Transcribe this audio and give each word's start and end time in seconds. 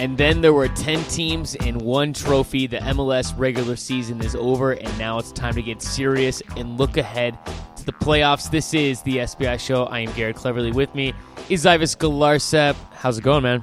And 0.00 0.16
then 0.16 0.40
there 0.40 0.54
were 0.54 0.66
10 0.66 1.04
teams 1.10 1.54
in 1.56 1.76
one 1.76 2.14
trophy. 2.14 2.66
The 2.66 2.78
MLS 2.78 3.38
regular 3.38 3.76
season 3.76 4.24
is 4.24 4.34
over, 4.34 4.72
and 4.72 4.98
now 4.98 5.18
it's 5.18 5.30
time 5.30 5.52
to 5.56 5.62
get 5.62 5.82
serious 5.82 6.42
and 6.56 6.78
look 6.78 6.96
ahead 6.96 7.38
to 7.76 7.84
the 7.84 7.92
playoffs. 7.92 8.50
This 8.50 8.72
is 8.72 9.02
the 9.02 9.18
SBI 9.18 9.60
Show. 9.60 9.84
I 9.84 9.98
am 9.98 10.12
Garrett 10.14 10.36
Cleverly. 10.36 10.72
With 10.72 10.94
me 10.94 11.12
is 11.50 11.66
Ives 11.66 11.94
Galarcep. 11.94 12.76
How's 12.94 13.18
it 13.18 13.24
going, 13.24 13.42
man? 13.42 13.62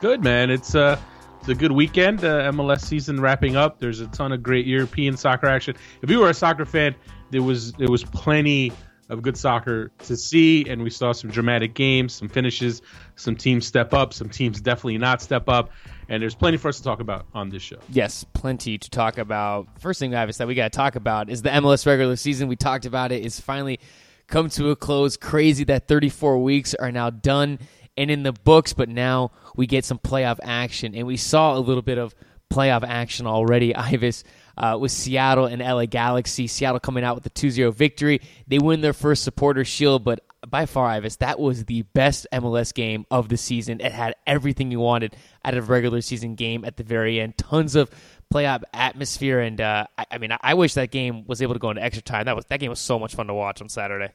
Good, 0.00 0.24
man. 0.24 0.48
It's 0.48 0.74
uh, 0.74 0.98
it's 1.40 1.50
a 1.50 1.54
good 1.54 1.72
weekend. 1.72 2.24
Uh, 2.24 2.50
MLS 2.52 2.80
season 2.80 3.20
wrapping 3.20 3.56
up. 3.56 3.80
There's 3.80 4.00
a 4.00 4.06
ton 4.06 4.32
of 4.32 4.42
great 4.42 4.64
European 4.66 5.14
soccer 5.14 5.46
action. 5.46 5.76
If 6.00 6.08
you 6.08 6.20
were 6.20 6.30
a 6.30 6.34
soccer 6.34 6.64
fan, 6.64 6.94
there 7.32 7.42
was 7.42 7.72
there 7.72 7.90
was 7.90 8.02
plenty 8.02 8.72
of 9.10 9.22
good 9.22 9.36
soccer 9.36 9.90
to 9.98 10.16
see, 10.16 10.66
and 10.68 10.82
we 10.82 10.88
saw 10.88 11.12
some 11.12 11.30
dramatic 11.30 11.74
games, 11.74 12.14
some 12.14 12.28
finishes, 12.28 12.80
some 13.16 13.36
teams 13.36 13.66
step 13.66 13.92
up, 13.92 14.14
some 14.14 14.30
teams 14.30 14.60
definitely 14.60 14.98
not 14.98 15.20
step 15.20 15.48
up, 15.48 15.70
and 16.08 16.22
there's 16.22 16.34
plenty 16.34 16.56
for 16.56 16.68
us 16.68 16.78
to 16.78 16.82
talk 16.82 17.00
about 17.00 17.26
on 17.34 17.50
this 17.50 17.62
show. 17.62 17.76
Yes, 17.90 18.24
plenty 18.32 18.78
to 18.78 18.88
talk 18.90 19.18
about. 19.18 19.68
First 19.80 20.00
thing, 20.00 20.14
Ives, 20.14 20.38
that 20.38 20.46
we 20.46 20.54
got 20.54 20.72
to 20.72 20.76
talk 20.76 20.96
about 20.96 21.28
is 21.28 21.42
the 21.42 21.50
MLS 21.50 21.86
regular 21.86 22.16
season. 22.16 22.48
We 22.48 22.56
talked 22.56 22.86
about 22.86 23.12
it. 23.12 23.24
Is 23.24 23.40
finally 23.40 23.80
come 24.28 24.48
to 24.50 24.70
a 24.70 24.76
close. 24.76 25.16
Crazy 25.16 25.64
that 25.64 25.88
34 25.88 26.42
weeks 26.42 26.74
are 26.74 26.92
now 26.92 27.10
done 27.10 27.58
and 27.96 28.10
in 28.10 28.22
the 28.22 28.32
books, 28.32 28.72
but 28.72 28.88
now 28.88 29.32
we 29.56 29.66
get 29.66 29.84
some 29.84 29.98
playoff 29.98 30.38
action, 30.42 30.94
and 30.94 31.06
we 31.06 31.16
saw 31.16 31.56
a 31.56 31.60
little 31.60 31.82
bit 31.82 31.98
of 31.98 32.14
playoff 32.50 32.84
action 32.86 33.26
already. 33.26 33.74
Ives 33.74 34.24
uh, 34.56 34.78
with 34.80 34.92
Seattle 34.92 35.46
and 35.46 35.60
LA 35.62 35.86
Galaxy. 35.86 36.46
Seattle 36.46 36.80
coming 36.80 37.04
out 37.04 37.14
with 37.16 37.26
a 37.26 37.30
2 37.30 37.50
0 37.50 37.70
victory. 37.72 38.20
They 38.46 38.58
win 38.58 38.80
their 38.80 38.92
first 38.92 39.24
supporter 39.24 39.64
shield, 39.64 40.04
but 40.04 40.24
by 40.48 40.66
far, 40.66 40.86
Ives, 40.86 41.16
that 41.16 41.38
was 41.38 41.64
the 41.64 41.82
best 41.82 42.26
MLS 42.32 42.72
game 42.72 43.04
of 43.10 43.28
the 43.28 43.36
season. 43.36 43.80
It 43.80 43.92
had 43.92 44.14
everything 44.26 44.70
you 44.70 44.80
wanted 44.80 45.14
out 45.44 45.54
of 45.54 45.68
a 45.68 45.72
regular 45.72 46.00
season 46.00 46.34
game 46.34 46.64
at 46.64 46.76
the 46.76 46.84
very 46.84 47.20
end. 47.20 47.36
Tons 47.36 47.76
of 47.76 47.90
playoff 48.32 48.62
atmosphere, 48.72 49.40
and 49.40 49.60
uh, 49.60 49.86
I, 49.98 50.06
I, 50.12 50.18
mean, 50.18 50.32
I, 50.32 50.38
I 50.40 50.54
wish 50.54 50.74
that 50.74 50.90
game 50.90 51.24
was 51.26 51.42
able 51.42 51.54
to 51.54 51.60
go 51.60 51.70
into 51.70 51.82
extra 51.82 52.02
time. 52.02 52.24
That 52.24 52.36
was 52.36 52.46
that 52.46 52.60
game 52.60 52.70
was 52.70 52.80
so 52.80 52.98
much 52.98 53.14
fun 53.14 53.26
to 53.26 53.34
watch 53.34 53.60
on 53.60 53.68
Saturday. 53.68 54.12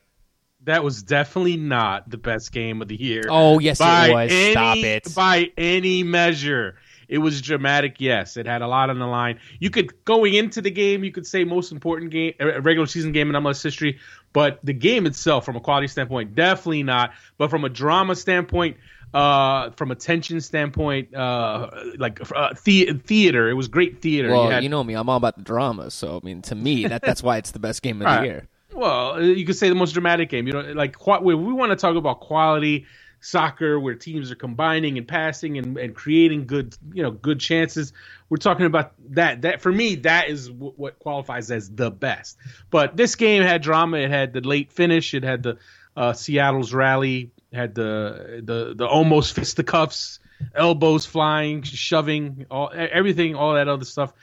That 0.63 0.83
was 0.83 1.03
definitely 1.03 1.57
not 1.57 2.09
the 2.09 2.17
best 2.17 2.51
game 2.51 2.81
of 2.81 2.87
the 2.87 2.99
year. 2.99 3.23
Oh 3.29 3.59
yes, 3.59 3.79
it 3.79 3.83
was. 3.83 4.31
Any, 4.31 4.51
Stop 4.51 4.77
it. 4.77 5.15
By 5.15 5.51
any 5.57 6.03
measure. 6.03 6.77
It 7.07 7.19
was 7.19 7.41
dramatic, 7.41 7.99
yes. 7.99 8.37
It 8.37 8.45
had 8.45 8.61
a 8.61 8.67
lot 8.67 8.89
on 8.89 8.99
the 8.99 9.07
line. 9.07 9.39
You 9.59 9.69
could 9.69 10.03
going 10.05 10.33
into 10.33 10.61
the 10.61 10.71
game, 10.71 11.03
you 11.03 11.11
could 11.11 11.27
say 11.27 11.43
most 11.43 11.71
important 11.71 12.11
game, 12.11 12.33
regular 12.39 12.87
season 12.87 13.11
game 13.11 13.33
in 13.33 13.41
MLS 13.41 13.63
history, 13.63 13.99
but 14.33 14.59
the 14.63 14.73
game 14.73 15.05
itself, 15.05 15.45
from 15.45 15.55
a 15.55 15.61
quality 15.61 15.87
standpoint, 15.87 16.35
definitely 16.35 16.83
not. 16.83 17.13
But 17.37 17.49
from 17.49 17.63
a 17.63 17.69
drama 17.69 18.15
standpoint, 18.15 18.77
uh, 19.13 19.69
from 19.71 19.91
a 19.91 19.95
tension 19.95 20.41
standpoint, 20.41 21.15
uh, 21.15 21.69
like 21.97 22.19
uh, 22.35 22.53
the- 22.63 22.93
theater, 23.05 23.49
it 23.49 23.53
was 23.53 23.67
great 23.67 24.01
theater. 24.01 24.29
Well, 24.29 24.45
you, 24.45 24.51
had, 24.51 24.63
you, 24.63 24.69
know 24.69 24.83
me, 24.83 24.93
I'm 24.93 25.07
all 25.09 25.17
about 25.17 25.37
the 25.37 25.43
drama. 25.43 25.89
So 25.89 26.19
I 26.21 26.25
mean, 26.25 26.41
to 26.43 26.55
me, 26.55 26.87
that 26.87 27.01
that's 27.01 27.23
why 27.23 27.37
it's 27.37 27.51
the 27.51 27.59
best 27.59 27.81
game 27.81 28.01
of 28.01 28.07
the 28.07 28.27
year. 28.27 28.47
Well, 28.73 29.23
you 29.23 29.45
could 29.45 29.55
say 29.55 29.69
the 29.69 29.75
most 29.75 29.93
dramatic 29.93 30.29
game. 30.29 30.47
You 30.47 30.53
know, 30.53 30.73
like 30.73 30.97
we 31.21 31.33
want 31.33 31.71
to 31.71 31.77
talk 31.77 31.95
about 31.95 32.19
quality 32.19 32.85
soccer 33.25 33.79
where 33.79 33.95
teams 33.95 34.31
are 34.31 34.35
combining 34.35 34.97
and 34.97 35.07
passing 35.07 35.57
and, 35.57 35.77
and 35.77 35.95
creating 35.95 36.45
good 36.45 36.77
you 36.93 37.01
know 37.01 37.11
good 37.11 37.39
chances. 37.39 37.91
We're 38.29 38.37
talking 38.37 38.65
about 38.65 38.93
that 39.09 39.41
that 39.41 39.61
for 39.61 39.71
me 39.71 39.95
that 39.95 40.29
is 40.29 40.47
w- 40.47 40.73
what 40.75 40.99
qualifies 40.99 41.49
as 41.51 41.69
the 41.69 41.89
best. 41.89 42.37
But 42.69 42.95
this 42.95 43.15
game 43.15 43.41
had 43.41 43.61
drama. 43.61 43.97
It 43.97 44.11
had 44.11 44.33
the 44.33 44.41
late 44.41 44.71
finish. 44.71 45.13
It 45.13 45.23
had 45.23 45.43
the 45.43 45.57
uh, 45.97 46.13
seattle's 46.13 46.73
rally 46.73 47.31
had 47.53 47.73
the 47.73 48.41
the 48.43 48.75
the 48.75 48.85
almost 48.85 49.33
fisticuffs 49.33 50.19
elbows 50.53 51.05
flying 51.05 51.63
shoving 51.63 52.45
all 52.51 52.71
everything 52.73 53.35
all 53.35 53.55
that 53.55 53.67
other 53.67 53.85
stuff. 53.85 54.13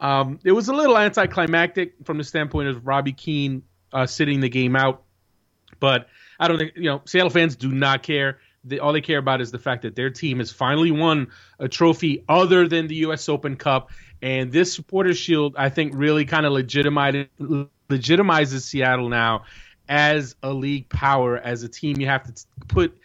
Um, 0.00 0.40
it 0.44 0.52
was 0.52 0.68
a 0.68 0.74
little 0.74 0.96
anticlimactic 0.96 1.94
from 2.04 2.18
the 2.18 2.24
standpoint 2.24 2.68
of 2.68 2.86
robbie 2.86 3.12
keane 3.12 3.62
uh, 3.92 4.06
sitting 4.06 4.40
the 4.40 4.48
game 4.48 4.76
out. 4.76 5.02
But 5.78 6.08
I 6.38 6.48
don't 6.48 6.58
think 6.58 6.72
you 6.76 6.84
know 6.90 7.00
Seattle 7.06 7.30
fans 7.30 7.56
do 7.56 7.70
not 7.70 8.02
care 8.02 8.38
they, 8.64 8.78
all 8.78 8.92
they 8.92 9.00
care 9.00 9.18
about 9.18 9.40
is 9.40 9.50
the 9.50 9.58
fact 9.58 9.82
that 9.82 9.96
their 9.96 10.10
team 10.10 10.38
has 10.38 10.50
finally 10.50 10.90
won 10.90 11.28
a 11.58 11.68
trophy 11.68 12.24
other 12.28 12.68
than 12.68 12.86
the 12.88 12.96
U.S. 12.96 13.28
Open 13.28 13.56
Cup. 13.56 13.90
And 14.22 14.52
this 14.52 14.74
Supporters 14.74 15.16
Shield, 15.16 15.54
I 15.56 15.70
think, 15.70 15.92
really 15.94 16.24
kind 16.24 16.44
of 16.44 16.52
legitimizes, 16.52 17.28
legitimizes 17.88 18.62
Seattle 18.62 19.08
now 19.08 19.44
as 19.88 20.36
a 20.42 20.52
league 20.52 20.88
power, 20.88 21.36
as 21.36 21.62
a 21.62 21.68
team 21.68 21.98
you 22.00 22.06
have 22.06 22.22
to 22.24 22.44
put 22.68 22.96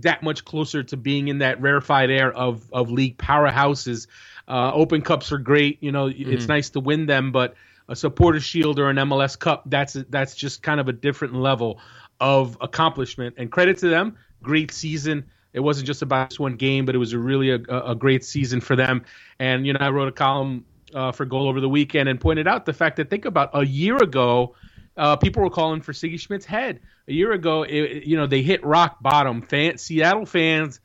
that 0.00 0.22
much 0.22 0.44
closer 0.44 0.82
to 0.82 0.96
being 0.96 1.28
in 1.28 1.38
that 1.38 1.60
rarefied 1.60 2.10
air 2.10 2.32
of, 2.32 2.72
of 2.72 2.90
league 2.90 3.16
powerhouses. 3.18 4.08
Uh, 4.48 4.72
open 4.72 5.02
Cups 5.02 5.30
are 5.32 5.38
great. 5.38 5.82
You 5.82 5.92
know, 5.92 6.06
mm-hmm. 6.06 6.32
it's 6.32 6.48
nice 6.48 6.70
to 6.70 6.80
win 6.80 7.06
them, 7.06 7.30
but 7.30 7.54
a 7.88 7.94
Supporters 7.94 8.44
Shield 8.44 8.78
or 8.78 8.88
an 8.88 8.96
MLS 8.96 9.38
Cup, 9.38 9.64
that's 9.66 9.92
that's 10.08 10.34
just 10.34 10.62
kind 10.62 10.80
of 10.80 10.88
a 10.88 10.92
different 10.92 11.34
level 11.34 11.80
of 12.18 12.56
accomplishment. 12.60 13.34
And 13.38 13.52
credit 13.52 13.78
to 13.78 13.88
them 13.88 14.16
great 14.44 14.70
season. 14.70 15.24
It 15.52 15.60
wasn't 15.60 15.86
just 15.86 16.02
about 16.02 16.30
this 16.30 16.38
one 16.38 16.56
game, 16.56 16.84
but 16.84 16.94
it 16.94 16.98
was 16.98 17.12
a 17.12 17.18
really 17.18 17.50
a, 17.50 17.60
a 17.92 17.94
great 17.94 18.24
season 18.24 18.60
for 18.60 18.76
them. 18.76 19.04
And 19.38 19.66
you 19.66 19.72
know, 19.72 19.78
I 19.80 19.90
wrote 19.90 20.08
a 20.08 20.12
column 20.12 20.64
uh, 20.94 21.12
for 21.12 21.24
Goal 21.24 21.48
over 21.48 21.60
the 21.60 21.68
weekend 21.68 22.08
and 22.08 22.20
pointed 22.20 22.46
out 22.46 22.66
the 22.66 22.72
fact 22.72 22.96
that 22.96 23.10
think 23.10 23.24
about 23.24 23.50
a 23.54 23.64
year 23.64 23.96
ago, 23.96 24.54
uh, 24.96 25.16
people 25.16 25.42
were 25.42 25.50
calling 25.50 25.80
for 25.80 25.92
Sigi 25.92 26.18
Schmidt's 26.18 26.44
head. 26.44 26.80
A 27.08 27.12
year 27.12 27.32
ago, 27.32 27.62
it, 27.64 28.04
you 28.04 28.16
know, 28.16 28.26
they 28.26 28.42
hit 28.42 28.64
rock 28.64 29.02
bottom. 29.02 29.42
Fan, 29.42 29.78
Seattle 29.78 30.26
fans 30.26 30.80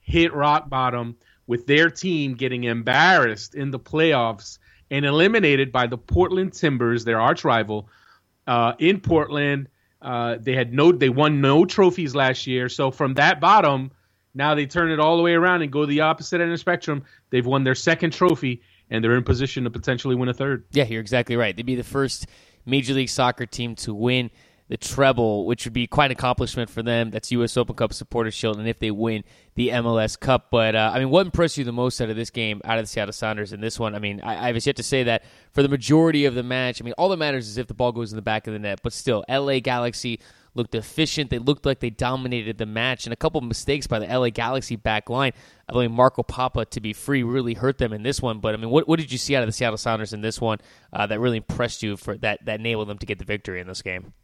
hit 0.00 0.32
rock 0.34 0.68
bottom 0.68 1.16
with 1.46 1.66
their 1.66 1.90
team 1.90 2.34
getting 2.34 2.64
embarrassed 2.64 3.54
in 3.54 3.70
the 3.70 3.78
playoffs 3.78 4.58
and 4.90 5.04
eliminated 5.04 5.72
by 5.72 5.86
the 5.86 5.98
Portland 5.98 6.52
Timbers, 6.52 7.04
their 7.04 7.20
arch 7.20 7.44
rival, 7.44 7.88
uh, 8.46 8.74
in 8.78 9.00
Portland 9.00 9.68
uh, 10.04 10.36
they 10.38 10.54
had 10.54 10.72
no, 10.72 10.92
they 10.92 11.08
won 11.08 11.40
no 11.40 11.64
trophies 11.64 12.14
last 12.14 12.46
year. 12.46 12.68
So 12.68 12.90
from 12.90 13.14
that 13.14 13.40
bottom, 13.40 13.90
now 14.34 14.54
they 14.54 14.66
turn 14.66 14.90
it 14.90 15.00
all 15.00 15.16
the 15.16 15.22
way 15.22 15.32
around 15.32 15.62
and 15.62 15.72
go 15.72 15.86
the 15.86 16.02
opposite 16.02 16.40
end 16.40 16.50
of 16.50 16.54
the 16.54 16.58
spectrum. 16.58 17.04
They've 17.30 17.46
won 17.46 17.64
their 17.64 17.74
second 17.74 18.12
trophy 18.12 18.62
and 18.90 19.02
they're 19.02 19.16
in 19.16 19.24
position 19.24 19.64
to 19.64 19.70
potentially 19.70 20.14
win 20.14 20.28
a 20.28 20.34
third. 20.34 20.64
Yeah, 20.72 20.84
you're 20.84 21.00
exactly 21.00 21.36
right. 21.36 21.56
They'd 21.56 21.64
be 21.64 21.74
the 21.74 21.82
first 21.82 22.26
Major 22.66 22.94
League 22.94 23.08
Soccer 23.08 23.46
team 23.46 23.74
to 23.76 23.94
win 23.94 24.30
the 24.68 24.76
treble, 24.78 25.44
which 25.44 25.66
would 25.66 25.74
be 25.74 25.86
quite 25.86 26.06
an 26.06 26.12
accomplishment 26.12 26.70
for 26.70 26.82
them. 26.82 27.10
That's 27.10 27.30
U.S. 27.32 27.56
Open 27.56 27.76
Cup 27.76 27.92
Supporter 27.92 28.30
Shield, 28.30 28.58
and 28.58 28.66
if 28.66 28.78
they 28.78 28.90
win 28.90 29.22
the 29.56 29.68
MLS 29.68 30.18
Cup. 30.18 30.48
But 30.50 30.74
uh, 30.74 30.90
I 30.94 30.98
mean, 30.98 31.10
what 31.10 31.26
impressed 31.26 31.58
you 31.58 31.64
the 31.64 31.72
most 31.72 32.00
out 32.00 32.08
of 32.08 32.16
this 32.16 32.30
game, 32.30 32.62
out 32.64 32.78
of 32.78 32.84
the 32.84 32.88
Seattle 32.88 33.12
Sounders 33.12 33.52
in 33.52 33.60
this 33.60 33.78
one? 33.78 33.94
I 33.94 33.98
mean, 33.98 34.22
I, 34.22 34.48
I 34.48 34.52
was 34.52 34.66
yet 34.66 34.76
to 34.76 34.82
say 34.82 35.02
that 35.02 35.24
for 35.52 35.62
the 35.62 35.68
majority 35.68 36.24
of 36.24 36.34
the 36.34 36.42
match. 36.42 36.80
I 36.80 36.84
mean, 36.84 36.94
all 36.96 37.10
that 37.10 37.18
matters 37.18 37.46
is 37.46 37.58
if 37.58 37.66
the 37.66 37.74
ball 37.74 37.92
goes 37.92 38.10
in 38.12 38.16
the 38.16 38.22
back 38.22 38.46
of 38.46 38.54
the 38.54 38.58
net. 38.58 38.80
But 38.82 38.94
still, 38.94 39.22
LA 39.28 39.60
Galaxy 39.60 40.18
looked 40.54 40.74
efficient. 40.74 41.28
They 41.28 41.38
looked 41.38 41.66
like 41.66 41.80
they 41.80 41.90
dominated 41.90 42.56
the 42.56 42.64
match, 42.66 43.04
and 43.04 43.12
a 43.12 43.16
couple 43.16 43.38
of 43.38 43.44
mistakes 43.44 43.86
by 43.86 43.98
the 43.98 44.06
LA 44.06 44.30
Galaxy 44.30 44.76
back 44.76 45.10
line. 45.10 45.32
I 45.68 45.72
believe 45.72 45.90
Marco 45.90 46.22
Pappa 46.22 46.64
to 46.64 46.80
be 46.80 46.94
free 46.94 47.22
really 47.22 47.52
hurt 47.52 47.76
them 47.76 47.92
in 47.92 48.02
this 48.02 48.22
one. 48.22 48.38
But 48.38 48.54
I 48.54 48.56
mean, 48.56 48.70
what, 48.70 48.88
what 48.88 48.98
did 48.98 49.12
you 49.12 49.18
see 49.18 49.36
out 49.36 49.42
of 49.42 49.48
the 49.48 49.52
Seattle 49.52 49.76
Sounders 49.76 50.14
in 50.14 50.22
this 50.22 50.40
one 50.40 50.58
uh, 50.90 51.06
that 51.06 51.20
really 51.20 51.36
impressed 51.36 51.82
you 51.82 51.98
for 51.98 52.16
that 52.18 52.46
that 52.46 52.60
enabled 52.60 52.88
them 52.88 52.98
to 52.98 53.06
get 53.06 53.18
the 53.18 53.26
victory 53.26 53.60
in 53.60 53.66
this 53.66 53.82
game? 53.82 54.14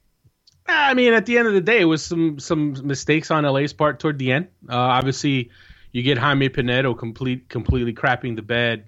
I 0.67 0.95
mean, 0.95 1.13
at 1.13 1.27
the 1.27 1.39
end 1.39 1.49
of 1.49 1.55
the 1.55 1.61
day, 1.61 1.81
it 1.81 1.85
was 1.85 2.05
some 2.05 2.39
some 2.39 2.87
mistakes 2.87 3.31
on 3.31 3.45
LA's 3.45 3.73
part 3.73 4.01
toward 4.01 4.19
the 4.19 4.33
end. 4.33 4.49
Uh, 4.69 4.77
obviously, 4.77 5.51
you 5.93 6.03
get 6.03 6.19
Jaime 6.19 6.49
Penedo 6.49 6.97
complete 6.97 7.49
completely 7.49 7.93
crapping 7.93 8.37
the 8.37 8.43
bed, 8.43 8.87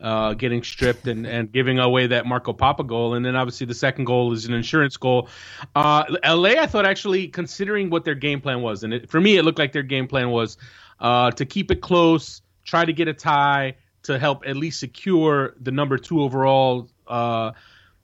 uh, 0.00 0.34
getting 0.34 0.62
stripped 0.62 1.06
and, 1.06 1.26
and 1.26 1.52
giving 1.52 1.78
away 1.78 2.06
that 2.08 2.26
Marco 2.26 2.52
Pappa 2.52 2.84
goal, 2.84 3.14
and 3.14 3.24
then 3.24 3.36
obviously 3.36 3.66
the 3.66 3.74
second 3.74 4.04
goal 4.04 4.32
is 4.32 4.46
an 4.46 4.54
insurance 4.54 4.96
goal. 4.96 5.28
Uh, 5.74 6.04
LA, 6.24 6.50
I 6.50 6.66
thought 6.66 6.86
actually 6.86 7.28
considering 7.28 7.90
what 7.90 8.04
their 8.04 8.14
game 8.14 8.40
plan 8.40 8.62
was, 8.62 8.84
and 8.84 8.94
it, 8.94 9.10
for 9.10 9.20
me, 9.20 9.36
it 9.36 9.42
looked 9.42 9.58
like 9.58 9.72
their 9.72 9.82
game 9.82 10.08
plan 10.08 10.30
was 10.30 10.56
uh, 11.00 11.30
to 11.32 11.44
keep 11.44 11.70
it 11.70 11.80
close, 11.80 12.42
try 12.64 12.84
to 12.84 12.92
get 12.92 13.08
a 13.08 13.14
tie 13.14 13.76
to 14.04 14.18
help 14.18 14.46
at 14.46 14.56
least 14.56 14.80
secure 14.80 15.54
the 15.60 15.70
number 15.70 15.98
two 15.98 16.22
overall 16.22 16.88
uh, 17.06 17.52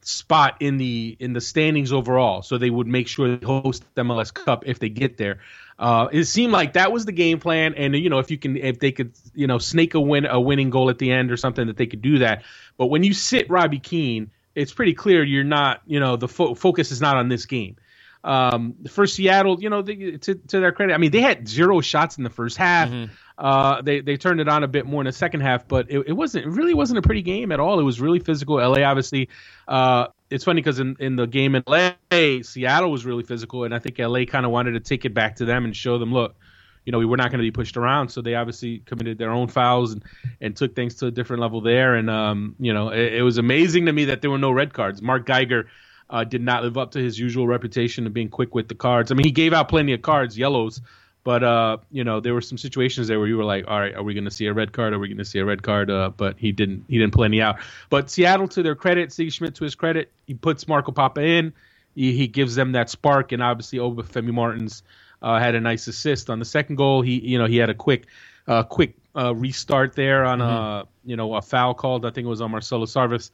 spot 0.06 0.56
in 0.60 0.76
the 0.76 1.16
in 1.18 1.32
the 1.32 1.40
standings 1.40 1.92
overall, 1.92 2.42
so 2.42 2.58
they 2.58 2.70
would 2.70 2.86
make 2.86 3.08
sure 3.08 3.36
they 3.36 3.44
host 3.44 3.84
the 3.94 4.02
MLS 4.02 4.32
Cup 4.32 4.64
if 4.66 4.78
they 4.78 4.88
get 4.88 5.16
there. 5.16 5.40
Uh, 5.78 6.08
it 6.12 6.24
seemed 6.24 6.52
like 6.52 6.74
that 6.74 6.92
was 6.92 7.04
the 7.04 7.12
game 7.12 7.40
plan, 7.40 7.74
and 7.74 7.96
you 7.96 8.10
know 8.10 8.18
if 8.18 8.30
you 8.30 8.38
can 8.38 8.56
if 8.56 8.78
they 8.78 8.92
could 8.92 9.12
you 9.34 9.46
know 9.46 9.58
snake 9.58 9.94
a 9.94 10.00
win 10.00 10.26
a 10.26 10.40
winning 10.40 10.70
goal 10.70 10.90
at 10.90 10.98
the 10.98 11.10
end 11.10 11.32
or 11.32 11.36
something 11.36 11.66
that 11.66 11.76
they 11.76 11.86
could 11.86 12.02
do 12.02 12.18
that. 12.18 12.42
But 12.76 12.86
when 12.86 13.02
you 13.02 13.14
sit 13.14 13.50
Robbie 13.50 13.80
Keane, 13.80 14.30
it's 14.54 14.72
pretty 14.72 14.94
clear 14.94 15.24
you're 15.24 15.42
not 15.44 15.80
you 15.86 16.00
know 16.00 16.16
the 16.16 16.28
fo- 16.28 16.54
focus 16.54 16.92
is 16.92 17.00
not 17.00 17.16
on 17.16 17.28
this 17.28 17.46
game. 17.46 17.76
Um, 18.25 18.75
for 18.88 19.06
Seattle, 19.06 19.62
you 19.62 19.69
know, 19.69 19.82
they, 19.82 20.12
to, 20.12 20.35
to 20.35 20.61
their 20.61 20.73
credit, 20.73 20.94
I 20.94 20.97
mean, 20.97 21.11
they 21.11 21.21
had 21.21 21.47
zero 21.47 21.82
shots 21.82 22.17
in 22.17 22.25
the 22.25 22.31
first 22.31 22.56
half. 22.56 22.88
Mm-hmm. 22.88 23.12
Uh, 23.37 23.82
they 23.82 24.00
they 24.00 24.17
turned 24.17 24.41
it 24.41 24.49
on 24.49 24.62
a 24.62 24.69
bit 24.69 24.87
more 24.87 25.03
in 25.03 25.06
the 25.06 25.12
second 25.12 25.41
half, 25.41 25.69
but 25.69 25.91
it, 25.91 26.05
it 26.06 26.12
wasn't 26.12 26.47
it 26.47 26.49
really 26.49 26.73
wasn't 26.73 26.99
a 26.99 27.03
pretty 27.03 27.21
game 27.21 27.53
at 27.53 27.61
all. 27.61 27.79
It 27.81 27.82
was 27.82 28.00
really 28.00 28.21
physical. 28.21 28.56
LA 28.56 28.82
obviously, 28.82 29.29
uh, 29.69 30.06
it's 30.31 30.44
funny 30.44 30.62
because 30.62 30.79
in, 30.79 30.97
in 31.00 31.17
the 31.17 31.26
game 31.26 31.55
in 31.55 31.62
LA, 31.67 31.91
Seattle 32.43 32.91
was 32.91 33.05
really 33.05 33.25
physical, 33.25 33.65
and 33.65 33.75
I 33.75 33.79
think 33.79 33.99
LA 33.99 34.25
kind 34.25 34.47
of 34.47 34.53
wanted 34.53 34.73
to 34.73 34.81
take 34.81 35.05
it 35.05 35.12
back 35.15 35.37
to 35.37 35.44
them 35.44 35.65
and 35.65 35.76
show 35.76 35.99
them, 35.99 36.12
look, 36.12 36.37
you 36.85 36.93
know 36.93 36.99
we 36.99 37.06
were 37.06 37.17
not 37.17 37.31
going 37.31 37.38
to 37.38 37.44
be 37.44 37.50
pushed 37.50 37.76
around. 37.76 38.09
So 38.09 38.23
they 38.23 38.35
obviously 38.35 38.79
committed 38.79 39.19
their 39.19 39.31
own 39.31 39.49
fouls 39.49 39.93
and 39.93 40.05
and 40.41 40.56
took 40.56 40.75
things 40.75 40.94
to 40.97 41.06
a 41.06 41.11
different 41.11 41.43
level 41.43 41.61
there. 41.61 41.94
And 41.94 42.09
um, 42.09 42.55
you 42.59 42.73
know 42.73 42.91
it, 42.91 43.15
it 43.15 43.23
was 43.23 43.38
amazing 43.38 43.87
to 43.87 43.93
me 43.93 44.06
that 44.06 44.23
there 44.23 44.31
were 44.31 44.38
no 44.38 44.50
red 44.50 44.73
cards. 44.73 45.03
Mark 45.03 45.26
Geiger. 45.26 45.69
Uh, 46.10 46.22
did 46.22 46.42
not 46.42 46.62
live 46.62 46.76
up 46.76 46.90
to 46.92 46.98
his 46.98 47.18
usual 47.18 47.46
reputation 47.46 48.06
of 48.06 48.12
being 48.12 48.28
quick 48.28 48.54
with 48.54 48.68
the 48.68 48.74
cards. 48.74 49.10
I 49.10 49.14
mean, 49.14 49.24
he 49.24 49.32
gave 49.32 49.54
out 49.54 49.68
plenty 49.68 49.94
of 49.94 50.02
cards, 50.02 50.36
yellows, 50.36 50.82
but 51.24 51.42
uh, 51.42 51.78
you 51.90 52.04
know, 52.04 52.20
there 52.20 52.34
were 52.34 52.42
some 52.42 52.58
situations 52.58 53.08
there 53.08 53.18
where 53.18 53.26
you 53.26 53.38
were 53.38 53.44
like, 53.44 53.64
all 53.66 53.80
right, 53.80 53.94
are 53.94 54.02
we 54.02 54.12
going 54.12 54.26
to 54.26 54.30
see 54.30 54.44
a 54.46 54.52
red 54.52 54.72
card? 54.72 54.92
Are 54.92 54.98
we 54.98 55.08
going 55.08 55.18
to 55.18 55.24
see 55.24 55.38
a 55.38 55.44
red 55.44 55.62
card? 55.62 55.90
Uh, 55.90 56.10
but 56.14 56.38
he 56.38 56.52
didn't. 56.52 56.84
He 56.86 56.98
didn't 56.98 57.14
play 57.14 57.24
any 57.24 57.40
out. 57.40 57.56
But 57.88 58.10
Seattle, 58.10 58.46
to 58.48 58.62
their 58.62 58.74
credit, 58.74 59.12
Steve 59.12 59.32
Schmidt, 59.32 59.54
to 59.56 59.64
his 59.64 59.74
credit, 59.74 60.12
he 60.26 60.34
puts 60.34 60.68
Marco 60.68 60.92
Pappa 60.92 61.22
in. 61.22 61.54
He, 61.94 62.12
he 62.12 62.26
gives 62.26 62.54
them 62.54 62.72
that 62.72 62.90
spark, 62.90 63.32
and 63.32 63.42
obviously, 63.42 63.78
Obafemi 63.78 64.32
Martins 64.32 64.82
uh, 65.22 65.38
had 65.38 65.54
a 65.54 65.60
nice 65.60 65.86
assist 65.86 66.28
on 66.28 66.38
the 66.38 66.44
second 66.44 66.76
goal. 66.76 67.00
He, 67.00 67.18
you 67.20 67.38
know, 67.38 67.46
he 67.46 67.56
had 67.56 67.70
a 67.70 67.74
quick, 67.74 68.06
uh, 68.46 68.64
quick 68.64 68.94
uh, 69.16 69.34
restart 69.34 69.94
there 69.94 70.26
on 70.26 70.40
mm-hmm. 70.40 70.50
a, 70.50 70.86
you 71.04 71.16
know, 71.16 71.34
a 71.34 71.40
foul 71.40 71.72
called. 71.72 72.04
I 72.04 72.10
think 72.10 72.26
it 72.26 72.28
was 72.28 72.42
on 72.42 72.50
Marcelo 72.50 72.84
Sarvas. 72.84 73.30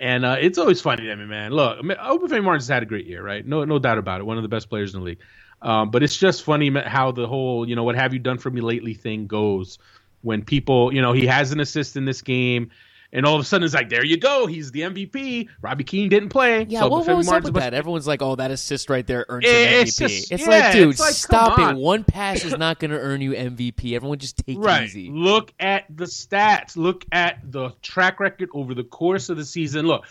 And 0.00 0.24
uh, 0.24 0.36
it's 0.40 0.58
always 0.58 0.80
funny 0.80 1.06
to 1.06 1.16
me, 1.16 1.24
man. 1.24 1.52
Look, 1.52 1.80
Obafemi 1.80 2.44
Martins 2.44 2.68
had 2.68 2.82
a 2.82 2.86
great 2.86 3.06
year, 3.06 3.22
right? 3.22 3.44
No, 3.44 3.64
no 3.64 3.78
doubt 3.78 3.98
about 3.98 4.20
it. 4.20 4.24
One 4.24 4.36
of 4.36 4.42
the 4.42 4.48
best 4.48 4.68
players 4.68 4.94
in 4.94 5.00
the 5.00 5.06
league. 5.06 5.18
Um, 5.60 5.90
but 5.90 6.02
it's 6.04 6.16
just 6.16 6.44
funny 6.44 6.70
how 6.70 7.10
the 7.10 7.26
whole, 7.26 7.68
you 7.68 7.74
know, 7.74 7.82
what 7.82 7.96
have 7.96 8.12
you 8.12 8.20
done 8.20 8.38
for 8.38 8.50
me 8.50 8.60
lately 8.60 8.94
thing 8.94 9.26
goes 9.26 9.78
when 10.22 10.44
people, 10.44 10.94
you 10.94 11.02
know, 11.02 11.12
he 11.12 11.26
has 11.26 11.50
an 11.52 11.58
assist 11.58 11.96
in 11.96 12.04
this 12.04 12.22
game. 12.22 12.70
And 13.10 13.24
all 13.24 13.34
of 13.34 13.40
a 13.40 13.44
sudden, 13.44 13.64
it's 13.64 13.72
like, 13.72 13.88
there 13.88 14.04
you 14.04 14.18
go. 14.18 14.46
He's 14.46 14.70
the 14.70 14.82
MVP. 14.82 15.48
Robbie 15.62 15.84
Keane 15.84 16.10
didn't 16.10 16.28
play. 16.28 16.66
Yeah, 16.68 16.80
so 16.80 16.88
what, 16.88 17.06
what 17.06 17.16
was 17.16 17.28
up 17.28 17.42
with 17.42 17.54
that? 17.54 17.72
Everyone's 17.72 18.06
like, 18.06 18.20
oh, 18.20 18.36
that 18.36 18.50
assist 18.50 18.90
right 18.90 19.06
there 19.06 19.24
earns 19.30 19.46
him 19.46 19.52
MVP. 19.52 19.84
Just, 19.84 20.32
it's 20.32 20.42
yeah, 20.42 20.48
like, 20.48 20.72
dude, 20.72 20.90
it's 20.90 21.00
like, 21.00 21.14
stop 21.14 21.58
it. 21.58 21.76
One 21.76 22.04
pass 22.04 22.44
is 22.44 22.58
not 22.58 22.78
going 22.78 22.90
to 22.90 22.98
earn 22.98 23.22
you 23.22 23.30
MVP. 23.30 23.94
Everyone 23.94 24.18
just 24.18 24.36
take 24.46 24.58
right. 24.58 24.82
it 24.82 24.86
easy. 24.86 25.10
Look 25.10 25.54
at 25.58 25.84
the 25.88 26.04
stats. 26.04 26.76
Look 26.76 27.06
at 27.10 27.38
the 27.50 27.70
track 27.80 28.20
record 28.20 28.50
over 28.52 28.74
the 28.74 28.84
course 28.84 29.30
of 29.30 29.38
the 29.38 29.44
season. 29.44 29.86
Look, 29.86 30.04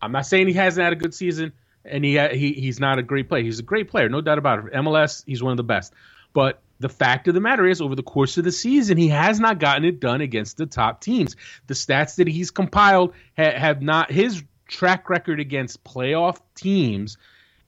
I'm 0.00 0.10
not 0.10 0.26
saying 0.26 0.48
he 0.48 0.54
hasn't 0.54 0.82
had 0.82 0.92
a 0.92 0.96
good 0.96 1.14
season 1.14 1.52
and 1.84 2.04
he 2.04 2.18
he 2.28 2.52
he's 2.52 2.80
not 2.80 2.98
a 2.98 3.02
great 3.02 3.28
player. 3.28 3.42
He's 3.42 3.58
a 3.58 3.64
great 3.64 3.88
player, 3.88 4.08
no 4.08 4.20
doubt 4.20 4.38
about 4.38 4.60
it. 4.60 4.72
MLS, 4.72 5.24
he's 5.26 5.42
one 5.42 5.52
of 5.52 5.56
the 5.56 5.64
best. 5.64 5.92
But 6.32 6.60
the 6.82 6.88
fact 6.88 7.28
of 7.28 7.34
the 7.34 7.40
matter 7.40 7.66
is, 7.66 7.80
over 7.80 7.94
the 7.94 8.02
course 8.02 8.36
of 8.36 8.44
the 8.44 8.52
season, 8.52 8.98
he 8.98 9.08
has 9.08 9.40
not 9.40 9.58
gotten 9.58 9.84
it 9.84 10.00
done 10.00 10.20
against 10.20 10.56
the 10.56 10.66
top 10.66 11.00
teams. 11.00 11.36
The 11.68 11.74
stats 11.74 12.16
that 12.16 12.28
he's 12.28 12.50
compiled 12.50 13.14
ha- 13.36 13.56
have 13.56 13.80
not 13.80 14.10
his 14.10 14.42
track 14.66 15.08
record 15.08 15.40
against 15.40 15.84
playoff 15.84 16.40
teams 16.54 17.16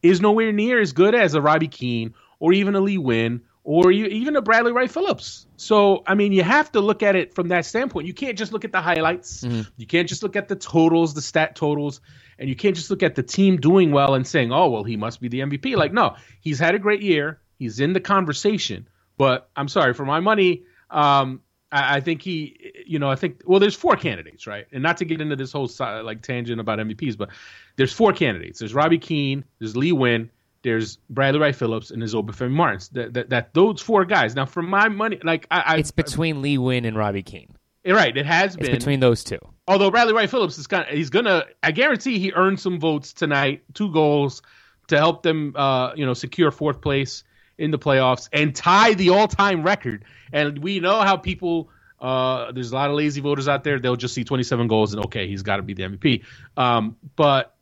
is 0.02 0.20
nowhere 0.20 0.52
near 0.52 0.80
as 0.80 0.92
good 0.92 1.14
as 1.14 1.34
a 1.34 1.40
Robbie 1.40 1.68
Keane 1.68 2.14
or 2.38 2.52
even 2.52 2.74
a 2.74 2.80
Lee 2.80 2.98
Nguyen 2.98 3.40
or 3.62 3.90
even 3.90 4.36
a 4.36 4.42
Bradley 4.42 4.72
Wright 4.72 4.90
Phillips. 4.90 5.46
So, 5.56 6.02
I 6.06 6.14
mean, 6.14 6.32
you 6.32 6.42
have 6.42 6.70
to 6.72 6.80
look 6.80 7.02
at 7.02 7.16
it 7.16 7.34
from 7.34 7.48
that 7.48 7.64
standpoint. 7.64 8.06
You 8.06 8.12
can't 8.12 8.36
just 8.36 8.52
look 8.52 8.66
at 8.66 8.72
the 8.72 8.82
highlights. 8.82 9.42
Mm-hmm. 9.42 9.62
You 9.78 9.86
can't 9.86 10.08
just 10.08 10.22
look 10.22 10.36
at 10.36 10.48
the 10.48 10.56
totals, 10.56 11.14
the 11.14 11.22
stat 11.22 11.56
totals, 11.56 12.02
and 12.38 12.48
you 12.48 12.56
can't 12.56 12.76
just 12.76 12.90
look 12.90 13.02
at 13.02 13.14
the 13.14 13.22
team 13.22 13.56
doing 13.56 13.90
well 13.90 14.14
and 14.14 14.26
saying, 14.26 14.52
"Oh, 14.52 14.68
well, 14.68 14.84
he 14.84 14.96
must 14.96 15.20
be 15.20 15.28
the 15.28 15.40
MVP." 15.40 15.76
Like, 15.76 15.92
no, 15.92 16.16
he's 16.40 16.58
had 16.58 16.74
a 16.74 16.78
great 16.78 17.00
year. 17.00 17.40
He's 17.58 17.80
in 17.80 17.94
the 17.94 18.00
conversation. 18.00 18.88
But 19.16 19.48
I'm 19.56 19.68
sorry 19.68 19.94
for 19.94 20.04
my 20.04 20.20
money. 20.20 20.64
Um, 20.90 21.40
I, 21.70 21.96
I 21.96 22.00
think 22.00 22.22
he, 22.22 22.72
you 22.86 22.98
know, 22.98 23.10
I 23.10 23.16
think 23.16 23.42
well, 23.44 23.60
there's 23.60 23.74
four 23.74 23.96
candidates, 23.96 24.46
right? 24.46 24.66
And 24.72 24.82
not 24.82 24.96
to 24.98 25.04
get 25.04 25.20
into 25.20 25.36
this 25.36 25.52
whole 25.52 25.70
like 25.78 26.22
tangent 26.22 26.60
about 26.60 26.78
MVPs, 26.78 27.18
but 27.18 27.30
there's 27.76 27.92
four 27.92 28.12
candidates. 28.12 28.60
There's 28.60 28.74
Robbie 28.74 28.98
Keane, 28.98 29.44
there's 29.58 29.76
Lee 29.76 29.92
Nguyen, 29.92 30.30
there's 30.62 30.96
Bradley 31.10 31.40
Wright 31.40 31.54
Phillips, 31.54 31.90
and 31.90 32.00
there's 32.00 32.14
Obafemi 32.14 32.50
Martins. 32.50 32.88
That, 32.90 33.12
that, 33.14 33.30
that 33.30 33.54
those 33.54 33.82
four 33.82 34.04
guys. 34.04 34.34
Now, 34.34 34.46
for 34.46 34.62
my 34.62 34.88
money, 34.88 35.18
like 35.22 35.46
I, 35.50 35.60
I 35.60 35.76
it's 35.76 35.90
between 35.90 36.36
I, 36.36 36.40
Lee 36.40 36.56
Nguyen 36.58 36.86
and 36.86 36.96
Robbie 36.96 37.22
Keane. 37.22 37.54
Right, 37.86 38.16
it 38.16 38.24
has 38.24 38.56
been 38.56 38.70
between 38.70 39.00
those 39.00 39.24
two. 39.24 39.38
Although 39.68 39.90
Bradley 39.90 40.14
Wright 40.14 40.30
Phillips 40.30 40.56
is 40.56 40.66
kind 40.66 40.88
of, 40.88 40.94
he's 40.94 41.10
gonna, 41.10 41.44
I 41.62 41.70
guarantee 41.70 42.18
he 42.18 42.32
earned 42.32 42.58
some 42.58 42.80
votes 42.80 43.12
tonight, 43.12 43.62
two 43.74 43.92
goals 43.92 44.40
to 44.88 44.96
help 44.96 45.22
them, 45.22 45.52
uh, 45.54 45.92
you 45.94 46.06
know, 46.06 46.14
secure 46.14 46.50
fourth 46.50 46.80
place 46.80 47.24
in 47.58 47.70
the 47.70 47.78
playoffs 47.78 48.28
and 48.32 48.54
tie 48.54 48.94
the 48.94 49.10
all-time 49.10 49.62
record. 49.62 50.04
And 50.32 50.58
we 50.58 50.80
know 50.80 51.00
how 51.00 51.16
people, 51.16 51.70
uh, 52.00 52.52
there's 52.52 52.72
a 52.72 52.74
lot 52.74 52.90
of 52.90 52.96
lazy 52.96 53.20
voters 53.20 53.48
out 53.48 53.64
there. 53.64 53.78
They'll 53.78 53.96
just 53.96 54.14
see 54.14 54.24
27 54.24 54.66
goals 54.66 54.94
and 54.94 55.04
okay, 55.06 55.28
he's 55.28 55.42
got 55.42 55.56
to 55.56 55.62
be 55.62 55.74
the 55.74 55.84
MVP. 55.84 56.24
Um, 56.56 56.96
but 57.16 57.54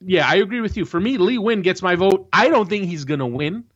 yeah, 0.00 0.28
I 0.28 0.36
agree 0.36 0.60
with 0.60 0.76
you. 0.76 0.84
For 0.84 0.98
me, 0.98 1.18
Lee 1.18 1.38
Win 1.38 1.62
gets 1.62 1.82
my 1.82 1.94
vote. 1.94 2.28
I 2.32 2.48
don't 2.48 2.68
think 2.68 2.86
he's 2.86 3.04
gonna 3.04 3.26
win. 3.26 3.64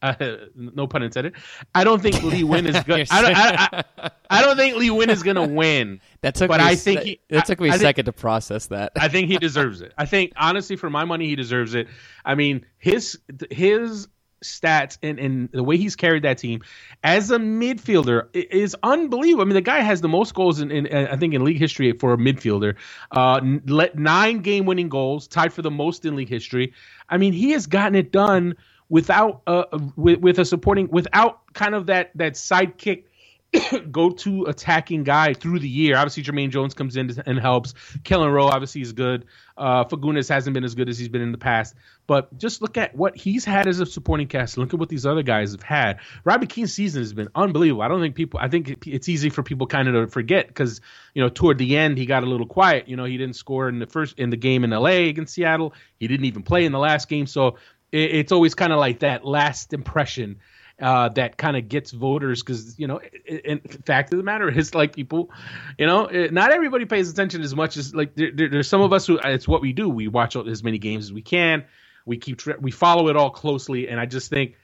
Uh, 0.00 0.36
no 0.54 0.86
pun 0.86 1.02
intended. 1.02 1.34
I 1.74 1.82
don't 1.82 2.00
think 2.00 2.22
Lee 2.22 2.44
Win 2.44 2.64
is 2.66 2.80
good. 2.84 3.08
I 3.10 3.22
don't, 3.22 3.36
I, 3.36 3.84
I, 3.98 4.10
I, 4.30 4.42
don't 4.42 4.56
think 4.56 4.76
Lee 4.76 4.90
Win 4.90 5.10
is 5.10 5.24
going 5.24 5.34
to 5.48 5.48
win. 5.48 6.00
That 6.20 6.36
took 6.36 6.46
but 6.46 6.60
me, 6.60 6.66
I 6.66 6.76
think 6.76 7.00
he, 7.00 7.20
that 7.30 7.46
took 7.46 7.58
me 7.58 7.70
a 7.70 7.72
second 7.72 8.04
think, 8.04 8.16
to 8.16 8.20
process 8.20 8.66
that. 8.66 8.92
I 8.96 9.08
think 9.08 9.26
he 9.28 9.36
deserves 9.36 9.80
it. 9.80 9.92
I 9.98 10.06
think 10.06 10.32
honestly, 10.36 10.76
for 10.76 10.90
my 10.90 11.04
money, 11.04 11.26
he 11.26 11.34
deserves 11.34 11.74
it. 11.74 11.88
I 12.24 12.36
mean, 12.36 12.66
his 12.78 13.18
his 13.50 14.06
stats 14.44 14.98
and, 15.02 15.18
and 15.18 15.48
the 15.52 15.62
way 15.62 15.76
he's 15.76 15.96
carried 15.96 16.22
that 16.22 16.38
team 16.38 16.62
as 17.02 17.30
a 17.30 17.38
midfielder 17.38 18.28
is 18.34 18.76
unbelievable. 18.82 19.42
I 19.42 19.44
mean, 19.46 19.54
the 19.54 19.60
guy 19.60 19.80
has 19.80 20.00
the 20.00 20.08
most 20.08 20.34
goals 20.34 20.60
in, 20.60 20.70
in 20.70 20.86
I 20.86 21.16
think 21.16 21.34
in 21.34 21.44
league 21.44 21.58
history 21.58 21.92
for 21.92 22.12
a 22.12 22.16
midfielder. 22.16 22.76
Uh, 23.10 23.40
let 23.66 23.98
nine 23.98 24.40
game 24.40 24.66
winning 24.66 24.88
goals, 24.88 25.26
tied 25.26 25.52
for 25.52 25.62
the 25.62 25.70
most 25.70 26.04
in 26.04 26.16
league 26.16 26.28
history. 26.28 26.72
I 27.08 27.18
mean, 27.18 27.32
he 27.32 27.50
has 27.50 27.66
gotten 27.66 27.94
it 27.94 28.12
done 28.12 28.56
without 28.88 29.42
uh, 29.46 29.64
with, 29.96 30.20
with 30.20 30.38
a 30.38 30.44
supporting 30.44 30.88
without 30.90 31.52
kind 31.54 31.74
of 31.74 31.86
that 31.86 32.10
that 32.14 32.34
sidekick 32.34 33.04
go 33.90 34.10
to 34.10 34.44
attacking 34.44 35.04
guy 35.04 35.34
through 35.34 35.58
the 35.58 35.68
year. 35.68 35.96
Obviously, 35.96 36.22
Jermaine 36.22 36.50
Jones 36.50 36.74
comes 36.74 36.96
in 36.96 37.10
and 37.26 37.38
helps. 37.38 37.74
Kelyn 38.02 38.32
Rowe 38.32 38.48
obviously 38.48 38.80
is 38.80 38.92
good. 38.92 39.26
Uh, 39.56 39.84
Fagundez 39.84 40.28
hasn't 40.28 40.54
been 40.54 40.64
as 40.64 40.74
good 40.74 40.88
as 40.88 40.98
he's 40.98 41.08
been 41.08 41.22
in 41.22 41.32
the 41.32 41.38
past. 41.38 41.74
But 42.06 42.36
just 42.36 42.60
look 42.60 42.76
at 42.76 42.94
what 42.94 43.16
he's 43.16 43.44
had 43.44 43.66
as 43.66 43.80
a 43.80 43.86
supporting 43.86 44.26
cast. 44.26 44.58
Look 44.58 44.74
at 44.74 44.80
what 44.80 44.88
these 44.88 45.06
other 45.06 45.22
guys 45.22 45.52
have 45.52 45.62
had. 45.62 46.00
Robbie 46.24 46.46
Keane's 46.46 46.72
season 46.72 47.02
has 47.02 47.12
been 47.12 47.28
unbelievable. 47.34 47.82
I 47.82 47.88
don't 47.88 48.00
think 48.00 48.14
people. 48.14 48.40
I 48.40 48.48
think 48.48 48.86
it's 48.86 49.08
easy 49.08 49.30
for 49.30 49.42
people 49.42 49.66
kind 49.66 49.88
of 49.88 49.94
to 49.94 50.06
forget 50.08 50.48
because 50.48 50.80
you 51.14 51.22
know 51.22 51.28
toward 51.28 51.58
the 51.58 51.76
end 51.76 51.98
he 51.98 52.06
got 52.06 52.24
a 52.24 52.26
little 52.26 52.46
quiet. 52.46 52.88
You 52.88 52.96
know 52.96 53.04
he 53.04 53.16
didn't 53.16 53.36
score 53.36 53.68
in 53.68 53.78
the 53.78 53.86
first 53.86 54.18
in 54.18 54.30
the 54.30 54.36
game 54.36 54.64
in 54.64 54.72
L.A. 54.72 55.08
against 55.08 55.34
Seattle. 55.34 55.72
He 55.98 56.08
didn't 56.08 56.26
even 56.26 56.42
play 56.42 56.64
in 56.64 56.72
the 56.72 56.78
last 56.78 57.08
game. 57.08 57.26
So 57.26 57.56
it, 57.92 58.10
it's 58.16 58.32
always 58.32 58.54
kind 58.54 58.72
of 58.72 58.78
like 58.78 59.00
that 59.00 59.24
last 59.24 59.72
impression 59.72 60.40
uh, 60.80 61.08
that 61.10 61.36
kind 61.36 61.56
of 61.56 61.68
gets 61.68 61.90
voters 61.92 62.42
because 62.42 62.78
you 62.78 62.86
know, 62.86 63.00
in 63.26 63.60
fact 63.60 64.12
of 64.12 64.18
the 64.18 64.24
matter 64.24 64.48
is 64.48 64.74
like 64.74 64.94
people, 64.94 65.30
you 65.78 65.86
know, 65.86 66.06
not 66.30 66.52
everybody 66.52 66.84
pays 66.84 67.10
attention 67.10 67.42
as 67.42 67.54
much 67.54 67.76
as 67.76 67.94
like 67.94 68.14
there, 68.14 68.30
there, 68.34 68.48
there's 68.48 68.68
some 68.68 68.80
of 68.80 68.92
us 68.92 69.06
who 69.06 69.18
it's 69.22 69.46
what 69.46 69.60
we 69.60 69.72
do. 69.72 69.88
We 69.88 70.08
watch 70.08 70.36
as 70.36 70.62
many 70.64 70.78
games 70.78 71.04
as 71.04 71.12
we 71.12 71.22
can. 71.22 71.64
We 72.06 72.18
keep 72.18 72.42
we 72.60 72.70
follow 72.70 73.08
it 73.08 73.16
all 73.16 73.30
closely, 73.30 73.88
and 73.88 74.00
I 74.00 74.06
just 74.06 74.30
think. 74.30 74.56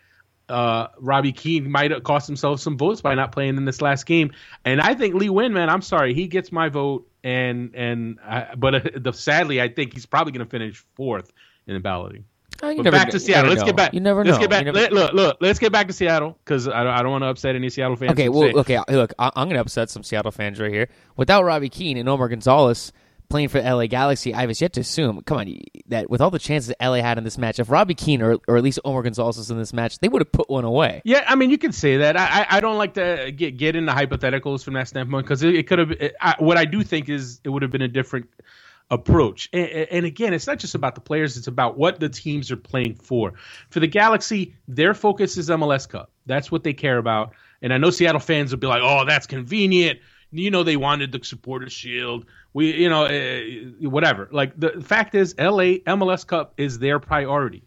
Uh, 0.49 0.88
Robbie 0.99 1.31
Keane 1.31 1.71
might 1.71 1.93
have 1.93 2.02
cost 2.02 2.26
himself 2.26 2.59
some 2.59 2.76
votes 2.76 3.00
by 3.00 3.14
not 3.14 3.31
playing 3.31 3.57
in 3.57 3.64
this 3.64 3.81
last 3.81 4.05
game, 4.05 4.33
and 4.64 4.81
I 4.81 4.95
think 4.95 5.14
Lee 5.14 5.29
Win, 5.29 5.52
man, 5.52 5.71
I'm 5.71 5.81
sorry, 5.81 6.12
he 6.12 6.26
gets 6.26 6.50
my 6.50 6.71
vote, 6.71 7.09
and 7.23 7.73
and 7.76 8.19
I, 8.21 8.57
but 8.57 8.75
uh, 8.75 8.81
the, 8.97 9.12
sadly, 9.12 9.61
I 9.61 9.69
think 9.69 9.95
he's 9.95 10.07
probably 10.07 10.33
going 10.33 10.45
to 10.45 10.50
finish 10.50 10.85
fourth 10.97 11.33
in 11.69 11.75
the 11.75 11.79
balloting. 11.81 12.25
Oh, 12.62 12.83
but 12.83 12.90
back 12.90 13.11
to 13.11 13.21
Seattle. 13.21 13.49
Let's 13.49 13.61
know. 13.61 13.67
get 13.67 13.76
back. 13.76 13.95
You 13.95 14.00
never 14.00 14.23
know. 14.23 14.33
let's. 14.33 14.40
Get 14.40 14.50
back, 14.50 14.64
never... 14.64 14.76
Let, 14.76 14.93
look, 14.93 15.12
look. 15.12 15.37
Let's 15.40 15.59
get 15.59 15.73
back 15.73 15.87
to 15.87 15.93
Seattle 15.93 16.37
because 16.45 16.69
I 16.69 16.85
don't, 16.85 16.93
I 16.93 17.02
don't 17.02 17.11
want 17.12 17.23
to 17.23 17.29
upset 17.29 17.55
any 17.55 17.71
Seattle 17.71 17.97
fans. 17.97 18.12
Okay, 18.12 18.29
well, 18.29 18.59
okay. 18.61 18.79
Look, 18.88 19.14
I, 19.19 19.26
am 19.37 19.47
going 19.47 19.55
to 19.55 19.61
upset 19.61 19.90
some 19.90 20.02
Seattle 20.02 20.31
fans 20.31 20.61
right 20.61 20.73
here. 20.73 20.88
Without 21.17 21.45
Robbie 21.45 21.69
Keane 21.69 21.97
and 21.97 22.09
Omar 22.09 22.29
Gonzalez 22.29 22.93
playing 23.31 23.49
for 23.49 23.62
the 23.62 23.75
LA 23.75 23.87
Galaxy, 23.87 24.35
I 24.35 24.45
was 24.45 24.61
yet 24.61 24.75
to 24.75 24.81
assume. 24.81 25.23
Come 25.23 25.38
on, 25.38 25.55
that 25.87 26.11
with 26.11 26.21
all 26.21 26.31
the 26.31 26.38
chances 26.38 26.69
that 26.69 26.87
LA 26.87 26.97
had 26.97 27.17
in 27.17 27.25
this 27.25 27.38
match, 27.38 27.59
if 27.59 27.71
Robbie 27.71 27.95
Keane 27.95 28.21
or, 28.21 28.38
or 28.47 28.59
at 28.59 28.62
least 28.62 28.79
Omar 28.85 29.02
Gonzalez 29.02 29.38
was 29.38 29.50
in 29.50 29.57
this 29.57 29.73
match, 29.73 29.99
they 30.00 30.09
would 30.09 30.21
have 30.21 30.33
put 30.33 30.50
one 30.50 30.64
away. 30.64 31.00
Yeah, 31.05 31.25
I 31.26 31.37
mean, 31.37 31.50
you 31.50 31.59
can 31.59 31.73
say 31.73 31.99
that. 31.99 32.17
I 32.17 32.43
I, 32.43 32.47
I 32.57 32.61
don't 32.61 32.76
like 32.76 32.95
to 32.95 33.33
get 33.35 33.57
get 33.57 33.76
into 33.76 33.93
hypotheticals 33.93 34.62
from 34.62 34.75
that 34.75 34.88
standpoint 34.88 35.25
because 35.25 35.43
it, 35.43 35.55
it 35.55 35.67
could 35.67 35.79
have. 35.79 36.12
What 36.38 36.59
I 36.59 36.67
do 36.67 36.83
think 36.83 37.09
is 37.09 37.40
it 37.45 37.49
would 37.49 37.62
have 37.62 37.71
been 37.71 37.83
a 37.83 37.88
different 37.88 38.29
approach. 38.91 39.49
And, 39.53 39.69
and, 39.69 40.07
again, 40.07 40.35
it's 40.35 40.47
not 40.47 40.59
just 40.59 40.75
about 40.75 40.95
the 40.95 41.01
players, 41.01 41.37
it's 41.37 41.47
about 41.47 41.79
what 41.79 42.01
the 42.01 42.09
teams 42.09 42.51
are 42.51 42.57
playing 42.57 42.97
for. 42.97 43.35
For 43.71 43.81
the 43.81 43.87
Galaxy, 43.87 44.55
their 44.67 44.95
focus 44.95 45.37
is 45.37 45.49
MLS 45.49 45.89
Cup. 45.89 46.11
That's 46.27 46.51
what 46.51 46.65
they 46.65 46.73
care 46.73 46.99
about. 46.99 47.35
And 47.63 47.73
I 47.73 47.79
know 47.79 47.91
Seattle 47.91 48.21
fans 48.21 48.51
will 48.51 48.59
be 48.59 48.67
like, 48.67 48.83
oh, 48.83 49.05
that's 49.07 49.27
convenient. 49.27 50.01
You 50.33 50.51
know, 50.51 50.63
they 50.63 50.77
wanted 50.77 51.13
the 51.13 51.23
supporter 51.23 51.69
shield. 51.69 52.27
We, 52.53 52.75
you 52.75 52.89
know, 52.89 53.05
uh, 53.05 53.89
whatever. 53.89 54.29
Like 54.31 54.59
the 54.59 54.81
fact 54.81 55.15
is, 55.15 55.35
LA 55.39 55.79
MLS 55.87 56.27
Cup 56.27 56.55
is 56.57 56.79
their 56.79 56.99
priority. 56.99 57.65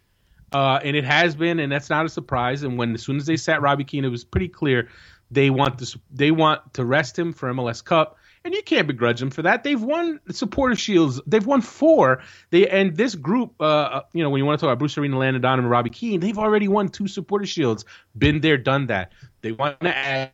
Uh, 0.52 0.80
and 0.84 0.96
it 0.96 1.04
has 1.04 1.36
been, 1.36 1.60
and 1.60 1.72
that's 1.72 1.90
not 1.90 2.06
a 2.06 2.10
surprise. 2.10 2.64
And 2.64 2.78
when 2.78 2.94
as 2.94 3.02
soon 3.02 3.18
as 3.18 3.26
they 3.26 3.38
sat 3.38 3.62
Robbie 3.62 3.86
Keane, 3.86 4.06
it 4.06 4.10
was 4.10 4.24
pretty 4.24 4.50
clear 4.50 4.90
they 5.32 5.50
want 5.50 5.80
to 5.80 6.00
they 6.12 6.32
want 6.32 6.74
to 6.76 6.86
rest 6.86 7.18
him 7.18 7.34
for 7.34 7.52
MLS 7.54 7.84
Cup 7.84 8.18
and 8.46 8.54
you 8.54 8.62
can't 8.62 8.88
begrudge 8.88 9.20
them 9.20 9.30
for 9.30 9.42
that. 9.44 9.64
They've 9.64 9.82
won 9.82 10.20
supporter 10.32 10.76
shields. 10.76 11.22
They've 11.26 11.46
won 11.46 11.62
four. 11.62 12.24
They 12.50 12.68
and 12.68 12.96
this 12.96 13.16
group, 13.16 13.54
uh, 13.60 13.64
uh 13.64 14.02
you 14.14 14.24
know, 14.24 14.30
when 14.30 14.40
you 14.40 14.46
want 14.46 14.60
to 14.60 14.66
talk 14.66 14.72
about 14.72 14.80
Bruce 14.80 14.98
Arena, 14.98 15.18
Landon 15.18 15.42
Donovan, 15.42 15.70
Robbie 15.70 15.90
Keane, 15.90 16.20
they've 16.20 16.38
already 16.38 16.68
won 16.68 16.90
two 16.90 17.08
supporter 17.08 17.46
shields. 17.46 17.86
Been 18.18 18.42
there, 18.42 18.58
done 18.58 18.88
that. 18.88 19.12
They 19.42 19.52
want 19.52 19.80
to 19.82 19.96
add 19.96 20.32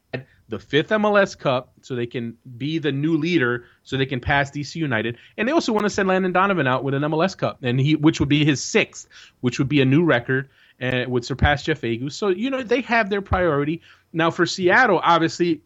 the 0.49 0.59
fifth 0.59 0.89
MLS 0.89 1.37
Cup 1.37 1.73
so 1.81 1.95
they 1.95 2.07
can 2.07 2.35
be 2.57 2.79
the 2.79 2.91
new 2.91 3.17
leader, 3.17 3.65
so 3.83 3.97
they 3.97 4.05
can 4.05 4.19
pass 4.19 4.49
DC 4.49 4.75
United, 4.75 5.17
and 5.37 5.47
they 5.47 5.51
also 5.51 5.71
want 5.71 5.83
to 5.85 5.89
send 5.89 6.09
Landon 6.09 6.31
Donovan 6.31 6.67
out 6.67 6.83
with 6.83 6.95
an 6.95 7.03
MLS 7.03 7.37
Cup, 7.37 7.59
and 7.61 7.79
he, 7.79 7.95
which 7.95 8.19
would 8.19 8.29
be 8.29 8.43
his 8.43 8.63
sixth, 8.63 9.07
which 9.41 9.59
would 9.59 9.69
be 9.69 9.81
a 9.81 9.85
new 9.85 10.03
record 10.03 10.49
and 10.79 11.11
would 11.11 11.25
surpass 11.25 11.63
Jeff 11.63 11.81
Agoos. 11.81 12.13
So 12.13 12.29
you 12.29 12.49
know 12.49 12.63
they 12.63 12.81
have 12.81 13.09
their 13.09 13.21
priority 13.21 13.81
now 14.11 14.31
for 14.31 14.45
Seattle. 14.45 14.99
Obviously, 15.03 15.61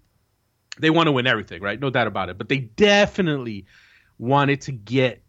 they 0.80 0.90
want 0.90 1.08
to 1.08 1.12
win 1.12 1.28
everything, 1.28 1.62
right? 1.62 1.80
No 1.80 1.90
doubt 1.90 2.08
about 2.08 2.30
it. 2.30 2.38
But 2.38 2.50
they 2.50 2.60
definitely 2.60 3.66
wanted 4.18 4.62
to 4.62 4.72
get 4.72 5.24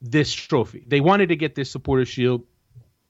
this 0.00 0.32
trophy. 0.32 0.84
They 0.86 1.00
wanted 1.00 1.28
to 1.30 1.36
get 1.36 1.54
this 1.54 1.70
supporter 1.70 2.04
shield 2.04 2.44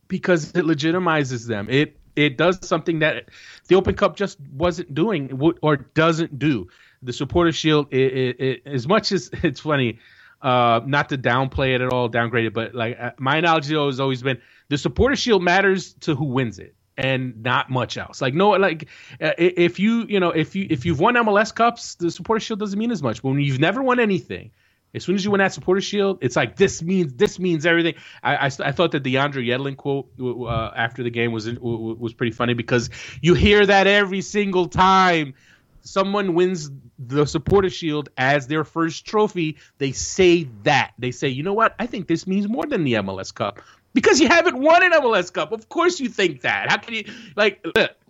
because 0.09 0.51
it 0.53 0.65
legitimizes 0.65 1.47
them. 1.47 1.69
It 1.71 1.99
it 2.17 2.37
does 2.37 2.59
something 2.67 3.01
that 3.01 3.29
the 3.69 3.77
Open 3.77 3.95
Cup 3.95 4.17
just 4.17 4.41
wasn't 4.53 4.93
doing 4.93 5.41
or 5.63 5.77
doesn't 5.77 6.39
do. 6.39 6.67
The 7.01 7.13
supporter 7.13 7.53
shield, 7.53 7.93
it, 7.93 8.13
it, 8.13 8.41
it, 8.41 8.63
as 8.67 8.89
much 8.89 9.13
as 9.13 9.31
it's 9.45 9.61
funny, 9.61 10.01
uh, 10.43 10.81
not 10.85 11.11
to 11.11 11.19
downplay 11.19 11.77
it 11.77 11.81
at 11.81 11.93
all, 11.93 12.09
downgrade 12.09 12.47
it, 12.47 12.55
but 12.55 12.75
like 12.75 12.99
uh, 12.99 13.13
my 13.19 13.37
analogy 13.37 13.77
has 13.77 14.01
always 14.01 14.23
been 14.23 14.41
the 14.69 14.79
supporter 14.79 15.15
shield 15.15 15.43
matters 15.43 15.95
to 15.95 16.15
who 16.15 16.25
wins 16.27 16.59
it 16.59 16.75
and 16.99 17.43
not 17.43 17.71
much 17.71 17.97
else. 17.97 18.21
Like 18.21 18.35
no, 18.35 18.51
like 18.51 18.89
uh, 19.23 19.31
if 19.39 19.79
you 19.79 20.05
you 20.09 20.21
know 20.21 20.31
if 20.31 20.55
you 20.55 20.67
if 20.69 20.85
you've 20.85 21.01
won 21.01 21.15
MLS 21.15 21.55
Cups, 21.55 21.95
the 21.95 22.11
supporter 22.11 22.41
shield 22.41 22.59
doesn't 22.59 22.79
mean 22.79 22.91
as 22.91 23.03
much. 23.03 23.23
But 23.23 23.31
when 23.31 23.41
you've 23.41 23.61
never 23.61 23.83
won 23.83 24.01
anything, 24.01 24.51
as 24.95 25.05
soon 25.05 25.15
as 25.15 25.25
you 25.25 25.31
win 25.31 25.39
that 25.39 25.53
supporter 25.53 25.81
shield, 25.81 26.19
it's 26.21 26.35
like 26.35 26.57
this 26.57 26.83
means 26.83 27.15
this 27.15 27.39
means 27.39 27.65
everything. 27.65 27.95
I 28.23 28.37
I, 28.37 28.47
I 28.47 28.73
thought 28.73 28.91
that 28.93 29.05
the 29.05 29.15
DeAndre 29.15 29.47
Yedlin 29.47 29.77
quote 29.77 30.11
uh, 30.21 30.73
after 30.77 31.03
the 31.03 31.11
game 31.11 31.33
was 31.33 31.49
was 31.59 32.13
pretty 32.13 32.33
funny 32.33 32.55
because 32.55 32.91
you 33.23 33.35
hear 33.35 33.65
that 33.65 33.87
every 33.87 34.21
single 34.21 34.67
time 34.67 35.35
someone 35.83 36.35
wins 36.35 36.71
the 36.99 37.25
supporter 37.25 37.71
shield 37.71 38.09
as 38.19 38.49
their 38.49 38.65
first 38.65 39.07
trophy, 39.07 39.57
they 39.79 39.93
say 39.93 40.49
that. 40.65 40.93
They 40.99 41.13
say, 41.13 41.29
you 41.29 41.43
know 41.43 41.55
what? 41.55 41.75
I 41.79 41.87
think 41.87 42.09
this 42.09 42.27
means 42.27 42.49
more 42.49 42.67
than 42.67 42.85
the 42.85 42.95
MLS 42.95 43.33
Cup 43.33 43.63
because 43.95 44.21
you 44.21 44.29
haven't 44.29 44.59
won 44.59 44.83
an 44.83 44.93
MLS 44.93 45.33
Cup. 45.33 45.53
Of 45.53 45.69
course, 45.69 46.01
you 46.01 46.09
think 46.09 46.43
that. 46.43 46.71
How 46.71 46.79
can 46.79 46.95
you 46.95 47.05
like 47.37 47.65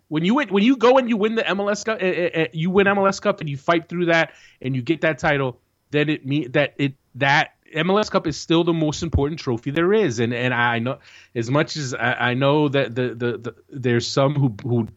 when 0.08 0.24
you 0.24 0.34
win, 0.34 0.48
when 0.48 0.64
you 0.64 0.76
go 0.76 0.98
and 0.98 1.08
you 1.08 1.16
win 1.16 1.34
the 1.34 1.42
MLS 1.42 1.84
Cup, 1.84 2.02
uh, 2.02 2.40
uh, 2.40 2.46
you 2.52 2.70
win 2.70 2.86
MLS 2.86 3.20
Cup 3.20 3.40
and 3.40 3.48
you 3.48 3.56
fight 3.56 3.88
through 3.88 4.06
that 4.06 4.32
and 4.60 4.74
you 4.74 4.82
get 4.82 5.02
that 5.02 5.18
title, 5.18 5.60
then 5.90 6.08
it 6.08 6.26
mean 6.26 6.50
that 6.52 6.74
it 6.78 6.94
that 7.16 7.54
MLS 7.74 8.10
Cup 8.10 8.26
is 8.26 8.36
still 8.38 8.64
the 8.64 8.72
most 8.72 9.02
important 9.02 9.40
trophy 9.40 9.70
there 9.70 9.92
is. 9.92 10.18
And 10.18 10.32
and 10.32 10.54
I 10.54 10.78
know 10.78 10.98
as 11.34 11.50
much 11.50 11.76
as 11.76 11.94
I, 11.94 12.30
I 12.30 12.34
know 12.34 12.68
that 12.68 12.94
the, 12.94 13.14
the, 13.14 13.38
the 13.38 13.54
there's 13.70 14.06
some 14.06 14.34
who 14.34 14.54
who 14.62 14.88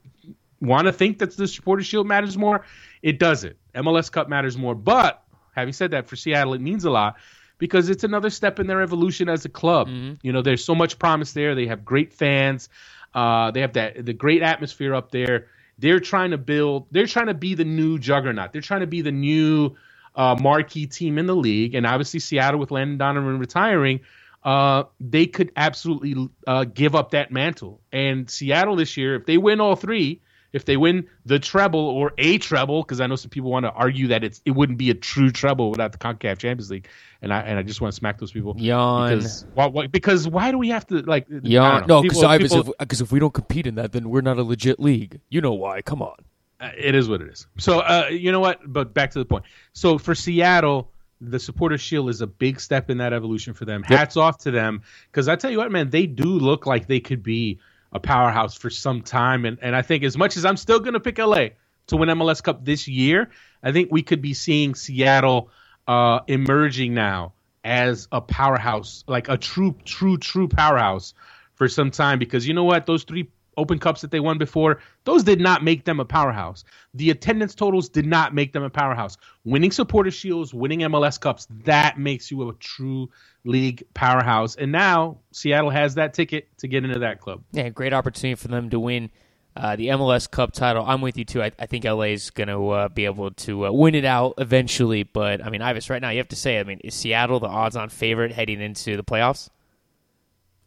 want 0.62 0.86
to 0.88 0.94
think 0.94 1.20
that 1.20 1.36
the 1.36 1.48
supporter 1.48 1.84
shield 1.84 2.08
matters 2.08 2.38
more. 2.38 2.66
It 3.02 3.20
doesn't. 3.20 3.58
MLS 3.76 4.12
Cup 4.12 4.30
matters 4.30 4.58
more. 4.58 4.76
But 4.76 5.24
having 5.56 5.74
said 5.74 5.92
that, 5.92 6.08
for 6.08 6.16
Seattle, 6.16 6.54
it 6.54 6.62
means 6.62 6.86
a 6.86 6.92
lot 6.92 7.18
because 7.62 7.90
it's 7.90 8.04
another 8.04 8.32
step 8.32 8.60
in 8.60 8.66
their 8.66 8.82
evolution 8.82 9.30
as 9.30 9.46
a 9.46 9.50
club. 9.50 9.88
Mm-hmm. 9.88 10.16
You 10.24 10.34
know, 10.34 10.42
there's 10.42 10.66
so 10.66 10.74
much 10.74 10.98
promise 10.98 11.34
there. 11.34 11.54
They 11.54 11.68
have 11.68 11.86
great 11.86 12.12
fans. 12.12 12.70
Uh, 13.14 13.52
they 13.52 13.62
have 13.62 13.74
that 13.74 14.04
the 14.04 14.14
great 14.14 14.42
atmosphere 14.42 14.96
up 14.96 15.12
there. 15.12 15.48
They're 15.78 16.00
trying 16.00 16.32
to 16.32 16.40
build. 16.40 16.88
They're 16.90 17.06
trying 17.06 17.28
to 17.28 17.36
be 17.36 17.54
the 17.54 17.64
new 17.64 18.00
juggernaut. 18.00 18.52
They're 18.52 18.64
trying 18.64 18.80
to 18.80 18.88
be 18.88 19.02
the 19.02 19.12
new 19.12 19.76
uh, 20.16 20.36
marquee 20.42 20.88
team 20.88 21.20
in 21.20 21.28
the 21.28 21.36
league. 21.36 21.76
And 21.76 21.86
obviously, 21.86 22.20
Seattle 22.20 22.60
with 22.60 22.72
Landon 22.72 22.98
Donovan 22.98 23.38
retiring, 23.38 24.00
uh, 24.44 24.86
they 25.00 25.28
could 25.28 25.52
absolutely 25.56 26.30
uh, 26.48 26.64
give 26.64 26.96
up 26.96 27.12
that 27.12 27.32
mantle. 27.32 27.80
And 27.92 28.28
Seattle 28.28 28.76
this 28.76 28.98
year, 28.98 29.14
if 29.16 29.28
they 29.28 29.38
win 29.38 29.62
all 29.62 29.76
three, 29.76 30.20
if 30.54 30.66
they 30.66 30.78
win 30.78 31.08
the 31.26 31.40
treble 31.40 31.80
or 31.80 32.14
a 32.18 32.38
treble, 32.38 32.84
because 32.84 33.00
I 33.00 33.08
know 33.08 33.16
some 33.16 33.30
people 33.30 33.52
want 33.52 33.66
to 33.66 33.72
argue 33.72 34.08
that 34.08 34.24
it's 34.24 34.42
it 34.46 34.52
wouldn't 34.52 34.78
be 34.78 34.90
a 34.90 34.94
true 34.94 35.32
treble 35.32 35.72
without 35.72 35.92
the 35.92 35.98
Concacaf 35.98 36.38
Champions 36.38 36.70
League, 36.70 36.88
and 37.22 37.34
I 37.34 37.42
and 37.42 37.58
I 37.58 37.64
just 37.64 37.82
want 37.82 37.94
to 37.94 37.96
smack 37.96 38.20
those 38.20 38.32
people. 38.32 38.56
Yawn. 38.58 39.16
Because 39.16 39.46
why, 39.54 39.68
why, 39.68 39.88
because 39.88 40.28
why 40.28 40.52
do 40.52 40.58
we 40.58 40.70
have 40.70 40.86
to 40.88 41.02
like 41.02 41.28
yawn? 41.30 41.86
No, 41.88 42.02
because 42.02 42.22
if, 42.42 42.70
if, 42.80 43.02
if 43.02 43.12
we 43.12 43.20
don't 43.20 43.34
compete 43.34 43.68
in 43.68 43.76
that, 43.76 43.92
then 43.92 44.10
we're 44.10 44.22
not 44.22 44.38
a 44.38 44.44
legit 44.44 44.80
league. 44.80 45.22
You 45.30 45.42
know 45.42 45.54
why? 45.54 45.82
Come 45.82 46.02
on. 46.02 46.16
Uh, 46.60 46.70
it 46.78 46.94
is 46.96 47.10
what 47.10 47.22
it 47.22 47.30
is. 47.30 47.48
So 47.58 47.80
uh, 47.80 48.08
you 48.12 48.32
know 48.32 48.40
what? 48.40 48.60
But 48.66 48.94
back 48.94 49.12
to 49.12 49.20
the 49.20 49.26
point. 49.26 49.46
So 49.74 49.98
for 49.98 50.14
Seattle, 50.14 50.92
the 51.22 51.40
supporter 51.40 51.78
shield 51.78 52.10
is 52.10 52.22
a 52.22 52.28
big 52.28 52.60
step 52.60 52.90
in 52.90 52.98
that 52.98 53.14
evolution 53.14 53.54
for 53.54 53.66
them. 53.66 53.84
Hats 53.84 54.16
yep. 54.16 54.24
off 54.24 54.38
to 54.40 54.52
them 54.52 54.82
because 55.10 55.28
I 55.28 55.36
tell 55.36 55.50
you 55.50 55.60
what, 55.60 55.72
man, 55.72 55.90
they 55.90 56.08
do 56.08 56.26
look 56.26 56.66
like 56.66 56.88
they 56.88 57.00
could 57.00 57.24
be 57.24 57.60
a 57.92 58.00
powerhouse 58.00 58.56
for 58.56 58.70
some 58.70 59.02
time. 59.02 59.46
And 59.46 59.58
and 59.62 59.76
I 59.76 59.82
think 59.82 60.04
as 60.04 60.18
much 60.18 60.38
as 60.38 60.46
I'm 60.46 60.58
still 60.58 60.80
going 60.80 60.94
to 60.94 61.00
pick 61.00 61.18
LA 61.18 61.50
to 61.88 61.98
win 61.98 62.10
MLS 62.10 62.42
Cup 62.42 62.64
this 62.64 62.88
year, 62.88 63.30
I 63.64 63.72
think 63.72 63.90
we 63.92 64.02
could 64.04 64.22
be 64.22 64.34
seeing 64.34 64.76
Seattle 64.76 65.50
uh, 65.88 66.20
emerging 66.28 66.94
now 66.94 67.34
as 67.64 68.08
a 68.12 68.22
powerhouse, 68.22 69.04
like 69.08 69.30
a 69.30 69.38
true, 69.38 69.76
true, 69.86 70.18
true 70.18 70.48
powerhouse 70.48 71.14
for 71.56 71.68
some 71.68 71.92
time. 71.92 72.20
Because 72.20 72.48
you 72.48 72.54
know 72.54 72.64
what, 72.64 72.86
those 72.86 73.04
three 73.04 73.30
Open 73.58 73.80
Cups 73.80 74.02
that 74.02 74.12
they 74.12 74.20
won 74.20 74.38
before, 74.38 74.80
those 75.04 75.24
did 75.24 75.42
not 75.42 75.64
make 75.64 75.86
them 75.86 76.00
a 76.00 76.06
powerhouse. 76.06 76.64
The 76.94 77.10
attendance 77.10 77.54
totals 77.54 77.90
did 77.90 78.06
not 78.06 78.34
make 78.34 78.54
them 78.54 78.64
a 78.64 78.70
powerhouse. 78.70 79.18
Winning 79.44 79.72
supporter 79.72 80.12
shields, 80.12 80.54
winning 80.54 80.80
MLS 80.80 81.20
Cups, 81.20 81.48
that 81.66 82.00
makes 82.00 82.32
you 82.32 82.50
a 82.50 82.54
true 82.56 83.10
league 83.44 83.84
powerhouse. 83.94 84.56
And 84.56 84.72
now 84.72 85.18
Seattle 85.32 85.70
has 85.70 85.96
that 85.96 86.14
ticket 86.14 86.48
to 86.60 86.68
get 86.68 86.84
into 86.86 87.00
that 87.00 87.20
club. 87.20 87.44
Yeah, 87.52 87.70
great 87.70 87.94
opportunity 87.94 88.36
for 88.36 88.48
them 88.48 88.70
to 88.70 88.80
win 88.80 89.10
uh, 89.56 89.76
the 89.76 89.88
MLS 89.88 90.30
Cup 90.30 90.54
title. 90.54 90.86
I'm 90.86 91.02
with 91.02 91.18
you 91.18 91.26
too. 91.26 91.44
I, 91.44 91.52
I 91.60 91.66
think 91.66 91.84
LA 91.84 92.04
is 92.04 92.30
going 92.30 92.48
to 92.48 92.70
uh, 92.70 92.88
be 92.90 93.06
able 93.06 93.32
to 93.32 93.68
uh, 93.68 93.72
win 93.72 93.96
it 93.96 94.06
out 94.06 94.36
eventually. 94.38 95.04
But 95.04 95.46
I 95.46 95.50
mean, 95.50 95.62
Ives, 95.62 95.90
right 95.90 96.02
now 96.02 96.10
you 96.10 96.20
have 96.20 96.30
to 96.30 96.36
say, 96.36 96.60
I 96.60 96.64
mean, 96.64 96.80
is 96.84 96.96
Seattle 96.96 97.40
the 97.40 97.48
odds-on 97.48 97.90
favorite 97.90 98.32
heading 98.32 98.62
into 98.62 98.96
the 98.96 99.04
playoffs? 99.04 99.50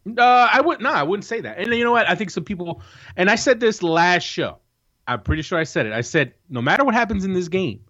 Uh, 0.05 0.21
I 0.51 0.61
would 0.61 0.81
no, 0.81 0.91
I 0.91 1.03
wouldn't 1.03 1.25
say 1.25 1.41
that. 1.41 1.57
And 1.57 1.73
you 1.73 1.83
know 1.83 1.91
what? 1.91 2.07
I 2.07 2.15
think 2.15 2.29
some 2.29 2.43
people, 2.43 2.81
and 3.15 3.29
I 3.29 3.35
said 3.35 3.59
this 3.59 3.81
last 3.81 4.23
show. 4.23 4.59
I'm 5.07 5.21
pretty 5.21 5.41
sure 5.41 5.57
I 5.57 5.63
said 5.63 5.85
it. 5.85 5.93
I 5.93 6.01
said 6.01 6.33
no 6.49 6.61
matter 6.61 6.83
what 6.83 6.93
happens 6.93 7.25
in 7.25 7.33
this 7.33 7.47
game, 7.47 7.81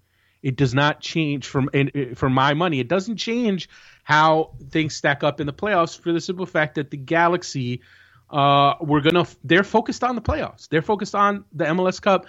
it 0.42 0.56
does 0.56 0.74
not 0.74 1.02
change 1.02 1.48
from 1.48 1.70
for 2.16 2.30
my 2.30 2.54
money. 2.54 2.80
It 2.80 2.88
doesn't 2.88 3.18
change 3.18 3.70
how 4.04 4.52
things 4.70 4.96
stack 4.96 5.24
up 5.24 5.40
in 5.40 5.48
the 5.48 5.54
playoffs 5.54 6.00
for 6.00 6.14
the 6.14 6.22
simple 6.22 6.46
fact 6.46 6.76
that 6.76 6.92
the 6.92 6.98
Galaxy, 6.98 7.82
uh, 8.30 8.76
we're 8.80 9.02
gonna 9.02 9.26
they're 9.44 9.64
focused 9.64 10.04
on 10.04 10.16
the 10.16 10.22
playoffs. 10.22 10.70
They're 10.70 10.82
focused 10.82 11.16
on 11.16 11.46
the 11.54 11.66
MLS 11.66 12.02
Cup. 12.02 12.28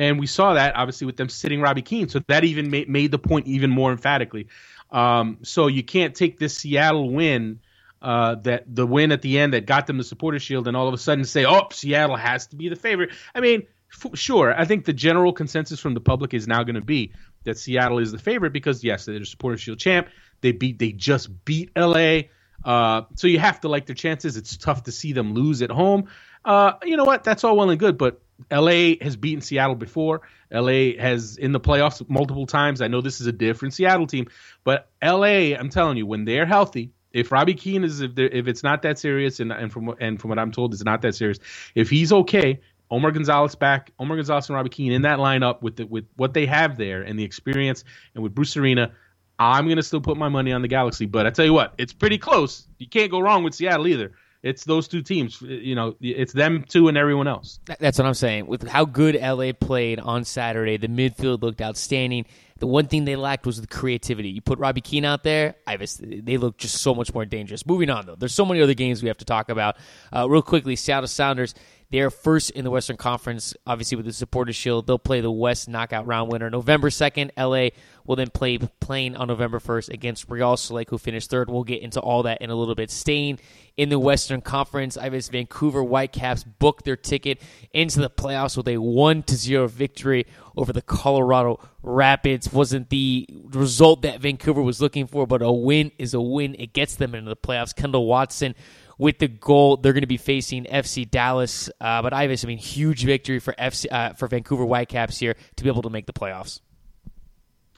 And 0.00 0.20
we 0.20 0.26
saw 0.26 0.54
that 0.54 0.76
obviously 0.76 1.06
with 1.06 1.16
them 1.16 1.28
sitting 1.28 1.60
Robbie 1.60 1.82
Keane, 1.82 2.08
so 2.08 2.20
that 2.28 2.44
even 2.44 2.70
made, 2.70 2.88
made 2.88 3.10
the 3.10 3.18
point 3.18 3.48
even 3.48 3.70
more 3.70 3.90
emphatically. 3.90 4.46
Um, 4.90 5.38
so 5.42 5.66
you 5.66 5.82
can't 5.82 6.14
take 6.14 6.38
this 6.38 6.56
Seattle 6.56 7.10
win 7.10 7.58
uh, 8.00 8.36
that 8.36 8.64
the 8.74 8.86
win 8.86 9.12
at 9.12 9.22
the 9.22 9.38
end 9.38 9.54
that 9.54 9.66
got 9.66 9.86
them 9.86 9.98
the 9.98 10.04
supporter 10.04 10.38
shield 10.38 10.68
and 10.68 10.76
all 10.76 10.88
of 10.88 10.94
a 10.94 10.98
sudden 10.98 11.24
say, 11.24 11.44
oh, 11.44 11.68
Seattle 11.72 12.16
has 12.16 12.46
to 12.48 12.56
be 12.56 12.68
the 12.68 12.76
favorite. 12.76 13.10
I 13.34 13.40
mean, 13.40 13.66
f- 13.92 14.16
sure, 14.18 14.54
I 14.58 14.64
think 14.64 14.84
the 14.84 14.92
general 14.92 15.32
consensus 15.32 15.80
from 15.80 15.94
the 15.94 16.00
public 16.00 16.34
is 16.34 16.46
now 16.46 16.62
going 16.62 16.76
to 16.76 16.80
be 16.80 17.12
that 17.44 17.58
Seattle 17.58 17.98
is 17.98 18.12
the 18.12 18.18
favorite 18.18 18.52
because 18.52 18.84
yes, 18.84 19.04
they're 19.04 19.18
the 19.18 19.26
supporter 19.26 19.58
shield 19.58 19.78
champ. 19.78 20.08
They 20.40 20.52
beat, 20.52 20.78
they 20.78 20.92
just 20.92 21.44
beat 21.44 21.70
LA. 21.76 22.20
Uh, 22.64 23.02
so 23.16 23.26
you 23.26 23.38
have 23.38 23.60
to 23.60 23.68
like 23.68 23.86
their 23.86 23.94
chances. 23.94 24.36
It's 24.36 24.56
tough 24.56 24.84
to 24.84 24.92
see 24.92 25.12
them 25.12 25.34
lose 25.34 25.62
at 25.62 25.70
home. 25.70 26.08
Uh, 26.44 26.72
you 26.84 26.96
know 26.96 27.04
what? 27.04 27.24
That's 27.24 27.44
all 27.44 27.56
well 27.56 27.70
and 27.70 27.78
good, 27.78 27.98
but 27.98 28.20
LA 28.50 28.94
has 29.00 29.16
beaten 29.16 29.40
Seattle 29.40 29.74
before. 29.74 30.22
LA 30.50 30.92
has 30.98 31.36
in 31.36 31.52
the 31.52 31.60
playoffs 31.60 32.08
multiple 32.08 32.46
times. 32.46 32.80
I 32.80 32.88
know 32.88 33.00
this 33.00 33.20
is 33.20 33.26
a 33.26 33.32
different 33.32 33.74
Seattle 33.74 34.06
team, 34.06 34.28
but 34.64 34.88
LA, 35.02 35.54
I'm 35.56 35.68
telling 35.68 35.96
you, 35.96 36.06
when 36.06 36.24
they're 36.24 36.46
healthy, 36.46 36.92
if 37.12 37.32
Robbie 37.32 37.54
Keane 37.54 37.84
is 37.84 38.00
if 38.00 38.18
if 38.18 38.48
it's 38.48 38.62
not 38.62 38.82
that 38.82 38.98
serious 38.98 39.40
and 39.40 39.52
and 39.52 39.72
from 39.72 39.94
and 40.00 40.20
from 40.20 40.30
what 40.30 40.38
I'm 40.38 40.52
told 40.52 40.72
it's 40.72 40.84
not 40.84 41.02
that 41.02 41.14
serious, 41.14 41.38
if 41.74 41.90
he's 41.90 42.12
okay, 42.12 42.60
Omar 42.90 43.10
Gonzalez 43.12 43.54
back, 43.54 43.92
Omar 43.98 44.16
Gonzalez 44.16 44.48
and 44.48 44.56
Robbie 44.56 44.70
Keane 44.70 44.92
in 44.92 45.02
that 45.02 45.18
lineup 45.18 45.62
with 45.62 45.76
the, 45.76 45.86
with 45.86 46.06
what 46.16 46.34
they 46.34 46.46
have 46.46 46.76
there 46.76 47.02
and 47.02 47.18
the 47.18 47.24
experience 47.24 47.84
and 48.14 48.22
with 48.22 48.34
Bruce 48.34 48.56
Arena, 48.56 48.92
I'm 49.38 49.68
gonna 49.68 49.82
still 49.82 50.00
put 50.00 50.16
my 50.16 50.28
money 50.28 50.52
on 50.52 50.62
the 50.62 50.68
Galaxy. 50.68 51.06
But 51.06 51.26
I 51.26 51.30
tell 51.30 51.44
you 51.44 51.52
what, 51.54 51.74
it's 51.78 51.92
pretty 51.92 52.18
close. 52.18 52.66
You 52.78 52.88
can't 52.88 53.10
go 53.10 53.20
wrong 53.20 53.42
with 53.42 53.54
Seattle 53.54 53.86
either. 53.86 54.12
It's 54.42 54.64
those 54.64 54.86
two 54.86 55.02
teams. 55.02 55.42
You 55.42 55.74
know, 55.74 55.96
it's 56.00 56.32
them 56.32 56.64
two 56.68 56.86
and 56.88 56.96
everyone 56.96 57.26
else. 57.26 57.58
That's 57.80 57.98
what 57.98 58.06
I'm 58.06 58.14
saying. 58.14 58.46
With 58.46 58.68
how 58.68 58.84
good 58.84 59.16
LA 59.16 59.52
played 59.52 59.98
on 59.98 60.24
Saturday, 60.24 60.76
the 60.76 60.86
midfield 60.86 61.42
looked 61.42 61.60
outstanding. 61.60 62.24
The 62.58 62.66
one 62.66 62.86
thing 62.86 63.04
they 63.04 63.16
lacked 63.16 63.46
was 63.46 63.60
the 63.60 63.66
creativity. 63.66 64.30
You 64.30 64.40
put 64.40 64.58
Robbie 64.58 64.80
Keane 64.80 65.04
out 65.04 65.22
there, 65.22 65.54
Ives, 65.66 66.00
they 66.02 66.36
look 66.36 66.56
just 66.56 66.78
so 66.78 66.94
much 66.94 67.14
more 67.14 67.24
dangerous. 67.24 67.66
Moving 67.66 67.90
on, 67.90 68.06
though, 68.06 68.16
there's 68.16 68.34
so 68.34 68.44
many 68.44 68.60
other 68.60 68.74
games 68.74 69.02
we 69.02 69.08
have 69.08 69.18
to 69.18 69.24
talk 69.24 69.48
about. 69.48 69.76
Uh, 70.14 70.28
real 70.28 70.42
quickly, 70.42 70.74
Seattle 70.74 71.06
Sounders 71.06 71.54
They 71.90 72.00
are 72.00 72.10
first 72.10 72.50
in 72.50 72.64
the 72.64 72.70
Western 72.70 72.98
Conference, 72.98 73.54
obviously 73.66 73.96
with 73.96 74.04
the 74.04 74.12
Supporters 74.12 74.56
Shield. 74.56 74.86
They'll 74.86 74.98
play 74.98 75.22
the 75.22 75.30
West 75.30 75.70
knockout 75.70 76.06
round 76.06 76.30
winner 76.30 76.50
November 76.50 76.90
2nd. 76.90 77.30
LA 77.34 77.70
will 78.04 78.16
then 78.16 78.28
play 78.28 78.58
playing 78.58 79.16
on 79.16 79.28
November 79.28 79.58
1st 79.58 79.88
against 79.88 80.28
Real 80.28 80.58
Salt 80.58 80.90
who 80.90 80.98
finished 80.98 81.30
third. 81.30 81.48
We'll 81.48 81.64
get 81.64 81.80
into 81.80 81.98
all 81.98 82.24
that 82.24 82.42
in 82.42 82.50
a 82.50 82.54
little 82.54 82.74
bit. 82.74 82.90
Staying 82.90 83.38
in 83.78 83.88
the 83.88 83.98
Western 83.98 84.42
Conference, 84.42 84.98
Ivis 84.98 85.30
Vancouver 85.30 85.82
Whitecaps 85.82 86.44
booked 86.44 86.84
their 86.84 86.96
ticket 86.96 87.40
into 87.72 88.00
the 88.00 88.10
playoffs 88.10 88.54
with 88.54 88.68
a 88.68 88.76
1 88.76 89.22
to 89.22 89.34
0 89.34 89.66
victory 89.68 90.26
over 90.58 90.74
the 90.74 90.82
Colorado 90.82 91.58
Rapids. 91.82 92.52
Wasn't 92.52 92.90
the 92.90 93.26
result 93.46 94.02
that 94.02 94.20
Vancouver 94.20 94.60
was 94.60 94.82
looking 94.82 95.06
for, 95.06 95.26
but 95.26 95.40
a 95.40 95.50
win 95.50 95.92
is 95.96 96.12
a 96.12 96.20
win. 96.20 96.54
It 96.58 96.74
gets 96.74 96.96
them 96.96 97.14
into 97.14 97.30
the 97.30 97.36
playoffs. 97.36 97.74
Kendall 97.74 98.06
Waston 98.06 98.54
with 98.98 99.18
the 99.18 99.28
goal. 99.28 99.76
They're 99.76 99.92
going 99.92 100.02
to 100.02 100.06
be 100.06 100.16
facing 100.16 100.64
FC 100.64 101.08
Dallas. 101.08 101.70
Uh, 101.80 102.02
but 102.02 102.12
Ivis, 102.12 102.44
I 102.44 102.48
mean, 102.48 102.58
huge 102.58 103.04
victory 103.04 103.38
for 103.38 103.54
FC 103.54 103.86
uh, 103.90 104.12
for 104.12 104.28
Vancouver 104.28 104.64
Whitecaps 104.64 105.18
here 105.18 105.34
to 105.56 105.64
be 105.64 105.70
able 105.70 105.82
to 105.82 105.90
make 105.90 106.06
the 106.06 106.12
playoffs. 106.12 106.60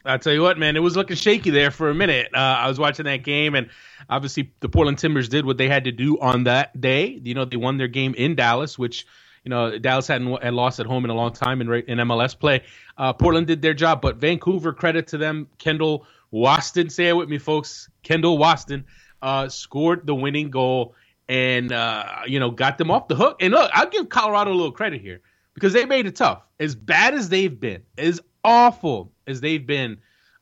I'll 0.03 0.19
tell 0.19 0.33
you 0.33 0.41
what, 0.41 0.57
man, 0.57 0.75
it 0.75 0.79
was 0.79 0.95
looking 0.95 1.15
shaky 1.15 1.51
there 1.51 1.69
for 1.69 1.89
a 1.89 1.93
minute. 1.93 2.29
Uh, 2.33 2.39
I 2.39 2.67
was 2.67 2.79
watching 2.79 3.05
that 3.05 3.23
game, 3.23 3.53
and 3.53 3.69
obviously 4.09 4.51
the 4.59 4.69
Portland 4.69 4.97
Timbers 4.97 5.29
did 5.29 5.45
what 5.45 5.57
they 5.57 5.69
had 5.69 5.83
to 5.83 5.91
do 5.91 6.19
on 6.19 6.45
that 6.45 6.79
day. 6.79 7.19
You 7.23 7.35
know, 7.35 7.45
they 7.45 7.57
won 7.57 7.77
their 7.77 7.87
game 7.87 8.15
in 8.15 8.35
Dallas, 8.35 8.79
which 8.79 9.05
you 9.43 9.49
know 9.49 9.77
Dallas 9.77 10.07
hadn't 10.07 10.41
had 10.41 10.53
lost 10.53 10.79
at 10.79 10.87
home 10.87 11.05
in 11.05 11.11
a 11.11 11.13
long 11.13 11.33
time 11.33 11.61
in 11.61 11.71
in 11.71 11.99
MLS 11.99 12.37
play. 12.37 12.63
Uh, 12.97 13.13
Portland 13.13 13.45
did 13.45 13.61
their 13.61 13.75
job, 13.75 14.01
but 14.01 14.15
Vancouver, 14.15 14.73
credit 14.73 15.07
to 15.07 15.19
them, 15.19 15.47
Kendall 15.59 16.07
Waston, 16.33 16.91
say 16.91 17.07
it 17.07 17.15
with 17.15 17.29
me, 17.29 17.37
folks. 17.37 17.87
Kendall 18.01 18.39
Waston 18.39 18.85
uh, 19.21 19.49
scored 19.49 20.07
the 20.07 20.15
winning 20.15 20.49
goal 20.49 20.95
and 21.29 21.71
uh, 21.71 22.05
you 22.27 22.39
know 22.39 22.51
got 22.51 22.77
them 22.77 22.91
off 22.91 23.07
the 23.07 23.15
hook. 23.15 23.37
And 23.39 23.53
look, 23.53 23.69
I'll 23.73 23.89
give 23.89 24.09
Colorado 24.09 24.51
a 24.51 24.53
little 24.53 24.71
credit 24.71 25.01
here 25.01 25.21
because 25.53 25.73
they 25.73 25.85
made 25.85 26.05
it 26.05 26.15
tough. 26.15 26.43
As 26.59 26.75
bad 26.75 27.13
as 27.13 27.29
they've 27.29 27.59
been, 27.59 27.83
as 27.97 28.21
awful 28.43 29.11
as 29.27 29.41
they've 29.41 29.65
been 29.65 29.97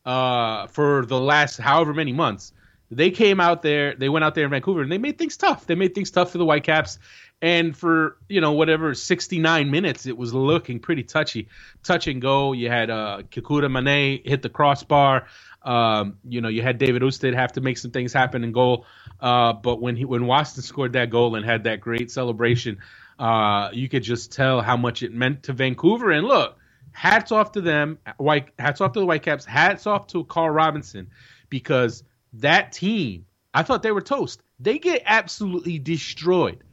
uh, 0.05 0.67
for 0.67 1.05
the 1.05 1.19
last 1.19 1.57
however 1.57 1.93
many 1.93 2.13
months, 2.13 2.53
they 2.91 3.11
came 3.11 3.39
out 3.39 3.61
there. 3.61 3.95
They 3.95 4.09
went 4.09 4.25
out 4.25 4.35
there 4.35 4.45
in 4.45 4.49
Vancouver 4.51 4.81
and 4.81 4.91
they 4.91 4.97
made 4.97 5.17
things 5.17 5.37
tough. 5.37 5.67
They 5.67 5.75
made 5.75 5.93
things 5.93 6.11
tough 6.11 6.31
for 6.31 6.37
the 6.37 6.45
Whitecaps. 6.45 6.99
And 7.41 7.75
for 7.77 8.17
you 8.27 8.41
know 8.41 8.51
whatever 8.51 8.93
69 8.93 9.71
minutes, 9.71 10.05
it 10.05 10.17
was 10.17 10.33
looking 10.33 10.79
pretty 10.79 11.03
touchy, 11.03 11.47
touch 11.83 12.07
and 12.07 12.21
go. 12.21 12.51
You 12.51 12.69
had 12.69 12.89
uh, 12.89 13.21
Kekuta 13.29 13.71
Manneh 13.71 14.27
hit 14.27 14.41
the 14.41 14.49
crossbar. 14.49 15.27
Um, 15.61 16.17
you 16.27 16.41
know, 16.41 16.49
you 16.49 16.61
had 16.61 16.77
David 16.79 17.01
Ousted 17.01 17.33
have 17.35 17.53
to 17.53 17.61
make 17.61 17.77
some 17.77 17.91
things 17.91 18.11
happen 18.11 18.43
in 18.43 18.51
goal. 18.51 18.85
Uh, 19.19 19.53
but 19.53 19.81
when 19.81 19.95
he 19.95 20.05
when 20.05 20.23
Waston 20.23 20.63
scored 20.63 20.93
that 20.93 21.09
goal 21.09 21.35
and 21.35 21.45
had 21.45 21.65
that 21.65 21.81
great 21.81 22.11
celebration, 22.11 22.79
uh, 23.17 23.69
you 23.73 23.89
could 23.89 24.03
just 24.03 24.31
tell 24.31 24.61
how 24.61 24.77
much 24.77 25.03
it 25.03 25.13
meant 25.13 25.43
to 25.43 25.53
Vancouver. 25.53 26.11
And 26.11 26.25
look, 26.25 26.57
hats 26.91 27.31
off 27.31 27.53
to 27.53 27.61
them. 27.61 27.99
White 28.17 28.49
hats 28.57 28.81
off 28.81 28.93
to 28.93 28.99
the 28.99 29.05
Whitecaps. 29.05 29.45
Hats 29.45 29.87
off 29.87 30.07
to 30.07 30.23
Carl 30.23 30.49
Robinson 30.49 31.09
because 31.49 32.03
that 32.33 32.71
team, 32.71 33.25
I 33.53 33.63
thought 33.63 33.83
they 33.83 33.91
were 33.91 34.01
toast. 34.01 34.41
They 34.59 34.79
get 34.79 35.03
absolutely 35.05 35.79
destroyed 35.79 36.63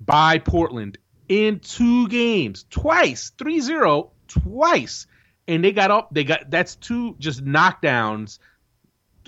by 0.00 0.38
Portland 0.38 0.98
in 1.28 1.60
two 1.60 2.08
games, 2.08 2.64
twice, 2.70 3.32
3-0, 3.38 4.10
twice 4.28 5.06
and 5.48 5.64
they 5.64 5.72
got 5.72 5.90
up. 5.90 6.08
They 6.12 6.24
got 6.24 6.50
that's 6.50 6.76
two 6.76 7.16
just 7.18 7.44
knockdowns, 7.44 8.38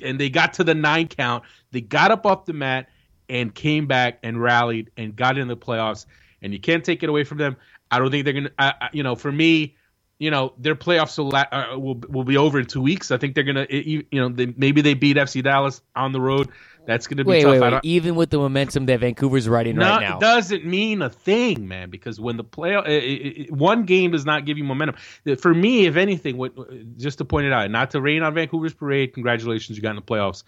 and 0.03 0.19
they 0.19 0.31
got 0.31 0.55
to 0.55 0.65
the 0.65 0.75
nine 0.75 1.09
count. 1.09 1.45
They 1.71 1.81
got 1.81 2.11
up 2.11 2.27
off 2.27 2.45
the 2.45 2.53
mat 2.53 2.89
and 3.29 3.55
came 3.55 3.87
back 3.87 4.19
and 4.23 4.41
rallied 4.41 4.91
and 4.97 5.15
got 5.15 5.39
in 5.39 5.49
the 5.49 5.57
playoffs. 5.57 6.07
And 6.43 6.53
you 6.53 6.61
can't 6.61 6.85
take 6.85 7.03
it 7.03 7.09
away 7.09 7.25
from 7.25 7.39
them. 7.39 7.57
I 7.91 7.99
don't 7.99 8.11
think 8.11 8.25
they're 8.25 8.35
gonna. 8.35 8.51
I, 8.59 8.89
you 8.93 9.03
know, 9.03 9.15
for 9.15 9.33
me, 9.33 9.77
you 10.19 10.31
know, 10.31 10.53
their 10.59 10.75
playoffs 10.75 11.19
will, 11.19 11.35
uh, 11.35 11.79
will 11.79 12.01
will 12.09 12.25
be 12.25 12.37
over 12.37 12.59
in 12.59 12.67
two 12.67 12.83
weeks. 12.83 13.11
I 13.11 13.19
think 13.19 13.35
they're 13.35 13.45
gonna. 13.45 13.67
You 13.71 14.05
know, 14.13 14.29
they, 14.29 14.47
maybe 14.57 14.81
they 14.81 14.95
beat 14.95 15.17
FC 15.17 15.43
Dallas 15.43 15.81
on 15.97 16.13
the 16.13 16.21
road. 16.21 16.49
That's 16.89 17.07
going 17.07 17.19
to 17.19 17.25
be 17.25 17.29
wait, 17.29 17.43
tough. 17.43 17.61
Wait, 17.61 17.73
wait. 17.75 17.81
Even 17.83 18.15
with 18.15 18.31
the 18.31 18.39
momentum 18.39 18.87
that 18.87 19.01
Vancouver's 19.01 19.47
riding 19.47 19.77
no, 19.77 19.87
right 19.87 20.01
now, 20.01 20.17
it 20.17 20.21
doesn't 20.21 20.65
mean 20.65 21.03
a 21.03 21.11
thing, 21.11 21.69
man. 21.69 21.91
Because 21.91 22.19
when 22.19 22.39
the 22.39 22.45
play, 22.45 22.77
it, 22.77 22.87
it, 22.87 23.53
one 23.53 23.85
game 23.85 24.13
does 24.13 24.25
not 24.25 24.47
give 24.47 24.57
you 24.57 24.65
momentum. 24.65 24.97
For 25.37 25.53
me, 25.53 25.85
if 25.85 25.97
anything, 25.97 26.39
what 26.39 26.59
uh, 26.59 26.65
just 26.97 27.19
to 27.19 27.27
point 27.27 27.45
it 27.45 27.53
out, 27.53 27.71
not 27.71 27.91
to 27.91 28.01
rain 28.01 28.23
on 28.23 28.33
Vancouver's 28.33 28.73
parade. 28.73 29.13
Congratulations, 29.13 29.77
you 29.77 29.83
got 29.83 29.91
in 29.91 29.97
the 29.97 30.03
playoffs. 30.03 30.45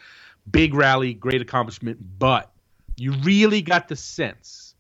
Big 0.50 0.72
rally, 0.72 1.12
great 1.12 1.42
accomplishment. 1.42 1.98
But 2.18 2.50
you 2.96 3.12
really 3.22 3.60
got 3.60 3.88
the 3.88 3.96
sense 3.96 4.74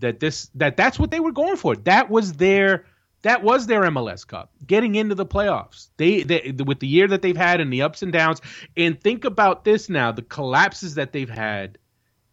that 0.00 0.20
this 0.20 0.50
that 0.56 0.76
that's 0.76 0.98
what 0.98 1.10
they 1.10 1.20
were 1.20 1.32
going 1.32 1.56
for. 1.56 1.74
That 1.74 2.10
was 2.10 2.34
their 2.34 2.84
that 3.22 3.42
was 3.42 3.66
their 3.66 3.82
MLS 3.82 4.26
Cup, 4.26 4.52
getting 4.64 4.94
into 4.94 5.14
the 5.14 5.26
playoffs. 5.26 5.88
They, 5.96 6.22
they 6.22 6.54
with 6.64 6.78
the 6.78 6.86
year 6.86 7.08
that 7.08 7.22
they've 7.22 7.36
had 7.36 7.60
and 7.60 7.72
the 7.72 7.82
ups 7.82 8.02
and 8.02 8.12
downs. 8.12 8.40
And 8.76 9.00
think 9.00 9.24
about 9.24 9.64
this 9.64 9.88
now: 9.88 10.12
the 10.12 10.22
collapses 10.22 10.94
that 10.94 11.12
they've 11.12 11.28
had 11.28 11.78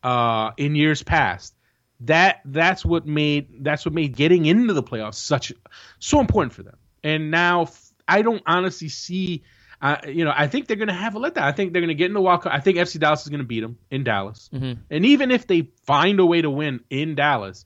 uh, 0.03 0.51
in 0.57 0.75
years 0.75 1.03
past. 1.03 1.55
That 2.01 2.41
that's 2.45 2.85
what 2.85 3.07
made 3.07 3.63
that's 3.63 3.85
what 3.85 3.93
made 3.93 4.15
getting 4.15 4.45
into 4.45 4.73
the 4.73 4.83
playoffs 4.83 5.15
such 5.15 5.53
so 5.99 6.19
important 6.19 6.53
for 6.53 6.61
them. 6.61 6.77
And 7.03 7.31
now 7.31 7.69
I 8.07 8.21
don't 8.21 8.43
honestly 8.45 8.89
see. 8.89 9.43
Uh, 9.81 9.97
you 10.07 10.23
know, 10.23 10.33
I 10.33 10.47
think 10.47 10.67
they're 10.67 10.77
going 10.77 10.87
to 10.87 10.93
have 10.93 11.15
a 11.15 11.19
letdown. 11.19 11.41
I 11.41 11.51
think 11.51 11.73
they're 11.73 11.81
going 11.81 11.89
to 11.89 11.95
get 11.95 12.07
in 12.07 12.13
the 12.13 12.21
card. 12.21 12.47
I 12.47 12.59
think 12.59 12.77
FC 12.77 12.97
Dallas 12.97 13.23
is 13.23 13.29
going 13.29 13.41
to 13.41 13.45
beat 13.45 13.59
them 13.59 13.77
in 13.91 14.03
Dallas. 14.03 14.49
Mm-hmm. 14.53 14.81
And 14.89 15.05
even 15.05 15.31
if 15.31 15.47
they 15.47 15.69
find 15.85 16.19
a 16.19 16.25
way 16.25 16.41
to 16.41 16.49
win 16.49 16.79
in 16.89 17.15
Dallas, 17.15 17.65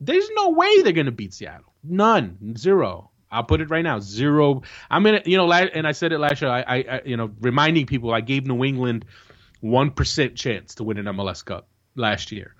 there's 0.00 0.28
no 0.34 0.50
way 0.50 0.82
they're 0.82 0.92
going 0.92 1.06
to 1.06 1.12
beat 1.12 1.34
Seattle. 1.34 1.71
None, 1.84 2.56
zero. 2.56 3.10
I'll 3.30 3.44
put 3.44 3.60
it 3.60 3.70
right 3.70 3.82
now, 3.82 3.98
zero. 3.98 4.62
I'm 4.90 5.02
gonna, 5.02 5.22
you 5.24 5.36
know, 5.38 5.50
and 5.50 5.86
I 5.86 5.92
said 5.92 6.12
it 6.12 6.18
last 6.18 6.42
year. 6.42 6.50
I, 6.50 6.62
I, 6.62 7.00
you 7.04 7.16
know, 7.16 7.30
reminding 7.40 7.86
people, 7.86 8.12
I 8.12 8.20
gave 8.20 8.46
New 8.46 8.62
England 8.62 9.06
one 9.60 9.90
percent 9.90 10.36
chance 10.36 10.74
to 10.76 10.84
win 10.84 10.98
an 10.98 11.06
MLS 11.06 11.44
Cup 11.44 11.66
last 11.96 12.30
year. 12.30 12.54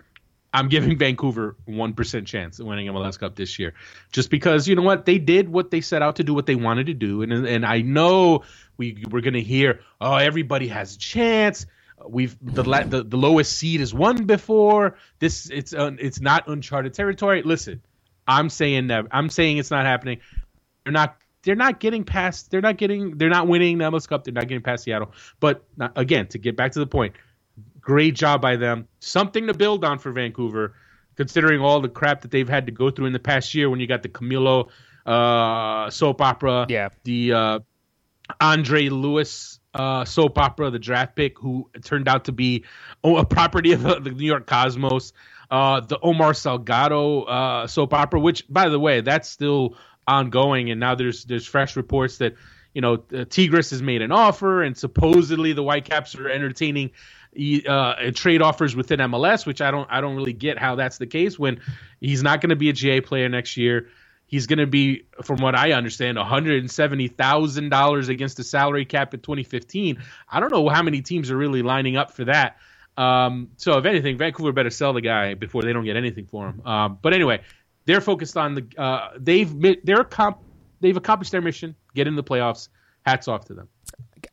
I'm 0.54 0.68
giving 0.68 0.98
Vancouver 0.98 1.56
one 1.66 1.94
percent 1.94 2.26
chance 2.26 2.58
of 2.58 2.66
winning 2.66 2.86
MLS 2.88 3.18
Cup 3.18 3.36
this 3.36 3.58
year, 3.58 3.74
just 4.12 4.30
because 4.30 4.68
you 4.68 4.74
know 4.74 4.82
what 4.82 5.06
they 5.06 5.18
did, 5.18 5.48
what 5.48 5.70
they 5.70 5.80
set 5.80 6.02
out 6.02 6.16
to 6.16 6.24
do, 6.24 6.34
what 6.34 6.46
they 6.46 6.56
wanted 6.56 6.86
to 6.86 6.94
do, 6.94 7.22
and 7.22 7.32
and 7.32 7.64
I 7.64 7.80
know 7.80 8.42
we 8.76 9.04
we're 9.10 9.22
gonna 9.22 9.40
hear, 9.40 9.80
oh, 10.00 10.16
everybody 10.16 10.68
has 10.68 10.96
a 10.96 10.98
chance. 10.98 11.66
We've 12.06 12.36
the, 12.42 12.62
the 12.62 13.04
the 13.04 13.16
lowest 13.16 13.52
seed 13.52 13.80
is 13.80 13.94
won 13.94 14.24
before. 14.24 14.96
This 15.20 15.48
it's 15.50 15.72
uh, 15.72 15.92
it's 15.98 16.20
not 16.20 16.48
uncharted 16.48 16.94
territory. 16.94 17.42
Listen, 17.42 17.80
I'm 18.26 18.48
saying 18.48 18.88
that 18.88 19.06
I'm 19.10 19.28
saying 19.28 19.58
it's 19.58 19.70
not 19.70 19.84
happening. 19.84 20.20
They're 20.84 20.92
not 20.92 21.16
they're 21.42 21.56
not 21.56 21.80
getting 21.80 22.04
past 22.04 22.50
they're 22.50 22.60
not 22.60 22.76
getting 22.76 23.16
they're 23.18 23.28
not 23.28 23.48
winning 23.48 23.78
the 23.78 23.84
MLS 23.84 24.08
Cup. 24.08 24.24
They're 24.24 24.34
not 24.34 24.48
getting 24.48 24.62
past 24.62 24.84
Seattle. 24.84 25.12
But 25.40 25.64
not, 25.76 25.92
again, 25.96 26.26
to 26.28 26.38
get 26.38 26.56
back 26.56 26.72
to 26.72 26.78
the 26.78 26.86
point, 26.86 27.14
great 27.80 28.14
job 28.14 28.40
by 28.40 28.56
them. 28.56 28.88
Something 29.00 29.46
to 29.48 29.54
build 29.54 29.84
on 29.84 29.98
for 29.98 30.12
Vancouver, 30.12 30.74
considering 31.16 31.60
all 31.60 31.80
the 31.80 31.88
crap 31.88 32.22
that 32.22 32.30
they've 32.30 32.48
had 32.48 32.66
to 32.66 32.72
go 32.72 32.90
through 32.90 33.06
in 33.06 33.12
the 33.12 33.18
past 33.18 33.54
year. 33.54 33.68
When 33.70 33.80
you 33.80 33.86
got 33.86 34.02
the 34.02 34.08
Camilo 34.08 34.68
uh, 35.04 35.90
soap 35.90 36.20
opera, 36.20 36.66
yeah, 36.68 36.90
the 37.04 37.32
uh, 37.32 37.58
Andre 38.40 38.88
Lewis 38.88 39.58
uh, 39.74 40.04
soap 40.04 40.38
opera, 40.38 40.70
the 40.70 40.78
draft 40.78 41.16
pick, 41.16 41.38
who 41.38 41.68
turned 41.82 42.08
out 42.08 42.26
to 42.26 42.32
be 42.32 42.64
a 43.02 43.24
property 43.24 43.72
of 43.72 43.82
the 43.82 44.10
New 44.10 44.26
York 44.26 44.46
Cosmos 44.46 45.12
uh, 45.52 45.80
the 45.80 45.98
Omar 46.00 46.32
Salgado 46.32 47.28
uh, 47.28 47.66
soap 47.66 47.92
opera, 47.92 48.18
which, 48.18 48.42
by 48.48 48.70
the 48.70 48.80
way, 48.80 49.02
that's 49.02 49.28
still 49.28 49.76
ongoing, 50.08 50.70
and 50.70 50.80
now 50.80 50.94
there's 50.94 51.24
there's 51.24 51.46
fresh 51.46 51.76
reports 51.76 52.16
that 52.18 52.36
you 52.72 52.80
know 52.80 52.96
Tigres 52.96 53.68
has 53.68 53.82
made 53.82 54.00
an 54.00 54.12
offer, 54.12 54.62
and 54.62 54.74
supposedly 54.74 55.52
the 55.52 55.62
Whitecaps 55.62 56.14
are 56.14 56.26
entertaining 56.26 56.92
uh, 57.68 58.10
trade 58.14 58.40
offers 58.40 58.74
within 58.74 58.98
MLS, 59.00 59.44
which 59.44 59.60
I 59.60 59.70
don't 59.70 59.86
I 59.90 60.00
don't 60.00 60.16
really 60.16 60.32
get 60.32 60.58
how 60.58 60.76
that's 60.76 60.96
the 60.96 61.06
case 61.06 61.38
when 61.38 61.60
he's 62.00 62.22
not 62.22 62.40
going 62.40 62.50
to 62.50 62.56
be 62.56 62.70
a 62.70 62.72
GA 62.72 63.02
player 63.02 63.28
next 63.28 63.58
year. 63.58 63.88
He's 64.24 64.46
going 64.46 64.60
to 64.60 64.66
be, 64.66 65.02
from 65.22 65.42
what 65.42 65.54
I 65.54 65.72
understand, 65.72 66.16
one 66.16 66.26
hundred 66.26 66.60
and 66.60 66.70
seventy 66.70 67.08
thousand 67.08 67.68
dollars 67.68 68.08
against 68.08 68.38
the 68.38 68.44
salary 68.44 68.86
cap 68.86 69.12
in 69.12 69.20
2015. 69.20 70.02
I 70.30 70.40
don't 70.40 70.50
know 70.50 70.70
how 70.70 70.82
many 70.82 71.02
teams 71.02 71.30
are 71.30 71.36
really 71.36 71.60
lining 71.60 71.98
up 71.98 72.12
for 72.12 72.24
that. 72.24 72.56
Um, 72.96 73.50
so 73.56 73.78
if 73.78 73.84
anything, 73.84 74.18
Vancouver 74.18 74.52
better 74.52 74.70
sell 74.70 74.92
the 74.92 75.00
guy 75.00 75.34
before 75.34 75.62
they 75.62 75.72
don't 75.72 75.84
get 75.84 75.96
anything 75.96 76.26
for 76.26 76.48
him. 76.48 76.62
Um, 76.66 76.98
but 77.00 77.14
anyway, 77.14 77.40
they're 77.84 78.00
focused 78.00 78.36
on 78.36 78.54
the 78.54 78.66
uh, 78.76 79.10
they've 79.18 79.50
they're 79.84 80.04
comp, 80.04 80.38
they've 80.80 80.96
accomplished 80.96 81.32
their 81.32 81.40
mission, 81.40 81.74
get 81.94 82.06
in 82.06 82.16
the 82.16 82.24
playoffs. 82.24 82.68
Hats 83.04 83.26
off 83.26 83.46
to 83.46 83.54
them. 83.54 83.68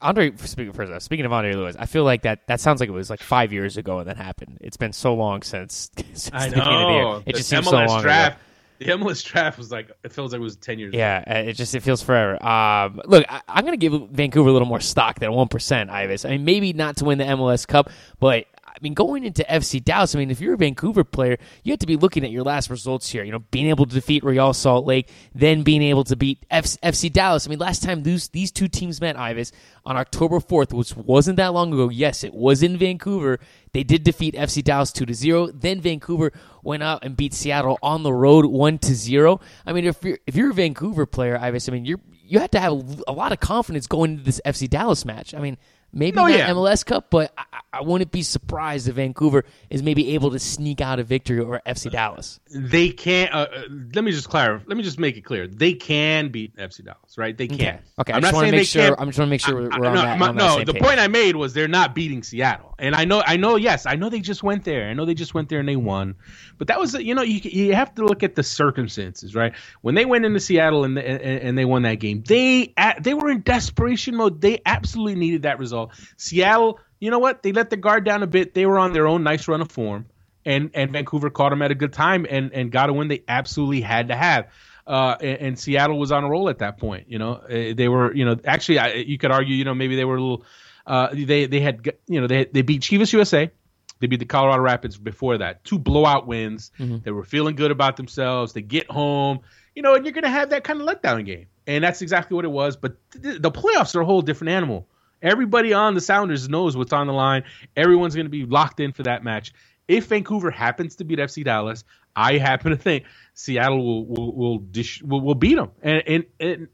Andre, 0.01 0.31
speaking 0.37 0.73
first, 0.73 1.03
speaking 1.03 1.25
of 1.25 1.33
Andre 1.33 1.53
Lewis, 1.53 1.75
I 1.79 1.87
feel 1.87 2.03
like 2.03 2.21
that 2.21 2.45
that 2.47 2.59
sounds 2.59 2.79
like 2.79 2.89
it 2.89 2.93
was 2.93 3.09
like 3.09 3.21
five 3.21 3.51
years 3.51 3.77
ago 3.77 3.97
when 3.97 4.05
that 4.05 4.17
happened. 4.17 4.59
It's 4.61 4.77
been 4.77 4.93
so 4.93 5.15
long 5.15 5.41
since, 5.41 5.89
since 6.13 6.29
I 6.31 6.49
the 6.49 6.55
beginning 6.57 6.77
of 6.77 6.87
the 6.87 6.93
year. 6.93 7.23
It 7.25 7.35
just 7.35 7.49
seems 7.49 7.65
so 7.65 7.71
long 7.71 8.01
draft, 8.01 8.37
ago. 8.37 8.43
The 8.79 8.85
MLS 8.85 9.23
draft 9.25 9.57
was 9.57 9.71
like 9.71 9.91
it 10.03 10.11
feels 10.11 10.31
like 10.31 10.39
it 10.39 10.43
was 10.43 10.55
ten 10.55 10.79
years. 10.79 10.93
Ago. 10.93 10.97
Yeah, 10.97 11.21
ago. 11.21 11.49
it 11.49 11.53
just 11.53 11.75
it 11.75 11.81
feels 11.81 12.01
forever. 12.01 12.41
Um, 12.43 13.01
look, 13.05 13.25
I, 13.29 13.41
am 13.47 13.65
going 13.65 13.77
to 13.77 13.89
give 13.89 14.09
Vancouver 14.09 14.49
a 14.49 14.53
little 14.53 14.67
more 14.67 14.79
stock 14.79 15.19
than 15.19 15.33
one 15.33 15.49
percent. 15.49 15.89
Ivis. 15.89 16.25
I 16.25 16.31
mean, 16.31 16.45
maybe 16.45 16.71
not 16.73 16.97
to 16.97 17.05
win 17.05 17.17
the 17.17 17.25
MLS 17.25 17.67
Cup, 17.67 17.89
but 18.19 18.45
mean, 18.81 18.93
going 18.93 19.23
into 19.23 19.43
FC 19.43 19.83
Dallas, 19.83 20.15
I 20.15 20.19
mean, 20.19 20.31
if 20.31 20.41
you're 20.41 20.53
a 20.53 20.57
Vancouver 20.57 21.03
player, 21.03 21.37
you 21.63 21.71
have 21.71 21.79
to 21.79 21.87
be 21.87 21.97
looking 21.97 22.23
at 22.23 22.31
your 22.31 22.43
last 22.43 22.69
results 22.69 23.09
here. 23.09 23.23
You 23.23 23.31
know, 23.31 23.39
being 23.51 23.67
able 23.67 23.85
to 23.85 23.93
defeat 23.93 24.23
Real 24.23 24.53
Salt 24.53 24.85
Lake, 24.85 25.09
then 25.33 25.63
being 25.63 25.81
able 25.81 26.03
to 26.05 26.15
beat 26.15 26.47
FC 26.49 27.11
Dallas. 27.11 27.47
I 27.47 27.49
mean, 27.49 27.59
last 27.59 27.83
time 27.83 28.03
these 28.03 28.29
these 28.29 28.51
two 28.51 28.67
teams 28.67 29.01
met, 29.01 29.17
Ives, 29.17 29.51
on 29.85 29.97
October 29.97 30.39
4th, 30.39 30.73
which 30.73 30.95
wasn't 30.95 31.37
that 31.37 31.53
long 31.53 31.73
ago. 31.73 31.89
Yes, 31.89 32.23
it 32.23 32.33
was 32.33 32.63
in 32.63 32.77
Vancouver. 32.77 33.39
They 33.73 33.83
did 33.83 34.03
defeat 34.03 34.35
FC 34.35 34.63
Dallas 34.63 34.91
2 34.91 35.05
to 35.05 35.13
0. 35.13 35.47
Then 35.47 35.81
Vancouver 35.81 36.31
went 36.63 36.83
out 36.83 37.03
and 37.03 37.15
beat 37.15 37.33
Seattle 37.33 37.77
on 37.81 38.03
the 38.03 38.13
road 38.13 38.45
1 38.45 38.79
to 38.79 38.95
0. 38.95 39.39
I 39.65 39.73
mean, 39.73 39.85
if 39.85 40.03
you're 40.03 40.19
if 40.25 40.35
you're 40.35 40.51
a 40.51 40.53
Vancouver 40.53 41.05
player, 41.05 41.37
Ives, 41.37 41.69
I 41.69 41.71
mean, 41.71 41.85
you're 41.85 41.99
you 42.29 42.39
have 42.39 42.51
to 42.51 42.59
have 42.59 42.73
a 43.07 43.11
lot 43.11 43.31
of 43.31 43.39
confidence 43.39 43.87
going 43.87 44.11
into 44.11 44.23
this 44.23 44.39
FC 44.45 44.69
Dallas 44.69 45.03
match. 45.03 45.33
I 45.33 45.39
mean, 45.39 45.57
maybe 45.91 46.17
Oh, 46.17 46.23
not 46.27 46.31
yeah. 46.37 46.49
MLS 46.49 46.85
Cup, 46.85 47.07
but 47.09 47.33
I, 47.37 47.43
I 47.73 47.81
wouldn't 47.81 48.11
be 48.11 48.21
surprised 48.23 48.87
if 48.87 48.95
Vancouver 48.95 49.45
is 49.69 49.83
maybe 49.83 50.13
able 50.15 50.31
to 50.31 50.39
sneak 50.39 50.81
out 50.81 50.99
a 50.99 51.03
victory 51.03 51.39
over 51.39 51.61
FC 51.65 51.91
Dallas. 51.91 52.39
They 52.51 52.89
can't. 52.89 53.33
Uh, 53.33 53.47
uh, 53.55 53.61
let 53.93 54.03
me 54.03 54.11
just 54.11 54.29
clarify. 54.29 54.63
Let 54.67 54.77
me 54.77 54.83
just 54.83 54.99
make 54.99 55.17
it 55.17 55.21
clear. 55.21 55.47
They 55.47 55.73
can 55.73 56.29
beat 56.29 56.55
FC 56.57 56.83
Dallas, 56.85 57.17
right? 57.17 57.37
They 57.37 57.47
can. 57.47 57.79
Okay, 57.99 58.13
I 58.13 58.17
I'm 58.17 58.21
just 58.21 58.33
not 58.33 58.39
to 58.39 58.43
saying 58.43 58.51
make 58.51 58.59
they 58.61 58.63
sure. 58.65 58.81
can't- 58.89 58.95
I'm 58.99 59.07
just 59.09 59.19
want 59.19 59.27
to 59.27 59.31
make 59.31 59.41
sure 59.41 59.55
we're, 59.55 59.69
we're 59.79 59.85
I- 59.85 59.89
on 59.89 59.95
no, 59.95 60.01
that. 60.01 60.17
my- 60.19 60.27
on 60.29 60.35
no, 60.35 60.63
the 60.63 60.73
page. 60.73 60.81
point 60.81 60.99
I 60.99 61.07
made 61.07 61.35
was 61.35 61.53
they're 61.53 61.67
not 61.67 61.93
beating 61.95 62.23
Seattle, 62.23 62.75
and 62.79 62.95
I 62.95 63.05
know, 63.05 63.21
I 63.25 63.37
know, 63.37 63.55
yes, 63.55 63.85
I 63.85 63.95
know 63.95 64.09
they 64.09 64.19
just 64.19 64.41
went 64.43 64.63
there. 64.63 64.89
I 64.89 64.93
know 64.93 65.05
they 65.05 65.13
just 65.13 65.33
went 65.33 65.49
there 65.49 65.59
and 65.59 65.69
they 65.69 65.75
won, 65.75 66.15
but 66.57 66.67
that 66.67 66.79
was, 66.79 66.93
you 66.95 67.13
know, 67.15 67.21
you 67.21 67.39
you 67.43 67.73
have 67.75 67.93
to 67.95 68.05
look 68.05 68.23
at 68.23 68.35
the 68.35 68.43
circumstances, 68.43 69.35
right? 69.35 69.53
When 69.81 69.95
they 69.95 70.05
went 70.05 70.25
into 70.25 70.39
Seattle 70.39 70.83
and 70.83 70.97
and, 70.97 71.21
and 71.21 71.57
they 71.57 71.65
won 71.65 71.83
that 71.83 71.95
game, 71.95 72.23
they 72.25 72.73
they 73.01 73.13
were 73.13 73.29
in 73.29 73.41
desperation 73.41 74.15
mode. 74.15 74.41
They 74.41 74.59
absolutely 74.65 75.15
needed 75.15 75.43
that 75.43 75.59
result. 75.59 75.78
Seattle, 76.17 76.79
you 76.99 77.11
know 77.11 77.19
what? 77.19 77.43
They 77.43 77.51
let 77.51 77.69
the 77.69 77.77
guard 77.77 78.03
down 78.05 78.23
a 78.23 78.27
bit. 78.27 78.53
They 78.53 78.65
were 78.65 78.77
on 78.79 78.93
their 78.93 79.07
own 79.07 79.23
nice 79.23 79.47
run 79.47 79.61
of 79.61 79.71
form, 79.71 80.05
and 80.45 80.71
and 80.73 80.91
Vancouver 80.91 81.29
caught 81.29 81.49
them 81.51 81.61
at 81.61 81.71
a 81.71 81.75
good 81.75 81.93
time 81.93 82.25
and 82.29 82.51
and 82.53 82.71
got 82.71 82.89
a 82.89 82.93
win 82.93 83.07
they 83.07 83.23
absolutely 83.27 83.81
had 83.81 84.09
to 84.09 84.15
have. 84.15 84.47
Uh, 84.85 85.15
and, 85.21 85.39
and 85.41 85.59
Seattle 85.59 85.99
was 85.99 86.11
on 86.11 86.23
a 86.23 86.29
roll 86.29 86.49
at 86.49 86.59
that 86.59 86.77
point. 86.79 87.05
You 87.09 87.19
know, 87.19 87.33
Uh, 87.33 87.73
they 87.75 87.87
were. 87.87 88.13
You 88.13 88.25
know, 88.25 88.35
actually, 88.43 88.79
I, 88.79 88.93
you 88.93 89.17
could 89.17 89.31
argue. 89.31 89.55
You 89.55 89.63
know, 89.65 89.75
maybe 89.75 89.95
they 89.95 90.05
were 90.05 90.15
a 90.17 90.21
little. 90.21 90.45
Uh, 90.85 91.09
they 91.13 91.45
they 91.45 91.59
had 91.59 91.87
you 92.07 92.19
know 92.21 92.27
they 92.27 92.45
they 92.45 92.63
beat 92.63 92.81
Chivas 92.81 93.13
USA. 93.13 93.51
They 93.99 94.07
beat 94.07 94.19
the 94.19 94.25
Colorado 94.25 94.61
Rapids 94.63 94.97
before 94.97 95.37
that. 95.39 95.63
Two 95.65 95.77
blowout 95.77 96.25
wins. 96.25 96.71
They 97.03 97.11
were 97.11 97.23
feeling 97.25 97.55
good 97.55 97.69
about 97.69 97.97
themselves. 97.97 98.53
They 98.53 98.61
get 98.61 98.89
home, 98.89 99.41
you 99.75 99.81
know, 99.81 99.93
and 99.93 100.05
you're 100.05 100.13
going 100.13 100.23
to 100.23 100.29
have 100.29 100.51
that 100.51 100.63
kind 100.63 100.81
of 100.81 100.87
letdown 100.87 101.25
game. 101.25 101.47
And 101.67 101.83
that's 101.83 102.01
exactly 102.01 102.33
what 102.35 102.45
it 102.45 102.51
was. 102.51 102.77
But 102.77 102.95
th- 103.11 103.41
the 103.41 103.51
playoffs 103.51 103.95
are 103.97 104.01
a 104.01 104.05
whole 104.05 104.21
different 104.21 104.51
animal. 104.51 104.87
Everybody 105.21 105.73
on 105.73 105.95
the 105.95 106.01
Sounders 106.01 106.47
knows 106.49 106.77
what's 106.77 106.93
on 106.93 107.07
the 107.07 107.13
line. 107.13 107.43
Everyone's 107.75 108.15
going 108.15 108.25
to 108.25 108.31
be 108.31 108.45
locked 108.45 108.79
in 108.79 108.91
for 108.93 109.03
that 109.03 109.23
match. 109.23 109.53
If 109.87 110.05
Vancouver 110.05 110.51
happens 110.51 110.95
to 110.97 111.03
beat 111.03 111.19
FC 111.19 111.43
Dallas, 111.43 111.83
I 112.15 112.37
happen 112.37 112.71
to 112.71 112.77
think 112.77 113.05
Seattle 113.33 113.83
will 113.83 114.05
will 114.05 114.35
will, 114.35 114.57
dish, 114.59 115.01
will, 115.01 115.21
will 115.21 115.35
beat 115.35 115.55
them. 115.55 115.71
And, 115.81 116.03
and 116.07 116.25
and 116.39 116.67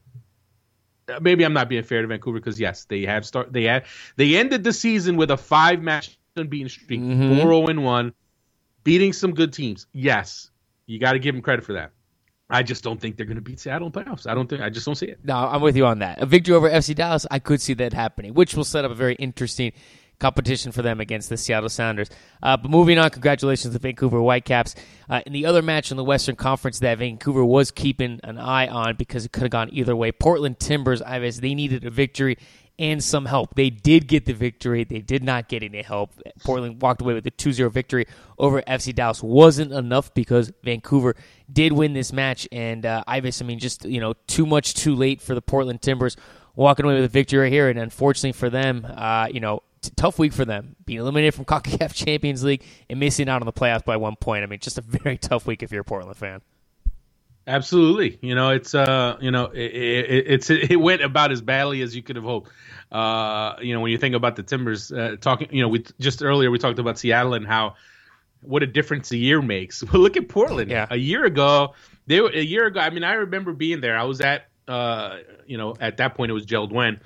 maybe 1.22 1.44
I'm 1.44 1.54
not 1.54 1.70
being 1.70 1.84
fair 1.84 2.02
to 2.02 2.08
Vancouver 2.08 2.40
because 2.40 2.60
yes, 2.60 2.86
they 2.86 3.04
have 3.04 3.26
start 3.26 3.54
they 3.54 3.64
had 3.64 3.86
they 4.16 4.36
ended 4.36 4.64
the 4.64 4.74
season 4.74 5.18
with 5.18 5.32
a 5.32 5.38
five 5.38 5.82
match 5.82 6.18
unbeaten 6.36 6.70
streak, 6.70 7.00
Mhm. 7.00 7.30
four 7.30 7.38
zero 7.38 7.68
and 7.68 7.84
one, 7.84 8.14
beating 8.84 9.14
some 9.14 9.34
good 9.34 9.54
teams. 9.54 9.88
Yes, 9.94 10.52
you 10.86 11.00
got 11.00 11.14
to 11.14 11.20
give 11.20 11.34
them 11.36 11.42
credit 11.42 11.64
for 11.64 11.74
that. 11.74 11.92
I 12.50 12.62
just 12.62 12.84
don't 12.84 13.02
think 13.02 13.18
they're 13.18 13.26
going 13.26 13.38
to 13.38 13.42
beat 13.42 13.60
Seattle 13.60 13.88
in 13.88 13.92
the 13.92 14.04
playoffs. 14.04 14.28
I 14.30 14.36
don't 14.36 14.48
think 14.48 14.62
I 14.62 14.70
just 14.70 14.86
don't 14.86 14.96
see 14.96 15.08
it. 15.08 15.20
No, 15.24 15.36
I'm 15.36 15.62
with 15.62 15.76
you 15.76 15.86
on 15.86 16.00
that. 16.00 16.22
A 16.22 16.26
victory 16.26 16.54
over 16.54 16.70
FC 16.70 16.94
Dallas, 16.94 17.26
I 17.32 17.40
could 17.40 17.60
see 17.60 17.74
that 17.76 17.94
happening, 17.94 18.34
which 18.34 18.56
will 18.56 18.64
set 18.64 18.86
up 18.86 18.92
a 18.92 18.96
very 18.96 19.16
interesting 19.16 19.72
competition 20.20 20.72
for 20.72 20.82
them 20.82 21.02
against 21.02 21.30
the 21.30 21.38
Seattle 21.38 21.70
Sounders. 21.70 22.10
Uh, 22.42 22.56
but 22.56 22.70
moving 22.70 22.98
on, 22.98 23.10
congratulations 23.10 23.74
to 23.74 23.80
Vancouver 23.80 24.20
Whitecaps. 24.20 24.76
Uh, 25.10 25.22
in 25.26 25.34
the 25.34 25.46
other 25.46 25.62
match 25.62 25.92
in 25.92 25.98
the 25.98 26.04
Western 26.04 26.36
Conference 26.36 26.80
that 26.80 26.98
Vancouver 27.00 27.44
was 27.44 27.72
keeping 27.72 28.20
an 28.24 28.38
eye 28.38 28.68
on 28.68 28.96
because 28.96 29.26
it 29.26 29.32
could 29.32 29.44
have 29.44 29.52
gone 29.52 29.70
either 29.72 29.96
way, 29.96 30.12
Portland 30.12 30.60
Timbers, 30.60 31.02
Ives, 31.02 31.42
they 31.42 31.54
needed 31.54 31.84
a 31.86 31.90
victory 31.90 32.38
and 32.78 33.04
some 33.04 33.26
help. 33.26 33.56
They 33.56 33.70
did 33.70 34.08
get 34.08 34.26
the 34.26 34.34
victory. 34.34 34.84
They 34.84 35.00
did 35.00 35.24
not 35.24 35.48
get 35.48 35.64
any 35.64 35.82
help. 35.82 36.12
Portland 36.44 36.82
walked 36.82 37.02
away 37.02 37.14
with 37.14 37.26
a 37.26 37.32
2-0 37.32 37.72
victory 37.72 38.06
over 38.38 38.62
FC 38.64 38.94
Dallas. 38.94 39.24
Wasn't 39.24 39.72
enough 39.72 40.14
because 40.14 40.52
Vancouver 40.64 41.16
did 41.52 41.72
win 41.72 41.94
this 41.94 42.12
match. 42.12 42.48
And 42.52 42.86
uh, 42.86 43.04
Ivis, 43.08 43.42
I 43.42 43.46
mean, 43.46 43.60
just, 43.60 43.86
you 43.86 44.00
know, 44.00 44.14
too 44.28 44.46
much 44.46 44.74
too 44.74 44.96
late 44.96 45.22
for 45.22 45.36
the 45.36 45.42
Portland 45.42 45.82
Timbers 45.82 46.18
walking 46.56 46.86
away 46.86 46.96
with 46.96 47.06
a 47.06 47.10
victory 47.10 47.40
right 47.40 47.52
here. 47.52 47.70
And 47.70 47.80
unfortunately 47.80 48.34
for 48.34 48.50
them, 48.50 48.86
uh, 48.90 49.28
you 49.32 49.40
know, 49.40 49.62
t- 49.82 49.92
tough 49.96 50.20
week 50.20 50.34
for 50.34 50.46
them. 50.46 50.76
Being 50.86 51.00
eliminated 51.00 51.34
from 51.34 51.46
CONCACAF 51.46 51.94
Champions 51.94 52.44
League 52.44 52.64
and 52.90 53.00
missing 53.00 53.30
out 53.30 53.42
on 53.42 53.46
the 53.46 53.54
playoffs 53.54 53.86
by 53.86 53.98
one 53.98 54.16
point. 54.18 54.44
I 54.44 54.48
mean, 54.48 54.60
just 54.60 54.78
a 54.78 54.82
very 54.82 55.18
tough 55.20 55.46
week 55.48 55.64
if 55.64 55.72
you're 55.72 55.82
a 55.82 55.86
Portland 55.86 56.18
fan. 56.18 56.42
Absolutely, 57.48 58.18
you 58.22 58.34
know 58.34 58.50
it's 58.50 58.74
uh 58.74 59.18
you 59.22 59.30
know 59.30 59.46
it, 59.46 59.72
it, 59.72 60.26
it's 60.28 60.50
it 60.50 60.78
went 60.80 61.04
about 61.04 61.32
as 61.32 61.42
badly 61.42 61.82
as 61.82 61.96
you 61.96 62.02
could 62.02 62.16
have 62.16 62.26
hoped. 62.26 62.50
Uh, 62.92 63.56
you 63.62 63.74
know 63.74 63.82
when 63.82 63.92
you 63.92 63.98
think 64.00 64.16
about 64.16 64.36
the 64.36 64.44
Timbers, 64.44 64.92
uh, 64.92 65.16
talking 65.22 65.50
you 65.52 65.62
know 65.62 65.68
we 65.68 65.86
just 66.00 66.24
earlier 66.24 66.50
we 66.50 66.58
talked 66.58 66.80
about 66.80 66.98
Seattle 66.98 67.36
and 67.36 67.46
how 67.46 67.76
what 68.42 68.64
a 68.64 68.68
difference 68.68 69.12
a 69.12 69.18
year 69.18 69.42
makes. 69.42 69.84
Well, 69.94 70.02
look 70.02 70.18
at 70.18 70.28
Portland. 70.28 70.72
Yeah. 70.72 70.88
A 70.90 70.98
year 70.98 71.24
ago, 71.26 71.74
they 72.08 72.20
were 72.20 72.30
a 72.30 72.42
year 72.42 72.66
ago. 72.66 72.80
I 72.80 72.90
mean, 72.90 73.04
I 73.04 73.14
remember 73.14 73.54
being 73.54 73.80
there. 73.80 73.98
I 73.98 74.04
was 74.04 74.22
at 74.22 74.48
uh 74.68 75.18
you 75.46 75.58
know 75.60 75.76
at 75.80 75.98
that 75.98 76.16
point 76.16 76.32
it 76.32 76.34
was 76.34 76.46
Jeld-Wen. 76.46 77.00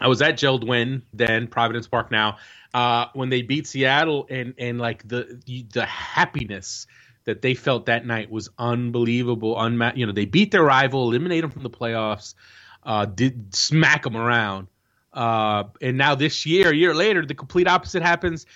I 0.00 0.08
was 0.08 0.20
at 0.20 0.36
Jeld-Wen 0.36 1.02
then 1.12 1.46
Providence 1.46 1.86
Park 1.86 2.10
now 2.10 2.38
uh, 2.74 3.06
when 3.14 3.28
they 3.30 3.42
beat 3.42 3.66
Seattle 3.66 4.26
and 4.28 4.54
and 4.58 4.78
like 4.78 5.06
the 5.06 5.40
the 5.72 5.86
happiness 5.86 6.86
that 7.28 7.42
they 7.42 7.52
felt 7.52 7.86
that 7.86 8.06
night 8.06 8.30
was 8.30 8.48
unbelievable. 8.58 9.54
Unma- 9.54 9.94
you 9.94 10.06
know 10.06 10.12
they 10.12 10.24
beat 10.24 10.50
their 10.50 10.62
rival, 10.62 11.02
eliminate 11.02 11.42
them 11.42 11.50
from 11.50 11.62
the 11.62 11.68
playoffs, 11.68 12.34
uh, 12.84 13.04
did 13.04 13.54
smack 13.54 14.02
them 14.02 14.16
around, 14.16 14.68
uh, 15.12 15.64
and 15.82 15.98
now 15.98 16.14
this 16.14 16.46
year, 16.46 16.70
a 16.70 16.74
year 16.74 16.94
later, 16.94 17.26
the 17.26 17.34
complete 17.34 17.68
opposite 17.68 18.02
happens. 18.02 18.46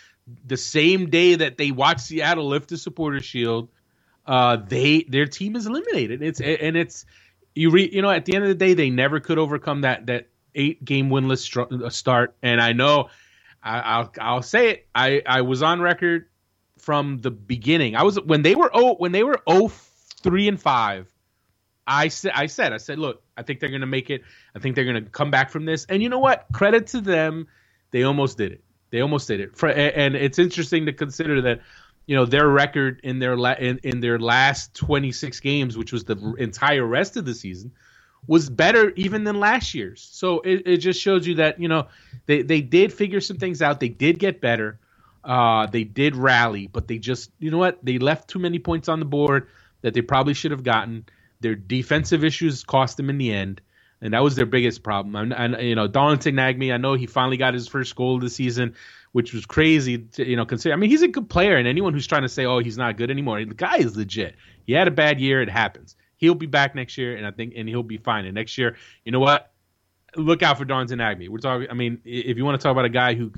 The 0.47 0.57
same 0.57 1.11
day 1.11 1.35
that 1.35 1.59
they 1.59 1.71
watch 1.71 2.01
Seattle 2.01 2.49
lift 2.49 2.71
the 2.71 2.79
Supporters 2.79 3.27
Shield, 3.27 3.69
uh, 4.27 4.57
they 4.57 5.03
their 5.07 5.27
team 5.27 5.55
is 5.55 5.67
eliminated. 5.67 6.23
It's 6.23 6.41
and 6.41 6.75
it's 6.75 7.05
you 7.55 7.71
re, 7.71 7.91
you 7.93 8.01
know 8.01 8.11
at 8.11 8.25
the 8.25 8.35
end 8.35 8.45
of 8.45 8.49
the 8.49 8.55
day 8.55 8.73
they 8.73 8.89
never 8.89 9.21
could 9.21 9.39
overcome 9.39 9.83
that 9.83 10.07
that 10.07 10.29
eight 10.55 10.83
game 10.83 11.11
winless 11.11 11.93
start. 11.93 12.35
And 12.43 12.59
I 12.59 12.73
know 12.73 13.11
I, 13.63 13.81
I'll 13.81 14.13
I'll 14.19 14.43
say 14.43 14.71
it. 14.71 14.87
I 14.95 15.21
I 15.27 15.43
was 15.43 15.63
on 15.63 15.83
record 15.83 16.29
from 16.83 17.19
the 17.19 17.31
beginning. 17.31 17.95
I 17.95 18.03
was 18.03 18.21
when 18.21 18.43
they 18.43 18.57
were 18.57 18.71
oh 18.75 18.97
when 18.97 19.13
they 19.13 19.23
were 19.23 19.41
oh 19.47 19.69
three 19.69 20.49
and 20.49 20.61
five. 20.61 21.09
I 21.87 22.09
said 22.09 22.33
I 22.35 22.47
said 22.47 22.73
I 22.73 22.79
said 22.79 22.99
look 22.99 23.23
I 23.37 23.43
think 23.43 23.61
they're 23.61 23.71
gonna 23.71 23.87
make 23.87 24.11
it. 24.11 24.23
I 24.55 24.59
think 24.59 24.75
they're 24.75 24.85
gonna 24.85 25.03
come 25.03 25.31
back 25.31 25.51
from 25.51 25.65
this. 25.65 25.87
And 25.89 26.03
you 26.03 26.09
know 26.09 26.19
what? 26.19 26.47
Credit 26.53 26.89
to 26.89 27.01
them. 27.01 27.47
They 27.93 28.03
almost 28.03 28.37
did 28.37 28.53
it. 28.53 28.65
They 28.91 29.01
almost 29.01 29.29
did 29.29 29.41
it. 29.41 29.55
And 29.63 30.17
it's 30.17 30.39
interesting 30.41 30.87
to 30.87 30.93
consider 30.93 31.41
that 31.43 31.61
you 32.07 32.17
know 32.17 32.25
their 32.27 32.49
record 32.49 33.01
in 33.05 33.21
their 33.21 33.37
la- 33.37 33.55
in, 33.55 33.79
in 33.85 34.01
their 34.01 34.19
last 34.19 34.75
26 34.75 35.39
games, 35.39 35.79
which 35.79 35.93
was 35.93 36.05
the 36.05 36.35
entire 36.39 36.85
rest 36.85 37.17
of 37.17 37.25
the 37.25 37.35
season, 37.35 37.71
was 38.27 38.51
better 38.51 38.93
even 38.97 39.23
than 39.23 39.39
last 39.39 39.73
year's. 39.73 40.03
So 40.13 40.41
it, 40.41 40.63
it 40.67 40.77
just 40.79 41.01
shows 41.01 41.29
you 41.29 41.37
that 41.37 41.61
you 41.61 41.69
know 41.69 41.87
they 42.27 42.43
they 42.43 42.61
did 42.61 42.93
figure 42.93 43.21
some 43.21 43.37
things 43.37 43.63
out. 43.63 43.79
They 43.79 43.89
did 43.89 44.19
get 44.19 44.41
better. 44.41 44.81
Uh, 45.25 45.67
they 45.67 45.85
did 45.85 46.17
rally, 46.17 46.67
but 46.67 46.89
they 46.89 46.99
just 46.99 47.31
you 47.39 47.51
know 47.51 47.59
what 47.59 47.85
they 47.85 47.99
left 47.99 48.29
too 48.29 48.39
many 48.39 48.59
points 48.59 48.89
on 48.89 48.99
the 48.99 49.07
board 49.07 49.49
that 49.83 49.95
they 49.95 50.03
probably 50.03 50.35
should 50.35 50.51
have 50.51 50.65
gotten. 50.65 51.05
Their 51.41 51.55
defensive 51.55 52.25
issues 52.25 52.65
cost 52.65 52.97
them 52.97 53.11
in 53.11 53.19
the 53.19 53.33
end, 53.33 53.61
and 54.01 54.15
that 54.15 54.23
was 54.23 54.35
their 54.35 54.47
biggest 54.47 54.83
problem. 54.83 55.15
And, 55.15 55.33
and 55.33 55.69
you 55.69 55.75
know 55.75 55.87
Darlington 55.87 56.35
Nagbe, 56.35 56.73
I 56.73 56.77
know 56.77 56.95
he 56.95 57.07
finally 57.07 57.37
got 57.37 57.55
his 57.55 57.69
first 57.69 57.95
goal 57.95 58.17
of 58.17 58.21
the 58.21 58.31
season, 58.31 58.75
which 59.13 59.33
was 59.33 59.47
crazy. 59.47 59.99
To, 59.99 60.29
you 60.29 60.37
know, 60.37 60.45
consider. 60.45 60.73
I 60.73 60.77
mean, 60.77 60.91
he's 60.91 61.03
a 61.03 61.09
good 61.09 61.29
player, 61.29 61.57
and 61.57 61.69
anyone 61.69 61.93
who's 61.93 62.07
trying 62.07 62.23
to 62.23 62.29
say, 62.29 62.45
"Oh, 62.45 62.59
he's 62.59 62.79
not 62.79 62.97
good 62.97 63.11
anymore," 63.11 63.45
the 63.45 63.55
guy 63.55 63.77
is 63.77 63.97
legit. 63.97 64.37
He 64.65 64.73
had 64.73 64.89
a 64.89 64.93
bad 64.93 65.21
year; 65.21 65.41
it 65.41 65.49
happens. 65.49 65.97
He'll 66.17 66.35
be 66.35 66.47
back 66.47 66.75
next 66.75 66.99
year, 66.99 67.17
and 67.17 67.27
I 67.27 67.31
think, 67.31 67.55
and 67.57 67.69
he'll 67.69 67.83
be 67.83 67.99
fine. 67.99 68.25
And 68.25 68.35
next 68.35 68.59
year, 68.59 68.77
you 69.05 69.13
know 69.13 69.21
what? 69.21 69.52
Look 70.17 70.43
out 70.43 70.59
for 70.59 70.65
Darlington 70.65 70.99
Nagbe. 70.99 71.29
We're 71.29 71.39
talking. 71.39 71.69
I 71.71 71.75
mean, 71.75 72.01
if 72.05 72.37
you 72.37 72.45
want 72.45 72.61
to 72.61 72.63
talk 72.63 72.73
about 72.73 72.85
a 72.85 72.91
guy 72.91 73.15
who 73.15 73.33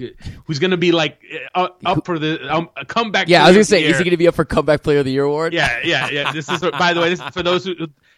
who's 0.45 0.59
going 0.59 0.73
to 0.73 0.77
be 0.77 0.91
like 0.93 1.21
uh, 1.55 1.69
up 1.85 2.05
for 2.05 2.19
the 2.19 2.53
um, 2.53 2.69
a 2.77 2.85
comeback. 2.85 3.29
Yeah, 3.29 3.45
I 3.45 3.49
was 3.49 3.55
gonna 3.55 3.61
of 3.61 3.67
the 3.67 3.71
say, 3.71 3.85
is 3.85 3.99
he 3.99 4.05
gonna 4.05 4.17
be 4.17 4.27
up 4.27 4.35
for 4.35 4.45
comeback 4.45 4.83
player 4.83 4.99
of 4.99 5.05
the 5.05 5.13
year 5.13 5.25
award? 5.25 5.53
Yeah, 5.53 5.81
yeah, 5.85 6.09
yeah. 6.11 6.33
This 6.33 6.49
is 6.49 6.61
by 6.61 6.93
the 6.93 7.01
way, 7.01 7.11
this 7.11 7.21
is 7.21 7.29
for 7.31 7.43
those 7.45 7.65
who 7.65 7.75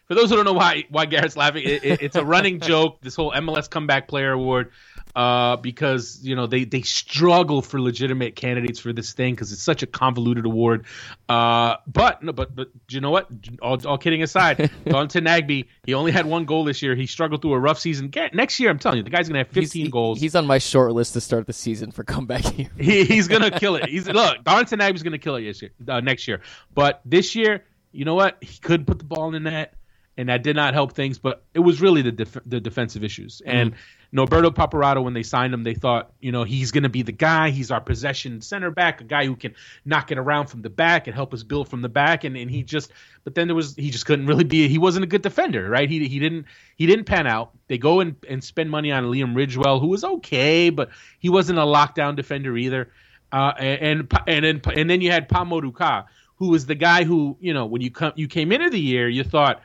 for 0.06 0.14
those 0.14 0.30
who 0.30 0.36
don't 0.36 0.44
know 0.44 0.52
why 0.52 0.84
why 0.88 1.06
Garrett's 1.06 1.36
laughing. 1.36 1.64
It, 1.64 1.84
it, 1.84 2.02
it's 2.02 2.16
a 2.16 2.24
running 2.24 2.60
joke. 2.60 3.00
This 3.02 3.14
whole 3.14 3.32
MLS 3.32 3.68
comeback 3.68 4.08
player 4.08 4.32
award. 4.32 4.72
Uh, 5.16 5.56
because 5.56 6.20
you 6.22 6.36
know 6.36 6.46
they 6.46 6.64
they 6.64 6.82
struggle 6.82 7.62
for 7.62 7.80
legitimate 7.80 8.36
candidates 8.36 8.78
for 8.78 8.92
this 8.92 9.14
thing 9.14 9.34
because 9.34 9.50
it's 9.50 9.62
such 9.62 9.82
a 9.82 9.86
convoluted 9.86 10.44
award. 10.44 10.84
Uh, 11.26 11.76
but 11.86 12.22
no, 12.22 12.32
but 12.32 12.54
but 12.54 12.68
you 12.90 13.00
know 13.00 13.10
what? 13.10 13.26
All, 13.62 13.84
all 13.86 13.96
kidding 13.96 14.22
aside, 14.22 14.70
Darlington 14.84 15.24
Nagbe 15.24 15.64
he 15.86 15.94
only 15.94 16.12
had 16.12 16.26
one 16.26 16.44
goal 16.44 16.64
this 16.64 16.82
year. 16.82 16.94
He 16.94 17.06
struggled 17.06 17.40
through 17.40 17.54
a 17.54 17.58
rough 17.58 17.78
season. 17.78 18.12
Next 18.34 18.60
year, 18.60 18.68
I'm 18.68 18.78
telling 18.78 18.98
you, 18.98 19.04
the 19.04 19.10
guy's 19.10 19.26
gonna 19.26 19.38
have 19.38 19.48
15 19.48 19.84
he's, 19.84 19.90
goals. 19.90 20.20
He's 20.20 20.34
on 20.34 20.46
my 20.46 20.58
short 20.58 20.92
list 20.92 21.14
to 21.14 21.22
start 21.22 21.46
the 21.46 21.54
season 21.54 21.92
for 21.92 22.04
comeback 22.04 22.44
here. 22.52 22.68
he, 22.78 23.04
he's 23.04 23.26
gonna 23.26 23.50
kill 23.50 23.76
it. 23.76 23.88
He's 23.88 24.06
look, 24.06 24.44
Darlington 24.44 24.80
Nagbe's 24.80 25.02
gonna 25.02 25.16
kill 25.16 25.36
it 25.36 25.44
this 25.44 25.62
year, 25.62 25.70
uh, 25.88 26.00
next 26.00 26.28
year. 26.28 26.42
But 26.74 27.00
this 27.06 27.34
year, 27.34 27.64
you 27.90 28.04
know 28.04 28.14
what? 28.14 28.36
He 28.42 28.58
couldn't 28.58 28.84
put 28.84 28.98
the 28.98 29.04
ball 29.04 29.28
in 29.28 29.32
the 29.42 29.50
net 29.50 29.72
and 30.16 30.28
that 30.28 30.42
did 30.42 30.56
not 30.56 30.74
help 30.74 30.92
things. 30.92 31.18
But 31.18 31.42
it 31.54 31.60
was 31.60 31.80
really 31.80 32.02
the 32.02 32.12
def- 32.12 32.38
the 32.46 32.60
defensive 32.60 33.04
issues. 33.04 33.40
Mm-hmm. 33.40 33.56
And 33.56 33.74
Norberto 34.12 34.54
Paparatto, 34.54 35.02
when 35.02 35.14
they 35.14 35.22
signed 35.22 35.52
him, 35.52 35.62
they 35.64 35.74
thought, 35.74 36.12
you 36.20 36.32
know, 36.32 36.44
he's 36.44 36.70
going 36.70 36.84
to 36.84 36.88
be 36.88 37.02
the 37.02 37.12
guy. 37.12 37.50
He's 37.50 37.70
our 37.70 37.80
possession 37.80 38.40
center 38.40 38.70
back, 38.70 39.00
a 39.00 39.04
guy 39.04 39.26
who 39.26 39.36
can 39.36 39.54
knock 39.84 40.12
it 40.12 40.18
around 40.18 40.46
from 40.46 40.62
the 40.62 40.70
back 40.70 41.06
and 41.06 41.14
help 41.14 41.34
us 41.34 41.42
build 41.42 41.68
from 41.68 41.82
the 41.82 41.88
back. 41.88 42.24
And, 42.24 42.36
and 42.36 42.50
he 42.50 42.62
just, 42.62 42.92
but 43.24 43.34
then 43.34 43.48
there 43.48 43.56
was, 43.56 43.74
he 43.74 43.90
just 43.90 44.06
couldn't 44.06 44.26
really 44.26 44.44
be. 44.44 44.68
He 44.68 44.78
wasn't 44.78 45.04
a 45.04 45.08
good 45.08 45.22
defender, 45.22 45.68
right? 45.68 45.90
He 45.90 46.06
he 46.08 46.18
didn't 46.18 46.46
he 46.76 46.86
didn't 46.86 47.04
pan 47.04 47.26
out. 47.26 47.50
They 47.68 47.78
go 47.78 48.00
and, 48.00 48.16
and 48.28 48.42
spend 48.42 48.70
money 48.70 48.92
on 48.92 49.04
Liam 49.04 49.34
Ridgewell, 49.34 49.80
who 49.80 49.88
was 49.88 50.04
okay, 50.04 50.70
but 50.70 50.90
he 51.18 51.28
wasn't 51.28 51.58
a 51.58 51.62
lockdown 51.62 52.16
defender 52.16 52.56
either. 52.56 52.90
Uh, 53.32 53.52
and 53.58 54.08
and 54.08 54.22
and 54.28 54.44
then 54.44 54.60
and 54.76 54.88
then 54.88 55.00
you 55.00 55.10
had 55.10 55.28
Pa 55.28 55.44
Modou 55.44 55.74
Kah, 55.74 56.04
who 56.36 56.50
was 56.50 56.64
the 56.64 56.76
guy 56.76 57.04
who, 57.04 57.36
you 57.40 57.52
know, 57.52 57.66
when 57.66 57.82
you 57.82 57.90
come 57.90 58.12
you 58.14 58.28
came 58.28 58.52
into 58.52 58.70
the 58.70 58.80
year, 58.80 59.08
you 59.08 59.24
thought 59.24 59.62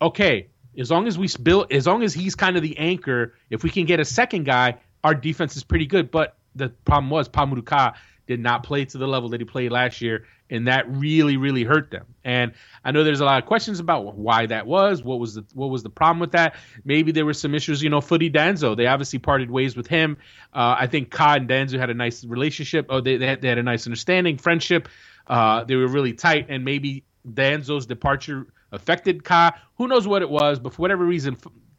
okay, 0.00 0.48
as 0.78 0.90
long 0.90 1.06
as 1.06 1.18
we 1.18 1.28
build, 1.42 1.72
as 1.72 1.86
long 1.86 2.02
as 2.02 2.12
he's 2.12 2.34
kind 2.34 2.56
of 2.56 2.62
the 2.62 2.76
anchor, 2.78 3.34
if 3.50 3.62
we 3.62 3.70
can 3.70 3.86
get 3.86 4.00
a 4.00 4.04
second 4.04 4.44
guy, 4.44 4.78
our 5.02 5.14
defense 5.14 5.56
is 5.56 5.64
pretty 5.64 5.86
good. 5.86 6.10
But 6.10 6.36
the 6.54 6.68
problem 6.84 7.10
was 7.10 7.28
Pa 7.28 7.46
Modou 7.46 7.64
Kah 7.64 7.94
did 8.26 8.40
not 8.40 8.62
play 8.62 8.84
to 8.84 8.98
the 8.98 9.06
level 9.06 9.28
that 9.30 9.40
he 9.40 9.44
played 9.44 9.70
last 9.70 10.00
year, 10.00 10.26
and 10.50 10.66
that 10.66 10.90
really, 10.90 11.36
really 11.36 11.64
hurt 11.64 11.90
them. 11.90 12.06
And 12.24 12.52
I 12.84 12.90
know 12.90 13.04
there's 13.04 13.20
a 13.20 13.24
lot 13.24 13.40
of 13.40 13.46
questions 13.46 13.78
about 13.80 14.16
why 14.16 14.46
that 14.46 14.66
was. 14.66 15.02
What 15.02 15.18
was 15.18 15.34
the 15.34 15.44
what 15.54 15.70
was 15.70 15.82
the 15.82 15.90
problem 15.90 16.18
with 16.18 16.32
that? 16.32 16.56
Maybe 16.84 17.12
there 17.12 17.24
were 17.24 17.34
some 17.34 17.54
issues. 17.54 17.82
You 17.82 17.90
know, 17.90 18.00
Futty 18.00 18.32
Danso, 18.32 18.76
they 18.76 18.86
obviously 18.86 19.18
parted 19.18 19.50
ways 19.50 19.76
with 19.76 19.86
him. 19.86 20.16
Uh, 20.52 20.76
I 20.78 20.86
think 20.86 21.10
Kah 21.10 21.34
and 21.34 21.48
Danzo 21.48 21.78
had 21.78 21.90
a 21.90 21.94
nice 21.94 22.24
relationship. 22.24 22.86
Oh, 22.88 23.00
they 23.00 23.16
they 23.16 23.26
had, 23.26 23.40
they 23.40 23.48
had 23.48 23.58
a 23.58 23.62
nice 23.62 23.86
understanding, 23.86 24.38
friendship. 24.38 24.88
Uh, 25.26 25.64
they 25.64 25.76
were 25.76 25.88
really 25.88 26.12
tight, 26.12 26.46
and 26.48 26.64
maybe 26.64 27.04
Danso's 27.28 27.86
departure 27.86 28.46
affected 28.76 29.24
Kah. 29.24 29.52
Who 29.76 29.88
knows 29.88 30.06
what 30.06 30.22
it 30.22 30.30
was, 30.30 30.58
but 30.58 30.74
for 30.74 30.82
whatever 30.82 31.04
reason, 31.04 31.36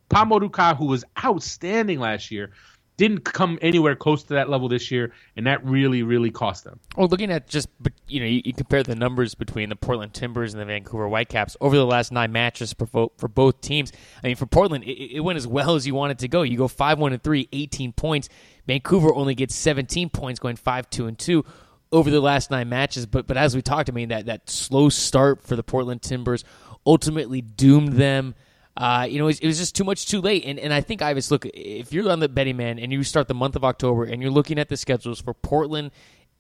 Pa 0.10 0.26
Modou 0.26 0.52
Kah, 0.52 0.76
who 0.76 0.86
was 0.86 1.04
outstanding 1.24 2.00
last 2.00 2.32
year, 2.32 2.52
didn't 2.98 3.20
come 3.20 3.60
anywhere 3.62 3.96
close 3.96 4.24
to 4.24 4.34
that 4.34 4.50
level 4.50 4.68
this 4.68 4.90
year, 4.90 5.14
and 5.36 5.46
that 5.46 5.64
really, 5.64 6.02
really 6.02 6.32
cost 6.32 6.64
them. 6.64 6.80
Well, 6.96 7.08
looking 7.08 7.32
at 7.32 7.48
just 7.48 7.70
you 8.08 8.20
know, 8.20 8.26
you, 8.26 8.42
you, 8.44 8.54
compare 8.54 8.82
the 8.82 8.96
numbers 8.96 9.36
between 9.36 9.70
the 9.70 9.76
Portland 9.76 10.16
Timbers 10.16 10.54
and 10.54 10.62
the 10.62 10.66
Vancouver 10.66 11.08
Whitecaps 11.08 11.56
over 11.62 11.76
the 11.76 11.86
last 11.86 12.12
nine 12.12 12.32
matches 12.32 12.74
for, 12.74 13.10
for 13.16 13.28
both 13.28 13.62
teams. 13.62 13.92
I 14.24 14.28
mean, 14.28 14.36
for 14.36 14.48
Portland, 14.48 14.84
it, 14.84 15.18
it 15.18 15.20
went 15.20 15.38
as 15.38 15.46
well 15.46 15.76
as 15.76 15.86
you 15.86 15.94
wanted 15.94 16.20
to 16.20 16.28
go. 16.28 16.42
You 16.42 16.58
go 16.58 16.68
five 16.68 16.98
one 16.98 17.14
and 17.14 17.22
three, 17.22 17.48
18 17.54 17.94
points. 17.94 18.30
Vancouver 18.66 19.14
only 19.14 19.36
gets 19.36 19.56
17 19.56 20.10
points, 20.10 20.40
going 20.40 20.56
five 20.56 20.90
two 20.90 21.06
and 21.06 21.18
two 21.18 21.46
over 21.92 22.10
the 22.10 22.20
last 22.20 22.50
nine 22.50 22.68
matches. 22.68 23.06
But 23.06 23.28
but 23.28 23.38
as 23.38 23.56
we 23.56 23.62
talked, 23.62 23.90
I 23.90 23.94
mean 23.94 24.10
that 24.10 24.26
that 24.26 24.50
slow 24.50 24.90
start 24.90 25.44
for 25.44 25.56
the 25.56 25.64
Portland 25.64 26.02
Timbers 26.02 26.44
ultimately 26.88 27.42
doomed 27.42 27.94
them. 27.94 28.34
Uh, 28.76 29.08
you 29.10 29.18
know, 29.18 29.26
it 29.26 29.28
was, 29.28 29.40
it 29.40 29.48
was, 29.48 29.58
just 29.58 29.76
too 29.76 29.84
much 29.84 30.08
too 30.08 30.22
late. 30.22 30.46
And, 30.46 30.60
and 30.60 30.74
I 30.74 30.82
think, 30.82 31.02
Ives, 31.02 31.32
look, 31.32 31.46
if 31.48 31.92
you're 31.92 32.10
on 32.10 32.20
the 32.20 32.30
betting 32.30 32.58
man 32.58 32.80
and 32.80 32.94
you 32.94 33.04
start 33.04 33.28
the 33.28 33.34
month 33.34 33.56
of 33.56 33.64
October 33.64 34.06
and 34.06 34.22
you're 34.22 34.32
looking 34.32 34.60
at 34.60 34.70
the 34.70 34.78
schedules 34.78 35.20
for 35.20 35.34
Portland 35.34 35.92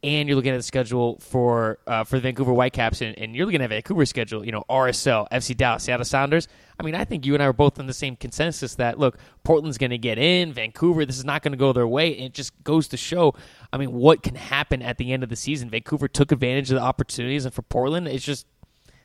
and 0.04 0.30
you're 0.30 0.36
looking 0.36 0.54
at 0.54 0.58
the 0.58 0.64
schedule 0.64 1.18
for 1.20 1.80
uh, 1.88 2.04
for 2.04 2.18
the 2.18 2.22
Vancouver 2.22 2.54
Whitecaps 2.54 3.02
and, 3.02 3.18
and 3.18 3.36
you're 3.36 3.48
looking 3.48 3.62
at 3.64 3.70
Vancouver's 3.70 4.10
schedule, 4.10 4.46
you 4.46 4.52
know, 4.52 4.64
RSL, 4.70 5.28
FC 5.32 5.58
Dallas, 5.58 5.84
Seattle 5.84 6.06
Sounders. 6.06 6.48
I 6.80 6.84
mean, 6.84 6.94
I 6.94 7.04
think 7.04 7.26
you 7.26 7.34
and 7.34 7.42
I 7.42 7.48
are 7.48 7.54
both 7.54 7.80
in 7.80 7.88
the 7.88 7.94
same 7.94 8.16
consensus 8.16 8.76
that, 8.76 9.00
look, 9.00 9.18
Portland's 9.44 9.80
going 9.80 9.90
to 9.90 9.98
get 9.98 10.20
in, 10.20 10.54
Vancouver, 10.54 11.06
this 11.06 11.18
is 11.18 11.26
not 11.26 11.42
going 11.42 11.54
to 11.54 11.58
go 11.58 11.74
their 11.74 11.88
way. 11.88 12.14
And 12.16 12.26
it 12.26 12.34
just 12.34 12.52
goes 12.64 12.88
to 12.90 12.98
show, 12.98 13.34
I 13.74 13.78
mean, 13.78 13.92
what 13.92 14.22
can 14.22 14.36
happen 14.36 14.84
at 14.84 15.00
the 15.00 15.12
end 15.12 15.24
of 15.24 15.30
the 15.30 15.36
season. 15.36 15.72
Vancouver 15.72 16.08
took 16.08 16.32
advantage 16.32 16.70
of 16.70 16.76
the 16.76 16.84
opportunities, 16.84 17.46
and 17.46 17.54
for 17.54 17.64
Portland, 17.64 18.08
it's 18.08 18.24
just 18.24 18.46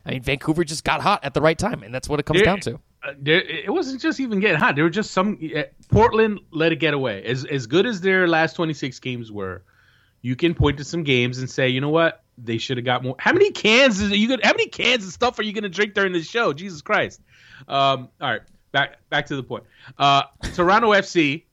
I 0.05 0.11
mean, 0.11 0.21
Vancouver 0.21 0.63
just 0.63 0.83
got 0.83 1.01
hot 1.01 1.23
at 1.23 1.33
the 1.33 1.41
right 1.41 1.57
time, 1.57 1.83
and 1.83 1.93
that's 1.93 2.09
what 2.09 2.19
it 2.19 2.25
comes 2.25 2.39
there, 2.39 2.45
down 2.45 2.59
to. 2.61 2.75
Uh, 3.03 3.13
there, 3.17 3.41
it 3.41 3.71
wasn't 3.71 4.01
just 4.01 4.19
even 4.19 4.39
getting 4.39 4.59
hot. 4.59 4.75
There 4.75 4.83
were 4.83 4.89
just 4.89 5.11
some. 5.11 5.39
Uh, 5.55 5.63
Portland 5.89 6.39
let 6.51 6.71
it 6.71 6.77
get 6.77 6.93
away. 6.93 7.23
As 7.23 7.45
as 7.45 7.67
good 7.67 7.85
as 7.85 8.01
their 8.01 8.27
last 8.27 8.55
twenty 8.55 8.73
six 8.73 8.99
games 8.99 9.31
were, 9.31 9.63
you 10.21 10.35
can 10.35 10.55
point 10.55 10.77
to 10.77 10.83
some 10.83 11.03
games 11.03 11.39
and 11.39 11.49
say, 11.49 11.69
you 11.69 11.79
know 11.79 11.89
what, 11.89 12.23
they 12.37 12.57
should 12.57 12.77
have 12.77 12.85
got 12.85 13.03
more. 13.03 13.15
How 13.17 13.31
many 13.31 13.51
cans 13.51 14.01
is 14.01 14.11
you 14.11 14.27
gonna? 14.27 14.45
How 14.45 14.51
many 14.51 14.67
cans 14.67 15.05
of 15.05 15.13
stuff 15.13 15.39
are 15.39 15.43
you 15.43 15.53
gonna 15.53 15.69
drink 15.69 15.93
during 15.93 16.11
this 16.11 16.27
show? 16.27 16.51
Jesus 16.51 16.81
Christ! 16.81 17.21
Um, 17.67 18.09
all 18.19 18.29
right, 18.29 18.41
back 18.73 18.97
back 19.09 19.27
to 19.27 19.37
the 19.37 19.43
point. 19.43 19.63
Uh, 19.97 20.23
Toronto 20.53 20.89
FC. 20.93 21.43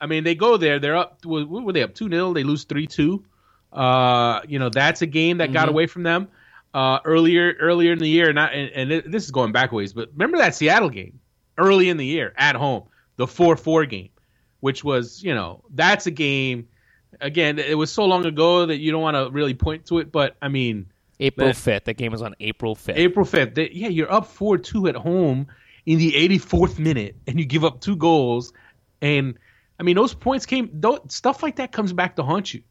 I 0.00 0.06
mean, 0.06 0.24
they 0.24 0.34
go 0.34 0.56
there. 0.56 0.78
They're 0.78 0.96
up. 0.96 1.24
What 1.24 1.48
were 1.48 1.72
they 1.72 1.82
up 1.82 1.94
two 1.94 2.08
0 2.08 2.32
They 2.32 2.44
lose 2.44 2.64
three 2.64 2.86
two. 2.86 3.24
Uh, 3.72 4.40
you 4.46 4.58
know, 4.58 4.68
that's 4.68 5.02
a 5.02 5.06
game 5.06 5.38
that 5.38 5.46
mm-hmm. 5.46 5.54
got 5.54 5.68
away 5.68 5.86
from 5.86 6.02
them 6.02 6.28
uh, 6.74 7.00
earlier 7.04 7.54
earlier 7.60 7.92
in 7.92 7.98
the 7.98 8.08
year, 8.08 8.32
not 8.32 8.54
and, 8.54 8.92
and, 8.92 9.12
this 9.12 9.24
is 9.24 9.30
going 9.30 9.52
backwards, 9.52 9.92
but 9.92 10.10
remember 10.12 10.38
that 10.38 10.54
Seattle 10.54 10.88
game 10.88 11.20
early 11.58 11.88
in 11.88 11.96
the 11.96 12.06
year 12.06 12.32
at 12.36 12.56
home, 12.56 12.84
the 13.16 13.26
four 13.26 13.56
four 13.56 13.84
game, 13.86 14.10
which 14.60 14.82
was 14.82 15.22
you 15.22 15.34
know 15.34 15.64
that's 15.70 16.06
a 16.06 16.10
game. 16.10 16.68
Again, 17.20 17.58
it 17.58 17.76
was 17.76 17.92
so 17.92 18.06
long 18.06 18.24
ago 18.24 18.66
that 18.66 18.78
you 18.78 18.90
don't 18.90 19.02
want 19.02 19.16
to 19.16 19.30
really 19.30 19.54
point 19.54 19.86
to 19.86 19.98
it, 19.98 20.10
but 20.10 20.34
I 20.40 20.48
mean, 20.48 20.92
April 21.20 21.52
fifth. 21.52 21.84
That 21.84 21.94
game 21.94 22.12
was 22.12 22.22
on 22.22 22.34
April 22.40 22.74
fifth. 22.74 22.96
April 22.96 23.26
fifth. 23.26 23.58
Yeah, 23.58 23.88
you're 23.88 24.10
up 24.10 24.26
four 24.26 24.56
two 24.56 24.88
at 24.88 24.96
home 24.96 25.48
in 25.84 25.98
the 25.98 26.12
84th 26.12 26.78
minute, 26.78 27.16
and 27.26 27.38
you 27.38 27.44
give 27.44 27.64
up 27.64 27.80
two 27.80 27.96
goals, 27.96 28.52
and 29.00 29.38
I 29.78 29.82
mean 29.82 29.96
those 29.96 30.14
points 30.14 30.46
came. 30.46 30.82
Stuff 31.08 31.42
like 31.42 31.56
that 31.56 31.70
comes 31.70 31.92
back 31.92 32.16
to 32.16 32.22
haunt 32.22 32.54
you, 32.54 32.62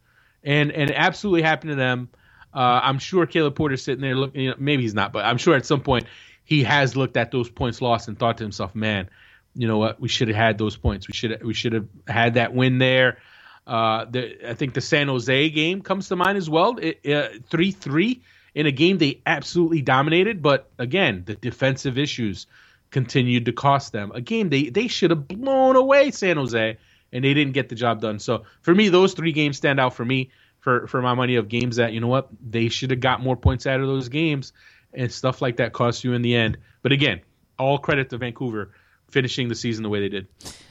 and 0.43 0.71
and 0.71 0.89
it 0.89 0.95
absolutely 0.97 1.43
happened 1.43 1.69
to 1.69 1.75
them. 1.75 2.09
Uh, 2.53 2.81
I'm 2.83 2.99
sure 2.99 3.25
Caleb 3.25 3.55
Porter's 3.55 3.83
sitting 3.83 4.01
there 4.01 4.15
looking. 4.15 4.41
You 4.41 4.49
know, 4.49 4.55
maybe 4.59 4.83
he's 4.83 4.93
not, 4.93 5.13
but 5.13 5.25
I'm 5.25 5.37
sure 5.37 5.55
at 5.55 5.65
some 5.65 5.81
point 5.81 6.05
he 6.43 6.63
has 6.63 6.95
looked 6.95 7.17
at 7.17 7.31
those 7.31 7.49
points 7.49 7.81
lost 7.81 8.07
and 8.07 8.17
thought 8.17 8.37
to 8.37 8.43
himself, 8.43 8.75
"Man, 8.75 9.09
you 9.55 9.67
know 9.67 9.77
what? 9.77 9.99
We 9.99 10.07
should 10.07 10.27
have 10.27 10.37
had 10.37 10.57
those 10.57 10.75
points. 10.75 11.07
We 11.07 11.13
should 11.13 11.43
we 11.43 11.53
should 11.53 11.73
have 11.73 11.87
had 12.07 12.33
that 12.35 12.53
win 12.53 12.77
there." 12.77 13.19
Uh, 13.65 14.05
the, 14.05 14.49
I 14.49 14.53
think 14.53 14.73
the 14.73 14.81
San 14.81 15.07
Jose 15.07 15.49
game 15.49 15.81
comes 15.81 16.09
to 16.09 16.15
mind 16.15 16.37
as 16.37 16.49
well. 16.49 16.77
Uh, 16.81 17.27
three 17.49 17.71
three 17.71 18.21
in 18.53 18.65
a 18.65 18.71
game 18.71 18.97
they 18.97 19.21
absolutely 19.25 19.81
dominated, 19.81 20.41
but 20.41 20.69
again, 20.77 21.23
the 21.25 21.35
defensive 21.35 21.97
issues 21.97 22.47
continued 22.89 23.45
to 23.45 23.53
cost 23.53 23.93
them. 23.93 24.11
A 24.13 24.21
game 24.21 24.49
they 24.49 24.63
they 24.63 24.87
should 24.87 25.11
have 25.11 25.27
blown 25.27 25.75
away 25.75 26.11
San 26.11 26.37
Jose, 26.37 26.77
and 27.13 27.23
they 27.23 27.33
didn't 27.33 27.53
get 27.53 27.69
the 27.69 27.75
job 27.75 28.01
done. 28.01 28.19
So 28.19 28.43
for 28.61 28.75
me, 28.75 28.89
those 28.89 29.13
three 29.13 29.31
games 29.31 29.57
stand 29.57 29.79
out 29.79 29.93
for 29.93 30.03
me 30.03 30.31
for 30.61 30.87
for 30.87 31.01
my 31.01 31.13
money 31.13 31.35
of 31.35 31.49
games 31.49 31.75
that 31.75 31.91
you 31.91 31.99
know 31.99 32.07
what 32.07 32.29
they 32.41 32.69
should 32.69 32.91
have 32.91 33.01
got 33.01 33.21
more 33.21 33.35
points 33.35 33.67
out 33.67 33.81
of 33.81 33.87
those 33.87 34.07
games 34.09 34.53
and 34.93 35.11
stuff 35.11 35.41
like 35.41 35.57
that 35.57 35.73
costs 35.73 36.03
you 36.03 36.13
in 36.13 36.21
the 36.21 36.35
end. 36.35 36.57
But 36.81 36.91
again, 36.91 37.21
all 37.59 37.77
credit 37.77 38.09
to 38.11 38.17
Vancouver 38.17 38.71
finishing 39.09 39.49
the 39.49 39.55
season 39.55 39.83
the 39.83 39.89
way 39.89 39.99
they 39.99 40.09
did. 40.09 40.27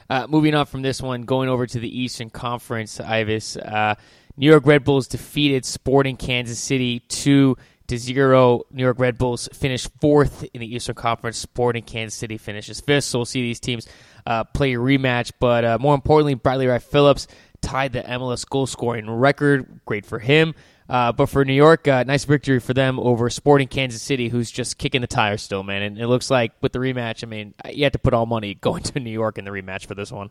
Uh, 0.09 0.27
moving 0.29 0.55
on 0.55 0.67
from 0.67 0.83
this 0.83 1.01
one, 1.01 1.23
going 1.23 1.49
over 1.49 1.67
to 1.67 1.79
the 1.79 2.01
Eastern 2.01 2.31
Conference, 2.31 2.99
Ivis. 2.99 3.57
Uh, 3.57 3.95
New 4.37 4.47
York 4.47 4.67
Red 4.67 4.85
Bulls 4.85 5.07
defeated 5.07 5.65
Sporting 5.65 6.17
Kansas 6.17 6.59
City 6.59 7.01
two 7.09 7.57
to 7.89 7.99
zero. 7.99 8.63
New 8.71 8.83
York 8.83 8.99
Red 8.99 9.19
Bulls 9.19 9.49
finished 9.53 9.89
fourth 10.01 10.45
in 10.55 10.61
the 10.61 10.75
Eastern 10.75 10.95
Conference. 10.95 11.37
Sporting 11.37 11.83
Kansas 11.83 12.19
City 12.19 12.39
finishes 12.39 12.81
fifth. 12.81 13.05
So 13.05 13.19
we'll 13.19 13.27
see 13.27 13.43
these 13.43 13.61
teams 13.61 13.87
uh, 14.27 14.45
play 14.45 14.75
a 14.75 14.79
rematch. 14.79 15.33
But 15.39 15.65
uh, 15.65 15.79
more 15.79 15.95
importantly, 15.95 16.35
Bradley 16.35 16.67
Wright 16.67 16.83
Phillips 16.83 17.27
tied 17.63 17.93
the 17.93 18.03
MLS 18.03 18.49
goal 18.49 18.67
scoring 18.67 19.09
record. 19.11 19.81
Great 19.85 20.07
for 20.07 20.19
him. 20.19 20.55
Uh, 20.89 21.13
but 21.13 21.27
for 21.27 21.45
New 21.45 21.55
York, 21.55 21.87
uh, 21.87 22.03
nice 22.03 22.25
victory 22.25 22.59
for 22.59 22.75
them 22.75 22.99
over 22.99 23.31
Sporting 23.31 23.69
Kansas 23.69 24.03
City, 24.03 24.29
who's 24.29 24.51
just 24.51 24.77
kicking 24.77 25.03
the 25.03 25.07
tires 25.07 25.41
still, 25.41 25.63
man. 25.63 25.83
And 25.83 25.99
it 25.99 26.09
looks 26.09 26.31
like 26.31 26.53
with 26.61 26.73
the 26.73 26.81
rematch, 26.81 27.23
I 27.23 27.29
mean, 27.29 27.55
you 27.71 27.85
have 27.85 27.93
to 27.93 28.01
put 28.01 28.13
all 28.13 28.27
money 28.27 28.55
going 28.61 28.83
to 28.83 28.99
New 28.99 29.11
York 29.11 29.39
in 29.39 29.45
the 29.45 29.53
rematch 29.53 29.87
for 29.87 29.95
this 29.95 30.11
one. 30.11 30.31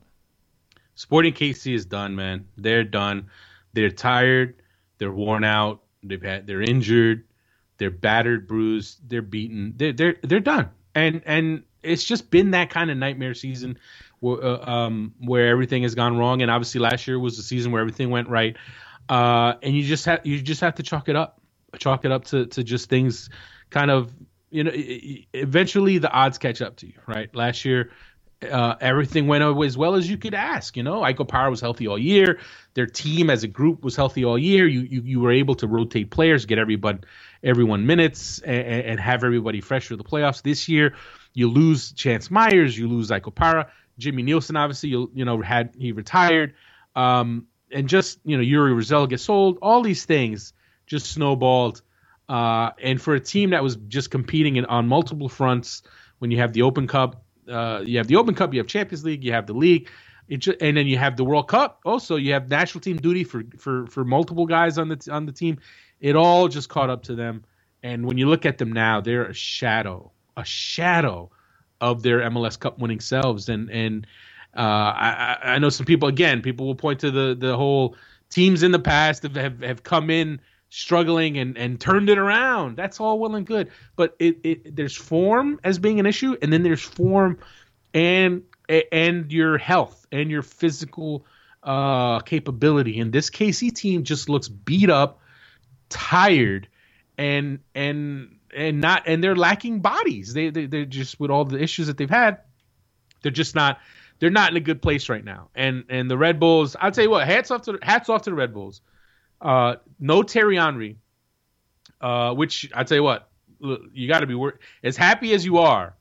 Sporting 0.95 1.33
KC 1.33 1.73
is 1.73 1.85
done, 1.85 2.13
man. 2.13 2.45
They're 2.57 2.83
done. 2.83 3.29
They're 3.71 3.89
tired. 3.89 4.55
They're 4.97 5.13
worn 5.13 5.45
out. 5.45 5.81
They've 6.03 6.21
had. 6.21 6.45
They're 6.45 6.61
injured. 6.61 7.23
They're 7.77 7.89
battered, 7.89 8.45
bruised. 8.45 9.07
They're 9.07 9.21
beaten. 9.21 9.75
They're 9.77 9.93
they're 9.93 10.15
they're 10.21 10.41
done. 10.41 10.71
And 10.93 11.21
and 11.25 11.63
it's 11.81 12.03
just 12.03 12.29
been 12.29 12.51
that 12.51 12.69
kind 12.69 12.91
of 12.91 12.97
nightmare 12.97 13.33
season 13.33 13.77
uh, 14.23 14.59
um, 14.61 15.13
where 15.19 15.49
everything 15.49 15.83
has 15.83 15.95
gone 15.95 16.17
wrong, 16.17 16.41
and 16.41 16.51
obviously 16.51 16.81
last 16.81 17.07
year 17.07 17.19
was 17.19 17.37
the 17.37 17.43
season 17.43 17.71
where 17.71 17.81
everything 17.81 18.09
went 18.09 18.29
right. 18.29 18.55
Uh, 19.07 19.55
and 19.63 19.75
you 19.75 19.83
just 19.83 20.05
have 20.05 20.25
you 20.25 20.41
just 20.41 20.61
have 20.61 20.75
to 20.75 20.83
chalk 20.83 21.09
it 21.09 21.15
up, 21.15 21.41
chalk 21.77 22.05
it 22.05 22.11
up 22.11 22.25
to 22.25 22.45
to 22.47 22.63
just 22.63 22.89
things, 22.89 23.29
kind 23.69 23.89
of 23.89 24.13
you 24.49 24.63
know. 24.63 24.71
Eventually, 24.73 25.97
the 25.97 26.11
odds 26.11 26.37
catch 26.37 26.61
up 26.61 26.77
to 26.77 26.87
you, 26.87 26.93
right? 27.07 27.33
Last 27.35 27.65
year, 27.65 27.91
uh, 28.49 28.75
everything 28.79 29.27
went 29.27 29.43
as 29.43 29.77
well 29.77 29.95
as 29.95 30.09
you 30.09 30.17
could 30.17 30.33
ask. 30.33 30.77
You 30.77 30.83
know, 30.83 31.03
Ike 31.03 31.17
Opara 31.17 31.49
was 31.49 31.59
healthy 31.59 31.87
all 31.87 31.97
year. 31.97 32.39
Their 32.73 32.85
team 32.85 33.29
as 33.29 33.43
a 33.43 33.47
group 33.47 33.83
was 33.83 33.95
healthy 33.95 34.23
all 34.23 34.37
year. 34.37 34.67
You 34.67 34.81
you, 34.81 35.01
you 35.01 35.19
were 35.19 35.31
able 35.31 35.55
to 35.55 35.67
rotate 35.67 36.11
players, 36.11 36.45
get 36.45 36.59
everyone 36.59 37.03
everyone 37.43 37.85
minutes, 37.85 38.39
and, 38.39 38.67
and 38.67 38.99
have 38.99 39.23
everybody 39.23 39.61
fresh 39.61 39.87
for 39.87 39.95
the 39.95 40.03
playoffs. 40.03 40.41
This 40.41 40.69
year, 40.69 40.95
you 41.33 41.49
lose 41.49 41.91
Chance 41.91 42.31
Myers, 42.31 42.77
you 42.77 42.87
lose 42.87 43.11
Ike 43.11 43.23
Opara, 43.23 43.67
Jimmy 43.99 44.23
Nielsen. 44.23 44.55
Obviously, 44.55 44.89
you 44.89 45.11
you 45.13 45.25
know 45.25 45.41
had 45.41 45.75
he 45.77 45.91
retired, 45.91 46.55
um, 46.95 47.45
and 47.71 47.87
just 47.87 48.19
you 48.25 48.37
know 48.37 48.43
Oriol 48.43 48.75
Rosell 48.75 49.07
gets 49.07 49.23
sold. 49.23 49.59
All 49.61 49.83
these 49.83 50.05
things 50.05 50.53
just 50.87 51.11
snowballed. 51.11 51.81
Uh, 52.27 52.71
and 52.81 53.01
for 53.01 53.15
a 53.15 53.19
team 53.19 53.51
that 53.51 53.63
was 53.63 53.75
just 53.87 54.11
competing 54.11 54.57
in, 54.57 54.65
on 54.65 54.87
multiple 54.87 55.29
fronts, 55.29 55.81
when 56.19 56.29
you 56.29 56.37
have 56.37 56.53
the 56.53 56.61
Open 56.61 56.85
Cup 56.85 57.23
uh, 57.49 57.81
you 57.85 57.97
have 57.97 58.07
the 58.07 58.15
Open 58.15 58.35
Cup, 58.35 58.53
you 58.53 58.59
have 58.59 58.67
Champions 58.67 59.03
League, 59.03 59.23
you 59.23 59.33
have 59.33 59.47
the 59.47 59.53
league, 59.53 59.89
just, 60.29 60.61
and 60.61 60.77
then 60.77 60.87
you 60.87 60.97
have 60.97 61.17
the 61.17 61.23
World 61.23 61.47
Cup. 61.47 61.79
Also, 61.85 62.15
you 62.15 62.33
have 62.33 62.49
national 62.49 62.81
team 62.81 62.97
duty 62.97 63.23
for 63.23 63.43
for 63.57 63.87
for 63.87 64.05
multiple 64.05 64.45
guys 64.45 64.77
on 64.77 64.89
the 64.89 65.09
on 65.11 65.25
the 65.25 65.31
team. 65.31 65.59
It 65.99 66.15
all 66.15 66.47
just 66.47 66.69
caught 66.69 66.89
up 66.89 67.03
to 67.03 67.15
them. 67.15 67.43
And 67.81 68.05
when 68.05 68.17
you 68.17 68.27
look 68.27 68.45
at 68.45 68.57
them 68.57 68.71
now, 68.73 69.01
they're 69.01 69.25
a 69.25 69.33
shadow, 69.33 70.11
a 70.37 70.45
shadow 70.45 71.31
of 71.81 72.03
their 72.03 72.19
MLS 72.29 72.59
Cup 72.59 72.79
winning 72.79 72.99
selves. 72.99 73.49
And 73.49 73.69
and 73.69 74.07
uh, 74.55 74.61
I, 74.61 75.37
I 75.43 75.59
know 75.59 75.69
some 75.69 75.85
people 75.85 76.09
again, 76.09 76.41
people 76.41 76.65
will 76.65 76.75
point 76.75 76.99
to 77.01 77.11
the 77.11 77.35
the 77.37 77.55
whole 77.55 77.95
teams 78.29 78.63
in 78.63 78.71
the 78.71 78.79
past 78.79 79.23
have 79.23 79.35
have, 79.35 79.61
have 79.61 79.83
come 79.83 80.09
in 80.09 80.41
struggling 80.69 81.37
and, 81.37 81.57
and 81.57 81.79
turned 81.79 82.09
it 82.09 82.17
around. 82.17 82.77
That's 82.77 82.99
all 82.99 83.19
well 83.19 83.35
and 83.35 83.45
good. 83.45 83.71
But 83.95 84.15
it, 84.19 84.39
it 84.43 84.75
there's 84.75 84.95
form 84.95 85.59
as 85.63 85.79
being 85.79 85.99
an 85.99 86.05
issue, 86.05 86.35
and 86.41 86.53
then 86.53 86.63
there's 86.63 86.81
form 86.81 87.39
and 87.93 88.43
and 88.91 89.31
your 89.31 89.57
health 89.57 90.05
and 90.11 90.29
your 90.29 90.43
physical 90.43 91.25
uh, 91.63 92.19
capability. 92.19 92.99
And 92.99 93.11
this 93.11 93.29
KC 93.29 93.73
team 93.73 94.03
just 94.03 94.29
looks 94.29 94.47
beat 94.47 94.89
up, 94.89 95.19
tired, 95.89 96.67
and 97.17 97.59
and 97.73 98.38
and 98.55 98.81
not 98.81 99.03
and 99.05 99.23
they're 99.23 99.35
lacking 99.35 99.79
bodies. 99.79 100.33
They, 100.33 100.49
they 100.49 100.65
they're 100.65 100.85
just 100.85 101.19
with 101.19 101.31
all 101.31 101.45
the 101.45 101.61
issues 101.61 101.87
that 101.87 101.97
they've 101.97 102.09
had, 102.09 102.39
they're 103.21 103.31
just 103.31 103.55
not 103.55 103.79
they're 104.19 104.29
not 104.29 104.51
in 104.51 104.57
a 104.57 104.61
good 104.61 104.81
place 104.81 105.09
right 105.09 105.23
now. 105.23 105.49
And 105.55 105.85
and 105.89 106.09
the 106.09 106.17
Red 106.17 106.39
Bulls, 106.39 106.75
I'll 106.79 106.91
tell 106.91 107.03
you 107.03 107.09
what, 107.09 107.27
hats 107.27 107.51
off 107.51 107.63
to 107.63 107.79
hats 107.81 108.09
off 108.09 108.23
to 108.23 108.29
the 108.29 108.35
Red 108.35 108.53
Bulls 108.53 108.81
uh, 109.41 109.75
no 109.99 110.23
Thierry 110.23 110.57
Henry, 110.57 110.97
uh, 112.01 112.33
which 112.33 112.69
I 112.73 112.83
tell 112.83 112.97
you 112.97 113.03
what, 113.03 113.29
you 113.93 114.07
got 114.07 114.21
to 114.21 114.27
be 114.27 114.35
wor- 114.35 114.59
as 114.83 114.97
happy 114.97 115.33
as 115.33 115.45
you 115.45 115.59
are 115.59 115.95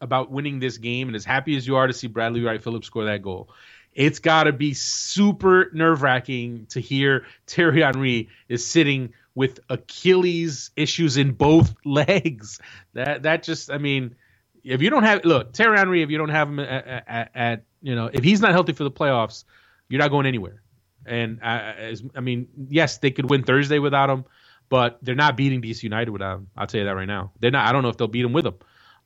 about 0.00 0.30
winning 0.30 0.60
this 0.60 0.78
game, 0.78 1.08
and 1.08 1.16
as 1.16 1.24
happy 1.24 1.56
as 1.56 1.66
you 1.66 1.76
are 1.76 1.86
to 1.86 1.92
see 1.92 2.06
Bradley 2.06 2.42
Wright 2.42 2.62
Phillips 2.62 2.86
score 2.86 3.04
that 3.04 3.22
goal. 3.22 3.50
It's 3.92 4.20
got 4.20 4.44
to 4.44 4.52
be 4.52 4.72
super 4.72 5.68
nerve 5.74 6.02
wracking 6.02 6.66
to 6.70 6.80
hear 6.80 7.26
Thierry 7.46 7.82
Henry 7.82 8.28
is 8.48 8.66
sitting 8.66 9.12
with 9.34 9.60
Achilles 9.68 10.70
issues 10.76 11.16
in 11.16 11.32
both 11.32 11.74
legs. 11.84 12.60
That 12.94 13.22
that 13.24 13.42
just, 13.42 13.70
I 13.70 13.78
mean, 13.78 14.16
if 14.64 14.82
you 14.82 14.90
don't 14.90 15.04
have 15.04 15.24
look 15.24 15.54
Thierry 15.54 15.78
Henry, 15.78 16.02
if 16.02 16.10
you 16.10 16.18
don't 16.18 16.30
have 16.30 16.48
him 16.48 16.60
at, 16.60 17.04
at, 17.06 17.30
at 17.34 17.64
you 17.82 17.94
know 17.94 18.10
if 18.12 18.22
he's 18.24 18.40
not 18.40 18.52
healthy 18.52 18.72
for 18.72 18.84
the 18.84 18.90
playoffs, 18.90 19.44
you're 19.88 20.00
not 20.00 20.10
going 20.10 20.26
anywhere. 20.26 20.62
And 21.06 21.40
I, 21.42 21.94
I 22.14 22.20
mean, 22.20 22.48
yes, 22.68 22.98
they 22.98 23.10
could 23.10 23.30
win 23.30 23.42
Thursday 23.42 23.78
without 23.78 24.10
him, 24.10 24.24
but 24.68 24.98
they're 25.02 25.14
not 25.14 25.36
beating 25.36 25.62
DC 25.62 25.82
United 25.82 26.10
without 26.10 26.38
him. 26.38 26.48
I'll 26.56 26.66
tell 26.66 26.80
you 26.80 26.86
that 26.86 26.94
right 26.94 27.08
now. 27.08 27.32
They're 27.40 27.50
not. 27.50 27.66
I 27.66 27.72
don't 27.72 27.82
know 27.82 27.88
if 27.88 27.96
they'll 27.96 28.06
beat 28.06 28.24
him 28.24 28.32
with 28.32 28.46
him. 28.46 28.54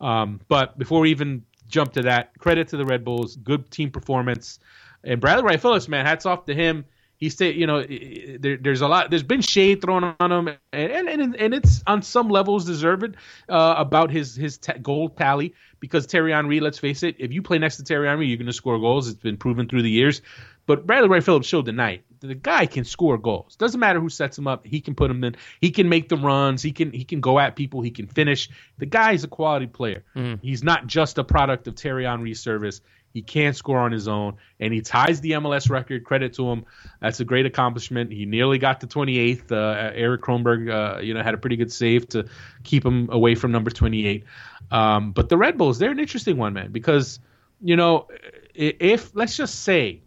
Um, 0.01 0.41
but 0.49 0.77
before 0.77 1.01
we 1.01 1.11
even 1.11 1.45
jump 1.69 1.93
to 1.93 2.03
that, 2.03 2.37
credit 2.39 2.69
to 2.69 2.77
the 2.77 2.85
Red 2.85 3.05
Bulls, 3.05 3.37
good 3.37 3.71
team 3.71 3.91
performance, 3.91 4.59
and 5.05 5.21
Bradley 5.21 5.45
Wright 5.45 5.61
Phillips, 5.61 5.89
man, 5.89 6.05
hats 6.05 6.27
off 6.27 6.47
to 6.47 6.55
him. 6.55 6.85
He 7.17 7.31
stayed, 7.31 7.57
you 7.57 7.67
know, 7.67 7.83
there, 7.83 8.57
there's 8.57 8.81
a 8.81 8.89
lot, 8.89 9.11
there's 9.11 9.23
been 9.23 9.41
shade 9.41 9.81
thrown 9.81 10.15
on 10.19 10.33
him, 10.33 10.49
and 10.73 11.09
and, 11.09 11.37
and 11.37 11.55
it's 11.55 11.83
on 11.87 12.03
some 12.03 12.29
levels 12.29 12.65
deserved 12.65 13.17
uh, 13.49 13.75
about 13.79 14.11
his 14.11 14.35
his 14.35 14.59
t- 14.59 14.73
goal 14.83 15.09
tally 15.09 15.55
because 15.81 16.07
Thierry 16.07 16.33
Henry, 16.33 16.61
let's 16.61 16.79
face 16.79 17.03
it, 17.03 17.17
if 17.19 17.33
you 17.33 17.43
play 17.43 17.59
next 17.59 17.77
to 17.77 17.83
Thierry 17.83 18.09
Henry, 18.09 18.27
you're 18.27 18.39
going 18.39 18.47
to 18.47 18.53
score 18.53 18.79
goals. 18.79 19.09
It's 19.09 19.21
been 19.21 19.37
proven 19.37 19.69
through 19.69 19.83
the 19.83 19.91
years. 19.91 20.23
But 20.67 20.87
Bradley 20.87 21.09
Wright 21.09 21.23
Phillips 21.23 21.47
showed 21.47 21.67
tonight 21.67 22.05
the 22.21 22.35
guy 22.35 22.67
can 22.67 22.85
score 22.85 23.19
goals. 23.19 23.57
Doesn't 23.57 23.79
matter 23.79 24.01
who 24.01 24.09
sets 24.09 24.39
him 24.39 24.47
up. 24.47 24.67
He 24.67 24.81
can 24.81 24.95
put 24.95 25.11
him 25.11 25.23
in. 25.25 25.37
He 25.61 25.71
can 25.71 25.89
make 25.89 26.09
the 26.09 26.17
runs. 26.17 26.63
He 26.63 26.73
can 26.73 26.91
he 26.91 27.05
can 27.05 27.21
go 27.21 27.39
at 27.39 27.55
people. 27.57 27.83
He 27.83 27.91
can 27.91 28.07
finish. 28.07 28.49
The 28.79 28.87
guy 28.87 29.13
is 29.13 29.25
a 29.25 29.29
quality 29.29 29.67
player. 29.67 30.05
Mm. 30.17 30.41
He's 30.43 30.65
not 30.65 30.87
just 30.87 31.19
a 31.19 31.25
product 31.25 31.67
of 31.69 31.77
Thierry 31.77 32.05
Henry's 32.05 32.41
service. 32.41 32.81
He 33.15 33.23
can't 33.23 33.57
score 33.57 33.79
on 33.79 33.93
his 33.93 34.09
own, 34.09 34.37
and 34.61 34.75
he 34.75 34.83
ties 34.83 35.21
the 35.21 35.31
MLS 35.33 35.71
record. 35.71 36.05
Credit 36.05 36.35
to 36.35 36.51
him. 36.51 36.67
That's 37.01 37.21
a 37.21 37.25
great 37.25 37.47
accomplishment. 37.47 38.13
He 38.13 38.27
nearly 38.27 38.59
got 38.59 38.81
to 38.81 38.87
28th. 38.87 39.53
Uh, 39.53 39.93
Eric 39.95 40.21
Kronberg, 40.21 40.69
uh, 40.69 41.01
you 41.01 41.15
know, 41.15 41.23
had 41.23 41.33
a 41.33 41.39
pretty 41.39 41.57
good 41.57 41.73
save 41.73 42.09
to 42.09 42.27
keep 42.65 42.85
him 42.85 43.09
away 43.11 43.37
from 43.37 43.53
number 43.53 43.71
28. 43.71 44.25
Um, 44.71 45.13
but 45.13 45.29
the 45.29 45.39
Red 45.39 45.57
Bulls, 45.57 45.79
they're 45.79 45.93
an 45.93 46.01
interesting 46.01 46.37
one, 46.37 46.53
man, 46.53 46.73
because 46.73 47.21
you 47.63 47.77
know, 47.77 48.09
if 48.55 49.15
let's 49.15 49.37
just 49.37 49.63
say 49.63 50.03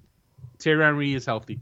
Thierry 0.60 0.84
Henry 0.84 1.14
is 1.14 1.26
healthy. 1.26 1.60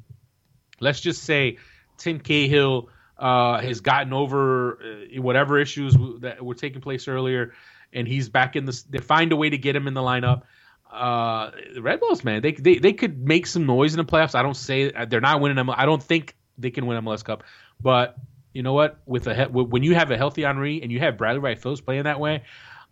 Let's 0.79 0.99
just 0.99 1.23
say 1.23 1.57
Tim 1.97 2.19
Cahill 2.19 2.89
uh, 3.17 3.61
has 3.61 3.81
gotten 3.81 4.13
over 4.13 4.79
uh, 4.81 5.21
whatever 5.21 5.59
issues 5.59 5.95
that 6.19 6.43
were 6.43 6.55
taking 6.55 6.81
place 6.81 7.07
earlier, 7.07 7.53
and 7.93 8.07
he's 8.07 8.29
back 8.29 8.55
in 8.55 8.65
the. 8.65 8.83
They 8.89 8.97
find 8.99 9.31
a 9.31 9.35
way 9.35 9.49
to 9.49 9.57
get 9.57 9.75
him 9.75 9.87
in 9.87 9.93
the 9.93 10.01
lineup. 10.01 10.43
Uh, 10.91 11.51
the 11.73 11.81
Red 11.81 11.99
Bulls, 11.99 12.23
man, 12.23 12.41
they, 12.41 12.53
they 12.53 12.77
they 12.77 12.93
could 12.93 13.17
make 13.25 13.47
some 13.47 13.65
noise 13.65 13.93
in 13.93 13.97
the 13.97 14.05
playoffs. 14.05 14.35
I 14.35 14.43
don't 14.43 14.55
say 14.55 14.91
they're 15.07 15.21
not 15.21 15.41
winning 15.41 15.57
them. 15.57 15.69
I 15.69 15.85
don't 15.85 16.01
think 16.01 16.35
they 16.57 16.71
can 16.71 16.85
win 16.85 17.03
MLS 17.03 17.23
Cup, 17.23 17.43
but 17.81 18.15
you 18.53 18.63
know 18.63 18.73
what? 18.73 18.99
With 19.05 19.27
a 19.27 19.45
when 19.45 19.83
you 19.83 19.95
have 19.95 20.11
a 20.11 20.17
healthy 20.17 20.43
Henry 20.43 20.81
and 20.81 20.91
you 20.91 20.99
have 20.99 21.17
Bradley 21.17 21.39
Wright 21.39 21.59
Phillips 21.59 21.81
playing 21.81 22.03
that 22.03 22.19
way, 22.19 22.43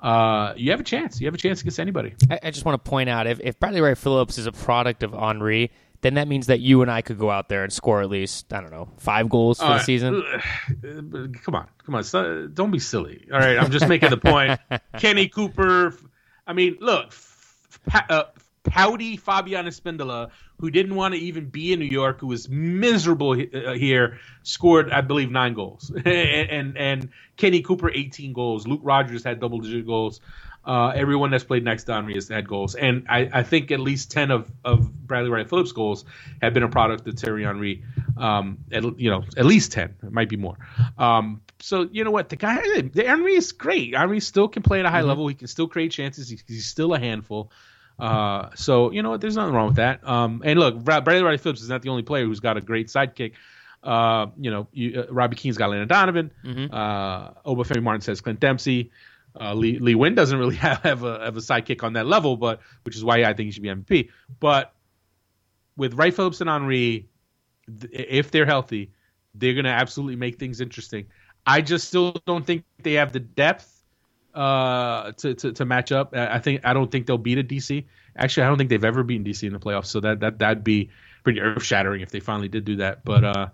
uh, 0.01 0.53
you 0.57 0.71
have 0.71 0.81
a 0.81 0.83
chance. 0.83 1.21
You 1.21 1.27
have 1.27 1.33
a 1.33 1.37
chance 1.37 1.61
against 1.61 1.79
anybody. 1.79 2.13
I, 2.29 2.39
I 2.43 2.51
just 2.51 2.65
want 2.65 2.83
to 2.83 2.89
point 2.89 3.09
out 3.09 3.25
if, 3.25 3.39
if 3.39 3.57
Bradley 3.59 3.79
Wright 3.79 3.97
Phillips 3.97 4.37
is 4.37 4.45
a 4.45 4.51
product 4.51 5.03
of 5.03 5.13
Henry, 5.13 5.71
then 6.01 6.15
that 6.15 6.27
means 6.27 6.47
that 6.47 6.59
you 6.59 6.81
and 6.81 6.91
I 6.91 7.01
could 7.01 7.17
go 7.17 7.31
out 7.31 7.47
there 7.47 7.63
and 7.63 7.71
score 7.71 8.01
at 8.01 8.09
least 8.09 8.53
I 8.53 8.59
don't 8.59 8.71
know 8.71 8.89
five 8.97 9.29
goals 9.29 9.59
for 9.59 9.65
uh, 9.65 9.77
the 9.77 9.83
season. 9.83 10.21
Come 10.81 11.55
on, 11.55 11.67
come 11.85 11.95
on, 11.95 12.51
don't 12.53 12.71
be 12.71 12.79
silly. 12.79 13.25
All 13.31 13.39
right, 13.39 13.57
I'm 13.57 13.71
just 13.71 13.87
making 13.87 14.09
the 14.09 14.17
point. 14.17 14.59
Kenny 14.99 15.29
Cooper. 15.29 15.97
I 16.45 16.51
mean, 16.51 16.77
look, 16.81 17.13
uh, 18.09 18.23
pouty 18.63 19.17
Fabian 19.17 19.65
Espindola, 19.65 20.29
who 20.57 20.71
didn't 20.71 20.95
want 20.95 21.13
to 21.13 21.19
even 21.19 21.45
be 21.45 21.73
in 21.73 21.79
New 21.79 21.85
York, 21.85 22.19
who 22.19 22.27
was 22.27 22.49
miserable 22.49 23.31
uh, 23.31 23.73
here, 23.73 24.19
scored 24.43 24.91
I 24.91 25.01
believe 25.01 25.31
nine 25.31 25.53
goals, 25.53 25.91
and, 25.95 26.05
and 26.05 26.77
and 26.77 27.09
Kenny 27.37 27.61
Cooper 27.61 27.91
18 27.91 28.33
goals. 28.33 28.67
Luke 28.67 28.81
Rodgers 28.83 29.23
had 29.23 29.39
double 29.39 29.59
digit 29.59 29.85
goals. 29.85 30.21
Uh, 30.65 30.93
everyone 30.95 31.29
that's 31.29 31.43
played 31.43 31.65
next 31.65 31.83
to 31.83 31.93
Henry 31.93 32.13
has 32.13 32.29
had 32.29 32.47
goals, 32.47 32.73
and 32.73 33.05
I, 33.09 33.29
I, 33.33 33.43
think 33.43 33.69
at 33.71 33.81
least 33.81 34.11
ten 34.11 34.31
of, 34.31 34.49
of 34.63 34.89
Bradley 35.05 35.29
Wright 35.29 35.49
Phillips' 35.49 35.73
goals 35.73 36.05
have 36.41 36.53
been 36.53 36.63
a 36.63 36.69
product 36.69 37.05
of 37.05 37.19
Thierry 37.19 37.43
Henry. 37.43 37.83
Um, 38.15 38.59
at, 38.71 38.97
you 38.97 39.09
know, 39.09 39.25
at 39.35 39.43
least 39.43 39.73
ten, 39.73 39.93
it 40.01 40.13
might 40.13 40.29
be 40.29 40.37
more. 40.37 40.57
Um, 40.97 41.41
so 41.59 41.89
you 41.91 42.05
know 42.05 42.11
what, 42.11 42.29
the 42.29 42.37
guy, 42.37 42.61
the 42.79 43.03
Henry 43.05 43.35
is 43.35 43.51
great. 43.51 43.93
Henry 43.93 44.21
still 44.21 44.47
can 44.47 44.63
play 44.63 44.79
at 44.79 44.85
a 44.85 44.89
high 44.89 44.99
mm-hmm. 44.99 45.09
level. 45.09 45.27
He 45.27 45.35
can 45.35 45.47
still 45.47 45.67
create 45.67 45.91
chances. 45.91 46.29
He, 46.29 46.39
he's 46.47 46.65
still 46.65 46.93
a 46.93 46.99
handful. 46.99 47.51
Uh, 47.99 48.49
so 48.55 48.91
you 48.91 49.01
know 49.01 49.11
what, 49.11 49.21
there's 49.21 49.35
nothing 49.35 49.53
wrong 49.53 49.67
with 49.67 49.77
that. 49.77 50.05
Um, 50.07 50.41
and 50.45 50.59
look, 50.59 50.83
Bradley 50.83 51.21
Wright 51.21 51.39
Phillips 51.39 51.61
is 51.61 51.69
not 51.69 51.81
the 51.81 51.89
only 51.89 52.03
player 52.03 52.25
who's 52.25 52.39
got 52.39 52.57
a 52.57 52.61
great 52.61 52.87
sidekick. 52.87 53.33
Uh, 53.83 54.27
you 54.37 54.49
know, 54.49 54.67
you, 54.71 55.01
uh, 55.01 55.13
Robbie 55.13 55.35
Keane's 55.35 55.57
got 55.57 55.69
Landon 55.69 55.87
Donovan. 55.87 56.31
Mm-hmm. 56.43 56.73
Uh, 56.73 57.31
Obafemi 57.45 57.83
Martin 57.83 58.01
says 58.01 58.21
Clint 58.21 58.39
Dempsey. 58.39 58.91
Uh, 59.39 59.53
Lee, 59.53 59.79
Lee 59.79 59.95
Nguyen 59.95 60.15
doesn't 60.15 60.37
really 60.37 60.55
have, 60.67 60.79
have, 60.83 61.03
a, 61.03 61.19
have 61.19 61.37
a 61.37 61.41
sidekick 61.41 61.83
on 61.83 61.93
that 61.93 62.05
level, 62.05 62.37
but 62.37 62.61
which 62.83 62.95
is 62.95 63.03
why 63.03 63.23
I 63.23 63.33
think 63.33 63.47
he 63.47 63.51
should 63.51 63.63
be 63.63 63.69
MVP. 63.69 64.09
But 64.39 64.73
with 65.75 65.95
Wright 65.95 66.13
Phillips 66.13 66.39
and 66.41 66.49
Henry, 66.49 67.09
if 67.91 68.31
they're 68.31 68.45
healthy, 68.45 68.91
they're 69.35 69.53
going 69.53 69.65
to 69.65 69.71
absolutely 69.71 70.15
make 70.15 70.39
things 70.39 70.61
interesting. 70.61 71.07
I 71.45 71.61
just 71.61 71.87
still 71.87 72.15
don't 72.25 72.45
think 72.45 72.63
they 72.81 72.93
have 72.93 73.11
the 73.11 73.19
depth 73.19 73.82
uh, 74.33 75.11
to, 75.13 75.33
to, 75.35 75.53
to 75.53 75.65
match 75.65 75.91
up. 75.91 76.15
I 76.15 76.39
think 76.39 76.61
I 76.63 76.73
don't 76.73 76.91
think 76.91 77.05
they'll 77.05 77.17
beat 77.17 77.37
a 77.37 77.43
DC. 77.43 77.85
Actually, 78.15 78.43
I 78.43 78.47
don't 78.47 78.57
think 78.57 78.69
they've 78.69 78.83
ever 78.83 79.03
beaten 79.03 79.25
DC 79.25 79.43
in 79.43 79.53
the 79.53 79.59
playoffs. 79.59 79.87
So 79.87 79.99
that 80.01 80.19
that 80.21 80.39
that'd 80.39 80.63
be 80.63 80.89
pretty 81.23 81.41
earth 81.41 81.63
shattering 81.63 82.01
if 82.01 82.11
they 82.11 82.19
finally 82.19 82.49
did 82.49 82.65
do 82.65 82.77
that. 82.77 83.03
But 83.03 83.23
uh, 83.23 83.47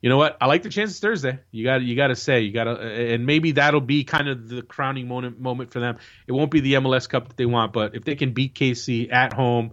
you 0.00 0.08
know 0.08 0.16
what? 0.16 0.36
I 0.40 0.46
like 0.46 0.62
the 0.62 0.68
chances 0.68 1.00
Thursday. 1.00 1.38
You 1.50 1.64
got 1.64 1.82
you 1.82 1.96
got 1.96 2.08
to 2.08 2.16
say 2.16 2.40
you 2.42 2.52
got 2.52 2.64
to, 2.64 2.80
and 2.80 3.26
maybe 3.26 3.52
that'll 3.52 3.80
be 3.80 4.04
kind 4.04 4.28
of 4.28 4.48
the 4.48 4.62
crowning 4.62 5.08
moment 5.08 5.40
moment 5.40 5.72
for 5.72 5.80
them. 5.80 5.98
It 6.26 6.32
won't 6.32 6.50
be 6.50 6.60
the 6.60 6.74
MLS 6.74 7.08
Cup 7.08 7.28
that 7.28 7.36
they 7.36 7.46
want, 7.46 7.72
but 7.72 7.94
if 7.94 8.04
they 8.04 8.14
can 8.14 8.32
beat 8.32 8.54
KC 8.54 9.12
at 9.12 9.32
home, 9.32 9.72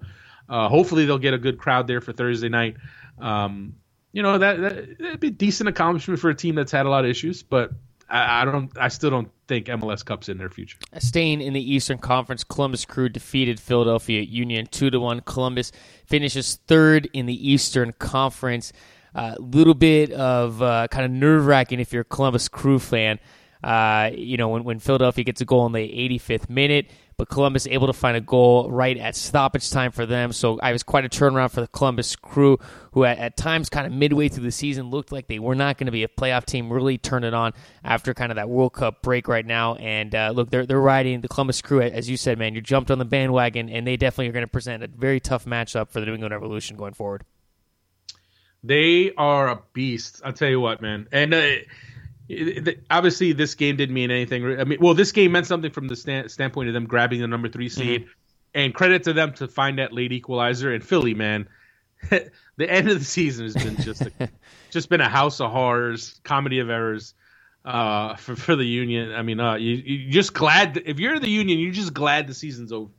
uh, 0.50 0.70
hopefully 0.70 1.06
they'll 1.06 1.18
get 1.18 1.34
a 1.34 1.40
good 1.40 1.58
crowd 1.58 1.88
there 1.88 2.02
for 2.02 2.14
Thursday 2.14 2.50
night. 2.50 2.78
Um, 3.20 3.76
you 4.12 4.22
know 4.22 4.38
that, 4.38 4.62
that 4.62 4.98
would 5.00 5.20
be 5.20 5.28
a 5.28 5.32
decent 5.32 5.70
accomplishment 5.70 6.20
for 6.20 6.30
a 6.30 6.36
team 6.36 6.56
that's 6.56 6.72
had 6.72 6.86
a 6.86 6.90
lot 6.90 7.04
of 7.04 7.10
issues, 7.10 7.44
but 7.44 7.72
I, 8.10 8.42
I 8.42 8.46
don't. 8.46 8.72
I 8.78 8.88
still 8.90 9.10
don't 9.10 9.32
think 9.54 9.68
MLS 9.68 10.04
Cup's 10.04 10.30
in 10.30 10.38
their 10.38 10.50
future. 10.50 10.78
Staying 10.98 11.42
in 11.42 11.54
the 11.54 11.74
Eastern 11.74 11.98
Conference, 11.98 12.44
Columbus 12.44 12.86
Crew 12.86 13.10
defeated 13.10 13.60
Philadelphia 13.60 14.22
Union 14.22 14.68
two 14.68 14.90
to 14.90 15.00
one. 15.00 15.22
Columbus 15.22 15.72
finishes 16.06 16.60
third 16.68 17.10
in 17.14 17.26
the 17.26 17.52
Eastern 17.52 17.94
Conference. 17.94 18.74
A 19.16 19.20
uh, 19.20 19.36
little 19.38 19.76
bit 19.76 20.12
of 20.12 20.62
uh, 20.62 20.88
kind 20.90 21.06
of 21.06 21.12
nerve 21.12 21.46
wracking 21.46 21.80
if 21.80 21.94
you're 21.94 22.02
a 22.02 22.06
Columbus 22.06 22.48
Crew 22.48 22.80
fan. 22.80 23.20
Uh, 23.64 24.12
you 24.14 24.38
know, 24.38 24.50
when, 24.50 24.64
when 24.64 24.80
Philadelphia 24.80 25.24
gets 25.24 25.42
a 25.42 25.46
goal 25.46 25.66
in 25.66 25.72
the 25.72 25.80
85th 25.80 26.50
minute, 26.50 26.90
but 27.18 27.30
Columbus 27.30 27.68
able 27.68 27.88
to 27.88 27.94
find 27.94 28.18
a 28.18 28.22
goal 28.22 28.70
right 28.70 28.98
at 28.98 29.16
stoppage 29.16 29.70
time 29.70 29.92
for 29.92 30.06
them. 30.06 30.32
So 30.34 30.60
I 30.62 30.72
was 30.72 30.84
quite 30.84 31.06
a 31.06 31.10
turnaround 31.10 31.52
for 31.52 31.62
the 31.62 31.68
Columbus 31.68 32.16
crew, 32.16 32.58
who 32.92 33.06
at, 33.06 33.18
at 33.18 33.38
times 33.38 33.70
kind 33.70 33.86
of 33.86 33.94
midway 33.94 34.30
through 34.30 34.44
the 34.44 34.52
season 34.52 34.90
looked 34.90 35.12
like 35.12 35.28
they 35.28 35.40
were 35.40 35.56
not 35.56 35.78
going 35.78 35.86
to 35.86 35.92
be 35.92 36.04
a 36.04 36.08
playoff 36.08 36.46
team. 36.46 36.72
Really 36.72 36.98
turned 36.98 37.26
it 37.26 37.34
on 37.34 37.54
after 37.84 38.14
kind 38.14 38.32
of 38.32 38.36
that 38.38 38.50
World 38.50 38.74
Cup 38.74 39.02
break 39.02 39.28
right 39.28 39.46
now. 39.46 39.76
And 39.76 40.14
uh, 40.14 40.32
look, 40.36 40.50
they're 40.50 40.66
they're 40.66 40.82
riding 40.82 41.22
the 41.22 41.28
Columbus 41.28 41.62
crew, 41.62 41.82
as 41.82 42.10
you 42.10 42.18
said, 42.18 42.38
man. 42.38 42.56
You 42.56 42.62
jumped 42.62 42.92
on 42.92 43.00
the 43.00 43.06
bandwagon, 43.06 43.70
and 43.70 43.86
they 43.86 43.98
definitely 43.98 44.30
are 44.30 44.34
going 44.34 44.46
to 44.46 44.52
present 44.52 44.84
a 44.84 44.88
very 44.88 45.20
tough 45.20 45.46
matchup 45.46 45.90
for 45.90 46.00
the 46.00 46.06
New 46.06 46.14
England 46.14 46.34
Revolution 46.34 46.78
going 46.78 46.94
forward. 46.94 47.24
They 48.64 49.14
are 49.18 49.50
a 49.50 49.62
beast. 49.74 50.22
I'll 50.24 50.34
tell 50.34 50.50
you 50.50 50.60
what, 50.60 50.82
man. 50.82 51.08
And 51.12 51.34
uh, 51.34 51.56
obviously 52.90 53.34
this 53.34 53.56
game 53.56 53.76
didn't 53.76 53.94
mean 53.94 54.12
anything. 54.12 54.60
I 54.60 54.64
mean, 54.64 54.80
well, 54.80 54.94
this 54.94 55.12
game 55.12 55.32
meant 55.32 55.48
something 55.48 55.72
from 55.72 55.88
the 55.88 55.96
stand, 55.96 56.32
standpoint 56.32 56.70
of 56.70 56.74
them 56.74 56.86
grabbing 56.86 57.22
the 57.22 57.28
number 57.28 57.50
three 57.50 57.70
seed, 57.70 58.02
mm-hmm. 58.02 58.12
and 58.54 58.74
credit 58.74 59.04
to 59.04 59.14
them 59.14 59.34
to 59.34 59.48
find 59.48 59.80
that 59.80 59.94
late 59.94 60.12
equalizer. 60.12 60.74
And 60.74 60.84
Philly, 60.84 61.14
man, 61.14 61.48
the 62.10 62.32
end 62.60 62.90
of 62.90 63.00
the 63.00 63.06
season 63.06 63.46
has 63.46 63.56
been 63.56 63.78
just 63.78 64.02
a, 64.02 64.30
just 64.72 64.90
been 64.90 65.02
a 65.02 65.10
house 65.10 65.42
of 65.42 65.52
horrors, 65.52 66.20
comedy 66.24 66.60
of 66.60 66.70
errors 66.70 67.14
uh, 67.66 68.16
for 68.16 68.36
for 68.36 68.56
the 68.56 68.66
Union. 68.66 69.14
I 69.14 69.22
mean, 69.22 69.40
uh, 69.40 69.56
you 69.56 69.76
you 69.76 70.12
just 70.12 70.34
glad 70.34 70.82
if 70.86 71.00
you're 71.00 71.20
the 71.20 71.30
Union, 71.30 71.60
you're 71.60 71.72
just 71.72 71.94
glad 71.94 72.28
the 72.28 72.34
season's 72.34 72.72
over 72.72 72.92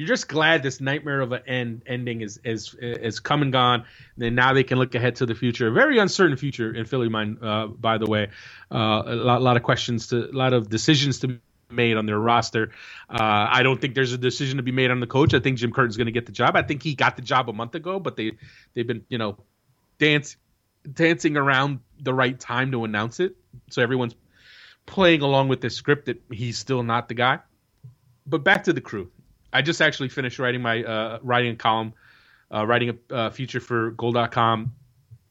you're 0.00 0.08
just 0.08 0.28
glad 0.28 0.62
this 0.62 0.80
nightmare 0.80 1.20
of 1.20 1.30
an 1.32 1.42
end 1.46 1.82
ending 1.86 2.22
is 2.22 2.40
is 2.42 2.74
is 2.80 3.20
come 3.20 3.42
and 3.42 3.52
gone. 3.52 3.84
And 4.18 4.34
now 4.34 4.54
they 4.54 4.64
can 4.64 4.78
look 4.78 4.94
ahead 4.94 5.16
to 5.16 5.26
the 5.26 5.34
future. 5.34 5.68
A 5.68 5.72
very 5.72 5.98
uncertain 5.98 6.38
future 6.38 6.74
in 6.74 6.86
Philly 6.86 7.10
mind, 7.10 7.36
uh, 7.42 7.66
by 7.66 7.98
the 7.98 8.06
way. 8.06 8.28
Uh, 8.72 9.02
a 9.04 9.14
lot, 9.14 9.42
lot 9.42 9.58
of 9.58 9.62
questions 9.62 10.06
to 10.06 10.30
a 10.30 10.32
lot 10.32 10.54
of 10.54 10.70
decisions 10.70 11.18
to 11.18 11.28
be 11.28 11.40
made 11.68 11.98
on 11.98 12.06
their 12.06 12.18
roster. 12.18 12.70
Uh, 13.10 13.46
I 13.50 13.62
don't 13.62 13.78
think 13.78 13.94
there's 13.94 14.14
a 14.14 14.18
decision 14.18 14.56
to 14.56 14.62
be 14.62 14.72
made 14.72 14.90
on 14.90 15.00
the 15.00 15.06
coach. 15.06 15.34
I 15.34 15.38
think 15.38 15.58
Jim 15.58 15.70
Curtin's 15.70 15.98
going 15.98 16.06
to 16.06 16.12
get 16.12 16.24
the 16.24 16.32
job. 16.32 16.56
I 16.56 16.62
think 16.62 16.82
he 16.82 16.94
got 16.94 17.16
the 17.16 17.22
job 17.22 17.50
a 17.50 17.52
month 17.52 17.74
ago, 17.74 18.00
but 18.00 18.16
they 18.16 18.32
they've 18.72 18.86
been 18.86 19.04
you 19.10 19.18
know 19.18 19.36
dance 19.98 20.38
dancing 20.90 21.36
around 21.36 21.80
the 22.00 22.14
right 22.14 22.40
time 22.40 22.72
to 22.72 22.84
announce 22.84 23.20
it. 23.20 23.36
So 23.68 23.82
everyone's 23.82 24.14
playing 24.86 25.20
along 25.20 25.48
with 25.48 25.60
this 25.60 25.76
script 25.76 26.06
that 26.06 26.22
he's 26.32 26.56
still 26.56 26.82
not 26.82 27.10
the 27.10 27.14
guy. 27.14 27.40
But 28.26 28.44
back 28.44 28.64
to 28.64 28.72
the 28.72 28.80
crew. 28.80 29.10
I 29.52 29.62
just 29.62 29.80
actually 29.80 30.08
finished 30.08 30.38
writing 30.38 30.62
my 30.62 30.82
uh, 30.82 31.18
writing 31.22 31.52
a 31.52 31.56
column, 31.56 31.94
uh, 32.52 32.66
writing 32.66 32.98
a 33.10 33.14
uh, 33.14 33.30
feature 33.30 33.60
for 33.60 33.90
Goal.com, 33.92 34.72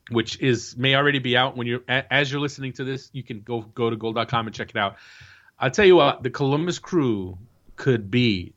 which 0.09 0.39
is 0.41 0.75
may 0.77 0.95
already 0.95 1.19
be 1.19 1.37
out 1.37 1.55
when 1.55 1.67
you're 1.67 1.81
as 1.87 2.31
you're 2.31 2.41
listening 2.41 2.73
to 2.73 2.83
this. 2.83 3.09
You 3.13 3.23
can 3.23 3.41
go 3.41 3.61
go 3.61 3.89
to 3.89 3.95
Goal.com 3.95 4.47
and 4.47 4.55
check 4.55 4.69
it 4.69 4.77
out. 4.77 4.97
I'll 5.59 5.71
tell 5.71 5.85
you 5.85 5.95
what, 5.95 6.23
the 6.23 6.29
Columbus 6.29 6.79
Crew 6.79 7.37
could 7.75 8.09
be 8.09 8.53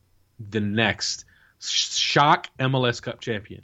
the 0.50 0.60
next 0.60 1.24
shock 1.60 2.48
MLS 2.58 3.00
Cup 3.02 3.20
champion. 3.20 3.62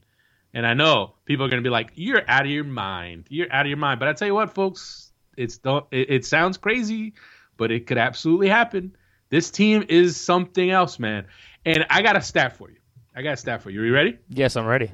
And 0.54 0.66
I 0.66 0.74
know 0.74 1.14
people 1.24 1.44
are 1.44 1.48
going 1.48 1.62
to 1.62 1.66
be 1.66 1.72
like, 1.72 1.92
"You're 1.94 2.22
out 2.28 2.44
of 2.44 2.50
your 2.50 2.64
mind. 2.64 3.26
You're 3.28 3.52
out 3.52 3.66
of 3.66 3.68
your 3.68 3.76
mind." 3.76 4.00
But 4.00 4.08
I 4.08 4.12
tell 4.14 4.26
you 4.26 4.34
what, 4.34 4.54
folks, 4.54 5.12
it's 5.36 5.60
it, 5.64 6.10
it 6.10 6.24
sounds 6.24 6.56
crazy, 6.56 7.14
but 7.56 7.70
it 7.70 7.86
could 7.86 7.98
absolutely 7.98 8.48
happen. 8.48 8.96
This 9.30 9.50
team 9.50 9.84
is 9.88 10.18
something 10.18 10.70
else, 10.70 10.98
man. 10.98 11.26
And 11.68 11.84
I 11.90 12.00
got 12.00 12.16
a 12.16 12.22
stat 12.22 12.56
for 12.56 12.70
you. 12.70 12.78
I 13.14 13.20
got 13.20 13.34
a 13.34 13.36
stat 13.36 13.62
for 13.62 13.68
you. 13.68 13.82
Are 13.82 13.84
you 13.84 13.92
ready? 13.92 14.16
Yes, 14.30 14.56
I'm 14.56 14.64
ready. 14.64 14.90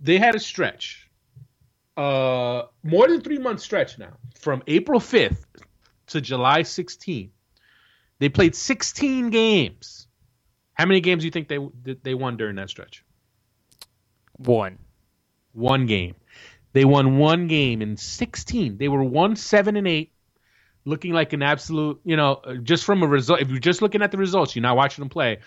They 0.00 0.18
had 0.18 0.34
a 0.34 0.40
stretch, 0.40 1.08
uh, 1.96 2.62
more 2.82 3.06
than 3.06 3.20
three 3.20 3.38
month 3.38 3.60
stretch 3.60 3.96
now, 3.96 4.14
from 4.34 4.64
April 4.66 4.98
5th 4.98 5.44
to 6.08 6.20
July 6.20 6.62
16th. 6.62 7.30
They 8.18 8.28
played 8.28 8.56
16 8.56 9.30
games. 9.30 10.08
How 10.72 10.84
many 10.84 11.00
games 11.00 11.22
do 11.22 11.26
you 11.26 11.30
think 11.30 11.46
they 11.46 11.60
they 12.02 12.14
won 12.14 12.36
during 12.36 12.56
that 12.56 12.68
stretch? 12.68 13.04
One. 14.32 14.78
One 15.52 15.86
game. 15.86 16.16
They 16.72 16.84
won 16.84 17.18
one 17.18 17.46
game 17.46 17.82
in 17.82 17.96
16. 17.96 18.78
They 18.78 18.88
were 18.88 19.04
one 19.04 19.36
seven 19.36 19.76
and 19.76 19.86
eight 19.86 20.13
looking 20.84 21.12
like 21.12 21.32
an 21.32 21.42
absolute, 21.42 22.00
you 22.04 22.16
know, 22.16 22.34
uh, 22.44 22.54
just 22.54 22.84
from 22.84 23.02
a 23.02 23.06
result. 23.06 23.40
If 23.40 23.48
you're 23.48 23.58
just 23.58 23.82
looking 23.82 24.02
at 24.02 24.10
the 24.10 24.18
results, 24.18 24.54
you're 24.54 24.62
not 24.62 24.76
watching 24.76 25.02
them 25.02 25.08
play. 25.08 25.38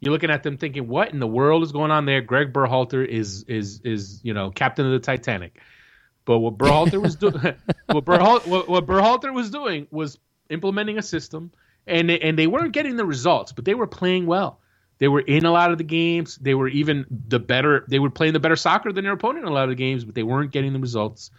You're 0.00 0.12
looking 0.12 0.30
at 0.30 0.42
them 0.42 0.58
thinking, 0.58 0.88
what 0.88 1.12
in 1.12 1.20
the 1.20 1.26
world 1.26 1.62
is 1.62 1.72
going 1.72 1.90
on 1.90 2.04
there? 2.04 2.20
Greg 2.20 2.52
Berhalter 2.52 3.06
is 3.06 3.44
is 3.44 3.80
is 3.82 4.20
you 4.22 4.34
know 4.34 4.50
captain 4.50 4.86
of 4.86 4.92
the 4.92 4.98
Titanic. 4.98 5.58
But 6.26 6.40
what 6.40 6.58
Berhalter 6.58 7.00
was 7.00 7.14
doing, 7.14 7.54
what, 7.86 8.04
Berhal- 8.04 8.40
what, 8.40 8.68
what 8.68 8.84
Berhalter 8.84 9.32
was 9.32 9.50
doing 9.50 9.86
was 9.92 10.18
implementing 10.50 10.98
a 10.98 11.02
system, 11.02 11.52
and 11.86 12.10
they, 12.10 12.18
and 12.18 12.36
they 12.36 12.48
weren't 12.48 12.72
getting 12.72 12.96
the 12.96 13.06
results, 13.06 13.52
but 13.52 13.64
they 13.64 13.74
were 13.74 13.86
playing 13.86 14.26
well. 14.26 14.58
They 14.98 15.06
were 15.08 15.20
in 15.20 15.44
a 15.44 15.52
lot 15.52 15.70
of 15.72 15.78
the 15.78 15.84
games. 15.84 16.36
They 16.36 16.54
were 16.54 16.68
even 16.68 17.06
the 17.28 17.38
better. 17.38 17.84
They 17.88 17.98
were 17.98 18.10
playing 18.10 18.32
the 18.32 18.40
better 18.40 18.56
soccer 18.56 18.92
than 18.92 19.04
their 19.04 19.12
opponent 19.12 19.44
in 19.44 19.50
a 19.50 19.54
lot 19.54 19.64
of 19.64 19.70
the 19.70 19.76
games, 19.76 20.04
but 20.04 20.14
they 20.14 20.22
weren't 20.22 20.52
getting 20.52 20.72
the 20.72 20.80
results. 20.80 21.30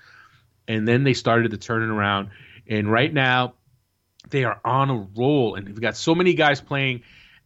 And 0.68 0.88
then 0.88 1.04
they 1.04 1.14
started 1.14 1.52
to 1.52 1.58
turn 1.58 1.84
it 1.84 1.90
around. 1.90 2.30
And 2.70 2.92
right 2.92 3.14
now, 3.14 3.54
they 4.30 4.44
are 4.44 4.60
on 4.64 4.90
a 4.90 5.08
roll, 5.16 5.56
and 5.56 5.68
we've 5.68 5.82
got 5.82 5.96
so 5.96 6.14
many 6.14 6.34
guys 6.34 6.60
playing 6.62 7.04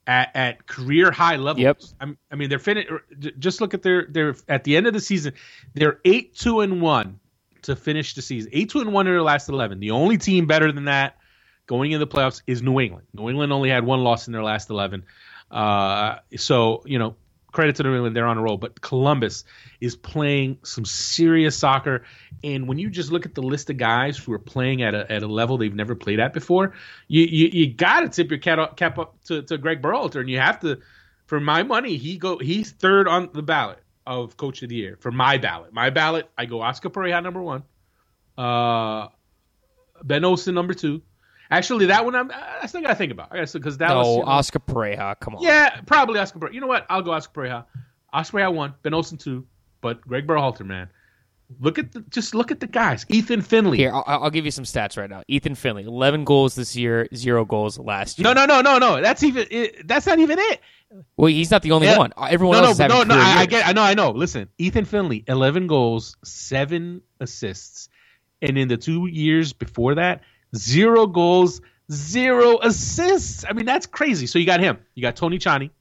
at, 0.07 0.31
at 0.35 0.67
career 0.67 1.11
high 1.11 1.35
levels. 1.35 1.61
Yep. 1.61 1.81
I'm, 1.99 2.17
i 2.31 2.35
mean, 2.35 2.49
they're 2.49 2.59
fin- 2.59 2.85
Just 3.39 3.61
look 3.61 3.73
at 3.73 3.83
their 3.83 4.05
their 4.09 4.35
at 4.47 4.63
the 4.63 4.75
end 4.75 4.87
of 4.87 4.93
the 4.93 4.99
season, 4.99 5.33
they're 5.73 5.99
eight 6.05 6.35
two 6.35 6.61
and 6.61 6.81
one 6.81 7.19
to 7.63 7.75
finish 7.75 8.15
the 8.15 8.21
season. 8.21 8.49
Eight 8.53 8.69
two 8.69 8.81
and 8.81 8.91
one 8.91 9.07
in 9.07 9.13
their 9.13 9.21
last 9.21 9.49
eleven. 9.49 9.79
The 9.79 9.91
only 9.91 10.17
team 10.17 10.47
better 10.47 10.71
than 10.71 10.85
that 10.85 11.17
going 11.67 11.91
into 11.91 12.05
the 12.05 12.11
playoffs 12.11 12.41
is 12.47 12.61
New 12.61 12.79
England. 12.79 13.07
New 13.13 13.29
England 13.29 13.53
only 13.53 13.69
had 13.69 13.85
one 13.85 14.03
loss 14.03 14.27
in 14.27 14.33
their 14.33 14.43
last 14.43 14.69
eleven. 14.69 15.05
Uh, 15.49 16.17
so 16.37 16.81
you 16.85 16.97
know 16.97 17.15
credit 17.51 17.75
to 17.77 17.83
New 17.83 17.93
England, 17.93 18.15
they're 18.15 18.27
on 18.27 18.37
a 18.37 18.41
roll. 18.41 18.57
But 18.57 18.81
Columbus 18.81 19.43
is 19.79 19.95
playing 19.95 20.59
some 20.63 20.85
serious 20.85 21.57
soccer, 21.57 22.03
and 22.43 22.67
when 22.67 22.77
you 22.77 22.89
just 22.89 23.11
look 23.11 23.25
at 23.25 23.35
the 23.35 23.41
list 23.41 23.69
of 23.69 23.77
guys 23.77 24.17
who 24.17 24.33
are 24.33 24.39
playing 24.39 24.81
at 24.81 24.93
a, 24.93 25.11
at 25.11 25.23
a 25.23 25.27
level 25.27 25.57
they've 25.57 25.73
never 25.73 25.95
played 25.95 26.19
at 26.19 26.33
before, 26.33 26.73
you 27.07 27.23
you, 27.23 27.47
you 27.47 27.73
got 27.73 28.01
to 28.01 28.09
tip 28.09 28.29
your 28.29 28.39
cap 28.39 28.59
up, 28.59 28.77
cap 28.77 28.97
up 28.97 29.21
to, 29.25 29.41
to 29.43 29.57
Greg 29.57 29.81
Berhalter, 29.81 30.19
and 30.19 30.29
you 30.29 30.39
have 30.39 30.59
to. 30.61 30.79
For 31.25 31.39
my 31.39 31.63
money, 31.63 31.95
he 31.95 32.17
go 32.17 32.37
he's 32.39 32.71
third 32.71 33.07
on 33.07 33.29
the 33.31 33.41
ballot 33.41 33.79
of 34.05 34.35
Coach 34.35 34.63
of 34.63 34.69
the 34.69 34.75
Year. 34.75 34.97
For 34.99 35.11
my 35.11 35.37
ballot, 35.37 35.71
my 35.71 35.89
ballot, 35.89 36.29
I 36.37 36.45
go 36.45 36.61
Oscar 36.61 36.89
Pareja 36.89 37.23
number 37.23 37.41
one, 37.41 37.63
uh, 38.37 39.07
Ben 40.03 40.25
Olsen 40.25 40.55
number 40.55 40.73
two, 40.73 41.01
Actually, 41.51 41.87
that 41.87 42.05
one 42.05 42.15
I'm, 42.15 42.31
uh, 42.31 42.35
I 42.61 42.65
still 42.67 42.81
got 42.81 42.87
to 42.87 42.95
think 42.95 43.11
about. 43.11 43.27
I 43.31 43.37
guess 43.37 43.51
because 43.51 43.77
that 43.79 43.89
no, 43.89 43.97
was 43.97 44.07
you 44.07 44.19
know, 44.21 44.27
Oscar 44.27 44.59
Pareja. 44.59 45.19
Come 45.19 45.35
on. 45.35 45.43
Yeah, 45.43 45.81
probably 45.85 46.17
Oscar 46.19 46.39
Pareja. 46.39 46.53
You 46.53 46.61
know 46.61 46.67
what? 46.67 46.85
I'll 46.89 47.01
go 47.01 47.11
Oscar 47.11 47.41
Pareja. 47.41 47.65
Oscar 48.13 48.37
Pareja 48.37 48.53
one, 48.53 48.73
Ben 48.83 48.93
Olsen 48.93 49.17
two, 49.17 49.45
but 49.81 50.01
Greg 50.01 50.25
Berhalter, 50.25 50.65
man. 50.65 50.89
Look 51.59 51.77
at 51.77 51.91
the 51.91 52.01
just 52.09 52.33
look 52.33 52.51
at 52.51 52.61
the 52.61 52.67
guys. 52.67 53.05
Ethan 53.09 53.41
Finlay. 53.41 53.75
Here, 53.75 53.91
I'll, 53.93 54.03
I'll, 54.07 54.29
give 54.29 54.45
you 54.45 54.51
some 54.51 54.63
stats 54.63 54.97
right 54.97 55.09
now. 55.09 55.23
Ethan 55.27 55.55
Finlay, 55.55 55.83
eleven 55.83 56.23
goals 56.23 56.55
this 56.55 56.77
year, 56.77 57.09
zero 57.13 57.43
goals 57.43 57.77
last 57.77 58.17
year. 58.17 58.23
No, 58.23 58.33
no, 58.33 58.45
no, 58.45 58.61
no, 58.61 58.77
no. 58.77 59.01
That's 59.01 59.21
even. 59.23 59.47
It, 59.51 59.85
that's 59.85 60.05
not 60.05 60.19
even 60.19 60.39
it. 60.39 60.61
Well, 61.17 61.27
he's 61.27 61.51
not 61.51 61.61
the 61.61 61.71
only 61.71 61.87
yeah. 61.87 61.97
one. 61.97 62.13
Uh, 62.15 62.27
everyone 62.29 62.61
no, 62.61 62.67
else 62.67 62.79
no, 62.79 62.87
no, 62.87 63.03
no. 63.03 63.15
I, 63.15 63.39
I, 63.39 63.45
get. 63.45 63.67
I 63.67 63.73
know. 63.73 63.81
I 63.81 63.93
know. 63.93 64.11
Listen, 64.11 64.47
Ethan 64.57 64.85
Finlay, 64.85 65.25
eleven 65.27 65.67
goals, 65.67 66.15
seven 66.23 67.01
assists, 67.19 67.89
and 68.41 68.57
in 68.57 68.69
the 68.69 68.77
two 68.77 69.07
years 69.07 69.51
before 69.51 69.95
that, 69.95 70.21
zero 70.55 71.07
goals, 71.07 71.61
zero 71.91 72.59
assists. 72.61 73.45
I 73.47 73.53
mean, 73.53 73.65
that's 73.65 73.85
crazy. 73.85 74.27
So 74.27 74.39
you 74.39 74.45
got 74.45 74.59
him. 74.59 74.79
You 74.95 75.01
got 75.01 75.15
Tony 75.15 75.37
Tchani. 75.37 75.71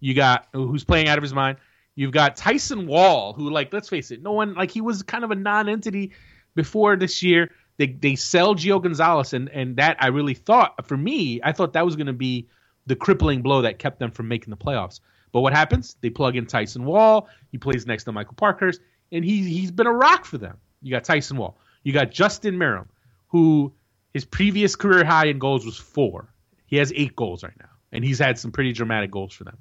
You 0.00 0.14
got 0.14 0.46
who's 0.52 0.84
playing 0.84 1.08
out 1.08 1.18
of 1.18 1.22
his 1.22 1.34
mind. 1.34 1.58
You've 1.94 2.12
got 2.12 2.36
Tyson 2.36 2.86
Wahl, 2.86 3.32
who, 3.32 3.48
like, 3.48 3.72
let's 3.72 3.88
face 3.88 4.10
it, 4.10 4.22
no 4.22 4.32
one 4.32 4.54
like 4.54 4.70
he 4.70 4.82
was 4.82 5.02
kind 5.02 5.24
of 5.24 5.30
a 5.30 5.34
non-entity 5.34 6.12
before 6.54 6.96
this 6.96 7.22
year. 7.22 7.50
They 7.78 7.86
they 7.86 8.16
sell 8.16 8.54
Gio 8.54 8.82
Gonzalez, 8.82 9.32
and 9.32 9.48
and 9.48 9.76
that 9.76 9.96
I 10.00 10.08
really 10.08 10.34
thought 10.34 10.86
for 10.86 10.96
me, 10.96 11.40
I 11.42 11.52
thought 11.52 11.72
that 11.72 11.84
was 11.84 11.96
going 11.96 12.06
to 12.06 12.12
be 12.12 12.48
the 12.86 12.96
crippling 12.96 13.42
blow 13.42 13.62
that 13.62 13.78
kept 13.78 13.98
them 13.98 14.10
from 14.10 14.28
making 14.28 14.50
the 14.50 14.56
playoffs. 14.56 15.00
But 15.32 15.40
what 15.40 15.52
happens? 15.52 15.96
They 16.00 16.10
plug 16.10 16.36
in 16.36 16.46
Tyson 16.46 16.84
Wahl. 16.84 17.28
He 17.50 17.58
plays 17.58 17.86
next 17.86 18.04
to 18.04 18.12
Michael 18.12 18.34
Parkhurst, 18.34 18.80
and 19.10 19.24
he 19.24 19.42
he's 19.42 19.70
been 19.70 19.86
a 19.86 19.92
rock 19.92 20.24
for 20.24 20.38
them. 20.38 20.58
You 20.82 20.90
got 20.90 21.04
Tyson 21.04 21.36
Wahl. 21.36 21.58
You 21.82 21.92
got 21.92 22.10
Justin 22.10 22.56
Meram, 22.56 22.86
who 23.28 23.72
his 24.16 24.24
previous 24.24 24.76
career 24.76 25.04
high 25.04 25.26
in 25.26 25.38
goals 25.38 25.66
was 25.66 25.76
four. 25.76 26.32
He 26.64 26.76
has 26.76 26.90
eight 26.96 27.14
goals 27.14 27.44
right 27.44 27.52
now, 27.60 27.68
and 27.92 28.02
he's 28.02 28.18
had 28.18 28.38
some 28.38 28.50
pretty 28.50 28.72
dramatic 28.72 29.10
goals 29.10 29.34
for 29.34 29.44
them. 29.44 29.58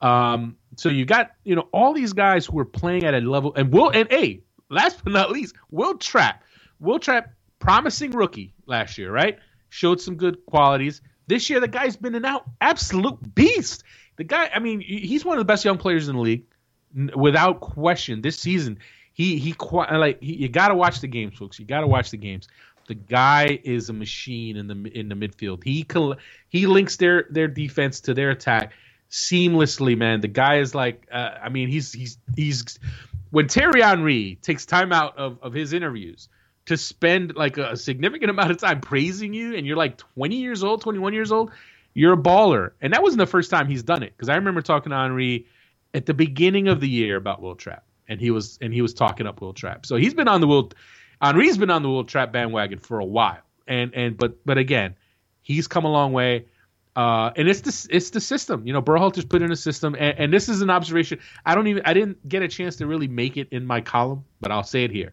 Um, 0.00 0.56
so 0.76 0.88
you 0.88 1.04
got 1.04 1.32
you 1.44 1.54
know 1.54 1.68
all 1.72 1.92
these 1.92 2.14
guys 2.14 2.46
who 2.46 2.58
are 2.58 2.64
playing 2.64 3.04
at 3.04 3.12
a 3.14 3.20
level, 3.20 3.54
and 3.54 3.70
Will 3.72 3.90
and 3.90 4.10
a 4.10 4.40
last 4.70 5.04
but 5.04 5.12
not 5.12 5.30
least, 5.30 5.54
Wil 5.70 5.98
Trapp. 5.98 6.42
Wil 6.80 6.98
Trapp, 6.98 7.32
promising 7.58 8.12
rookie 8.12 8.54
last 8.66 8.96
year, 8.96 9.12
right? 9.12 9.38
showed 9.68 10.00
some 10.00 10.16
good 10.16 10.44
qualities. 10.46 11.02
This 11.26 11.50
year, 11.50 11.60
the 11.60 11.68
guy's 11.68 11.96
been 11.96 12.14
an 12.14 12.24
out 12.24 12.44
absolute 12.60 13.34
beast. 13.34 13.84
The 14.16 14.24
guy, 14.24 14.50
I 14.54 14.58
mean, 14.60 14.80
he's 14.80 15.24
one 15.24 15.36
of 15.36 15.40
the 15.40 15.44
best 15.44 15.64
young 15.64 15.78
players 15.78 16.08
in 16.08 16.16
the 16.16 16.22
league, 16.22 16.44
without 17.14 17.60
question. 17.60 18.22
This 18.22 18.38
season, 18.38 18.78
he 19.12 19.38
he 19.38 19.54
like 19.92 20.22
he, 20.22 20.36
you 20.36 20.48
got 20.48 20.68
to 20.68 20.74
watch 20.74 21.00
the 21.00 21.08
games, 21.08 21.36
folks. 21.36 21.58
You 21.58 21.66
got 21.66 21.80
to 21.80 21.86
watch 21.86 22.10
the 22.10 22.16
games. 22.16 22.48
The 22.88 22.94
guy 22.94 23.60
is 23.64 23.90
a 23.90 23.92
machine 23.92 24.56
in 24.56 24.66
the 24.66 24.98
in 24.98 25.08
the 25.08 25.14
midfield. 25.14 25.62
He 25.62 25.86
he 26.48 26.66
links 26.66 26.96
their 26.96 27.26
their 27.30 27.46
defense 27.46 28.00
to 28.00 28.14
their 28.14 28.30
attack 28.30 28.72
seamlessly, 29.10 29.96
man. 29.96 30.20
The 30.22 30.28
guy 30.28 30.58
is 30.58 30.74
like, 30.74 31.06
uh, 31.12 31.34
I 31.42 31.50
mean, 31.50 31.68
he's 31.68 31.92
he's 31.92 32.18
he's 32.34 32.78
when 33.30 33.46
Thierry 33.46 33.82
Henry 33.82 34.38
takes 34.40 34.64
time 34.64 34.92
out 34.92 35.18
of 35.18 35.38
of 35.42 35.52
his 35.52 35.74
interviews 35.74 36.28
to 36.64 36.78
spend 36.78 37.36
like 37.36 37.58
a 37.58 37.76
significant 37.76 38.30
amount 38.30 38.50
of 38.50 38.58
time 38.58 38.80
praising 38.80 39.34
you, 39.34 39.54
and 39.54 39.66
you're 39.66 39.76
like 39.76 39.98
20 39.98 40.36
years 40.36 40.64
old, 40.64 40.80
21 40.80 41.12
years 41.12 41.30
old, 41.30 41.50
you're 41.94 42.14
a 42.14 42.16
baller. 42.16 42.72
And 42.80 42.92
that 42.92 43.02
wasn't 43.02 43.18
the 43.18 43.26
first 43.26 43.50
time 43.50 43.68
he's 43.68 43.82
done 43.82 44.02
it 44.02 44.14
because 44.16 44.30
I 44.30 44.36
remember 44.36 44.62
talking 44.62 44.90
to 44.90 44.96
Henry 44.96 45.46
at 45.94 46.06
the 46.06 46.14
beginning 46.14 46.68
of 46.68 46.80
the 46.80 46.88
year 46.88 47.16
about 47.16 47.42
Wil 47.42 47.54
Trapp, 47.54 47.84
and 48.08 48.20
he 48.20 48.30
was 48.30 48.58
and 48.62 48.72
he 48.72 48.82
was 48.82 48.94
talking 48.94 49.26
up 49.26 49.42
Wil 49.42 49.52
Trapp. 49.52 49.84
So 49.84 49.96
he's 49.96 50.14
been 50.14 50.28
on 50.28 50.40
the 50.40 50.46
Will 50.46 50.70
Henry's 51.20 51.58
been 51.58 51.70
on 51.70 51.82
the 51.82 51.88
little 51.88 52.04
trap 52.04 52.32
bandwagon 52.32 52.78
for 52.78 53.00
a 53.00 53.04
while, 53.04 53.42
and 53.66 53.94
and 53.94 54.16
but 54.16 54.44
but 54.44 54.58
again, 54.58 54.96
he's 55.42 55.66
come 55.66 55.84
a 55.84 55.90
long 55.90 56.12
way. 56.12 56.46
Uh, 56.96 57.32
and 57.36 57.48
it's 57.48 57.60
the 57.60 57.94
it's 57.94 58.10
the 58.10 58.20
system. 58.20 58.66
You 58.66 58.72
know, 58.72 58.82
Berhalter's 58.82 59.24
put 59.24 59.40
in 59.40 59.52
a 59.52 59.56
system, 59.56 59.94
and, 59.94 60.18
and, 60.18 60.32
this 60.32 60.48
is 60.48 60.62
an 60.62 60.70
observation. 60.70 61.20
I 61.46 61.54
don't 61.54 61.68
even 61.68 61.84
I 61.86 61.94
didn't 61.94 62.28
get 62.28 62.42
a 62.42 62.48
chance 62.48 62.76
to 62.76 62.88
really 62.88 63.06
make 63.06 63.36
it 63.36 63.48
in 63.52 63.66
my 63.66 63.80
column, 63.80 64.24
but 64.40 64.50
I'll 64.50 64.64
say 64.64 64.82
it 64.82 64.90
here. 64.90 65.12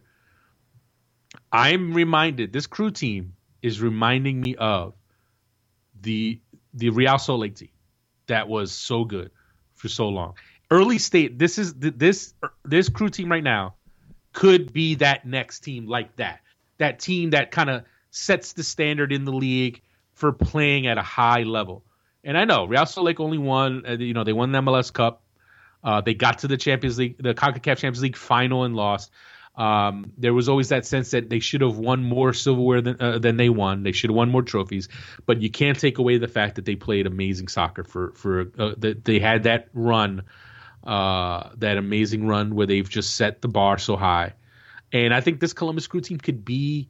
I'm 1.52 1.94
reminded 1.94 2.52
this 2.52 2.66
crew 2.66 2.90
team 2.90 3.34
is 3.62 3.80
reminding 3.80 4.40
me 4.40 4.56
of 4.56 4.94
the 6.00 6.40
the 6.74 6.90
Real 6.90 7.18
Salt 7.18 7.40
Lake 7.40 7.54
team 7.54 7.70
that 8.26 8.48
was 8.48 8.72
so 8.72 9.04
good 9.04 9.30
for 9.74 9.88
so 9.88 10.08
long. 10.08 10.34
Early 10.72 10.98
state. 10.98 11.38
This 11.38 11.56
is 11.56 11.74
this 11.74 12.34
this 12.64 12.88
crew 12.88 13.10
team 13.10 13.30
right 13.30 13.44
now 13.44 13.75
could 14.36 14.70
be 14.70 14.96
that 14.96 15.24
next 15.24 15.60
team 15.60 15.86
like 15.86 16.14
that. 16.16 16.40
That 16.76 16.98
team 16.98 17.30
that 17.30 17.50
kind 17.50 17.70
of 17.70 17.84
sets 18.10 18.52
the 18.52 18.62
standard 18.62 19.10
in 19.10 19.24
the 19.24 19.32
league 19.32 19.80
for 20.12 20.30
playing 20.30 20.86
at 20.86 20.98
a 20.98 21.02
high 21.02 21.44
level. 21.44 21.84
And 22.22 22.36
I 22.36 22.44
know 22.44 22.66
Real 22.66 22.84
Salt 22.84 23.06
Lake 23.06 23.18
only 23.18 23.38
won, 23.38 23.84
uh, 23.88 23.92
you 23.92 24.12
know, 24.12 24.24
they 24.24 24.34
won 24.34 24.52
the 24.52 24.60
MLS 24.60 24.92
Cup. 24.92 25.22
Uh, 25.82 26.02
they 26.02 26.12
got 26.12 26.40
to 26.40 26.48
the 26.48 26.58
Champions 26.58 26.98
League, 26.98 27.16
the 27.16 27.32
CONCACAF 27.32 27.78
Champions 27.78 28.02
League 28.02 28.16
final 28.16 28.64
and 28.64 28.76
lost. 28.76 29.10
Um, 29.54 30.12
there 30.18 30.34
was 30.34 30.50
always 30.50 30.68
that 30.68 30.84
sense 30.84 31.12
that 31.12 31.30
they 31.30 31.38
should 31.38 31.62
have 31.62 31.78
won 31.78 32.04
more 32.04 32.34
silverware 32.34 32.82
than, 32.82 33.00
uh, 33.00 33.18
than 33.18 33.38
they 33.38 33.48
won. 33.48 33.84
They 33.84 33.92
should 33.92 34.10
have 34.10 34.16
won 34.16 34.28
more 34.28 34.42
trophies, 34.42 34.90
but 35.24 35.40
you 35.40 35.48
can't 35.48 35.80
take 35.80 35.96
away 35.96 36.18
the 36.18 36.28
fact 36.28 36.56
that 36.56 36.66
they 36.66 36.76
played 36.76 37.06
amazing 37.06 37.48
soccer 37.48 37.84
for 37.84 38.12
for 38.16 38.52
uh, 38.58 38.74
that 38.76 39.02
they 39.06 39.18
had 39.18 39.44
that 39.44 39.68
run, 39.72 40.24
uh, 40.86 41.50
that 41.56 41.76
amazing 41.76 42.26
run 42.26 42.54
where 42.54 42.66
they've 42.66 42.88
just 42.88 43.16
set 43.16 43.42
the 43.42 43.48
bar 43.48 43.78
so 43.78 43.96
high, 43.96 44.34
and 44.92 45.12
I 45.12 45.20
think 45.20 45.40
this 45.40 45.52
Columbus 45.52 45.86
Crew 45.86 46.00
team 46.00 46.18
could 46.18 46.44
be 46.44 46.88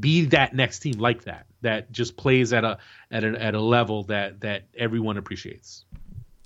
be 0.00 0.26
that 0.26 0.54
next 0.54 0.80
team 0.80 0.98
like 0.98 1.24
that 1.24 1.46
that 1.60 1.92
just 1.92 2.16
plays 2.16 2.52
at 2.52 2.64
a 2.64 2.78
at 3.10 3.24
a 3.24 3.42
at 3.42 3.54
a 3.54 3.60
level 3.60 4.04
that 4.04 4.40
that 4.40 4.64
everyone 4.76 5.18
appreciates. 5.18 5.84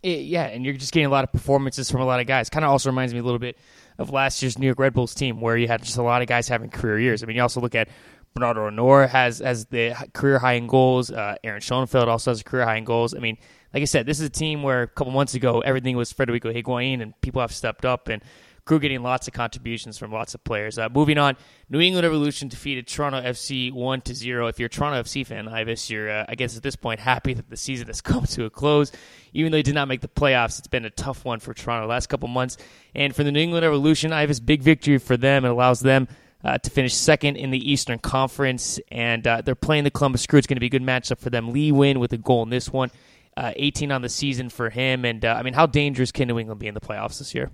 It, 0.02 0.20
yeah, 0.26 0.44
and 0.44 0.64
you're 0.64 0.74
just 0.74 0.92
getting 0.92 1.06
a 1.06 1.10
lot 1.10 1.24
of 1.24 1.32
performances 1.32 1.90
from 1.90 2.00
a 2.00 2.04
lot 2.04 2.20
of 2.20 2.26
guys. 2.26 2.48
Kind 2.50 2.64
of 2.64 2.70
also 2.70 2.88
reminds 2.88 3.12
me 3.12 3.20
a 3.20 3.22
little 3.22 3.40
bit 3.40 3.58
of 3.98 4.10
last 4.10 4.40
year's 4.42 4.56
New 4.56 4.66
York 4.66 4.78
Red 4.78 4.92
Bulls 4.92 5.14
team, 5.14 5.40
where 5.40 5.56
you 5.56 5.66
had 5.66 5.82
just 5.82 5.96
a 5.96 6.02
lot 6.02 6.22
of 6.22 6.28
guys 6.28 6.46
having 6.48 6.70
career 6.70 7.00
years. 7.00 7.22
I 7.22 7.26
mean, 7.26 7.36
you 7.36 7.42
also 7.42 7.60
look 7.60 7.74
at 7.74 7.88
Bernardo 8.34 8.70
Añor 8.70 9.08
has 9.08 9.38
has 9.38 9.66
the 9.66 9.94
career 10.12 10.38
high 10.38 10.54
in 10.54 10.66
goals. 10.66 11.10
Uh, 11.10 11.36
Aaron 11.42 11.60
Schoenfeld 11.60 12.08
also 12.08 12.30
has 12.30 12.40
a 12.40 12.44
career 12.44 12.64
high 12.64 12.76
in 12.76 12.84
goals. 12.84 13.14
I 13.14 13.18
mean, 13.18 13.36
like 13.74 13.82
I 13.82 13.86
said, 13.86 14.06
this 14.06 14.20
is 14.20 14.26
a 14.26 14.30
team 14.30 14.62
where 14.62 14.82
a 14.82 14.88
couple 14.88 15.12
months 15.12 15.34
ago 15.34 15.60
everything 15.60 15.96
was 15.96 16.12
Federico 16.12 16.52
Higuain, 16.52 17.02
and 17.02 17.18
people 17.20 17.40
have 17.40 17.52
stepped 17.52 17.84
up 17.84 18.08
and 18.08 18.22
crew 18.68 18.78
getting 18.78 19.02
lots 19.02 19.26
of 19.26 19.32
contributions 19.32 19.96
from 19.96 20.12
lots 20.12 20.34
of 20.34 20.44
players. 20.44 20.78
Uh, 20.78 20.90
moving 20.90 21.16
on, 21.16 21.36
New 21.70 21.80
England 21.80 22.04
Revolution 22.04 22.48
defeated 22.48 22.86
Toronto 22.86 23.18
FC 23.22 23.72
one 23.72 24.02
to 24.02 24.14
zero. 24.14 24.46
If 24.46 24.58
you're 24.58 24.66
a 24.66 24.70
Toronto 24.70 25.02
FC 25.02 25.26
fan, 25.26 25.48
Ives, 25.48 25.88
you're 25.88 26.10
uh, 26.10 26.26
I 26.28 26.34
guess 26.34 26.56
at 26.56 26.62
this 26.62 26.76
point 26.76 27.00
happy 27.00 27.32
that 27.34 27.48
the 27.48 27.56
season 27.56 27.86
has 27.86 28.00
come 28.02 28.24
to 28.26 28.44
a 28.44 28.50
close. 28.50 28.92
Even 29.32 29.50
though 29.50 29.58
they 29.58 29.62
did 29.62 29.74
not 29.74 29.88
make 29.88 30.02
the 30.02 30.08
playoffs, 30.08 30.58
it's 30.58 30.68
been 30.68 30.84
a 30.84 30.90
tough 30.90 31.24
one 31.24 31.40
for 31.40 31.54
Toronto 31.54 31.88
last 31.88 32.08
couple 32.08 32.28
months. 32.28 32.58
And 32.94 33.16
for 33.16 33.24
the 33.24 33.32
New 33.32 33.40
England 33.40 33.64
Revolution, 33.64 34.12
Ives, 34.12 34.38
big 34.38 34.62
victory 34.62 34.98
for 34.98 35.16
them. 35.16 35.44
It 35.44 35.48
allows 35.48 35.80
them. 35.80 36.06
Uh, 36.44 36.56
to 36.56 36.70
finish 36.70 36.94
second 36.94 37.34
in 37.34 37.50
the 37.50 37.58
Eastern 37.70 37.98
Conference, 37.98 38.78
and 38.92 39.26
uh, 39.26 39.40
they're 39.40 39.56
playing 39.56 39.82
the 39.82 39.90
Columbus 39.90 40.24
Crew. 40.24 40.38
It's 40.38 40.46
going 40.46 40.54
to 40.54 40.60
be 40.60 40.66
a 40.66 40.70
good 40.70 40.84
matchup 40.84 41.18
for 41.18 41.30
them. 41.30 41.52
Lee 41.52 41.72
Nguyen 41.72 41.96
with 41.96 42.12
a 42.12 42.16
goal 42.16 42.44
in 42.44 42.48
this 42.48 42.72
one, 42.72 42.92
uh, 43.36 43.52
18 43.56 43.90
on 43.90 44.02
the 44.02 44.08
season 44.08 44.48
for 44.48 44.70
him. 44.70 45.04
And 45.04 45.24
uh, 45.24 45.34
I 45.36 45.42
mean, 45.42 45.52
how 45.52 45.66
dangerous 45.66 46.12
can 46.12 46.28
New 46.28 46.38
England 46.38 46.60
be 46.60 46.68
in 46.68 46.74
the 46.74 46.80
playoffs 46.80 47.18
this 47.18 47.34
year? 47.34 47.50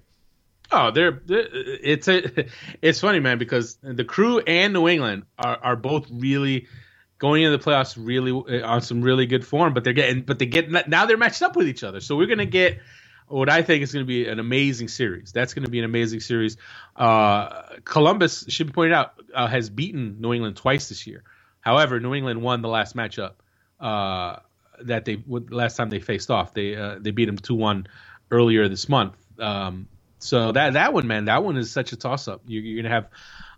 Oh, 0.71 0.91
they're, 0.91 1.23
they're, 1.25 1.49
it's 1.51 2.09
a 2.09 2.47
it's 2.83 3.01
funny, 3.01 3.21
man, 3.21 3.39
because 3.39 3.79
the 3.83 4.05
crew 4.05 4.41
and 4.41 4.73
New 4.73 4.89
England 4.89 5.25
are, 5.39 5.59
are 5.63 5.77
both 5.77 6.07
really 6.11 6.67
going 7.19 7.43
into 7.43 7.57
the 7.57 7.63
playoffs 7.63 7.97
really 7.99 8.33
uh, 8.33 8.67
on 8.67 8.83
some 8.83 9.03
really 9.03 9.27
good 9.27 9.47
form, 9.47 9.73
but 9.75 9.85
they're 9.85 9.93
getting 9.93 10.23
but 10.23 10.39
they 10.39 10.47
get 10.47 10.89
now 10.89 11.07
they're 11.07 11.17
matched 11.17 11.43
up 11.43 11.57
with 11.57 11.69
each 11.69 11.85
other. 11.85 12.01
So 12.01 12.17
we're 12.17 12.27
gonna 12.27 12.47
get 12.47 12.81
what 13.29 13.49
I 13.49 13.63
think 13.63 13.83
is 13.83 13.93
going 13.93 14.05
to 14.05 14.07
be 14.07 14.29
an 14.29 14.39
amazing 14.39 14.89
series. 14.89 15.33
That's 15.33 15.55
going 15.55 15.65
to 15.65 15.71
be 15.71 15.79
an 15.79 15.85
amazing 15.85 16.21
series. 16.21 16.57
Uh, 16.95 17.63
Columbus 17.85 18.45
should 18.49 18.69
be 18.69 18.73
pointed 18.73 18.95
out 18.95 19.15
uh, 19.35 19.47
has 19.47 19.71
beaten 19.71 20.21
New 20.21 20.33
England 20.33 20.57
twice 20.57 20.89
this 20.89 21.07
year. 21.07 21.23
However, 21.61 21.99
New 22.01 22.15
England 22.15 22.43
won 22.43 22.63
the 22.63 22.69
last 22.69 22.95
matchup 22.95 23.33
uh, 23.81 24.37
that 24.83 25.05
they 25.05 25.23
last 25.27 25.77
time 25.77 25.91
they 25.91 26.01
faced 26.01 26.31
off. 26.31 26.53
They 26.53 26.77
uh, 26.77 26.99
they 27.01 27.11
beat 27.11 27.27
them 27.27 27.39
two 27.39 27.55
one 27.55 27.87
earlier 28.31 28.69
this 28.69 28.89
month. 28.89 29.15
Um, 29.39 29.89
so 30.19 30.53
that 30.53 30.75
that 30.75 30.93
one, 30.93 31.07
man, 31.07 31.27
that 31.27 31.43
one 31.43 31.57
is 31.57 31.71
such 31.71 31.93
a 31.93 31.97
toss 31.97 32.29
up. 32.29 32.43
You're, 32.47 32.63
you're 32.63 32.83
gonna 32.83 32.95
have 32.95 33.09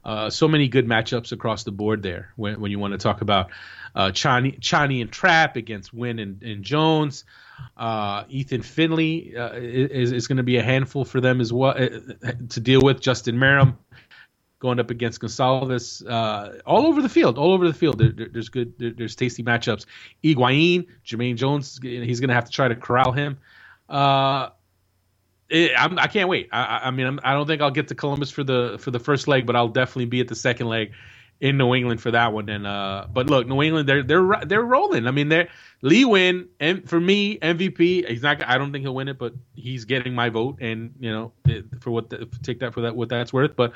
uh, 0.04 0.30
so 0.30 0.46
many 0.46 0.68
good 0.68 0.86
matchups 0.86 1.32
across 1.32 1.64
the 1.64 1.72
board 1.72 2.02
there 2.02 2.32
when, 2.36 2.60
when 2.60 2.70
you 2.70 2.78
want 2.78 2.92
to 2.92 2.98
talk 2.98 3.22
about 3.22 3.50
uh, 3.94 4.06
Tchani, 4.08 4.60
Tchani 4.60 5.00
and 5.00 5.10
Trapp 5.10 5.56
against 5.56 5.94
Nguyen 5.94 6.22
and, 6.22 6.42
and 6.44 6.62
Jones. 6.62 7.24
Uh, 7.76 8.24
Ethan 8.28 8.62
Finlay 8.62 9.34
uh, 9.36 9.52
is, 9.54 10.12
is 10.12 10.26
going 10.26 10.38
to 10.38 10.42
be 10.42 10.56
a 10.56 10.62
handful 10.62 11.04
for 11.04 11.20
them 11.20 11.40
as 11.40 11.52
well 11.52 11.74
uh, 11.76 12.32
to 12.48 12.60
deal 12.60 12.80
with. 12.80 13.00
Justin 13.00 13.36
Meram 13.36 13.76
going 14.58 14.80
up 14.80 14.90
against 14.90 15.20
Gonzalez, 15.20 16.02
uh, 16.02 16.58
all 16.64 16.86
over 16.86 17.02
the 17.02 17.08
field, 17.08 17.38
all 17.38 17.52
over 17.52 17.66
the 17.66 17.74
field. 17.74 17.98
There, 17.98 18.12
there, 18.12 18.28
there's 18.32 18.48
good, 18.48 18.78
there, 18.78 18.90
there's 18.90 19.14
tasty 19.14 19.42
matchups. 19.42 19.84
Higuain, 20.24 20.86
Jermaine 21.04 21.36
Jones, 21.36 21.78
he's 21.82 22.20
going 22.20 22.28
to 22.28 22.34
have 22.34 22.46
to 22.46 22.52
try 22.52 22.68
to 22.68 22.74
corral 22.74 23.12
him. 23.12 23.38
Uh, 23.88 24.50
it, 25.48 25.72
I'm, 25.76 25.98
I 25.98 26.06
can 26.06 26.22
not 26.22 26.28
wait. 26.30 26.48
I, 26.52 26.80
I 26.84 26.90
mean, 26.90 27.06
I'm, 27.06 27.20
I 27.22 27.32
do 27.32 27.38
not 27.38 27.46
think 27.46 27.62
I'll 27.62 27.70
get 27.70 27.88
to 27.88 27.94
Columbus 27.94 28.30
for 28.30 28.42
the 28.42 28.78
for 28.80 28.90
the 28.90 28.98
first 28.98 29.28
leg, 29.28 29.46
but 29.46 29.54
I'll 29.54 29.68
definitely 29.68 30.06
be 30.06 30.20
at 30.20 30.28
the 30.28 30.34
second 30.34 30.66
leg 30.66 30.92
in 31.40 31.58
New 31.58 31.74
England 31.74 32.00
for 32.00 32.10
that 32.10 32.32
one. 32.32 32.48
And 32.48 32.66
uh, 32.66 33.06
but 33.12 33.28
look, 33.28 33.46
New 33.46 33.62
England, 33.62 33.88
they're 33.88 34.02
they're 34.02 34.40
they're 34.46 34.62
rolling. 34.62 35.06
I 35.06 35.10
mean, 35.10 35.28
they're 35.28 35.48
Lee 35.82 36.04
Nguyen, 36.04 36.48
and 36.60 36.88
for 36.88 36.98
me, 36.98 37.38
MVP. 37.38 38.08
He's 38.08 38.22
not. 38.22 38.46
I 38.46 38.58
don't 38.58 38.72
think 38.72 38.82
he'll 38.82 38.94
win 38.94 39.08
it, 39.08 39.18
but 39.18 39.34
he's 39.54 39.84
getting 39.84 40.14
my 40.14 40.28
vote, 40.28 40.58
and 40.60 40.94
you 41.00 41.10
know, 41.10 41.32
for 41.80 41.90
what 41.90 42.10
the, 42.10 42.28
take 42.42 42.60
that 42.60 42.74
for 42.74 42.82
that 42.82 42.96
what 42.96 43.08
that's 43.08 43.32
worth. 43.32 43.56
But 43.56 43.72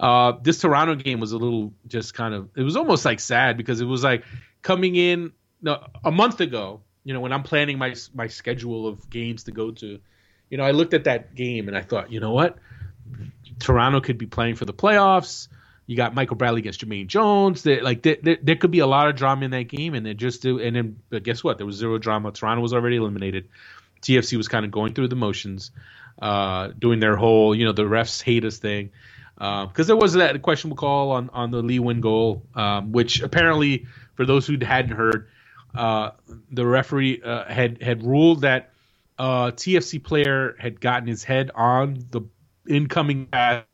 uh, 0.00 0.32
this 0.42 0.58
Toronto 0.58 0.94
game 0.94 1.20
was 1.20 1.32
a 1.32 1.38
little 1.38 1.72
just 1.86 2.14
kind 2.14 2.34
of. 2.34 2.50
It 2.56 2.62
was 2.62 2.76
almost 2.76 3.04
like 3.04 3.20
sad 3.20 3.56
because 3.56 3.80
it 3.80 3.86
was 3.86 4.02
like 4.02 4.24
coming 4.62 4.96
in 4.96 5.32
a 5.66 6.10
month 6.10 6.40
ago. 6.40 6.80
You 7.04 7.14
know, 7.14 7.20
when 7.20 7.32
I'm 7.32 7.42
planning 7.42 7.78
my 7.78 7.94
my 8.14 8.28
schedule 8.28 8.86
of 8.86 9.10
games 9.10 9.44
to 9.44 9.52
go 9.52 9.72
to 9.72 9.98
you 10.52 10.58
know, 10.58 10.64
I 10.64 10.72
looked 10.72 10.92
at 10.92 11.04
that 11.04 11.34
game 11.34 11.66
and 11.68 11.76
I 11.76 11.80
thought, 11.80 12.12
you 12.12 12.20
know 12.20 12.32
what? 12.32 12.58
Toronto 13.58 14.02
could 14.02 14.18
be 14.18 14.26
playing 14.26 14.56
for 14.56 14.66
the 14.66 14.74
playoffs. 14.74 15.48
You 15.92 15.96
got 15.96 16.14
Michael 16.14 16.36
Bradley 16.36 16.60
against 16.60 16.80
Jermaine 16.80 17.06
Jones. 17.06 17.66
Like 17.66 18.02
there, 18.02 18.16
there, 18.42 18.56
could 18.56 18.70
be 18.70 18.78
a 18.78 18.86
lot 18.86 19.08
of 19.08 19.16
drama 19.16 19.44
in 19.44 19.50
that 19.50 19.64
game, 19.64 19.92
and 19.92 20.06
then 20.06 20.16
just 20.16 20.40
do, 20.40 20.58
and 20.58 20.74
then 20.74 20.96
but 21.10 21.22
guess 21.22 21.44
what? 21.44 21.58
There 21.58 21.66
was 21.66 21.76
zero 21.76 21.98
drama. 21.98 22.32
Toronto 22.32 22.62
was 22.62 22.72
already 22.72 22.96
eliminated. 22.96 23.48
TFC 24.00 24.38
was 24.38 24.48
kind 24.48 24.64
of 24.64 24.70
going 24.70 24.94
through 24.94 25.08
the 25.08 25.16
motions, 25.16 25.70
uh, 26.20 26.68
doing 26.78 26.98
their 26.98 27.16
whole, 27.16 27.54
you 27.54 27.66
know, 27.66 27.72
the 27.72 27.82
refs 27.82 28.22
hate 28.22 28.44
us 28.44 28.56
thing, 28.56 28.90
because 29.34 29.80
uh, 29.80 29.84
there 29.84 29.96
was 29.96 30.14
that 30.14 30.40
questionable 30.40 30.76
call 30.76 31.10
on 31.12 31.30
on 31.34 31.50
the 31.50 31.62
Lee 31.62 31.78
Nguyen 31.78 32.00
goal, 32.00 32.42
um, 32.54 32.92
which 32.92 33.20
apparently, 33.20 33.86
for 34.14 34.24
those 34.24 34.46
who 34.46 34.56
hadn't 34.64 34.96
heard, 34.96 35.28
uh, 35.74 36.12
the 36.50 36.66
referee 36.66 37.20
uh, 37.22 37.44
had 37.44 37.82
had 37.82 38.02
ruled 38.02 38.40
that 38.40 38.70
uh, 39.18 39.50
TFC 39.52 40.02
player 40.02 40.56
had 40.58 40.80
gotten 40.80 41.06
his 41.06 41.22
head 41.22 41.50
on 41.54 42.04
the 42.10 42.22
incoming 42.68 43.26
pass, 43.26 43.64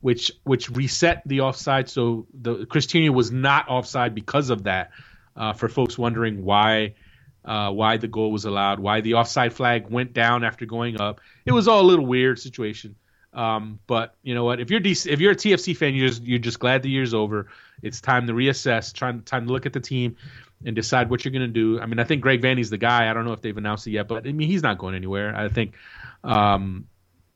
which 0.00 0.32
which 0.44 0.70
reset 0.70 1.22
the 1.26 1.42
offside. 1.42 1.88
So 1.88 2.26
the 2.32 2.66
Cristiano 2.66 3.12
was 3.12 3.30
not 3.30 3.68
offside 3.68 4.14
because 4.14 4.50
of 4.50 4.64
that. 4.64 4.90
Uh, 5.36 5.52
for 5.52 5.68
folks 5.68 5.96
wondering 5.96 6.44
why 6.44 6.94
uh, 7.44 7.70
why 7.70 7.96
the 7.96 8.08
goal 8.08 8.30
was 8.32 8.44
allowed, 8.44 8.80
why 8.80 9.00
the 9.00 9.14
offside 9.14 9.52
flag 9.52 9.88
went 9.88 10.12
down 10.12 10.44
after 10.44 10.66
going 10.66 11.00
up, 11.00 11.20
it 11.46 11.52
was 11.52 11.68
all 11.68 11.80
a 11.80 11.86
little 11.86 12.04
weird 12.04 12.38
situation. 12.38 12.96
Um, 13.32 13.78
but 13.86 14.14
you 14.22 14.34
know 14.34 14.44
what? 14.44 14.60
If 14.60 14.70
you're 14.70 14.80
DC, 14.80 15.10
if 15.10 15.20
you're 15.20 15.32
a 15.32 15.36
TFC 15.36 15.76
fan, 15.76 15.94
you're 15.94 16.08
just, 16.08 16.22
you're 16.22 16.38
just 16.38 16.58
glad 16.58 16.82
the 16.82 16.90
year's 16.90 17.14
over. 17.14 17.46
It's 17.82 18.00
time 18.00 18.26
to 18.26 18.32
reassess. 18.32 18.92
Trying 18.92 19.22
time 19.22 19.46
to 19.46 19.52
look 19.52 19.66
at 19.66 19.72
the 19.72 19.80
team 19.80 20.16
and 20.64 20.74
decide 20.76 21.08
what 21.08 21.24
you're 21.24 21.32
going 21.32 21.46
to 21.46 21.48
do. 21.48 21.80
I 21.80 21.86
mean, 21.86 21.98
I 21.98 22.04
think 22.04 22.22
Greg 22.22 22.42
Vanney's 22.42 22.70
the 22.70 22.78
guy. 22.78 23.08
I 23.08 23.14
don't 23.14 23.24
know 23.24 23.32
if 23.32 23.40
they've 23.40 23.56
announced 23.56 23.86
it 23.86 23.92
yet, 23.92 24.08
but 24.08 24.26
I 24.26 24.32
mean, 24.32 24.48
he's 24.48 24.62
not 24.62 24.78
going 24.78 24.94
anywhere. 24.94 25.34
I 25.34 25.48
think, 25.48 25.74
um, 26.24 26.86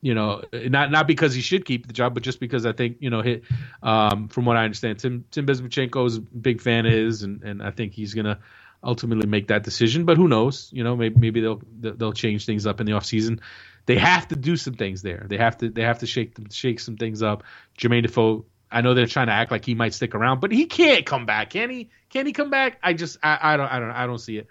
you 0.05 0.15
know, 0.15 0.43
not 0.53 0.91
not 0.91 1.07
because 1.07 1.35
he 1.35 1.41
should 1.41 1.65
keep 1.65 1.87
the 1.87 1.95
job, 1.95 2.13
but 2.13 2.23
just 2.23 2.39
because 2.39 2.67
I 2.67 2.73
think, 2.73 2.99
you 3.01 3.09
know, 3.09 3.23
hit, 3.23 3.45
um, 3.83 4.29
from 4.29 4.45
what 4.45 4.59
I 4.59 4.65
understand, 4.65 4.99
Tim 4.99 5.25
Tim 5.31 5.47
Bezbatchenko 5.47 6.07
is 6.07 6.17
a 6.19 6.21
big 6.21 6.61
fan 6.61 6.85
of 6.85 6.93
his, 6.93 7.23
and, 7.23 7.43
and 7.43 7.63
I 7.63 7.71
think 7.71 7.95
he's 7.95 8.13
to 8.13 8.39
ultimately 8.83 9.27
make 9.27 9.49
that 9.49 9.63
decision. 9.63 10.05
But 10.05 10.19
who 10.19 10.29
knows? 10.29 10.69
You 10.75 10.85
know, 10.85 10.95
maybe 10.95 11.19
maybe 11.19 11.41
they'll 11.41 11.63
they'll 11.81 12.13
change 12.13 12.45
things 12.45 12.67
up 12.67 12.81
in 12.81 12.87
the 12.87 12.93
offseason. 12.93 13.41
They 13.87 13.97
have 13.97 14.29
to 14.29 14.37
do 14.37 14.59
some 14.59 14.75
things 14.75 15.01
there. 15.01 15.25
They 15.27 15.39
have 15.39 15.57
to 15.59 15.71
they 15.71 15.83
have 15.83 16.01
to 16.01 16.07
shake 16.07 16.37
shake 16.51 16.81
some 16.81 16.99
things 16.99 17.23
up. 17.23 17.43
Jermaine 17.79 18.03
Defoe 18.03 18.45
I 18.71 18.83
know 18.83 18.93
they're 18.93 19.07
trying 19.07 19.29
to 19.29 19.33
act 19.33 19.51
like 19.51 19.65
he 19.65 19.75
might 19.75 19.95
stick 19.95 20.15
around, 20.15 20.41
but 20.41 20.53
he 20.53 20.67
can't 20.67 21.07
come 21.07 21.25
back, 21.25 21.51
can 21.51 21.71
he? 21.71 21.89
Can 22.11 22.27
he 22.27 22.33
come 22.33 22.51
back? 22.51 22.79
I 22.83 22.93
just 22.93 23.17
I, 23.23 23.39
I 23.41 23.57
don't 23.57 23.73
I 23.73 23.81
don't 23.81 23.91
I 23.91 24.07
don't 24.07 24.19
see 24.19 24.37
it. 24.37 24.49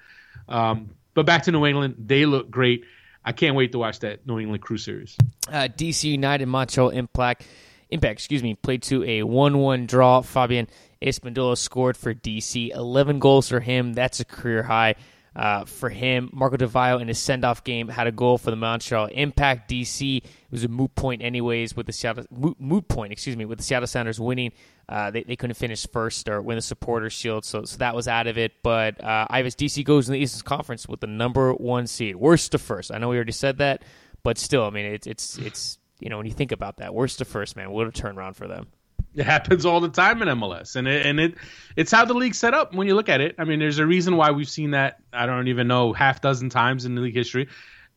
Um, 0.50 0.96
but 1.14 1.28
back 1.28 1.44
to 1.44 1.52
New 1.52 1.66
England, 1.66 1.96
they 2.00 2.26
look 2.26 2.50
great. 2.50 2.86
I 3.26 3.32
can't 3.32 3.56
wait 3.56 3.72
to 3.72 3.80
watch 3.80 4.00
that 4.00 4.26
New 4.28 4.40
England 4.40 4.62
Crew 4.64 4.78
series. 4.78 5.18
Uh, 5.48 5.68
DC 5.76 6.04
United 6.04 6.46
Montreal 6.48 6.90
Impact 6.90 7.46
Impact, 7.90 8.14
excuse 8.14 8.42
me, 8.42 8.56
played 8.56 8.82
to 8.84 9.04
a 9.04 9.22
one-one 9.22 9.86
draw. 9.86 10.22
Fabian 10.22 10.68
Espindola 11.00 11.56
scored 11.56 11.96
for 11.96 12.14
DC, 12.14 12.74
eleven 12.76 13.20
goals 13.20 13.50
for 13.50 13.60
him. 13.60 13.94
That's 13.94 14.20
a 14.20 14.26
career 14.26 14.64
high 14.64 14.96
uh, 15.36 15.66
for 15.66 15.90
him. 15.90 16.30
Marco 16.32 16.58
Di 16.58 17.02
in 17.02 17.08
his 17.08 17.20
send 17.20 17.44
off 17.44 17.64
game 17.64 17.88
had 17.88 18.08
a 18.08 18.12
goal 18.12 18.38
for 18.38 18.52
the 18.52 18.56
Montreal 18.56 19.08
Impact. 19.08 19.70
DC 19.70 20.18
it 20.18 20.24
was 20.52 20.64
a 20.64 20.68
moot 20.68 20.94
point 20.96 21.22
anyways 21.24 21.76
with 21.76 21.88
the 21.88 21.94
Seattle 21.94 22.26
moot, 22.32 22.60
moot 22.60 22.88
point, 22.88 23.12
excuse 23.12 23.36
me, 23.36 23.46
with 23.46 23.58
the 23.58 23.64
Seattle 23.64 23.88
Sounders 23.88 24.20
winning. 24.20 24.52
Uh, 24.88 25.12
they, 25.12 25.24
they 25.24 25.36
couldn't 25.36 25.56
finish 25.56 25.88
first 25.88 26.28
or 26.28 26.42
win 26.42 26.58
the 26.58 26.62
supporter 26.62 27.10
shield, 27.10 27.46
so 27.46 27.64
so 27.64 27.78
that 27.78 27.96
was 27.96 28.08
out 28.08 28.28
of 28.28 28.38
it. 28.38 28.52
But 28.62 29.04
uh, 29.04 29.26
Ives 29.30 29.56
DC 29.56 29.84
goes 29.84 30.10
in 30.10 30.14
the 30.14 30.20
Eastern 30.20 30.44
Conference 30.44 30.88
with 30.88 31.00
the 31.00 31.08
number 31.08 31.54
one 31.54 31.88
seed, 31.88 32.16
worst 32.16 32.52
to 32.52 32.60
first. 32.60 32.92
I 32.92 32.98
know 32.98 33.10
we 33.10 33.16
already 33.16 33.32
said 33.32 33.58
that, 33.60 33.84
but 34.24 34.38
still, 34.38 34.66
I 34.66 34.70
mean, 34.70 34.86
it's 34.86 35.08
it's 35.08 35.38
it's 35.38 35.78
you 36.00 36.10
know 36.10 36.18
when 36.18 36.26
you 36.26 36.34
think 36.34 36.52
about 36.52 36.78
that, 36.78 36.94
worst 36.94 37.20
to 37.20 37.26
first, 37.26 37.56
man, 37.56 37.72
what 37.72 37.88
a 37.88 37.92
turnaround 37.92 38.36
for 38.36 38.48
them. 38.48 38.68
It 39.16 39.26
happens 39.26 39.66
all 39.66 39.80
the 39.80 39.90
time 39.90 40.22
in 40.22 40.28
MLS, 40.30 40.76
and 40.76 40.88
it, 40.88 41.06
and 41.06 41.20
it 41.20 41.36
it's 41.76 41.92
how 41.92 42.06
the 42.06 42.14
league 42.14 42.36
set 42.36 42.54
up 42.54 42.74
when 42.74 42.88
you 42.88 42.96
look 42.96 43.10
at 43.10 43.22
it. 43.22 43.36
I 43.38 43.44
mean, 43.44 43.60
there's 43.60 43.80
a 43.80 43.86
reason 43.86 44.18
why 44.18 44.32
we've 44.32 44.50
seen 44.50 44.72
that. 44.72 45.00
I 45.12 45.26
don't 45.26 45.48
even 45.48 45.68
know 45.68 45.94
half 45.94 46.22
dozen 46.22 46.50
times 46.50 46.86
in 46.86 46.96
the 46.96 47.02
league 47.02 47.16
history. 47.16 47.48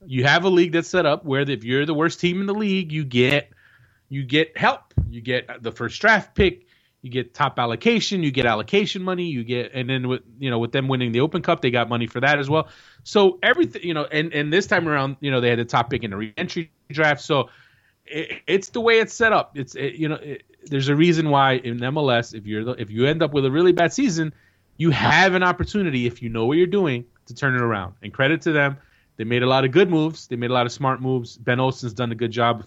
You 0.05 0.25
have 0.25 0.45
a 0.45 0.51
league 0.51 0.73
that's 0.73 0.89
set 0.89 1.07
up 1.07 1.25
where 1.25 1.41
if 1.41 1.65
you're 1.65 1.87
the 1.87 1.95
worst 1.95 2.21
team 2.21 2.41
in 2.41 2.47
the 2.47 2.55
league, 2.55 2.93
you 2.93 3.05
get 3.05 3.51
you 4.09 4.25
get 4.25 4.57
help. 4.57 4.95
You 5.11 5.21
get 5.21 5.63
the 5.63 5.73
first 5.73 6.01
draft 6.01 6.35
pick. 6.35 6.67
You 7.03 7.11
get 7.11 7.35
top 7.35 7.59
allocation. 7.59 8.23
You 8.23 8.31
get 8.31 8.47
allocation 8.47 9.03
money. 9.03 9.25
You 9.25 9.45
get 9.45 9.73
and 9.73 9.89
then 9.89 10.09
with 10.09 10.23
you 10.39 10.51
know 10.51 10.59
with 10.59 10.73
them 10.73 10.89
winning 10.89 11.13
the 11.13 11.21
Open 11.21 11.41
Cup, 11.41 11.63
they 11.63 11.71
got 11.71 11.89
money 11.89 12.07
for 12.07 12.21
that 12.21 12.39
as 12.39 12.51
well. 12.51 12.69
So 13.05 13.39
everything 13.43 13.83
you 13.83 13.95
know, 13.95 14.05
and 14.05 14.35
and 14.35 14.53
this 14.53 14.67
time 14.67 14.89
around, 14.89 15.17
you 15.21 15.31
know, 15.31 15.41
they 15.41 15.51
had 15.51 15.59
the 15.59 15.65
top 15.65 15.89
pick 15.91 16.05
in 16.05 16.11
the 16.11 16.17
reentry 16.17 16.71
draft. 16.91 17.23
So 17.23 17.49
it, 18.05 18.43
it's 18.47 18.71
the 18.71 18.81
way 18.81 18.99
it's 18.99 19.15
set 19.15 19.33
up. 19.33 19.57
It's 19.57 19.75
it, 19.75 19.95
you 19.95 20.09
know. 20.09 20.17
It, 20.17 20.43
there's 20.69 20.89
a 20.89 20.97
reason 20.97 21.31
why 21.31 21.55
in 21.55 21.79
MLS, 21.79 22.35
if 22.35 22.47
you're 22.47 22.65
the, 22.65 22.73
if 22.73 22.91
you 22.91 23.07
end 23.07 23.23
up 23.23 23.33
with 23.33 23.45
a 23.45 23.51
really 23.51 23.73
bad 23.73 23.93
season, 23.93 24.33
you 24.77 24.91
have 24.91 25.35
an 25.35 25.43
opportunity 25.43 26.07
if 26.07 26.23
you 26.23 26.29
know 26.29 26.47
what 26.47 26.59
you're 26.59 26.67
doing 26.67 27.05
to 27.27 27.35
turn 27.35 27.55
it 27.55 27.63
around. 27.63 27.95
And 28.03 28.13
credit 28.13 28.43
to 28.43 28.53
them, 28.53 28.77
they 29.17 29.25
made 29.25 29.43
a 29.43 29.47
lot 29.47 29.65
of 29.65 29.71
good 29.71 29.91
moves. 29.91 30.27
They 30.27 30.37
made 30.37 30.51
a 30.51 30.55
lot 30.55 30.67
of 30.67 30.73
smart 30.73 31.01
moves. 31.01 31.37
Ben 31.37 31.61
Olsen's 31.61 31.95
done 31.95 32.13
a 32.13 32.15
good 32.15 32.33
job 32.33 32.65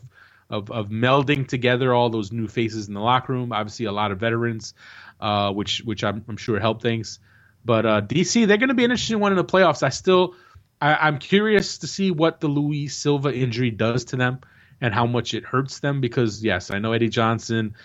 of 0.50 0.72
of 0.72 0.89
melding 0.89 1.47
together 1.47 1.93
all 1.93 2.10
those 2.10 2.32
new 2.32 2.47
faces 2.47 2.88
in 2.88 2.93
the 2.93 3.00
locker 3.00 3.34
room. 3.34 3.52
Obviously, 3.52 3.86
a 3.86 3.91
lot 3.91 4.12
of 4.12 4.20
veterans, 4.20 4.74
uh, 5.22 5.52
which 5.52 5.82
which 5.84 6.04
I'm, 6.04 6.26
I'm 6.28 6.38
sure 6.38 6.60
help 6.60 6.82
things. 6.82 7.20
But 7.64 7.86
uh, 7.86 8.02
DC, 8.02 8.47
they're 8.47 8.58
going 8.58 8.70
to 8.70 8.76
be 8.76 8.86
an 8.86 8.91
interesting 8.91 9.20
one 9.20 9.32
in 9.32 9.38
the 9.38 9.43
playoffs. 9.43 9.84
I 9.84 9.89
still, 9.89 10.36
I, 10.80 11.08
am 11.08 11.20
curious 11.20 11.80
to 11.80 11.88
see 11.88 12.10
what 12.10 12.39
the 12.39 12.47
Luis 12.47 12.95
Silva 12.95 13.34
injury 13.34 13.70
does 13.70 14.06
to 14.06 14.16
them 14.16 14.39
and 14.82 14.94
how 14.94 15.06
much 15.06 15.34
it 15.34 15.44
hurts 15.44 15.80
them 15.80 16.02
because 16.02 16.44
yes, 16.44 16.72
I 16.72 16.80
know 16.80 16.94
Eddie 16.94 17.10
Johnson. 17.10 17.76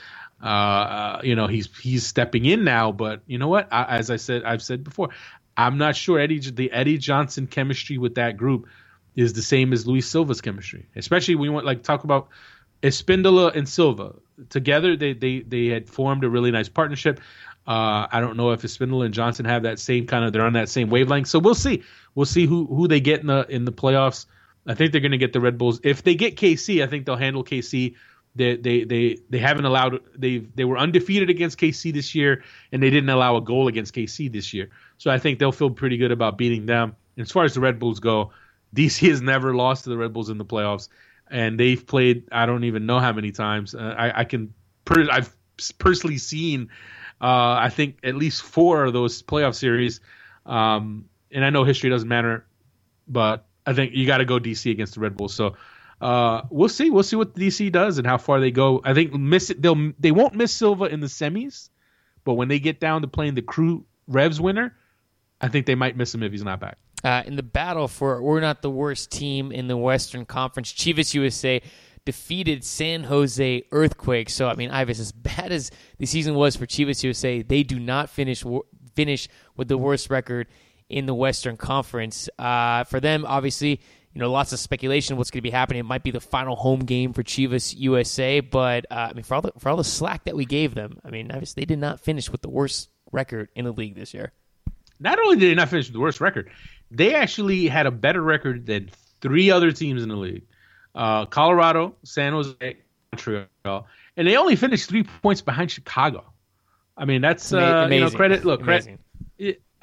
Uh, 0.42 0.46
uh, 0.46 1.20
you 1.24 1.34
know 1.34 1.46
he's 1.46 1.74
he's 1.78 2.04
stepping 2.04 2.44
in 2.44 2.64
now, 2.64 2.92
but 2.92 3.22
you 3.26 3.38
know 3.38 3.48
what? 3.48 3.72
I, 3.72 3.98
as 3.98 4.10
I 4.10 4.16
said, 4.16 4.44
I've 4.44 4.62
said 4.62 4.84
before, 4.84 5.08
I'm 5.56 5.78
not 5.78 5.96
sure 5.96 6.18
Eddie 6.18 6.40
the 6.40 6.70
Eddie 6.72 6.98
Johnson 6.98 7.46
chemistry 7.46 7.98
with 7.98 8.16
that 8.16 8.36
group 8.36 8.66
is 9.16 9.32
the 9.32 9.42
same 9.42 9.72
as 9.72 9.86
Luis 9.86 10.08
Silva's 10.08 10.40
chemistry. 10.40 10.86
Especially 10.96 11.34
when 11.34 11.46
you 11.46 11.52
want 11.52 11.66
like 11.66 11.82
talk 11.82 12.04
about 12.04 12.28
Espindola 12.82 13.54
and 13.54 13.68
Silva 13.68 14.14
together. 14.50 14.96
They 14.96 15.12
they 15.14 15.40
they 15.40 15.66
had 15.66 15.88
formed 15.88 16.24
a 16.24 16.28
really 16.28 16.50
nice 16.50 16.68
partnership. 16.68 17.20
Uh, 17.66 18.06
I 18.12 18.20
don't 18.20 18.36
know 18.36 18.50
if 18.50 18.62
Espindola 18.62 19.06
and 19.06 19.14
Johnson 19.14 19.46
have 19.46 19.62
that 19.62 19.78
same 19.78 20.06
kind 20.06 20.24
of 20.24 20.32
they're 20.32 20.44
on 20.44 20.52
that 20.52 20.68
same 20.68 20.90
wavelength. 20.90 21.28
So 21.28 21.38
we'll 21.38 21.54
see. 21.54 21.82
We'll 22.14 22.26
see 22.26 22.46
who 22.46 22.66
who 22.66 22.88
they 22.88 23.00
get 23.00 23.20
in 23.20 23.28
the 23.28 23.46
in 23.48 23.64
the 23.64 23.72
playoffs. 23.72 24.26
I 24.66 24.74
think 24.74 24.92
they're 24.92 25.00
going 25.00 25.12
to 25.12 25.18
get 25.18 25.32
the 25.32 25.40
Red 25.40 25.58
Bulls. 25.58 25.80
If 25.82 26.02
they 26.02 26.14
get 26.14 26.36
KC, 26.36 26.82
I 26.82 26.86
think 26.86 27.06
they'll 27.06 27.16
handle 27.16 27.44
KC. 27.44 27.94
They 28.36 28.56
they 28.56 28.84
they 28.84 29.18
they 29.30 29.38
haven't 29.38 29.64
allowed 29.64 30.00
they 30.16 30.38
they 30.38 30.64
were 30.64 30.78
undefeated 30.78 31.30
against 31.30 31.58
KC 31.58 31.92
this 31.92 32.14
year, 32.14 32.42
and 32.72 32.82
they 32.82 32.90
didn't 32.90 33.10
allow 33.10 33.36
a 33.36 33.40
goal 33.40 33.68
against 33.68 33.94
KC 33.94 34.32
this 34.32 34.52
year. 34.52 34.70
So 34.98 35.10
I 35.10 35.18
think 35.18 35.38
they'll 35.38 35.52
feel 35.52 35.70
pretty 35.70 35.98
good 35.98 36.10
about 36.10 36.36
beating 36.36 36.66
them. 36.66 36.96
And 37.16 37.24
as 37.24 37.30
far 37.30 37.44
as 37.44 37.54
the 37.54 37.60
Red 37.60 37.78
Bulls 37.78 38.00
go, 38.00 38.32
DC 38.74 39.08
has 39.08 39.22
never 39.22 39.54
lost 39.54 39.84
to 39.84 39.90
the 39.90 39.96
Red 39.96 40.12
Bulls 40.12 40.30
in 40.30 40.38
the 40.38 40.44
playoffs, 40.44 40.88
and 41.30 41.60
they've 41.60 41.86
played 41.86 42.24
I 42.32 42.46
don't 42.46 42.64
even 42.64 42.86
know 42.86 42.98
how 42.98 43.12
many 43.12 43.30
times. 43.30 43.74
Uh, 43.74 43.94
I, 43.96 44.20
I 44.20 44.24
can 44.24 44.52
per, 44.84 45.08
I've 45.08 45.34
personally 45.78 46.18
seen 46.18 46.70
uh, 47.20 47.56
I 47.58 47.70
think 47.70 47.98
at 48.02 48.16
least 48.16 48.42
four 48.42 48.84
of 48.84 48.92
those 48.92 49.22
playoff 49.22 49.54
series. 49.54 50.00
Um, 50.44 51.06
and 51.30 51.44
I 51.44 51.50
know 51.50 51.64
history 51.64 51.90
doesn't 51.90 52.08
matter, 52.08 52.44
but 53.08 53.46
I 53.66 53.72
think 53.72 53.94
you 53.94 54.06
got 54.06 54.18
to 54.18 54.24
go 54.24 54.38
DC 54.38 54.70
against 54.70 54.94
the 54.94 55.00
Red 55.00 55.16
Bulls. 55.16 55.34
So 55.34 55.56
uh, 56.00 56.42
we'll 56.50 56.68
see. 56.68 56.90
We'll 56.90 57.02
see 57.02 57.16
what 57.16 57.34
DC 57.34 57.72
does 57.72 57.98
and 57.98 58.06
how 58.06 58.18
far 58.18 58.40
they 58.40 58.50
go. 58.50 58.80
I 58.84 58.94
think 58.94 59.14
miss 59.14 59.50
it. 59.50 59.62
They'll 59.62 59.92
they 59.98 60.12
won't 60.12 60.34
miss 60.34 60.52
Silva 60.52 60.84
in 60.84 61.00
the 61.00 61.06
semis, 61.06 61.70
but 62.24 62.34
when 62.34 62.48
they 62.48 62.58
get 62.58 62.80
down 62.80 63.02
to 63.02 63.08
playing 63.08 63.34
the 63.34 63.42
Crew 63.42 63.86
Revs 64.06 64.40
winner, 64.40 64.76
I 65.40 65.48
think 65.48 65.66
they 65.66 65.74
might 65.74 65.96
miss 65.96 66.14
him 66.14 66.22
if 66.22 66.32
he's 66.32 66.44
not 66.44 66.60
back. 66.60 66.78
Uh, 67.02 67.22
in 67.26 67.36
the 67.36 67.42
battle 67.42 67.86
for 67.86 68.22
we're 68.22 68.40
not 68.40 68.62
the 68.62 68.70
worst 68.70 69.10
team 69.10 69.52
in 69.52 69.68
the 69.68 69.76
Western 69.76 70.24
Conference, 70.24 70.72
Chivas 70.72 71.14
USA 71.14 71.60
defeated 72.04 72.64
San 72.64 73.04
Jose 73.04 73.62
Earthquake. 73.72 74.30
So 74.30 74.48
I 74.48 74.54
mean, 74.54 74.70
Ives, 74.70 75.00
as 75.00 75.12
bad 75.12 75.52
as 75.52 75.70
the 75.98 76.06
season 76.06 76.34
was 76.34 76.56
for 76.56 76.66
Chivas 76.66 77.02
USA, 77.02 77.42
they 77.42 77.62
do 77.62 77.78
not 77.78 78.10
finish 78.10 78.44
finish 78.94 79.28
with 79.56 79.68
the 79.68 79.78
worst 79.78 80.10
record 80.10 80.46
in 80.88 81.06
the 81.06 81.14
Western 81.14 81.56
Conference. 81.56 82.28
Uh, 82.38 82.84
for 82.84 83.00
them, 83.00 83.24
obviously, 83.26 83.80
you 84.12 84.20
know, 84.20 84.30
lots 84.30 84.52
of 84.52 84.58
speculation 84.58 85.16
what's 85.16 85.30
going 85.30 85.40
to 85.40 85.42
be 85.42 85.50
happening. 85.50 85.80
It 85.80 85.84
might 85.84 86.04
be 86.04 86.12
the 86.12 86.20
final 86.20 86.54
home 86.54 86.80
game 86.80 87.12
for 87.12 87.22
Chivas 87.22 87.74
USA, 87.76 88.40
but 88.40 88.86
uh, 88.90 89.08
I 89.10 89.12
mean, 89.12 89.24
for 89.24 89.34
all 89.34 89.42
the 89.42 89.52
for 89.58 89.68
all 89.68 89.76
the 89.76 89.84
slack 89.84 90.24
that 90.24 90.36
we 90.36 90.44
gave 90.44 90.74
them, 90.74 90.98
I 91.04 91.10
mean, 91.10 91.30
obviously 91.32 91.62
they 91.62 91.66
did 91.66 91.80
not 91.80 92.00
finish 92.00 92.30
with 92.30 92.42
the 92.42 92.48
worst 92.48 92.90
record 93.10 93.48
in 93.56 93.64
the 93.64 93.72
league 93.72 93.96
this 93.96 94.14
year. 94.14 94.32
Not 95.00 95.18
only 95.18 95.36
did 95.36 95.50
they 95.50 95.54
not 95.54 95.68
finish 95.68 95.88
with 95.88 95.94
the 95.94 96.00
worst 96.00 96.20
record, 96.20 96.50
they 96.90 97.14
actually 97.14 97.66
had 97.66 97.86
a 97.86 97.90
better 97.90 98.22
record 98.22 98.66
than 98.66 98.90
three 99.20 99.50
other 99.50 99.72
teams 99.72 100.02
in 100.02 100.08
the 100.08 100.16
league: 100.16 100.46
uh, 100.94 101.26
Colorado, 101.26 101.96
San 102.04 102.32
Jose, 102.32 102.76
Montreal, 103.12 103.86
and 104.16 104.28
they 104.28 104.36
only 104.36 104.54
finished 104.54 104.88
three 104.88 105.02
points 105.02 105.40
behind 105.40 105.72
Chicago. 105.72 106.24
I 106.96 107.04
mean, 107.04 107.20
that's 107.20 107.52
uh, 107.52 107.88
you 107.90 108.00
know 108.00 108.10
credit. 108.10 108.44
Look, 108.44 108.62
credit. 108.62 109.00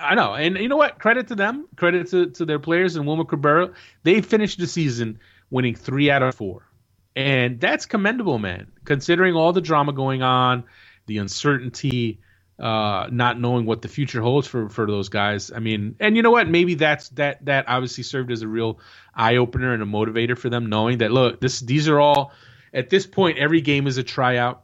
I 0.02 0.16
know, 0.16 0.34
and 0.34 0.58
you 0.58 0.68
know 0.68 0.78
what? 0.78 1.00
Credit 1.00 1.28
to 1.28 1.36
them. 1.36 1.68
Credit 1.76 2.08
to, 2.10 2.30
to 2.32 2.46
their 2.46 2.60
players 2.60 2.96
and 2.96 3.06
Wilmer 3.06 3.26
Cabrera. 3.26 3.74
They 4.04 4.22
finished 4.22 4.60
the 4.60 4.68
season 4.68 5.20
winning 5.50 5.76
three 5.76 6.10
out 6.10 6.24
of 6.24 6.36
four, 6.36 6.68
and 7.16 7.60
that's 7.60 7.86
commendable, 7.86 8.40
man. 8.40 8.72
Considering 8.86 9.36
all 9.36 9.54
the 9.54 9.62
drama 9.62 9.94
going 9.94 10.22
on, 10.22 10.64
the 11.06 11.20
uncertainty, 11.20 12.20
uh, 12.60 13.08
not 13.12 13.40
knowing 13.40 13.66
what 13.66 13.82
the 13.82 13.88
future 13.88 14.22
holds 14.22 14.48
for 14.48 14.70
for 14.70 14.86
those 14.86 15.10
guys. 15.10 15.52
I 15.52 15.60
mean, 15.60 15.96
and 16.00 16.16
you 16.16 16.24
know 16.24 16.32
what? 16.32 16.48
Maybe 16.48 16.76
that's 16.76 17.10
that 17.10 17.46
that 17.46 17.66
obviously 17.68 18.04
served 18.04 18.32
as 18.32 18.42
a 18.42 18.48
real 18.48 18.80
eye 19.14 19.38
opener 19.38 19.74
and 19.74 19.84
a 19.84 19.86
motivator 19.86 20.38
for 20.38 20.50
them, 20.50 20.68
knowing 20.68 21.00
that 21.00 21.12
look, 21.12 21.42
this 21.42 21.60
these 21.60 21.88
are 21.88 22.00
all 22.00 22.32
at 22.74 22.90
this 22.90 23.06
point, 23.06 23.38
every 23.38 23.62
game 23.62 23.88
is 23.88 23.98
a 23.98 24.04
tryout. 24.04 24.64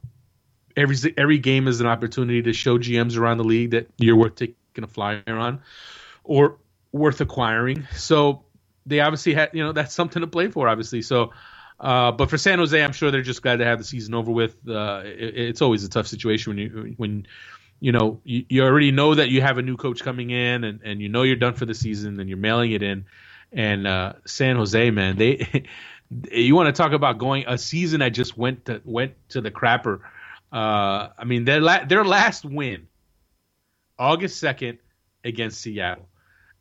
Every 0.75 0.95
every 1.17 1.39
game 1.39 1.67
is 1.67 1.81
an 1.81 1.87
opportunity 1.87 2.43
to 2.43 2.53
show 2.53 2.77
GMs 2.77 3.17
around 3.17 3.37
the 3.37 3.43
league 3.43 3.71
that 3.71 3.87
you're 3.97 4.15
worth 4.15 4.35
taking 4.35 4.55
a 4.83 4.87
flyer 4.87 5.23
on, 5.27 5.61
or 6.23 6.57
worth 6.91 7.21
acquiring. 7.21 7.87
So 7.95 8.43
they 8.85 8.99
obviously 9.01 9.33
had, 9.33 9.51
you 9.53 9.63
know, 9.63 9.71
that's 9.73 9.93
something 9.93 10.21
to 10.21 10.27
play 10.27 10.47
for, 10.49 10.67
obviously. 10.67 11.01
So, 11.01 11.33
uh, 11.79 12.11
but 12.11 12.29
for 12.29 12.37
San 12.37 12.59
Jose, 12.59 12.81
I'm 12.81 12.93
sure 12.93 13.11
they're 13.11 13.21
just 13.21 13.41
glad 13.41 13.57
to 13.57 13.65
have 13.65 13.77
the 13.77 13.83
season 13.83 14.13
over 14.13 14.31
with. 14.31 14.55
Uh, 14.67 15.03
it, 15.05 15.37
it's 15.37 15.61
always 15.61 15.83
a 15.83 15.89
tough 15.89 16.07
situation 16.07 16.51
when 16.51 16.57
you 16.57 16.93
when 16.97 17.27
you 17.79 17.91
know 17.91 18.19
you, 18.23 18.45
you, 18.49 18.63
already 18.63 18.91
know 18.91 19.13
that 19.13 19.29
you 19.29 19.41
have 19.41 19.59
a 19.59 19.61
new 19.61 19.77
coach 19.77 20.01
coming 20.01 20.31
in 20.31 20.63
and, 20.63 20.81
and 20.83 21.01
you 21.01 21.09
know 21.09 21.21
you're 21.21 21.35
done 21.35 21.53
for 21.53 21.65
the 21.65 21.75
season 21.75 22.19
and 22.19 22.29
you're 22.29 22.37
mailing 22.39 22.71
it 22.71 22.81
in. 22.81 23.05
And 23.51 23.85
uh, 23.85 24.13
San 24.25 24.55
Jose, 24.55 24.89
man, 24.89 25.17
they 25.17 25.65
you 26.31 26.55
want 26.55 26.73
to 26.73 26.81
talk 26.81 26.93
about 26.93 27.17
going 27.17 27.45
a 27.47 27.57
season 27.57 27.99
that 27.99 28.09
just 28.09 28.37
went 28.37 28.65
to 28.65 28.81
went 28.83 29.13
to 29.29 29.41
the 29.41 29.51
crapper. 29.51 29.99
Uh, 30.51 31.09
I 31.17 31.25
mean, 31.25 31.45
their 31.45 31.61
la- 31.61 31.85
their 31.85 32.03
last 32.05 32.45
win 32.45 32.87
August 33.97 34.41
2nd 34.43 34.77
against 35.23 35.61
Seattle. 35.61 36.07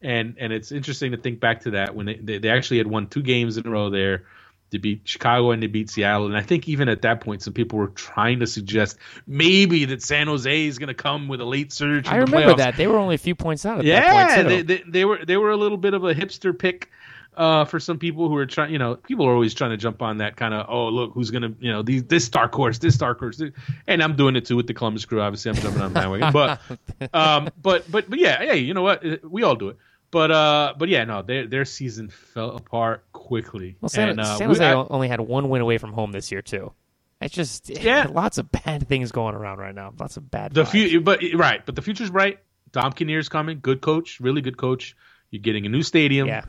And 0.03 0.37
and 0.39 0.53
it's 0.53 0.73
interesting 0.73 1.13
to 1.13 1.17
think 1.17 1.41
back 1.41 1.63
to 1.63 1.71
that 1.73 1.95
when 1.95 2.07
they, 2.07 2.17
they, 2.17 2.39
they 2.39 2.51
actually 2.51 2.79
had 2.79 2.87
won 2.87 3.09
two 3.09 3.23
games 3.23 3.57
in 3.57 3.67
a 3.67 3.71
row 3.71 3.91
there. 3.91 4.25
to 4.71 4.79
beat 4.79 5.03
Chicago 5.05 5.53
and 5.53 5.63
to 5.63 5.69
beat 5.69 5.91
Seattle. 5.91 6.27
And 6.27 6.37
I 6.37 6.43
think 6.43 6.69
even 6.69 6.89
at 6.89 7.03
that 7.03 7.21
point, 7.21 7.43
some 7.43 7.53
people 7.53 7.79
were 7.79 7.89
trying 7.89 8.41
to 8.41 8.47
suggest 8.47 8.99
maybe 9.27 9.85
that 9.87 10.03
San 10.03 10.27
Jose 10.27 10.67
is 10.67 10.79
going 10.79 10.89
to 10.89 10.95
come 10.95 11.29
with 11.29 11.41
a 11.41 11.45
late 11.45 11.73
surge. 11.73 12.09
I 12.09 12.17
remember 12.17 12.55
playoffs. 12.55 12.57
that 12.59 12.77
they 12.77 12.87
were 12.87 12.99
only 12.99 13.15
a 13.15 13.19
few 13.19 13.35
points 13.35 13.65
out. 13.65 13.79
At 13.79 13.85
yeah, 13.85 14.01
that 14.01 14.37
point 14.37 14.49
they, 14.49 14.63
they, 14.63 14.83
they 14.87 15.05
were 15.05 15.25
they 15.25 15.37
were 15.37 15.51
a 15.51 15.57
little 15.57 15.79
bit 15.79 15.95
of 15.95 16.05
a 16.05 16.15
hipster 16.15 16.57
pick 16.57 16.91
uh, 17.37 17.65
for 17.65 17.79
some 17.79 17.99
people 17.99 18.29
who 18.29 18.37
are 18.37 18.47
trying. 18.47 18.73
You 18.73 18.79
know, 18.79 18.97
people 18.97 19.27
are 19.27 19.33
always 19.33 19.55
trying 19.55 19.71
to 19.71 19.77
jump 19.77 20.03
on 20.03 20.19
that 20.19 20.37
kind 20.37 20.55
of 20.55 20.67
oh 20.69 20.89
look 20.89 21.13
who's 21.13 21.31
gonna 21.31 21.53
you 21.61 21.71
know 21.71 21.83
these 21.83 22.05
this 22.05 22.29
dark 22.29 22.55
horse 22.55 22.79
this 22.79 22.97
dark 22.97 23.19
horse, 23.19 23.41
and 23.87 24.03
I'm 24.03 24.17
doing 24.17 24.37
it 24.37 24.45
too 24.47 24.57
with 24.57 24.67
the 24.67 24.75
Columbus 24.75 25.05
Crew. 25.05 25.21
Obviously, 25.21 25.51
I'm 25.51 25.57
jumping 25.57 25.83
on 25.83 25.93
that 25.95 26.11
way, 26.11 26.21
but 26.33 26.61
um, 27.15 27.51
but 27.63 27.91
but 27.91 28.09
but 28.09 28.19
yeah, 28.19 28.39
hey, 28.39 28.59
you 28.59 28.75
know 28.75 28.83
what? 28.83 29.03
We 29.31 29.43
all 29.43 29.57
do 29.57 29.69
it. 29.69 29.77
But 30.11 30.31
uh, 30.31 30.75
but 30.79 30.89
yeah, 30.89 31.05
no, 31.05 31.23
their 31.23 31.47
their 31.47 31.65
season 31.65 32.09
fell 32.09 32.57
apart 32.57 33.05
quickly. 33.13 33.77
Well, 33.81 33.89
San, 33.89 34.09
and, 34.11 34.21
uh, 34.21 34.37
San 34.39 34.49
we- 34.49 34.55
Jose 34.55 34.65
I- 34.65 34.75
only 34.75 35.09
had 35.09 35.21
one 35.21 35.49
win 35.49 35.61
away 35.63 35.79
from 35.79 35.93
home 35.93 36.13
this 36.13 36.31
year 36.31 36.43
too. 36.43 36.73
It's 37.21 37.35
just 37.35 37.69
Yeah. 37.83 38.07
lots 38.11 38.39
of 38.39 38.51
bad 38.53 38.87
things 38.89 39.11
going 39.11 39.35
around 39.35 39.59
right 39.59 39.75
now. 39.75 39.93
Lots 39.99 40.17
of 40.17 40.31
bad. 40.31 40.53
the 40.53 40.65
few, 40.67 41.01
but 41.01 41.21
right, 41.35 41.65
but 41.65 41.75
the 41.75 41.83
future's 41.83 42.11
bright. 42.11 42.39
Dom 42.73 42.93
Kinnear's 42.93 43.29
coming, 43.29 43.59
good 43.61 43.81
coach, 43.81 44.21
really 44.21 44.43
good 44.43 44.57
coach. 44.59 44.95
You're 45.31 45.41
getting 45.43 45.67
a 45.67 45.69
new 45.69 45.83
stadium. 45.83 46.29
Yeah, 46.29 46.43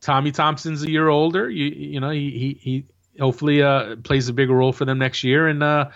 Tommy 0.00 0.32
Thompson's 0.32 0.82
a 0.82 0.90
year 0.90 1.08
older. 1.08 1.48
You 1.48 1.66
you 1.66 2.00
know 2.00 2.10
he 2.10 2.30
he, 2.30 2.58
he 2.60 2.84
hopefully 3.20 3.62
uh, 3.62 3.96
plays 3.96 4.28
a 4.28 4.32
bigger 4.32 4.54
role 4.54 4.72
for 4.72 4.84
them 4.84 4.98
next 4.98 5.24
year, 5.24 5.48
and 5.48 5.62
uh, 5.62 5.90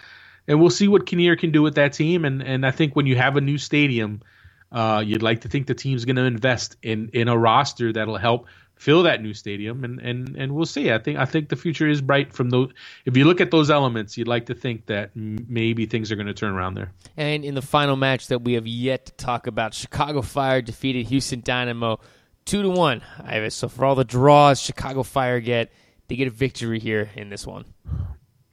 and 0.49 0.61
we'll 0.61 0.71
see 0.71 0.89
what 0.89 1.07
Kinnear 1.07 1.37
can 1.37 1.53
do 1.53 1.63
with 1.63 1.77
that 1.77 1.93
team. 1.93 2.25
And 2.25 2.43
and 2.43 2.67
I 2.67 2.71
think 2.71 2.97
when 2.97 3.07
you 3.07 3.17
have 3.17 3.37
a 3.37 3.41
new 3.41 3.59
stadium, 3.59 4.23
uh, 4.71 5.03
you'd 5.05 5.23
like 5.23 5.43
to 5.43 5.49
think 5.49 5.67
the 5.67 5.75
team's 5.75 6.05
going 6.05 6.17
to 6.17 6.25
invest 6.25 6.77
in 6.83 7.11
in 7.13 7.29
a 7.29 7.37
roster 7.37 7.93
that'll 7.93 8.19
help 8.19 8.47
fill 8.83 9.05
that 9.05 9.23
new 9.23 9.33
stadium, 9.33 9.85
and 9.85 10.01
and 10.01 10.37
and 10.37 10.53
we'll 10.53 10.67
see. 10.67 10.91
I 10.91 10.99
think 10.99 11.19
I 11.19 11.25
think 11.25 11.49
the 11.49 11.57
future 11.57 11.89
is 11.89 12.01
bright 12.01 12.33
from 12.33 12.51
those. 12.51 12.73
If 13.05 13.17
you 13.17 13.25
look 13.25 13.41
at 13.41 13.51
those 13.53 13.71
elements, 13.71 14.19
you'd 14.19 14.29
like 14.29 14.47
to 14.47 14.55
think 14.55 14.87
that 14.87 15.11
maybe 15.15 15.87
things 15.87 16.11
are 16.11 16.17
going 16.17 16.27
to 16.27 16.35
turn 16.35 16.53
around 16.53 16.75
there. 16.75 16.93
and 17.17 17.45
in 17.45 17.55
the 17.55 17.63
final 17.63 17.97
match 17.97 18.27
that 18.29 18.43
we 18.43 18.55
have 18.55 18.67
yet 18.67 19.07
to 19.07 19.13
talk 19.13 19.47
about, 19.47 19.73
Chicago 19.75 20.23
Fire 20.23 20.61
defeated 20.61 21.07
Houston 21.07 21.41
Dynamo 21.43 22.01
two 22.45 22.63
to 22.63 22.71
one. 22.71 23.03
Ives. 23.25 23.55
So 23.55 23.69
for 23.69 23.85
all 23.85 23.95
the 23.95 24.05
draws 24.05 24.61
Chicago 24.61 25.03
Fire 25.03 25.41
get, 25.41 25.71
they 26.09 26.17
get 26.17 26.29
a 26.29 26.33
victory 26.33 26.79
here 26.79 27.11
in 27.15 27.29
this 27.31 27.47
one. 27.47 27.65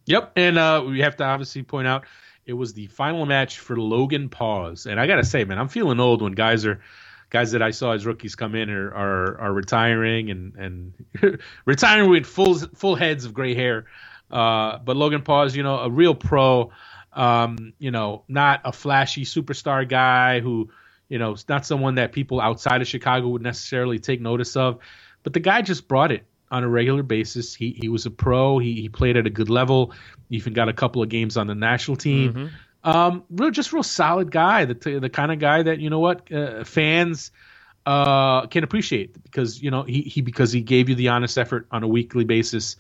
Yep, 0.06 0.34
and 0.36 0.58
uh, 0.58 0.84
we 0.88 1.02
have 1.02 1.18
to 1.18 1.24
obviously 1.24 1.62
point 1.64 1.88
out 1.88 2.06
it 2.46 2.54
was 2.54 2.74
the 2.74 2.88
final 2.88 3.26
match 3.26 3.60
for 3.60 3.78
Logan 3.78 4.30
Pause, 4.30 4.88
and 4.88 5.00
I 5.00 5.06
gotta 5.06 5.24
say, 5.24 5.44
man, 5.44 5.60
I'm 5.60 5.68
feeling 5.68 6.00
old 6.00 6.22
when 6.22 6.32
guys 6.32 6.66
are 6.66 6.82
guys 7.30 7.52
that 7.52 7.62
I 7.62 7.72
saw 7.72 7.92
as 7.92 8.06
rookies 8.06 8.36
come 8.36 8.56
in 8.56 8.70
are 8.70 8.92
are, 8.92 9.40
are 9.40 9.54
retiring 9.54 10.32
and 10.32 10.56
and 10.56 11.40
retiring 11.66 12.10
with 12.10 12.26
full 12.26 12.58
full 12.58 12.96
heads 12.96 13.26
of 13.26 13.34
gray 13.34 13.54
hair. 13.54 13.86
Uh, 14.32 14.78
but 14.80 14.96
Logan 14.96 15.22
Pause, 15.22 15.56
you 15.56 15.64
know, 15.64 15.80
a 15.80 15.90
real 15.90 16.16
pro, 16.16 16.72
um, 17.14 17.74
you 17.80 17.92
know, 17.92 18.24
not 18.28 18.62
a 18.64 18.72
flashy 18.72 19.26
superstar 19.26 19.88
guy 19.88 20.40
who, 20.40 20.70
you 21.10 21.18
know, 21.18 21.34
is 21.34 21.50
not 21.50 21.66
someone 21.66 21.96
that 21.96 22.12
people 22.12 22.40
outside 22.40 22.82
of 22.82 22.88
Chicago 22.88 23.28
would 23.30 23.42
necessarily 23.42 24.00
take 24.00 24.22
notice 24.22 24.56
of. 24.56 24.80
But 25.24 25.34
the 25.34 25.40
guy 25.40 25.62
just 25.62 25.88
brought 25.88 26.12
it 26.12 26.24
on 26.52 26.64
a 26.64 26.68
regular 26.68 27.04
basis. 27.04 27.54
He 27.54 27.76
he 27.80 27.90
was 27.90 28.06
a 28.06 28.12
pro. 28.12 28.60
He 28.60 28.76
he 28.76 28.90
played 28.90 29.18
at 29.18 29.28
a 29.28 29.30
good 29.30 29.50
level. 29.50 29.94
Even 30.30 30.54
got 30.54 30.70
a 30.70 30.74
couple 30.74 31.04
of 31.04 31.10
games 31.10 31.36
on 31.36 31.48
the 31.48 31.56
national 31.56 31.98
team. 31.98 32.52
Um, 32.84 33.24
real 33.30 33.52
just 33.52 33.74
real 33.74 33.84
solid 33.84 34.32
guy. 34.32 34.66
The 34.66 35.00
the 35.00 35.10
kind 35.10 35.32
of 35.32 35.40
guy 35.40 35.64
that 35.64 35.80
you 35.80 35.90
know 35.90 36.00
what 36.00 36.32
uh, 36.32 36.64
fans 36.64 37.32
uh 37.86 38.46
can 38.48 38.64
appreciate 38.64 39.22
because 39.24 39.62
you 39.62 39.72
know 39.72 39.84
he 39.84 40.02
he 40.02 40.22
because 40.22 40.52
he 40.52 40.62
gave 40.62 40.90
you 40.90 40.96
the 40.96 41.10
honest 41.10 41.38
effort 41.38 41.68
on 41.72 41.84
a 41.84 41.88
weekly 41.88 42.24
basis. 42.24 42.78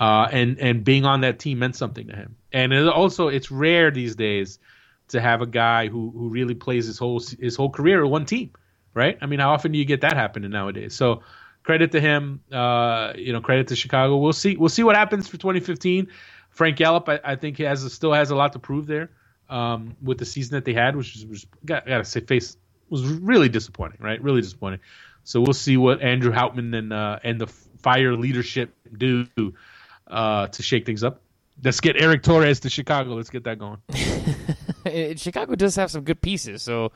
Uh, 0.00 0.28
and 0.30 0.60
and 0.60 0.84
being 0.84 1.04
on 1.04 1.22
that 1.22 1.40
team 1.40 1.58
meant 1.58 1.74
something 1.74 2.06
to 2.06 2.14
him. 2.14 2.36
And 2.52 2.72
it 2.72 2.86
also, 2.86 3.26
it's 3.26 3.50
rare 3.50 3.90
these 3.90 4.14
days 4.14 4.60
to 5.08 5.20
have 5.20 5.42
a 5.42 5.46
guy 5.46 5.88
who 5.88 6.10
who 6.10 6.28
really 6.28 6.54
plays 6.54 6.86
his 6.86 6.98
whole 6.98 7.20
his 7.40 7.56
whole 7.56 7.70
career 7.70 8.04
at 8.04 8.10
one 8.10 8.26
team, 8.26 8.50
right? 8.94 9.18
I 9.20 9.26
mean, 9.26 9.40
how 9.40 9.52
often 9.52 9.72
do 9.72 9.78
you 9.78 9.84
get 9.84 10.02
that 10.02 10.14
happening 10.14 10.50
nowadays? 10.50 10.94
So 10.94 11.22
credit 11.62 11.92
to 11.92 12.00
him. 12.00 12.40
Uh, 12.50 13.12
you 13.16 13.32
know, 13.32 13.40
credit 13.40 13.68
to 13.68 13.76
Chicago. 13.76 14.16
We'll 14.16 14.32
see. 14.32 14.56
We'll 14.56 14.68
see 14.70 14.82
what 14.82 14.96
happens 14.96 15.28
for 15.28 15.36
2015. 15.36 16.08
Frank 16.50 16.78
Yallop, 16.78 17.08
I, 17.08 17.32
I 17.32 17.36
think, 17.36 17.58
he 17.58 17.62
has 17.64 17.92
still 17.92 18.12
has 18.12 18.30
a 18.30 18.36
lot 18.36 18.54
to 18.54 18.58
prove 18.58 18.86
there 18.86 19.10
um, 19.48 19.94
with 20.02 20.18
the 20.18 20.24
season 20.24 20.56
that 20.56 20.64
they 20.64 20.72
had, 20.72 20.96
which 20.96 21.14
was, 21.14 21.26
was 21.26 21.46
got, 21.64 21.86
gotta 21.86 22.04
say, 22.04 22.20
face 22.20 22.56
was 22.88 23.04
really 23.04 23.48
disappointing, 23.50 23.98
right? 24.00 24.20
Really 24.22 24.40
disappointing. 24.40 24.80
So 25.24 25.40
we'll 25.42 25.52
see 25.52 25.76
what 25.76 26.00
Andrew 26.00 26.32
Hauptman 26.32 26.74
and 26.74 26.92
uh, 26.92 27.18
and 27.22 27.40
the 27.40 27.46
Fire 27.46 28.16
leadership 28.16 28.74
do 28.96 29.26
uh, 30.08 30.48
to 30.48 30.62
shake 30.62 30.84
things 30.84 31.04
up. 31.04 31.20
Let's 31.62 31.80
get 31.80 32.00
Erick 32.00 32.22
Torres 32.22 32.60
to 32.60 32.70
Chicago. 32.70 33.14
Let's 33.14 33.30
get 33.30 33.44
that 33.44 33.58
going. 33.58 33.78
Chicago 35.16 35.54
does 35.54 35.76
have 35.76 35.90
some 35.90 36.02
good 36.02 36.20
pieces, 36.20 36.62
so 36.62 36.92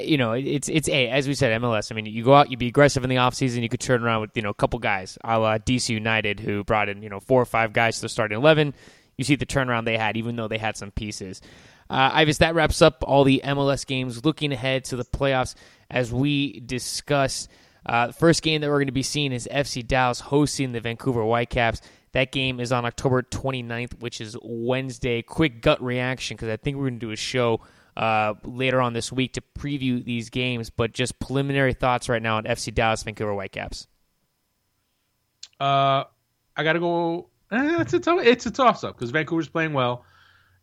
you 0.00 0.16
know 0.16 0.32
it's 0.32 0.68
it's 0.68 0.88
a 0.88 1.08
as 1.08 1.28
we 1.28 1.34
said 1.34 1.60
MLS. 1.60 1.92
I 1.92 1.94
mean, 1.94 2.06
you 2.06 2.24
go 2.24 2.34
out, 2.34 2.50
you 2.50 2.56
be 2.56 2.68
aggressive 2.68 3.04
in 3.04 3.10
the 3.10 3.16
offseason, 3.16 3.62
you 3.62 3.68
could 3.68 3.80
turn 3.80 4.02
around 4.02 4.22
with 4.22 4.30
you 4.34 4.42
know 4.42 4.50
a 4.50 4.54
couple 4.54 4.78
guys, 4.78 5.18
a 5.24 5.38
la 5.38 5.58
DC 5.58 5.90
United, 5.90 6.40
who 6.40 6.64
brought 6.64 6.88
in 6.88 7.02
you 7.02 7.08
know 7.08 7.20
four 7.20 7.40
or 7.40 7.46
five 7.46 7.72
guys 7.72 7.96
to 7.96 8.02
the 8.02 8.08
starting 8.08 8.36
eleven. 8.36 8.74
You 9.16 9.24
see 9.24 9.36
the 9.36 9.46
turnaround 9.46 9.86
they 9.86 9.96
had, 9.96 10.16
even 10.16 10.36
though 10.36 10.48
they 10.48 10.58
had 10.58 10.76
some 10.76 10.90
pieces. 10.90 11.40
Uh, 11.88 12.10
Ives, 12.12 12.38
that 12.38 12.54
wraps 12.54 12.82
up 12.82 13.04
all 13.06 13.24
the 13.24 13.40
MLS 13.44 13.86
games. 13.86 14.24
Looking 14.24 14.52
ahead 14.52 14.84
to 14.86 14.96
the 14.96 15.04
playoffs, 15.04 15.54
as 15.90 16.12
we 16.12 16.60
discuss, 16.60 17.48
uh, 17.86 18.08
the 18.08 18.12
first 18.12 18.42
game 18.42 18.60
that 18.60 18.68
we're 18.68 18.78
going 18.78 18.86
to 18.86 18.92
be 18.92 19.02
seeing 19.02 19.32
is 19.32 19.48
FC 19.50 19.86
Dallas 19.86 20.20
hosting 20.20 20.72
the 20.72 20.80
Vancouver 20.80 21.24
Whitecaps. 21.24 21.80
That 22.16 22.32
game 22.32 22.60
is 22.60 22.72
on 22.72 22.86
October 22.86 23.22
29th, 23.22 24.00
which 24.00 24.22
is 24.22 24.38
Wednesday. 24.42 25.20
Quick 25.20 25.60
gut 25.60 25.82
reaction 25.82 26.34
because 26.34 26.48
I 26.48 26.56
think 26.56 26.78
we're 26.78 26.84
going 26.84 26.98
to 26.98 27.06
do 27.06 27.12
a 27.12 27.16
show 27.16 27.60
uh, 27.94 28.32
later 28.42 28.80
on 28.80 28.94
this 28.94 29.12
week 29.12 29.34
to 29.34 29.42
preview 29.58 30.02
these 30.02 30.30
games, 30.30 30.70
but 30.70 30.94
just 30.94 31.18
preliminary 31.18 31.74
thoughts 31.74 32.08
right 32.08 32.22
now 32.22 32.38
on 32.38 32.44
FC 32.44 32.72
Dallas 32.72 33.02
Vancouver 33.02 33.34
Whitecaps. 33.34 33.86
Uh, 35.60 36.04
I 36.56 36.64
gotta 36.64 36.80
go. 36.80 37.28
Eh, 37.52 37.82
it's 37.82 37.92
a 37.92 38.00
tough. 38.00 38.20
It's 38.22 38.46
a 38.46 38.50
toss 38.50 38.82
up 38.82 38.96
because 38.96 39.10
Vancouver's 39.10 39.50
playing 39.50 39.74
well. 39.74 40.06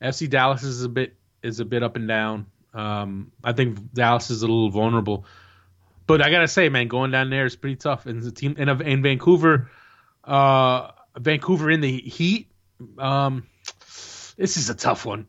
FC 0.02 0.28
Dallas 0.28 0.64
is 0.64 0.84
a 0.84 0.90
bit 0.90 1.14
is 1.44 1.60
a 1.60 1.66
bit 1.66 1.84
up 1.84 1.96
and 1.96 2.08
down. 2.08 2.48
Um, 2.74 3.32
I 3.44 3.54
think 3.54 3.94
Dallas 3.94 4.32
is 4.32 4.42
a 4.42 4.48
little 4.48 4.72
vulnerable, 4.72 5.28
but 6.08 6.20
I 6.20 6.32
gotta 6.32 6.48
say, 6.48 6.70
man, 6.70 6.88
going 6.88 7.12
down 7.12 7.30
there 7.30 7.46
is 7.46 7.56
pretty 7.56 7.76
tough. 7.76 8.08
And 8.08 8.24
the 8.24 8.32
team 8.32 8.56
in 8.58 8.70
in 8.82 9.04
Vancouver, 9.04 9.70
uh, 10.24 10.90
Vancouver 11.18 11.70
in 11.70 11.82
the 11.82 12.00
heat. 12.00 12.50
Um, 12.98 13.48
this 14.38 14.58
is 14.58 14.70
a 14.70 14.76
tough 14.76 15.06
one. 15.06 15.28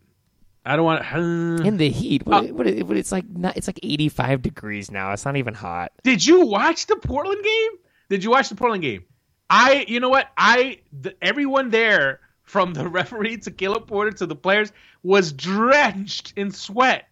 I 0.67 0.77
don't 0.77 0.85
want. 0.85 1.05
Uh, 1.13 1.63
In 1.63 1.77
the 1.77 1.91
heat, 1.91 2.25
what, 2.27 2.51
what, 2.53 2.67
what, 2.85 2.97
it's 2.97 3.13
like 3.13 3.29
not, 3.29 3.57
it's 3.57 3.67
like 3.67 3.81
85 3.83 4.41
degrees 4.43 4.91
now. 4.91 5.13
It's 5.13 5.25
not 5.25 5.37
even 5.37 5.53
hot. 5.53 5.93
Did 6.03 6.25
you 6.25 6.47
watch 6.47 6.87
the 6.87 6.97
Portland 6.97 7.45
game? 7.45 7.71
Did 8.09 8.25
you 8.25 8.31
watch 8.31 8.49
the 8.49 8.55
Portland 8.55 8.83
game? 8.83 9.05
I, 9.51 9.85
you 9.87 10.01
know 10.01 10.09
what? 10.09 10.29
I, 10.39 10.81
the, 10.99 11.15
everyone 11.21 11.69
there, 11.69 12.21
from 12.45 12.73
the 12.73 12.89
referee 12.89 13.39
to 13.39 13.51
Caleb 13.51 13.87
Porter 13.87 14.13
to 14.13 14.27
the 14.27 14.35
players, 14.37 14.73
was 15.03 15.33
drenched 15.33 16.33
in 16.37 16.51
sweat. 16.51 17.09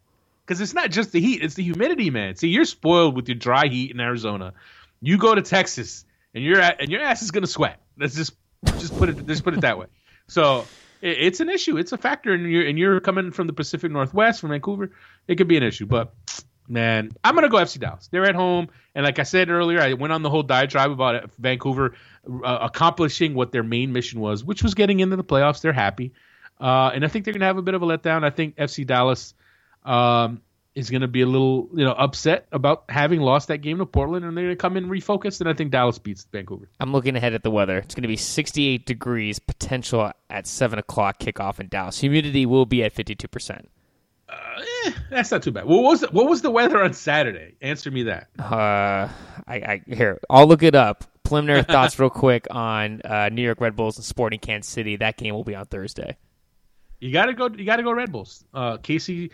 Because 0.47 0.61
it's 0.61 0.75
not 0.75 0.91
just 0.91 1.13
the 1.13 1.21
heat; 1.21 1.43
it's 1.43 1.55
the 1.55 1.63
humidity, 1.63 2.11
man. 2.11 2.35
See, 2.35 2.49
you're 2.49 2.65
spoiled 2.65 3.15
with 3.15 3.29
your 3.29 3.37
dry 3.37 3.69
heat 3.69 3.91
in 3.93 4.01
Arizona. 4.01 4.55
You 5.01 5.17
go 5.19 5.35
to 5.35 5.43
Texas, 5.43 6.05
and 6.35 6.43
your 6.43 6.61
and 6.61 6.89
your 6.91 7.01
ass 7.01 7.23
is 7.23 7.31
gonna 7.31 7.47
sweat. 7.47 7.81
Let's 7.97 8.17
just 8.17 8.33
just 8.65 8.97
put 8.97 9.09
it 9.09 9.27
just 9.27 9.45
put 9.45 9.55
it 9.55 9.61
that 9.63 9.79
way. 9.79 9.87
So 10.29 10.67
it, 11.01 11.19
it's 11.19 11.41
an 11.41 11.49
issue. 11.49 11.77
It's 11.77 11.93
a 11.93 11.99
factor, 11.99 12.33
and 12.33 12.51
you're 12.51 12.67
and 12.67 12.79
you're 12.79 13.01
coming 13.01 13.31
from 13.31 13.47
the 13.47 13.53
Pacific 13.53 13.91
Northwest, 13.91 14.41
from 14.41 14.51
Vancouver. 14.51 14.91
It 15.29 15.37
could 15.37 15.49
be 15.49 15.57
an 15.57 15.63
issue, 15.63 15.87
but 15.87 16.15
man, 16.69 17.11
I'm 17.25 17.35
gonna 17.35 17.49
go 17.49 17.59
FC 17.59 17.79
Dallas. 17.79 18.09
They're 18.11 18.25
at 18.25 18.35
home, 18.35 18.69
and 18.95 19.05
like 19.05 19.19
I 19.19 19.25
said 19.25 19.51
earlier, 19.51 19.81
I 19.81 19.95
went 19.95 20.13
on 20.13 20.23
the 20.23 20.31
whole 20.31 20.43
diatribe 20.43 20.91
about 20.91 21.31
Vancouver 21.39 21.95
uh, 22.27 22.59
accomplishing 22.63 23.35
what 23.35 23.53
their 23.53 23.63
main 23.63 23.93
mission 23.93 24.21
was, 24.21 24.45
which 24.45 24.63
was 24.63 24.75
getting 24.75 25.01
into 25.01 25.17
the 25.17 25.25
playoffs. 25.25 25.61
They're 25.61 25.73
happy, 25.73 26.13
uh, 26.61 26.91
and 26.95 27.05
I 27.05 27.09
think 27.09 27.25
they're 27.25 27.35
gonna 27.35 27.47
have 27.47 27.59
a 27.59 27.63
bit 27.63 27.75
of 27.75 27.83
a 27.83 27.87
letdown. 27.87 28.25
I 28.25 28.31
think 28.31 28.57
FC 28.57 28.87
Dallas 28.87 29.35
um, 29.85 30.41
is 30.75 30.91
gonna 30.91 31.09
be 31.09 31.21
a 31.21 31.27
little, 31.27 31.69
you 31.75 31.85
know, 31.85 31.93
upset 31.93 32.47
about 32.53 32.85
having 32.89 33.21
lost 33.21 33.49
that 33.49 33.59
game 33.59 33.79
to 33.79 33.87
Portland, 33.87 34.25
and 34.25 34.37
they're 34.37 34.45
gonna 34.45 34.57
come 34.57 34.77
in 34.77 34.89
refocused. 34.89 35.41
And 35.41 35.49
I 35.49 35.55
think 35.55 35.71
Dallas 35.71 35.99
beats 35.99 36.27
Vancouver. 36.33 36.69
I'm 36.81 36.93
looking 36.93 37.17
ahead 37.17 37.35
at 37.35 37.43
the 37.43 37.51
weather. 37.51 37.79
It's 37.79 37.95
going 37.95 38.03
to 38.03 38.09
be 38.09 38.17
68 38.17 38.87
degrees, 38.87 39.39
potential 39.39 40.13
at 40.31 40.47
7 40.47 40.79
o'clock 40.79 41.19
kickoff 41.19 41.61
in 41.61 41.69
Dallas. 41.69 41.99
Humidity 42.01 42.47
will 42.47 42.67
be 42.67 42.83
at 42.85 42.95
52%. 42.95 43.67
Eh, 44.85 44.93
that's 45.11 45.31
not 45.31 45.43
too 45.43 45.51
bad. 45.51 45.65
What 45.67 45.83
was 45.83 46.01
the, 46.01 46.09
what 46.09 46.29
was 46.29 46.43
the 46.43 46.51
weather 46.51 46.83
on 46.83 46.93
Saturday? 46.95 47.55
Answer 47.61 47.91
me 47.91 48.05
that. 48.05 48.29
Uh, 48.39 49.09
I, 49.47 49.55
I 49.55 49.83
here 49.87 50.19
I'll 50.31 50.47
look 50.47 50.63
it 50.63 50.75
up. 50.75 51.05
Preliminary 51.23 51.63
thoughts, 51.69 51.99
real 51.99 52.11
quick, 52.11 52.47
on 52.51 53.01
uh, 53.03 53.29
New 53.31 53.43
York 53.43 53.61
Red 53.61 53.77
Bulls 53.77 53.97
and 53.97 54.05
Sporting 54.05 54.39
Kansas 54.39 54.73
City. 54.73 54.97
That 54.97 55.17
game 55.17 55.35
will 55.35 55.45
be 55.45 55.55
on 55.55 55.67
Thursday. 55.67 56.17
You 57.01 57.13
gotta 57.13 57.35
go. 57.35 57.49
You 57.49 57.65
gotta 57.65 57.83
go 57.83 57.93
Red 57.93 58.13
Bulls. 58.13 58.45
Uh, 58.55 58.77
Casey, 58.79 59.33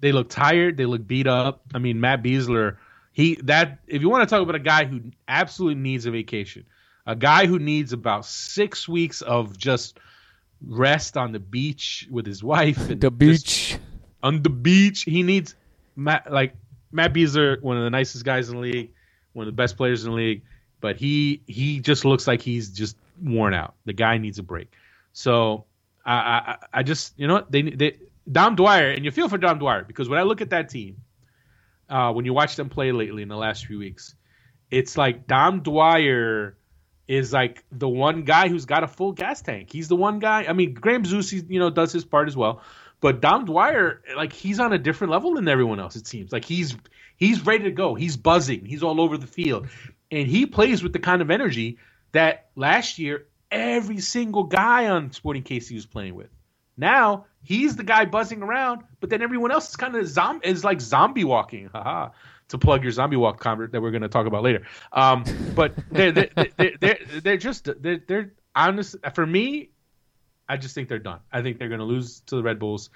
they 0.00 0.12
look 0.12 0.28
tired. 0.28 0.76
They 0.76 0.86
look 0.86 1.06
beat 1.06 1.26
up. 1.26 1.62
I 1.74 1.78
mean, 1.78 2.00
Matt 2.00 2.22
Besler, 2.22 2.76
He 3.12 3.36
that 3.44 3.78
if 3.86 4.02
you 4.02 4.08
want 4.08 4.28
to 4.28 4.34
talk 4.34 4.42
about 4.42 4.54
a 4.54 4.60
guy 4.60 4.84
who 4.84 5.00
absolutely 5.28 5.80
needs 5.80 6.06
a 6.06 6.10
vacation, 6.10 6.64
a 7.06 7.14
guy 7.14 7.46
who 7.46 7.58
needs 7.58 7.92
about 7.92 8.24
six 8.26 8.88
weeks 8.88 9.20
of 9.22 9.56
just 9.56 9.98
rest 10.66 11.16
on 11.16 11.32
the 11.32 11.40
beach 11.40 12.06
with 12.10 12.26
his 12.26 12.42
wife. 12.42 12.76
the 12.88 13.10
beach 13.10 13.78
on 14.22 14.42
the 14.42 14.50
beach. 14.50 15.02
He 15.02 15.22
needs 15.22 15.54
Matt 15.96 16.30
like 16.32 16.54
Matt 16.92 17.12
Besler, 17.12 17.60
one 17.62 17.76
of 17.76 17.84
the 17.84 17.90
nicest 17.90 18.24
guys 18.24 18.48
in 18.48 18.56
the 18.56 18.62
league, 18.62 18.90
one 19.32 19.46
of 19.46 19.52
the 19.52 19.56
best 19.56 19.76
players 19.76 20.04
in 20.04 20.10
the 20.10 20.16
league, 20.16 20.42
but 20.80 20.96
he 20.96 21.42
he 21.46 21.80
just 21.80 22.04
looks 22.04 22.26
like 22.26 22.40
he's 22.42 22.70
just 22.70 22.96
worn 23.22 23.54
out. 23.54 23.74
The 23.84 23.92
guy 23.92 24.18
needs 24.18 24.38
a 24.38 24.42
break. 24.42 24.72
So 25.12 25.64
I 26.04 26.14
I, 26.14 26.56
I 26.72 26.82
just 26.82 27.18
you 27.18 27.26
know 27.26 27.34
what 27.34 27.52
they 27.52 27.62
they 27.62 27.98
Dom 28.30 28.56
Dwyer 28.56 28.90
and 28.90 29.04
you 29.04 29.10
feel 29.10 29.28
for 29.28 29.38
Dom 29.38 29.58
Dwyer 29.58 29.84
because 29.84 30.08
when 30.08 30.18
I 30.18 30.22
look 30.22 30.40
at 30.40 30.50
that 30.50 30.68
team, 30.68 31.02
uh, 31.88 32.12
when 32.12 32.24
you 32.24 32.32
watch 32.32 32.56
them 32.56 32.68
play 32.68 32.92
lately 32.92 33.22
in 33.22 33.28
the 33.28 33.36
last 33.36 33.66
few 33.66 33.78
weeks, 33.78 34.14
it's 34.70 34.96
like 34.96 35.26
Dom 35.26 35.60
Dwyer 35.60 36.56
is 37.08 37.32
like 37.32 37.64
the 37.72 37.88
one 37.88 38.22
guy 38.22 38.48
who's 38.48 38.66
got 38.66 38.84
a 38.84 38.88
full 38.88 39.12
gas 39.12 39.42
tank. 39.42 39.70
He's 39.72 39.88
the 39.88 39.96
one 39.96 40.20
guy. 40.20 40.44
I 40.48 40.52
mean, 40.52 40.74
Graham 40.74 41.02
Zusi, 41.02 41.44
you 41.50 41.58
know, 41.58 41.70
does 41.70 41.92
his 41.92 42.04
part 42.04 42.28
as 42.28 42.36
well. 42.36 42.62
But 43.00 43.20
Dom 43.20 43.46
Dwyer, 43.46 44.02
like 44.14 44.32
he's 44.32 44.60
on 44.60 44.72
a 44.72 44.78
different 44.78 45.10
level 45.10 45.34
than 45.34 45.48
everyone 45.48 45.80
else. 45.80 45.96
It 45.96 46.06
seems 46.06 46.30
like 46.32 46.44
he's 46.44 46.76
he's 47.16 47.44
ready 47.44 47.64
to 47.64 47.72
go. 47.72 47.94
He's 47.94 48.16
buzzing. 48.16 48.64
He's 48.64 48.82
all 48.82 49.00
over 49.00 49.16
the 49.16 49.26
field, 49.26 49.68
and 50.10 50.28
he 50.28 50.46
plays 50.46 50.82
with 50.82 50.92
the 50.92 50.98
kind 50.98 51.22
of 51.22 51.30
energy 51.30 51.78
that 52.12 52.50
last 52.54 52.98
year 52.98 53.26
every 53.50 53.98
single 53.98 54.44
guy 54.44 54.88
on 54.88 55.12
Sporting 55.12 55.42
KC 55.42 55.74
was 55.74 55.86
playing 55.86 56.14
with. 56.14 56.30
Now 56.76 57.26
he's 57.42 57.76
the 57.76 57.84
guy 57.84 58.04
buzzing 58.04 58.42
around, 58.42 58.82
but 59.00 59.10
then 59.10 59.22
everyone 59.22 59.50
else 59.50 59.70
is 59.70 59.76
kind 59.76 59.96
of 59.96 60.06
zom- 60.06 60.40
is 60.44 60.64
like 60.64 60.80
zombie 60.80 61.24
walking. 61.24 61.68
Haha. 61.72 62.10
To 62.48 62.58
plug 62.58 62.82
your 62.82 62.90
zombie 62.90 63.16
walk 63.16 63.38
convert 63.38 63.70
that 63.72 63.80
we're 63.80 63.92
going 63.92 64.02
to 64.02 64.08
talk 64.08 64.26
about 64.26 64.42
later. 64.42 64.66
Um, 64.92 65.22
but 65.54 65.72
they're 65.88 66.10
they're, 66.10 66.30
they're, 66.34 66.72
they're, 66.80 66.98
they're 67.22 67.36
just 67.36 67.68
they're, 67.80 68.00
they're 68.04 68.32
honest 68.56 68.96
for 69.14 69.24
me. 69.24 69.70
I 70.48 70.56
just 70.56 70.74
think 70.74 70.88
they're 70.88 70.98
done. 70.98 71.20
I 71.32 71.42
think 71.42 71.60
they're 71.60 71.68
going 71.68 71.78
to 71.78 71.86
lose 71.86 72.22
to 72.26 72.34
the 72.34 72.42
Red 72.42 72.58
Bulls, 72.58 72.90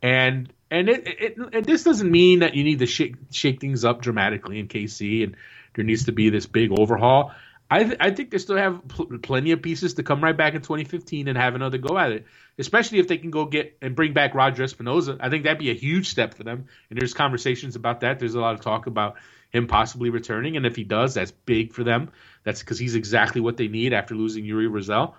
and 0.00 0.52
and 0.70 0.88
it, 0.88 1.08
it, 1.08 1.36
it, 1.52 1.66
this 1.66 1.82
doesn't 1.82 2.08
mean 2.08 2.38
that 2.40 2.54
you 2.54 2.62
need 2.62 2.78
to 2.78 2.86
shake 2.86 3.16
shake 3.32 3.60
things 3.60 3.84
up 3.84 4.00
dramatically 4.00 4.60
in 4.60 4.68
KC 4.68 5.24
and 5.24 5.36
there 5.74 5.84
needs 5.84 6.04
to 6.04 6.12
be 6.12 6.30
this 6.30 6.46
big 6.46 6.70
overhaul. 6.78 7.32
I, 7.72 7.84
th- 7.84 7.96
I 8.00 8.10
think 8.10 8.30
they 8.30 8.38
still 8.38 8.56
have 8.56 8.86
pl- 8.88 9.18
plenty 9.18 9.52
of 9.52 9.62
pieces 9.62 9.94
to 9.94 10.02
come 10.02 10.22
right 10.22 10.36
back 10.36 10.54
in 10.54 10.60
2015 10.60 11.28
and 11.28 11.38
have 11.38 11.54
another 11.54 11.78
go 11.78 11.96
at 11.96 12.10
it, 12.10 12.26
especially 12.58 12.98
if 12.98 13.06
they 13.06 13.16
can 13.16 13.30
go 13.30 13.44
get 13.44 13.76
and 13.80 13.94
bring 13.94 14.12
back 14.12 14.34
Roger 14.34 14.64
Espinoza. 14.64 15.18
I 15.20 15.30
think 15.30 15.44
that'd 15.44 15.58
be 15.58 15.70
a 15.70 15.74
huge 15.74 16.08
step 16.08 16.34
for 16.34 16.42
them. 16.42 16.66
And 16.90 17.00
there's 17.00 17.14
conversations 17.14 17.76
about 17.76 18.00
that. 18.00 18.18
There's 18.18 18.34
a 18.34 18.40
lot 18.40 18.54
of 18.54 18.60
talk 18.60 18.86
about 18.86 19.16
him 19.50 19.68
possibly 19.68 20.10
returning, 20.10 20.56
and 20.56 20.66
if 20.66 20.76
he 20.76 20.84
does, 20.84 21.14
that's 21.14 21.30
big 21.30 21.72
for 21.72 21.84
them. 21.84 22.10
That's 22.44 22.60
because 22.60 22.78
he's 22.78 22.96
exactly 22.96 23.40
what 23.40 23.56
they 23.56 23.68
need 23.68 23.92
after 23.92 24.14
losing 24.14 24.44
Oriol 24.44 24.70
Rosell 24.70 25.14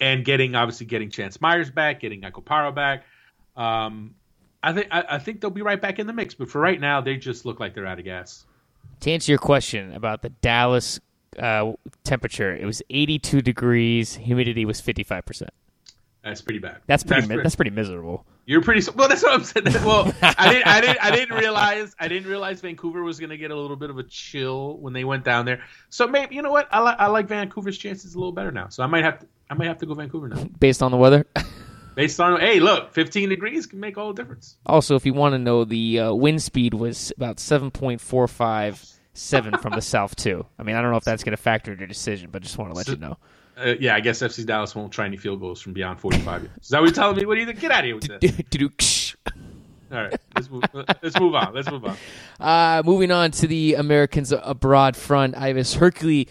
and 0.00 0.24
getting 0.24 0.54
obviously 0.54 0.86
getting 0.86 1.10
Chance 1.10 1.40
Myers 1.40 1.70
back, 1.70 2.00
getting 2.00 2.24
Ike 2.24 2.34
Opara 2.34 2.74
back. 2.74 3.04
Um, 3.56 4.14
I 4.62 4.72
think 4.72 4.88
I, 4.90 5.18
think 5.18 5.40
they'll 5.40 5.50
be 5.50 5.62
right 5.62 5.80
back 5.80 5.98
in 5.98 6.06
the 6.06 6.12
mix, 6.12 6.34
but 6.34 6.50
for 6.50 6.60
right 6.60 6.80
now, 6.80 7.00
they 7.00 7.16
just 7.16 7.44
look 7.44 7.60
like 7.60 7.74
they're 7.74 7.86
out 7.86 7.98
of 7.98 8.04
gas. 8.04 8.44
To 9.00 9.10
answer 9.12 9.30
your 9.30 9.38
question 9.38 9.92
about 9.92 10.22
the 10.22 10.30
Dallas 10.30 10.98
uh, 11.38 11.72
temperature, 12.04 12.54
it 12.54 12.64
was 12.64 12.82
82 12.90 13.40
degrees. 13.42 14.14
Humidity 14.14 14.64
was 14.64 14.80
55 14.80 15.24
percent. 15.24 15.50
That's 16.22 16.42
pretty 16.42 16.58
bad. 16.58 16.78
That's 16.86 17.04
pretty. 17.04 17.22
That's, 17.22 17.30
mi- 17.30 17.42
that's 17.42 17.56
pretty 17.56 17.70
miserable. 17.70 18.26
You're 18.44 18.60
pretty. 18.60 18.88
Well, 18.94 19.08
that's 19.08 19.22
what 19.22 19.32
I'm 19.32 19.44
saying. 19.44 19.66
Well, 19.84 20.12
I 20.22 20.52
didn't. 20.52 20.66
I 20.66 20.80
didn't. 20.80 21.04
I 21.04 21.10
didn't 21.10 21.38
realize. 21.38 21.94
I 22.00 22.08
didn't 22.08 22.28
realize 22.28 22.60
Vancouver 22.60 23.02
was 23.02 23.18
going 23.18 23.30
to 23.30 23.36
get 23.36 23.50
a 23.50 23.56
little 23.56 23.76
bit 23.76 23.90
of 23.90 23.98
a 23.98 24.02
chill 24.02 24.78
when 24.78 24.92
they 24.92 25.04
went 25.04 25.24
down 25.24 25.44
there. 25.46 25.62
So 25.90 26.06
maybe 26.06 26.34
you 26.34 26.42
know 26.42 26.50
what? 26.50 26.68
I 26.70 26.80
like. 26.80 26.96
I 26.98 27.06
like 27.06 27.28
Vancouver's 27.28 27.78
chances 27.78 28.14
a 28.14 28.18
little 28.18 28.32
better 28.32 28.50
now. 28.50 28.68
So 28.68 28.82
I 28.82 28.86
might 28.86 29.04
have 29.04 29.20
to. 29.20 29.26
I 29.48 29.54
might 29.54 29.68
have 29.68 29.78
to 29.78 29.86
go 29.86 29.94
Vancouver 29.94 30.28
now. 30.28 30.44
Based 30.58 30.82
on 30.82 30.90
the 30.90 30.96
weather. 30.96 31.26
Based 31.94 32.20
on 32.20 32.38
hey, 32.40 32.60
look, 32.60 32.92
15 32.92 33.28
degrees 33.28 33.66
can 33.66 33.80
make 33.80 33.98
all 33.98 34.12
the 34.12 34.22
difference. 34.22 34.56
Also, 34.66 34.94
if 34.94 35.04
you 35.04 35.12
want 35.14 35.32
to 35.32 35.38
know, 35.38 35.64
the 35.64 35.98
uh, 35.98 36.14
wind 36.14 36.40
speed 36.40 36.72
was 36.72 37.12
about 37.16 37.38
7.457 39.18 39.60
from 39.60 39.72
the 39.72 39.82
south 39.82 40.16
too. 40.16 40.46
I 40.58 40.62
mean, 40.62 40.76
I 40.76 40.82
don't 40.82 40.90
know 40.90 40.96
if 40.96 41.04
that's 41.04 41.24
going 41.24 41.36
to 41.36 41.42
factor 41.42 41.72
in 41.72 41.78
your 41.78 41.88
decision, 41.88 42.30
but 42.30 42.42
just 42.42 42.56
want 42.56 42.70
to 42.70 42.76
let 42.76 42.86
so, 42.86 42.92
you 42.92 42.98
know. 42.98 43.16
Uh, 43.56 43.74
yeah, 43.80 43.94
I 43.96 44.00
guess 44.00 44.20
FC 44.20 44.46
Dallas 44.46 44.74
won't 44.74 44.92
try 44.92 45.06
any 45.06 45.16
field 45.16 45.40
goals 45.40 45.60
from 45.60 45.72
beyond 45.72 45.98
45. 45.98 46.48
Is 46.62 46.68
that 46.68 46.80
what 46.80 46.86
you're 46.86 46.94
telling 46.94 47.16
me? 47.16 47.26
What 47.26 47.34
do 47.34 47.40
you 47.40 47.46
think? 47.46 47.60
Get 47.60 47.72
out 47.72 47.80
of 47.80 47.84
here 47.86 47.94
with 47.96 48.06
that. 48.06 49.14
All 49.90 50.02
right, 50.02 50.14
let's 50.36 50.50
move, 50.50 50.62
let's 50.74 51.18
move 51.18 51.34
on. 51.34 51.54
Let's 51.54 51.70
move 51.70 51.84
on. 51.86 51.96
Uh, 52.38 52.82
moving 52.84 53.10
on 53.10 53.30
to 53.32 53.46
the 53.46 53.74
Americans 53.74 54.32
abroad 54.32 54.94
front, 54.94 55.34
Ives 55.34 55.74
Herculez 55.76 56.28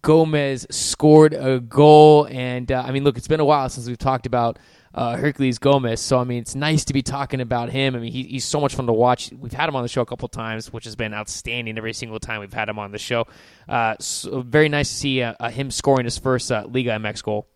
Gomez 0.00 0.66
scored 0.70 1.34
a 1.34 1.60
goal, 1.60 2.26
and 2.30 2.72
uh, 2.72 2.82
I 2.84 2.92
mean, 2.92 3.04
look, 3.04 3.18
it's 3.18 3.28
been 3.28 3.40
a 3.40 3.44
while 3.44 3.68
since 3.68 3.86
we've 3.86 3.98
talked 3.98 4.24
about 4.24 4.58
uh, 4.94 5.16
Herculez 5.16 5.58
Gomez. 5.58 6.00
So 6.00 6.18
I 6.18 6.24
mean, 6.24 6.38
it's 6.38 6.54
nice 6.54 6.84
to 6.86 6.92
be 6.92 7.02
talking 7.02 7.40
about 7.40 7.70
him. 7.70 7.96
I 7.96 7.98
mean, 7.98 8.12
he, 8.12 8.22
he's 8.24 8.44
so 8.44 8.60
much 8.60 8.74
fun 8.74 8.86
to 8.86 8.92
watch. 8.92 9.32
We've 9.32 9.52
had 9.52 9.68
him 9.68 9.76
on 9.76 9.82
the 9.82 9.88
show 9.88 10.02
a 10.02 10.06
couple 10.06 10.28
times, 10.28 10.72
which 10.72 10.84
has 10.84 10.94
been 10.94 11.12
outstanding 11.12 11.76
every 11.76 11.92
single 11.92 12.20
time 12.20 12.40
we've 12.40 12.52
had 12.52 12.68
him 12.68 12.78
on 12.78 12.92
the 12.92 12.98
show. 12.98 13.26
Uh, 13.68 13.96
so 13.98 14.42
very 14.42 14.68
nice 14.68 14.88
to 14.88 14.94
see 14.94 15.22
uh, 15.22 15.34
uh 15.40 15.50
him 15.50 15.70
scoring 15.70 16.04
his 16.04 16.18
first 16.18 16.50
uh, 16.52 16.64
Liga 16.68 16.90
MX 16.90 17.22
goal. 17.22 17.48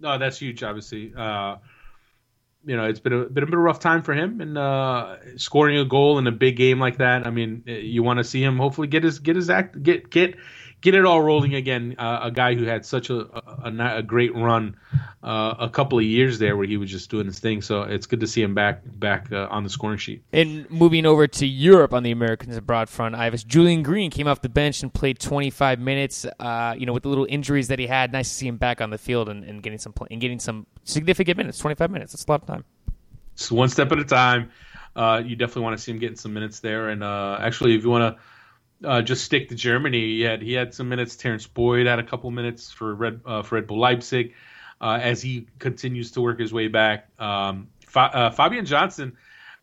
No, 0.00 0.16
that's 0.18 0.38
huge. 0.38 0.62
Obviously, 0.62 1.12
uh, 1.16 1.56
you 2.64 2.76
know, 2.76 2.84
it's 2.84 3.00
been 3.00 3.12
a 3.12 3.24
bit 3.24 3.42
of 3.42 3.52
a 3.52 3.56
rough 3.56 3.80
time 3.80 4.02
for 4.02 4.14
him, 4.14 4.40
and 4.40 5.40
scoring 5.40 5.78
a 5.78 5.84
goal 5.84 6.18
in 6.18 6.26
a 6.28 6.32
big 6.32 6.56
game 6.56 6.78
like 6.78 6.98
that. 6.98 7.26
I 7.26 7.30
mean, 7.30 7.64
you 7.66 8.04
want 8.04 8.18
to 8.18 8.24
see 8.24 8.42
him 8.42 8.58
hopefully 8.58 8.86
get 8.86 9.02
his 9.02 9.18
get 9.18 9.34
his 9.34 9.50
act 9.50 9.82
get 9.82 10.10
get 10.10 10.36
get 10.80 10.94
it 10.94 11.04
all 11.04 11.20
rolling 11.20 11.54
again. 11.54 11.96
Uh, 11.98 12.20
a 12.22 12.30
guy 12.30 12.54
who 12.54 12.64
had 12.64 12.84
such 12.84 13.10
a 13.10 13.20
a, 13.64 13.96
a 13.98 14.02
great 14.02 14.34
run 14.34 14.76
uh, 15.22 15.54
a 15.58 15.68
couple 15.68 15.98
of 15.98 16.04
years 16.04 16.38
there, 16.38 16.56
where 16.56 16.66
he 16.66 16.76
was 16.76 16.90
just 16.90 17.10
doing 17.10 17.26
his 17.26 17.38
thing. 17.38 17.62
So 17.62 17.82
it's 17.82 18.06
good 18.06 18.20
to 18.20 18.26
see 18.26 18.42
him 18.42 18.54
back 18.54 18.82
back 18.84 19.30
uh, 19.32 19.48
on 19.50 19.64
the 19.64 19.70
scoring 19.70 19.98
sheet. 19.98 20.22
And 20.32 20.70
moving 20.70 21.06
over 21.06 21.26
to 21.26 21.46
Europe 21.46 21.92
on 21.92 22.02
the 22.02 22.10
Americans 22.10 22.56
abroad 22.56 22.88
front, 22.88 23.14
Ives 23.14 23.44
Julian 23.44 23.82
Green 23.82 24.10
came 24.10 24.28
off 24.28 24.40
the 24.40 24.48
bench 24.48 24.82
and 24.82 24.92
played 24.92 25.18
25 25.18 25.80
minutes. 25.80 26.26
Uh, 26.38 26.74
you 26.76 26.86
know, 26.86 26.92
with 26.92 27.02
the 27.02 27.08
little 27.08 27.26
injuries 27.28 27.68
that 27.68 27.78
he 27.78 27.86
had, 27.86 28.12
nice 28.12 28.28
to 28.28 28.34
see 28.34 28.46
him 28.46 28.56
back 28.56 28.80
on 28.80 28.90
the 28.90 28.98
field 28.98 29.28
and, 29.28 29.44
and 29.44 29.62
getting 29.62 29.78
some 29.78 29.92
play, 29.92 30.08
and 30.10 30.20
getting 30.20 30.38
some 30.38 30.66
significant 30.84 31.36
minutes. 31.36 31.58
25 31.58 31.90
minutes, 31.90 32.12
that's 32.12 32.24
a 32.24 32.30
lot 32.30 32.42
of 32.42 32.46
time. 32.46 32.64
It's 33.34 33.50
one 33.50 33.68
step 33.68 33.92
at 33.92 33.98
a 33.98 34.04
time. 34.04 34.50
Uh, 34.96 35.22
you 35.24 35.36
definitely 35.36 35.62
want 35.62 35.78
to 35.78 35.82
see 35.82 35.92
him 35.92 35.98
getting 35.98 36.16
some 36.16 36.34
minutes 36.34 36.58
there. 36.58 36.88
And 36.88 37.04
uh, 37.04 37.38
actually, 37.40 37.76
if 37.76 37.84
you 37.84 37.90
want 37.90 38.16
to 38.16 38.22
uh, 38.84 39.02
just 39.02 39.24
stick 39.24 39.48
to 39.48 39.54
Germany. 39.54 40.00
He 40.00 40.20
had 40.22 40.42
he 40.42 40.52
had 40.52 40.74
some 40.74 40.88
minutes. 40.88 41.16
Terrence 41.16 41.46
Boyd 41.46 41.86
had 41.86 41.98
a 41.98 42.02
couple 42.02 42.30
minutes 42.30 42.70
for 42.70 42.94
Red 42.94 43.20
uh, 43.24 43.42
for 43.42 43.56
Red 43.56 43.66
Bull 43.66 43.78
Leipzig 43.78 44.34
uh, 44.80 44.98
as 45.02 45.20
he 45.22 45.46
continues 45.58 46.12
to 46.12 46.20
work 46.20 46.38
his 46.38 46.52
way 46.52 46.68
back. 46.68 47.08
Um, 47.18 47.68
Fa- 47.86 48.00
uh, 48.14 48.30
Fabian 48.30 48.66
Johnson 48.66 49.16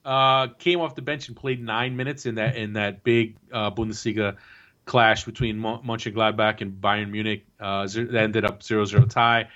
uh, 0.04 0.48
came 0.60 0.82
off 0.82 0.96
the 0.96 1.02
bench 1.02 1.28
and 1.28 1.38
played 1.38 1.64
nine 1.64 1.96
minutes 1.96 2.26
in 2.26 2.36
that 2.36 2.56
in 2.56 2.74
that 2.74 3.04
big 3.04 3.38
Bundesliga 3.50 4.38
clash 4.86 5.26
between 5.26 5.58
Mon- 5.58 5.84
Mönchengladbach 5.84 6.62
and 6.62 6.74
Bayern 6.74 7.10
Munich. 7.10 7.46
that 7.60 8.14
ended 8.16 8.46
up 8.46 8.62
0-0 8.62 9.10
tie. 9.10 9.48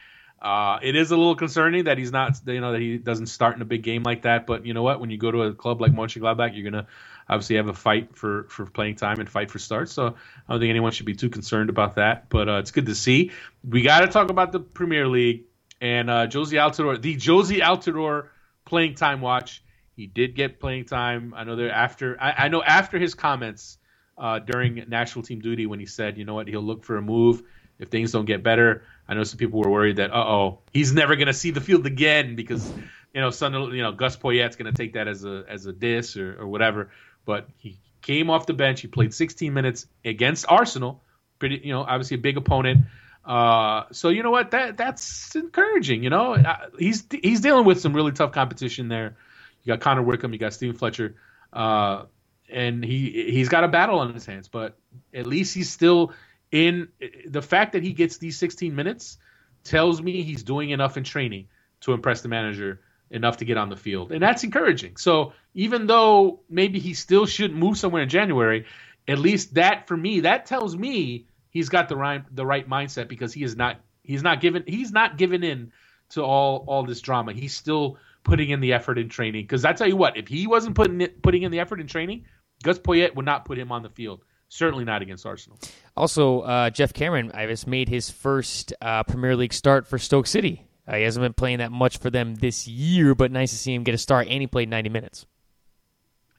It 0.41 0.95
is 0.95 1.11
a 1.11 1.17
little 1.17 1.35
concerning 1.35 1.85
that 1.85 1.97
he's 1.97 2.11
not, 2.11 2.39
you 2.45 2.61
know, 2.61 2.71
that 2.71 2.81
he 2.81 2.97
doesn't 2.97 3.27
start 3.27 3.55
in 3.55 3.61
a 3.61 3.65
big 3.65 3.83
game 3.83 4.03
like 4.03 4.23
that. 4.23 4.47
But 4.47 4.65
you 4.65 4.73
know 4.73 4.83
what? 4.83 4.99
When 4.99 5.09
you 5.09 5.17
go 5.17 5.31
to 5.31 5.43
a 5.43 5.53
club 5.53 5.81
like 5.81 5.91
Mönchengladbach, 5.91 6.55
you're 6.55 6.69
gonna 6.69 6.87
obviously 7.29 7.57
have 7.57 7.67
a 7.67 7.73
fight 7.73 8.15
for 8.15 8.45
for 8.49 8.65
playing 8.65 8.95
time 8.95 9.19
and 9.19 9.29
fight 9.29 9.51
for 9.51 9.59
starts. 9.59 9.91
So 9.91 10.07
I 10.07 10.51
don't 10.51 10.59
think 10.59 10.69
anyone 10.69 10.91
should 10.91 11.05
be 11.05 11.15
too 11.15 11.29
concerned 11.29 11.69
about 11.69 11.95
that. 11.95 12.29
But 12.29 12.49
uh, 12.49 12.57
it's 12.57 12.71
good 12.71 12.87
to 12.87 12.95
see. 12.95 13.31
We 13.67 13.81
got 13.81 14.01
to 14.01 14.07
talk 14.07 14.29
about 14.29 14.51
the 14.51 14.59
Premier 14.59 15.07
League 15.07 15.43
and 15.81 16.09
uh, 16.09 16.27
Jozy 16.27 16.57
Altidore, 16.57 17.01
the 17.01 17.15
Jozy 17.15 17.61
Altidore 17.61 18.29
playing 18.65 18.95
time 18.95 19.21
watch. 19.21 19.63
He 19.95 20.07
did 20.07 20.35
get 20.35 20.59
playing 20.59 20.85
time. 20.85 21.33
I 21.35 21.43
know 21.43 21.57
that 21.57 21.71
after 21.71 22.17
I, 22.19 22.45
I 22.45 22.47
know 22.47 22.63
after 22.63 22.97
his 22.97 23.13
comments 23.13 23.77
uh, 24.17 24.39
during 24.39 24.83
national 24.87 25.23
team 25.23 25.39
duty 25.39 25.65
when 25.65 25.79
he 25.79 25.85
said, 25.85 26.17
you 26.17 26.25
know 26.25 26.33
what, 26.33 26.47
he'll 26.47 26.61
look 26.61 26.83
for 26.83 26.97
a 26.97 27.01
move 27.01 27.43
if 27.79 27.89
things 27.89 28.11
don't 28.11 28.25
get 28.25 28.43
better. 28.43 28.83
I 29.09 29.15
know 29.15 29.23
some 29.23 29.37
people 29.37 29.59
were 29.59 29.69
worried 29.69 29.97
that, 29.97 30.11
uh 30.11 30.23
oh, 30.25 30.59
he's 30.71 30.93
never 30.93 31.17
going 31.17 31.27
to 31.27 31.33
see 31.33 31.51
the 31.51 31.61
field 31.61 31.85
again 31.85 32.35
because 32.35 32.71
you 33.13 33.19
know, 33.19 33.31
son, 33.31 33.53
you 33.73 33.81
know, 33.81 33.91
Gus 33.91 34.15
Poyet's 34.15 34.55
going 34.55 34.71
to 34.71 34.77
take 34.77 34.93
that 34.93 35.07
as 35.07 35.25
a 35.25 35.43
as 35.49 35.65
a 35.65 35.73
diss 35.73 36.15
or, 36.15 36.39
or 36.39 36.47
whatever 36.47 36.91
but 37.29 37.47
he 37.57 37.79
came 38.01 38.31
off 38.31 38.47
the 38.47 38.53
bench. 38.53 38.81
He 38.81 38.87
played 38.87 39.13
16 39.13 39.53
minutes 39.53 39.85
against 40.03 40.47
Arsenal. 40.49 41.03
Pretty, 41.37 41.61
you 41.63 41.71
know, 41.71 41.81
obviously 41.81 42.15
a 42.15 42.19
big 42.19 42.37
opponent. 42.37 42.85
Uh, 43.23 43.83
so 43.91 44.09
you 44.09 44.23
know 44.23 44.31
what? 44.31 44.49
That 44.49 44.77
that's 44.77 45.35
encouraging. 45.35 46.03
You 46.03 46.09
know, 46.09 46.33
uh, 46.33 46.69
he's 46.79 47.05
he's 47.11 47.41
dealing 47.41 47.65
with 47.65 47.79
some 47.81 47.93
really 47.93 48.13
tough 48.13 48.31
competition 48.31 48.87
there. 48.87 49.15
You 49.63 49.73
got 49.73 49.81
Connor 49.81 50.01
Wickham, 50.01 50.33
you 50.33 50.39
got 50.39 50.53
Steven 50.53 50.75
Fletcher, 50.75 51.17
uh, 51.53 52.05
and 52.49 52.83
he 52.83 53.29
he's 53.29 53.47
got 53.47 53.63
a 53.63 53.67
battle 53.67 53.99
on 53.99 54.11
his 54.11 54.25
hands. 54.25 54.47
But 54.47 54.75
at 55.13 55.27
least 55.27 55.53
he's 55.53 55.69
still 55.69 56.13
in. 56.51 56.89
The 57.27 57.41
fact 57.41 57.73
that 57.73 57.83
he 57.83 57.93
gets 57.93 58.17
these 58.17 58.37
16 58.37 58.75
minutes 58.75 59.17
tells 59.63 60.01
me 60.01 60.21
he's 60.21 60.43
doing 60.43 60.69
enough 60.69 60.97
in 60.97 61.03
training 61.03 61.47
to 61.81 61.93
impress 61.93 62.21
the 62.21 62.29
manager 62.29 62.81
enough 63.11 63.37
to 63.37 63.45
get 63.45 63.57
on 63.57 63.69
the 63.69 63.75
field, 63.75 64.11
and 64.11 64.21
that's 64.21 64.43
encouraging. 64.43 64.97
So 64.97 65.33
even 65.53 65.87
though 65.87 66.41
maybe 66.49 66.79
he 66.79 66.93
still 66.93 67.25
should 67.25 67.55
move 67.55 67.77
somewhere 67.77 68.03
in 68.03 68.09
January, 68.09 68.65
at 69.07 69.19
least 69.19 69.55
that 69.55 69.87
for 69.87 69.97
me 69.97 70.21
that 70.21 70.45
tells 70.45 70.75
me 70.75 71.25
he's 71.49 71.69
got 71.69 71.89
the 71.89 71.95
right 71.95 72.23
the 72.35 72.45
right 72.45 72.69
mindset 72.69 73.07
because 73.07 73.33
he 73.33 73.43
is 73.43 73.55
not 73.55 73.77
he's 74.03 74.21
not 74.21 74.41
given 74.41 74.63
he's 74.67 74.91
not 74.91 75.17
given 75.17 75.43
in 75.43 75.71
to 76.09 76.23
all 76.23 76.63
all 76.67 76.83
this 76.83 77.01
drama. 77.01 77.33
He's 77.33 77.55
still 77.55 77.97
putting 78.23 78.49
in 78.49 78.59
the 78.59 78.73
effort 78.73 78.97
in 78.97 79.09
training. 79.09 79.43
Because 79.43 79.65
I 79.65 79.73
tell 79.73 79.87
you 79.87 79.95
what, 79.95 80.17
if 80.17 80.27
he 80.27 80.47
wasn't 80.47 80.75
putting 80.75 81.01
it, 81.01 81.21
putting 81.21 81.43
in 81.43 81.51
the 81.51 81.59
effort 81.59 81.79
in 81.79 81.87
training, 81.87 82.25
Gus 82.63 82.79
Poyet 82.79 83.15
would 83.15 83.25
not 83.25 83.45
put 83.45 83.57
him 83.57 83.71
on 83.71 83.83
the 83.83 83.89
field. 83.89 84.23
Certainly 84.49 84.83
not 84.85 85.01
against 85.03 85.25
Arsenal. 85.25 85.59
Also, 85.95 86.41
uh, 86.41 86.69
Geoff 86.71 86.91
Cameron, 86.91 87.31
I 87.33 87.45
just 87.45 87.67
made 87.67 87.87
his 87.87 88.09
first 88.09 88.73
uh, 88.81 89.03
Premier 89.03 89.35
League 89.35 89.53
start 89.53 89.87
for 89.87 89.99
Stoke 89.99 90.25
City. 90.27 90.65
Uh, 90.87 90.95
he 90.95 91.03
hasn't 91.03 91.23
been 91.23 91.33
playing 91.33 91.59
that 91.59 91.71
much 91.71 91.99
for 91.99 92.09
them 92.09 92.33
this 92.35 92.67
year, 92.67 93.13
but 93.13 93.31
nice 93.31 93.51
to 93.51 93.57
see 93.57 93.73
him 93.73 93.83
get 93.83 93.93
a 93.93 93.97
start, 93.97 94.27
and 94.27 94.41
he 94.41 94.47
played 94.47 94.67
90 94.67 94.89
minutes. 94.89 95.27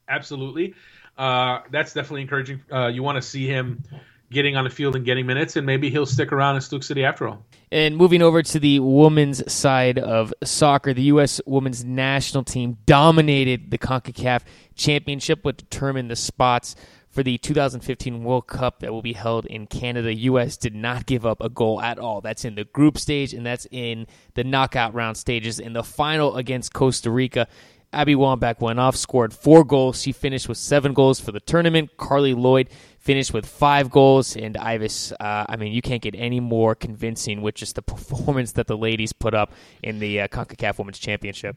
Absolutely. 0.09 0.75
Uh, 1.17 1.61
that's 1.71 1.95
definitely 1.95 2.23
encouraging. 2.23 2.61
Uh, 2.73 2.89
you 2.89 3.05
want 3.05 3.15
to 3.15 3.23
see 3.23 3.47
him 3.47 3.85
getting 4.33 4.57
on 4.57 4.65
the 4.65 4.71
field 4.71 4.97
and 4.97 5.05
getting 5.05 5.27
minutes, 5.27 5.55
and 5.55 5.65
maybe 5.65 5.89
he'll 5.91 6.07
stick 6.07 6.33
around 6.33 6.57
in 6.57 6.61
Stoke 6.63 6.83
City 6.83 7.05
after 7.05 7.29
all. 7.29 7.45
And 7.71 7.97
moving 7.97 8.23
over 8.23 8.43
to 8.43 8.59
the 8.59 8.81
women's 8.81 9.53
side 9.53 9.99
of 9.99 10.35
soccer, 10.43 10.95
the 10.95 11.03
U.S. 11.03 11.41
women's 11.47 11.85
national 11.85 12.43
team 12.43 12.79
dominated 12.87 13.71
the 13.71 13.79
CONCACAF 13.79 14.43
championship, 14.75 15.43
but 15.43 15.57
determined 15.59 16.11
the 16.11 16.17
spots 16.17 16.75
for 17.11 17.23
the 17.23 17.39
2015 17.39 18.23
World 18.23 18.47
Cup 18.47 18.81
that 18.81 18.93
will 18.93 19.03
be 19.03 19.13
held 19.13 19.45
in 19.47 19.67
Canada. 19.67 20.15
U.S. 20.15 20.57
did 20.57 20.75
not 20.75 21.07
give 21.07 21.27
up 21.27 21.41
a 21.41 21.49
goal 21.49 21.81
at 21.81 21.99
all. 21.99 22.21
That's 22.21 22.45
in 22.45 22.55
the 22.55 22.65
group 22.65 22.99
stage, 22.99 23.35
and 23.35 23.45
that's 23.45 23.67
in 23.71 24.07
the 24.35 24.45
knockout 24.45 24.95
round 24.95 25.17
stages. 25.17 25.59
In 25.59 25.73
the 25.73 25.83
final 25.83 26.37
against 26.37 26.73
Costa 26.73 27.11
Rica, 27.11 27.49
Abby 27.93 28.15
Wambach 28.15 28.61
went 28.61 28.79
off, 28.79 28.95
scored 28.95 29.35
four 29.35 29.65
goals. 29.65 30.01
She 30.01 30.13
finished 30.13 30.49
with 30.49 30.59
seven 30.59 30.95
goals 30.95 31.19
for 31.19 31.33
the 31.33 31.41
tournament. 31.41 31.91
Carli 31.97 32.35
Lloyd 32.35 32.71
finished 33.01 33.33
with 33.33 33.45
five 33.45 33.91
goals. 33.91 34.37
And 34.37 34.57
Ives, 34.57 35.13
uh, 35.19 35.47
I 35.49 35.57
mean, 35.57 35.73
you 35.73 35.83
can't 35.83 36.01
get 36.01 36.15
any 36.17 36.39
more 36.39 36.77
convincing 36.77 37.43
with 37.43 37.57
just 37.57 37.75
the 37.75 37.83
performance 37.83 38.53
that 38.53 38.69
the 38.69 38.77
ladies 38.77 39.13
put 39.13 39.35
up 39.35 39.53
in 39.83 39.99
the 39.99 40.21
uh, 40.21 40.29
CONCACAF 40.29 40.79
Women's 40.79 41.01
Championship. 41.01 41.57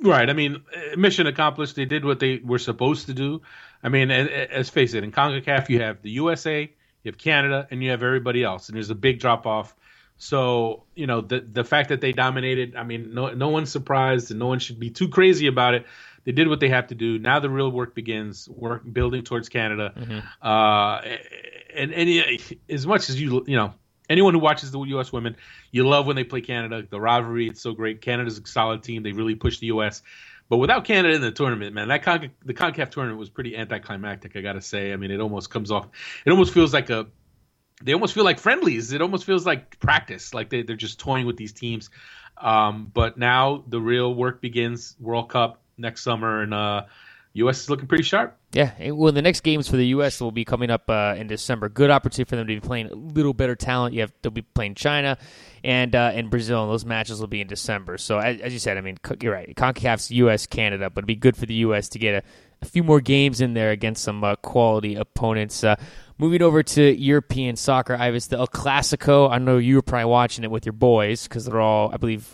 Right. 0.00 0.28
I 0.28 0.32
mean, 0.32 0.62
uh, 0.74 0.96
mission 0.96 1.26
accomplished. 1.26 1.76
They 1.76 1.84
did 1.84 2.04
what 2.04 2.20
they 2.20 2.38
were 2.38 2.58
supposed 2.58 3.06
to 3.06 3.14
do. 3.14 3.42
I 3.82 3.88
mean, 3.88 4.08
let's 4.08 4.68
face 4.68 4.94
it, 4.94 5.04
in 5.04 5.12
CONCACAF, 5.12 5.68
you 5.68 5.80
have 5.80 6.02
the 6.02 6.10
USA, 6.10 6.62
you 6.62 7.10
have 7.10 7.18
Canada, 7.18 7.66
and 7.70 7.82
you 7.82 7.90
have 7.90 8.02
everybody 8.02 8.42
else. 8.42 8.68
And 8.68 8.76
there's 8.76 8.90
a 8.90 8.94
big 8.94 9.20
drop 9.20 9.46
off. 9.46 9.74
So, 10.18 10.84
you 10.94 11.06
know, 11.06 11.20
the 11.20 11.40
the 11.40 11.62
fact 11.62 11.90
that 11.90 12.00
they 12.00 12.12
dominated, 12.12 12.74
I 12.74 12.84
mean, 12.84 13.14
no 13.14 13.34
no 13.34 13.50
one's 13.50 13.70
surprised 13.70 14.30
and 14.30 14.40
no 14.40 14.46
one 14.46 14.58
should 14.58 14.80
be 14.80 14.90
too 14.90 15.08
crazy 15.08 15.46
about 15.46 15.74
it 15.74 15.86
they 16.26 16.32
did 16.32 16.48
what 16.48 16.58
they 16.58 16.68
have 16.68 16.88
to 16.88 16.94
do. 16.94 17.18
Now 17.18 17.38
the 17.38 17.48
real 17.48 17.70
work 17.70 17.94
begins. 17.94 18.48
Work 18.48 18.82
building 18.92 19.22
towards 19.22 19.48
Canada. 19.48 19.94
Mm-hmm. 19.96 20.18
Uh, 20.42 21.00
and 21.72 21.94
and 21.94 22.40
as 22.68 22.86
much 22.86 23.08
as 23.08 23.20
you 23.20 23.44
you 23.46 23.56
know 23.56 23.72
anyone 24.08 24.34
who 24.34 24.40
watches 24.40 24.70
the 24.70 24.80
U.S. 24.80 25.12
women, 25.12 25.36
you 25.70 25.86
love 25.86 26.06
when 26.06 26.16
they 26.16 26.24
play 26.24 26.40
Canada. 26.40 26.86
The 26.88 27.00
rivalry, 27.00 27.48
it's 27.48 27.60
so 27.60 27.72
great. 27.72 28.00
Canada's 28.00 28.38
a 28.38 28.46
solid 28.46 28.82
team. 28.82 29.02
They 29.02 29.12
really 29.12 29.34
push 29.34 29.58
the 29.58 29.66
U.S. 29.66 30.02
But 30.48 30.58
without 30.58 30.84
Canada 30.84 31.14
in 31.14 31.20
the 31.20 31.32
tournament, 31.32 31.74
man, 31.74 31.88
that 31.88 32.02
Con- 32.02 32.30
the 32.44 32.54
Concacaf 32.54 32.90
tournament 32.90 33.18
was 33.18 33.30
pretty 33.30 33.56
anticlimactic. 33.56 34.36
I 34.36 34.40
gotta 34.40 34.60
say. 34.60 34.92
I 34.92 34.96
mean, 34.96 35.10
it 35.10 35.20
almost 35.20 35.50
comes 35.50 35.70
off. 35.70 35.88
It 36.24 36.30
almost 36.30 36.54
feels 36.54 36.72
like 36.72 36.90
a. 36.90 37.06
They 37.82 37.92
almost 37.92 38.14
feel 38.14 38.24
like 38.24 38.38
friendlies. 38.38 38.92
It 38.92 39.02
almost 39.02 39.24
feels 39.24 39.44
like 39.44 39.78
practice. 39.80 40.32
Like 40.32 40.48
they, 40.48 40.62
they're 40.62 40.76
just 40.76 40.98
toying 40.98 41.26
with 41.26 41.36
these 41.36 41.52
teams. 41.52 41.90
Um, 42.38 42.90
but 42.92 43.18
now 43.18 43.64
the 43.66 43.80
real 43.80 44.14
work 44.14 44.40
begins. 44.40 44.94
World 45.00 45.30
Cup 45.30 45.62
next 45.76 46.02
summer, 46.02 46.42
and 46.42 46.54
uh, 46.54 46.84
U.S. 47.34 47.62
is 47.62 47.70
looking 47.70 47.86
pretty 47.86 48.04
sharp. 48.04 48.38
Yeah, 48.56 48.92
well, 48.92 49.12
the 49.12 49.20
next 49.20 49.40
games 49.40 49.68
for 49.68 49.76
the 49.76 49.88
U.S. 49.88 50.18
will 50.18 50.32
be 50.32 50.46
coming 50.46 50.70
up 50.70 50.88
uh, 50.88 51.14
in 51.18 51.26
December. 51.26 51.68
Good 51.68 51.90
opportunity 51.90 52.26
for 52.26 52.36
them 52.36 52.46
to 52.46 52.54
be 52.54 52.60
playing 52.60 52.86
a 52.86 52.94
little 52.94 53.34
better 53.34 53.54
talent. 53.54 53.94
You 53.94 54.00
have 54.00 54.14
they'll 54.22 54.32
be 54.32 54.40
playing 54.40 54.76
China 54.76 55.18
and 55.62 55.94
uh, 55.94 56.12
and 56.14 56.30
Brazil, 56.30 56.62
and 56.62 56.72
those 56.72 56.86
matches 56.86 57.20
will 57.20 57.26
be 57.26 57.42
in 57.42 57.48
December. 57.48 57.98
So 57.98 58.16
as, 58.16 58.40
as 58.40 58.54
you 58.54 58.58
said, 58.58 58.78
I 58.78 58.80
mean, 58.80 58.96
you're 59.20 59.34
right. 59.34 59.54
Concacaf's 59.54 60.10
U.S. 60.10 60.46
Canada, 60.46 60.88
but 60.88 61.00
it'd 61.00 61.06
be 61.06 61.16
good 61.16 61.36
for 61.36 61.44
the 61.44 61.52
U.S. 61.54 61.90
to 61.90 61.98
get 61.98 62.14
a, 62.14 62.26
a 62.62 62.64
few 62.64 62.82
more 62.82 63.02
games 63.02 63.42
in 63.42 63.52
there 63.52 63.72
against 63.72 64.02
some 64.02 64.24
uh, 64.24 64.36
quality 64.36 64.94
opponents. 64.94 65.62
Uh, 65.62 65.76
moving 66.16 66.40
over 66.40 66.62
to 66.62 66.82
European 66.98 67.56
soccer, 67.56 67.94
Ives, 67.94 68.28
the 68.28 68.38
El 68.38 68.48
Clasico. 68.48 69.30
I 69.30 69.36
know 69.36 69.58
you 69.58 69.74
were 69.74 69.82
probably 69.82 70.06
watching 70.06 70.44
it 70.44 70.50
with 70.50 70.64
your 70.64 70.72
boys 70.72 71.28
because 71.28 71.44
they're 71.44 71.60
all, 71.60 71.92
I 71.92 71.98
believe, 71.98 72.26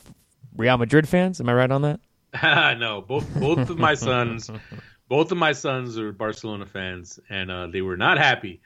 Real 0.56 0.78
Madrid 0.78 1.08
fans. 1.08 1.40
Am 1.40 1.48
I 1.48 1.54
right 1.54 1.70
on 1.72 1.82
that? 1.82 1.98
no, 2.78 3.02
both 3.02 3.28
both 3.34 3.68
of 3.68 3.78
my 3.78 3.94
sons, 3.94 4.50
both 5.12 5.30
of 5.30 5.36
my 5.36 5.52
sons 5.52 5.98
are 5.98 6.10
Barcelona 6.10 6.64
fans, 6.64 7.20
and 7.28 7.50
uh, 7.50 7.66
they 7.66 7.82
were 7.82 7.98
not 7.98 8.16
happy 8.16 8.62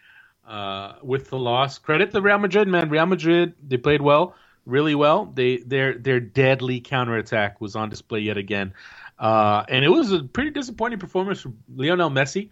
uh, 0.47 0.92
with 1.03 1.28
the 1.28 1.36
loss. 1.36 1.80
Credit 1.80 2.12
the 2.12 2.22
Real 2.22 2.38
Madrid, 2.38 2.68
man. 2.68 2.88
Real 2.88 3.05
Madrid, 3.05 3.55
they 3.66 3.78
played 3.78 4.01
well, 4.01 4.36
really 4.64 4.94
well. 4.94 5.24
They 5.24 5.57
their 5.57 5.99
their 5.99 6.20
deadly 6.20 6.78
counterattack 6.78 7.61
was 7.61 7.74
on 7.74 7.88
display 7.88 8.20
yet 8.20 8.36
again, 8.36 8.74
uh, 9.18 9.64
and 9.68 9.84
it 9.84 9.88
was 9.88 10.12
a 10.12 10.22
pretty 10.22 10.51
disappointing 10.51 11.01
performance 11.01 11.40
from 11.40 11.59
Lionel 11.74 12.11
Messi. 12.11 12.51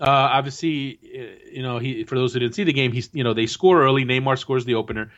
Uh, 0.00 0.06
obviously, 0.10 0.98
uh, 1.04 1.48
you 1.52 1.62
know, 1.62 1.78
he 1.78 2.02
for 2.02 2.16
those 2.16 2.34
who 2.34 2.40
didn't 2.40 2.56
see 2.56 2.64
the 2.64 2.72
game, 2.72 2.90
he's 2.90 3.10
you 3.12 3.22
know 3.22 3.32
they 3.32 3.46
score 3.46 3.80
early. 3.80 4.04
Neymar 4.04 4.40
scores 4.40 4.64
the 4.64 4.74
opener, 4.74 5.12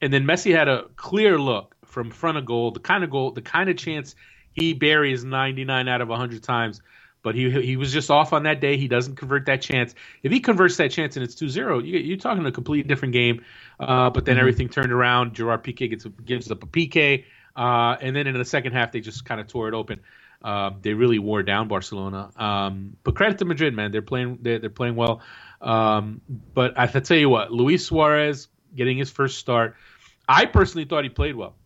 and 0.00 0.10
then 0.10 0.24
Messi 0.24 0.56
had 0.56 0.68
a 0.68 0.84
clear 0.96 1.38
look 1.38 1.76
from 1.84 2.10
front 2.10 2.38
of 2.38 2.46
goal, 2.46 2.70
the 2.70 2.80
kind 2.80 3.04
of 3.04 3.10
goal, 3.10 3.32
the 3.32 3.42
kind 3.42 3.68
of 3.68 3.76
chance 3.76 4.14
he 4.54 4.72
buries 4.72 5.26
99 5.26 5.88
out 5.88 6.00
of 6.00 6.08
100 6.08 6.42
times. 6.42 6.80
But 7.26 7.34
he 7.34 7.50
he 7.50 7.76
was 7.76 7.92
just 7.92 8.08
off 8.08 8.32
on 8.32 8.44
that 8.44 8.60
day. 8.60 8.76
He 8.76 8.86
doesn't 8.86 9.16
convert 9.16 9.46
that 9.46 9.60
chance. 9.60 9.96
If 10.22 10.30
he 10.30 10.38
converts 10.38 10.76
that 10.76 10.92
chance 10.92 11.16
and 11.16 11.24
it's 11.24 11.34
2-0, 11.34 11.84
you, 11.84 12.14
are 12.14 12.16
talking 12.16 12.46
a 12.46 12.52
completely 12.52 12.86
different 12.86 13.14
game. 13.14 13.44
Uh, 13.80 14.10
but 14.10 14.24
then 14.24 14.34
mm-hmm. 14.34 14.42
everything 14.42 14.68
turned 14.68 14.92
around. 14.92 15.34
Gerard 15.34 15.64
Piqué 15.64 15.90
gets 15.90 16.04
gives 16.24 16.52
up 16.52 16.62
a 16.62 16.68
PK, 16.68 17.24
uh, 17.56 17.96
and 18.00 18.14
then 18.14 18.28
in 18.28 18.34
the 18.38 18.44
second 18.44 18.74
half 18.74 18.92
they 18.92 19.00
just 19.00 19.24
kind 19.24 19.40
of 19.40 19.48
tore 19.48 19.66
it 19.66 19.74
open. 19.74 20.02
Uh, 20.40 20.70
they 20.80 20.94
really 20.94 21.18
wore 21.18 21.42
down 21.42 21.66
Barcelona. 21.66 22.30
Um, 22.36 22.96
but 23.02 23.16
credit 23.16 23.38
to 23.38 23.44
Madrid, 23.44 23.74
man. 23.74 23.90
They're 23.90 24.02
playing 24.02 24.38
they're, 24.42 24.60
they're 24.60 24.70
playing 24.70 24.94
well. 24.94 25.20
Um, 25.60 26.20
but 26.54 26.78
I, 26.78 26.84
I 26.84 27.00
tell 27.00 27.16
you 27.16 27.28
what, 27.28 27.50
Luis 27.50 27.84
Suarez 27.84 28.46
getting 28.72 28.98
his 28.98 29.10
first 29.10 29.38
start. 29.38 29.74
I 30.28 30.46
personally 30.46 30.84
thought 30.84 31.02
he 31.02 31.10
played 31.10 31.34
well 31.34 31.56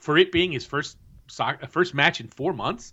for 0.00 0.16
it 0.16 0.32
being 0.32 0.50
his 0.50 0.64
first 0.64 0.96
soccer, 1.26 1.66
first 1.66 1.94
match 1.94 2.20
in 2.20 2.28
four 2.28 2.52
months. 2.52 2.92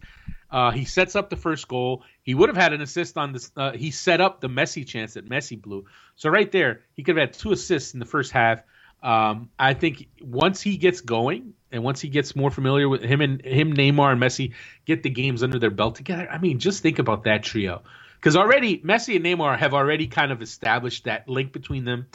Uh, 0.49 0.71
he 0.71 0.85
sets 0.85 1.15
up 1.15 1.29
the 1.29 1.37
first 1.37 1.67
goal. 1.67 2.03
He 2.23 2.35
would 2.35 2.49
have 2.49 2.57
had 2.57 2.73
an 2.73 2.81
assist 2.81 3.17
on 3.17 3.31
this. 3.31 3.51
Uh, 3.55 3.71
he 3.71 3.91
set 3.91 4.19
up 4.19 4.41
the 4.41 4.49
Messi 4.49 4.85
chance 4.85 5.13
that 5.13 5.29
Messi 5.29 5.59
blew. 5.59 5.85
So 6.15 6.29
right 6.29 6.51
there, 6.51 6.81
he 6.93 7.03
could 7.03 7.17
have 7.17 7.29
had 7.29 7.33
two 7.33 7.51
assists 7.53 7.93
in 7.93 7.99
the 7.99 8.05
first 8.05 8.31
half. 8.31 8.61
Um, 9.01 9.49
I 9.57 9.73
think 9.73 10.07
once 10.21 10.61
he 10.61 10.77
gets 10.77 11.01
going 11.01 11.53
and 11.71 11.83
once 11.83 12.01
he 12.01 12.09
gets 12.09 12.35
more 12.35 12.51
familiar 12.51 12.87
with 12.87 13.01
him 13.01 13.21
and 13.21 13.43
him, 13.43 13.73
Neymar 13.73 14.11
and 14.11 14.21
Messi 14.21 14.53
get 14.85 15.03
the 15.03 15.09
games 15.09 15.41
under 15.41 15.57
their 15.57 15.71
belt 15.71 15.95
together. 15.95 16.27
I 16.29 16.37
mean, 16.37 16.59
just 16.59 16.83
think 16.83 16.99
about 16.99 17.23
that 17.23 17.43
trio 17.43 17.81
because 18.19 18.35
already 18.35 18.77
Messi 18.77 19.15
and 19.15 19.25
Neymar 19.25 19.57
have 19.57 19.73
already 19.73 20.07
kind 20.07 20.31
of 20.31 20.41
established 20.41 21.05
that 21.05 21.27
link 21.27 21.51
between 21.51 21.85
them. 21.85 22.07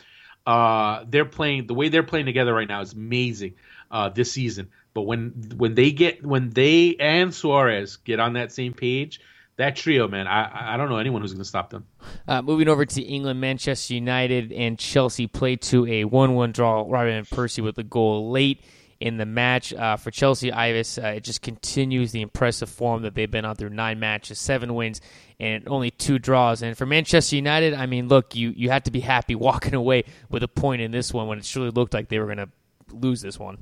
Uh, 0.46 1.04
they're 1.08 1.24
playing 1.24 1.66
the 1.66 1.74
way 1.74 1.88
they're 1.88 2.04
playing 2.04 2.26
together 2.26 2.54
right 2.54 2.68
now 2.68 2.80
is 2.80 2.92
amazing 2.92 3.54
uh, 3.90 4.08
this 4.08 4.32
season. 4.32 4.70
But 4.94 5.02
when 5.02 5.52
when 5.56 5.74
they 5.74 5.92
get 5.92 6.24
when 6.24 6.50
they 6.50 6.96
and 6.98 7.34
Suarez 7.34 7.96
get 7.96 8.18
on 8.18 8.32
that 8.34 8.52
same 8.52 8.72
page, 8.72 9.20
that 9.56 9.76
trio, 9.76 10.08
man, 10.08 10.26
I 10.26 10.74
I 10.74 10.76
don't 10.76 10.88
know 10.88 10.96
anyone 10.96 11.22
who's 11.22 11.32
going 11.32 11.42
to 11.42 11.48
stop 11.48 11.70
them. 11.70 11.86
Uh, 12.26 12.42
moving 12.42 12.68
over 12.68 12.86
to 12.86 13.02
England, 13.02 13.40
Manchester 13.40 13.94
United 13.94 14.52
and 14.52 14.78
Chelsea 14.78 15.26
play 15.26 15.56
to 15.56 15.86
a 15.86 16.04
one-one 16.04 16.52
draw. 16.52 16.84
Robin 16.88 17.24
Persie 17.24 17.62
with 17.62 17.78
a 17.78 17.84
goal 17.84 18.30
late 18.30 18.62
in 19.00 19.18
the 19.18 19.26
match 19.26 19.72
uh, 19.74 19.96
for 19.96 20.10
Chelsea. 20.10 20.52
Ives, 20.52 20.98
uh, 20.98 21.08
it 21.08 21.24
just 21.24 21.42
continues 21.42 22.12
the 22.12 22.22
impressive 22.22 22.68
form 22.68 23.02
that 23.02 23.14
they've 23.14 23.30
been 23.30 23.44
on 23.44 23.56
through 23.56 23.70
nine 23.70 24.00
matches, 24.00 24.38
seven 24.38 24.74
wins, 24.74 25.00
and 25.38 25.68
only 25.68 25.90
two 25.90 26.18
draws. 26.18 26.62
And 26.62 26.76
for 26.76 26.86
Manchester 26.86 27.36
United, 27.36 27.74
I 27.74 27.86
mean, 27.86 28.08
look, 28.08 28.34
you 28.34 28.52
you 28.56 28.70
had 28.70 28.84
to 28.86 28.90
be 28.90 29.00
happy 29.00 29.34
walking 29.34 29.74
away 29.82 30.04
with 30.30 30.42
a 30.42 30.48
point 30.48 30.82
in 30.82 30.90
this 30.90 31.12
one 31.12 31.26
when 31.28 31.38
it 31.38 31.44
surely 31.44 31.70
looked 31.70 31.94
like 31.94 32.08
they 32.08 32.18
were 32.18 32.26
going 32.26 32.38
to 32.38 32.48
lose 32.92 33.20
this 33.20 33.38
one. 33.38 33.58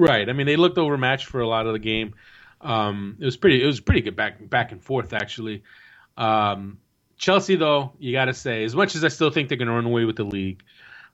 Right. 0.00 0.28
I 0.28 0.32
mean, 0.32 0.46
they 0.46 0.56
looked 0.56 0.78
overmatched 0.78 1.26
for 1.26 1.40
a 1.40 1.46
lot 1.46 1.66
of 1.66 1.74
the 1.74 1.78
game. 1.78 2.14
Um, 2.62 3.16
it 3.20 3.24
was 3.24 3.36
pretty. 3.36 3.62
It 3.62 3.66
was 3.66 3.80
pretty 3.80 4.00
good 4.00 4.16
back 4.16 4.48
back 4.48 4.72
and 4.72 4.82
forth 4.82 5.12
actually. 5.12 5.62
Um, 6.16 6.78
Chelsea, 7.18 7.56
though, 7.56 7.92
you 7.98 8.12
got 8.12 8.24
to 8.26 8.34
say, 8.34 8.64
as 8.64 8.74
much 8.74 8.96
as 8.96 9.04
I 9.04 9.08
still 9.08 9.30
think 9.30 9.48
they're 9.48 9.58
going 9.58 9.68
to 9.68 9.74
run 9.74 9.84
away 9.84 10.06
with 10.06 10.16
the 10.16 10.24
league, 10.24 10.62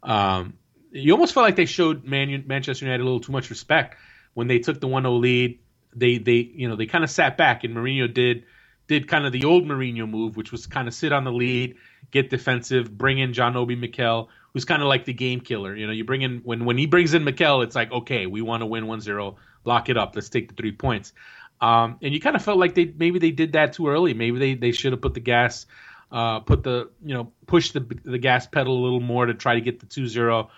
um, 0.04 0.54
you 0.92 1.12
almost 1.12 1.34
felt 1.34 1.44
like 1.44 1.56
they 1.56 1.66
showed 1.66 2.04
Man- 2.04 2.44
Manchester 2.46 2.84
United 2.84 3.02
a 3.02 3.04
little 3.04 3.20
too 3.20 3.32
much 3.32 3.50
respect 3.50 3.96
when 4.34 4.46
they 4.46 4.60
took 4.60 4.80
the 4.80 4.86
1-0 4.86 5.20
lead. 5.20 5.58
They 5.94 6.18
they 6.18 6.48
you 6.54 6.68
know 6.68 6.76
they 6.76 6.86
kind 6.86 7.02
of 7.02 7.10
sat 7.10 7.36
back, 7.36 7.64
and 7.64 7.74
Mourinho 7.74 8.12
did 8.12 8.44
did 8.88 9.08
kind 9.08 9.26
of 9.26 9.32
the 9.32 9.44
old 9.44 9.64
Mourinho 9.64 10.08
move, 10.08 10.36
which 10.36 10.52
was 10.52 10.66
kind 10.66 10.88
of 10.88 10.94
sit 10.94 11.12
on 11.12 11.24
the 11.24 11.32
lead, 11.32 11.76
get 12.10 12.30
defensive, 12.30 12.96
bring 12.96 13.18
in 13.18 13.32
John 13.32 13.56
Obi 13.56 13.74
Mikel, 13.74 14.28
who's 14.52 14.64
kind 14.64 14.82
of 14.82 14.88
like 14.88 15.04
the 15.04 15.12
game 15.12 15.40
killer. 15.40 15.74
You 15.74 15.86
know, 15.86 15.92
you 15.92 16.04
bring 16.04 16.22
in 16.22 16.40
when 16.44 16.64
when 16.64 16.78
he 16.78 16.86
brings 16.86 17.14
in 17.14 17.24
Mikel, 17.24 17.62
it's 17.62 17.74
like 17.76 17.90
okay, 17.92 18.26
we 18.26 18.42
want 18.42 18.62
to 18.62 18.66
win 18.66 18.84
1-0, 18.84 19.36
lock 19.64 19.88
it 19.88 19.96
up, 19.96 20.14
let's 20.14 20.28
take 20.28 20.48
the 20.48 20.54
three 20.54 20.72
points. 20.72 21.12
Um, 21.60 21.98
and 22.02 22.12
you 22.12 22.20
kind 22.20 22.36
of 22.36 22.42
felt 22.42 22.58
like 22.58 22.74
they 22.74 22.92
maybe 22.96 23.18
they 23.18 23.30
did 23.30 23.52
that 23.52 23.72
too 23.72 23.88
early. 23.88 24.14
Maybe 24.14 24.38
they, 24.38 24.54
they 24.54 24.72
should 24.72 24.92
have 24.92 25.00
put 25.00 25.14
the 25.14 25.20
gas, 25.20 25.66
uh, 26.12 26.40
put 26.40 26.62
the 26.62 26.90
you 27.04 27.14
know 27.14 27.32
push 27.46 27.72
the 27.72 27.80
the 27.80 28.18
gas 28.18 28.46
pedal 28.46 28.78
a 28.78 28.82
little 28.82 29.00
more 29.00 29.26
to 29.26 29.34
try 29.34 29.54
to 29.54 29.60
get 29.60 29.80
the 29.80 29.86
2-0. 29.86 30.48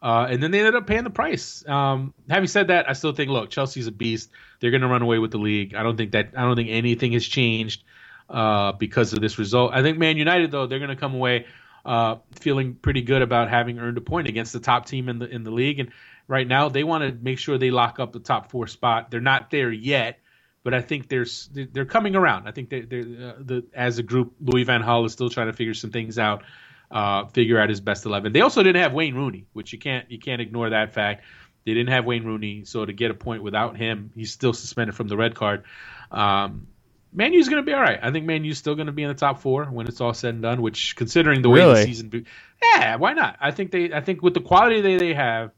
Uh, 0.00 0.28
and 0.30 0.42
then 0.42 0.50
they 0.52 0.58
ended 0.60 0.76
up 0.76 0.86
paying 0.86 1.04
the 1.04 1.10
price. 1.10 1.66
Um, 1.66 2.14
having 2.30 2.46
said 2.46 2.68
that, 2.68 2.88
I 2.88 2.92
still 2.92 3.12
think 3.12 3.30
look, 3.30 3.50
Chelsea's 3.50 3.88
a 3.88 3.92
beast. 3.92 4.30
They're 4.60 4.70
going 4.70 4.82
to 4.82 4.88
run 4.88 5.02
away 5.02 5.18
with 5.18 5.32
the 5.32 5.38
league. 5.38 5.74
I 5.74 5.82
don't 5.82 5.96
think 5.96 6.12
that 6.12 6.30
I 6.36 6.42
don't 6.42 6.56
think 6.56 6.70
anything 6.70 7.12
has 7.12 7.26
changed 7.26 7.82
uh, 8.30 8.72
because 8.72 9.12
of 9.12 9.20
this 9.20 9.38
result. 9.38 9.72
I 9.74 9.82
think 9.82 9.98
Man 9.98 10.16
United 10.16 10.50
though 10.50 10.66
they're 10.66 10.78
going 10.78 10.90
to 10.90 10.96
come 10.96 11.14
away 11.14 11.46
uh, 11.84 12.16
feeling 12.40 12.74
pretty 12.74 13.02
good 13.02 13.22
about 13.22 13.48
having 13.48 13.78
earned 13.78 13.98
a 13.98 14.02
point 14.02 14.28
against 14.28 14.52
the 14.52 14.60
top 14.60 14.86
team 14.86 15.08
in 15.08 15.18
the 15.18 15.26
in 15.26 15.42
the 15.42 15.50
league. 15.50 15.80
And 15.80 15.90
right 16.28 16.46
now 16.46 16.68
they 16.68 16.84
want 16.84 17.02
to 17.02 17.24
make 17.24 17.38
sure 17.38 17.58
they 17.58 17.70
lock 17.70 17.98
up 17.98 18.12
the 18.12 18.20
top 18.20 18.50
four 18.50 18.66
spot. 18.66 19.10
They're 19.10 19.20
not 19.20 19.50
there 19.50 19.72
yet, 19.72 20.20
but 20.62 20.74
I 20.74 20.80
think 20.80 21.08
there's 21.08 21.48
they're 21.52 21.86
coming 21.86 22.14
around. 22.14 22.46
I 22.46 22.52
think 22.52 22.70
they, 22.70 22.82
they're, 22.82 23.00
uh, 23.00 23.34
the 23.40 23.64
as 23.72 23.98
a 23.98 24.02
group, 24.02 24.34
Louis 24.40 24.64
Van 24.64 24.82
Gaal 24.82 25.06
is 25.06 25.12
still 25.12 25.30
trying 25.30 25.46
to 25.46 25.52
figure 25.52 25.74
some 25.74 25.90
things 25.90 26.18
out, 26.18 26.42
uh, 26.90 27.26
figure 27.26 27.60
out 27.60 27.68
his 27.68 27.80
best 27.80 28.06
eleven. 28.06 28.32
They 28.32 28.40
also 28.40 28.62
didn't 28.62 28.82
have 28.82 28.92
Wayne 28.92 29.14
Rooney, 29.14 29.46
which 29.52 29.72
you 29.72 29.78
can't 29.78 30.10
you 30.10 30.18
can't 30.18 30.40
ignore 30.40 30.70
that 30.70 30.94
fact. 30.94 31.24
They 31.64 31.74
didn't 31.74 31.90
have 31.90 32.06
Wayne 32.06 32.24
Rooney, 32.24 32.64
so 32.64 32.84
to 32.84 32.92
get 32.92 33.10
a 33.10 33.14
point 33.14 33.42
without 33.42 33.76
him, 33.76 34.10
he's 34.14 34.32
still 34.32 34.52
suspended 34.54 34.94
from 34.94 35.08
the 35.08 35.16
red 35.16 35.34
card. 35.34 35.64
Um, 36.10 36.66
Man 37.12 37.32
U's 37.32 37.48
going 37.48 37.62
to 37.62 37.66
be 37.66 37.72
all 37.74 37.80
right. 37.80 37.98
I 38.02 38.10
think 38.10 38.26
Man 38.26 38.44
U's 38.44 38.58
still 38.58 38.74
going 38.74 38.86
to 38.86 38.92
be 38.92 39.02
in 39.02 39.08
the 39.08 39.14
top 39.14 39.40
four 39.40 39.64
when 39.66 39.86
it's 39.86 40.00
all 40.00 40.14
said 40.14 40.34
and 40.34 40.42
done. 40.42 40.62
Which, 40.62 40.96
considering 40.96 41.42
the 41.42 41.50
way 41.50 41.60
Really? 41.60 41.80
the 41.80 41.84
season, 41.84 42.08
be- 42.08 42.24
yeah, 42.62 42.96
why 42.96 43.12
not? 43.12 43.36
I 43.40 43.50
think 43.50 43.70
they, 43.70 43.92
I 43.92 44.00
think 44.00 44.22
with 44.22 44.34
the 44.34 44.40
quality 44.40 44.80
they 44.80 44.96
they 44.96 45.14
have, 45.14 45.50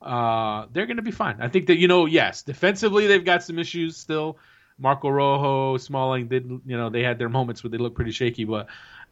uh, 0.00 0.66
they're 0.72 0.86
going 0.86 0.96
to 0.96 1.02
be 1.02 1.10
fine. 1.10 1.36
I 1.40 1.48
think 1.48 1.66
that 1.66 1.78
you 1.78 1.88
know, 1.88 2.06
yes, 2.06 2.42
defensively 2.42 3.06
they've 3.06 3.24
got 3.24 3.42
some 3.42 3.58
issues 3.58 3.96
still. 3.96 4.38
Marco 4.78 5.10
Rojo, 5.10 5.76
Smalling 5.76 6.28
did, 6.28 6.46
you 6.64 6.76
know, 6.78 6.88
they 6.88 7.02
had 7.02 7.18
their 7.18 7.28
moments 7.28 7.62
where 7.62 7.70
they 7.70 7.76
look 7.76 7.94
pretty 7.94 8.12
shaky, 8.12 8.44
but 8.44 8.68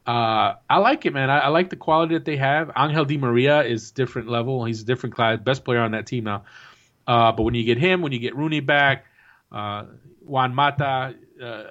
uh, 0.08 0.54
I 0.70 0.78
like 0.78 1.04
it, 1.04 1.12
man. 1.12 1.28
I, 1.28 1.40
I 1.40 1.48
like 1.48 1.68
the 1.68 1.76
quality 1.76 2.14
that 2.14 2.24
they 2.24 2.38
have. 2.38 2.70
Angel 2.78 3.04
Di 3.04 3.18
Maria 3.18 3.62
is 3.62 3.90
different 3.90 4.26
level. 4.26 4.64
He's 4.64 4.80
a 4.80 4.84
different 4.86 5.14
class, 5.14 5.38
best 5.38 5.66
player 5.66 5.80
on 5.80 5.90
that 5.90 6.06
team 6.06 6.24
now. 6.24 6.44
Uh, 7.06 7.30
but 7.32 7.42
when 7.42 7.52
you 7.52 7.62
get 7.62 7.76
him, 7.76 8.00
when 8.00 8.12
you 8.12 8.18
get 8.18 8.34
Rooney 8.34 8.60
back, 8.60 9.04
uh, 9.52 9.84
Juan 10.24 10.54
Mata, 10.54 11.14
uh, 11.44 11.64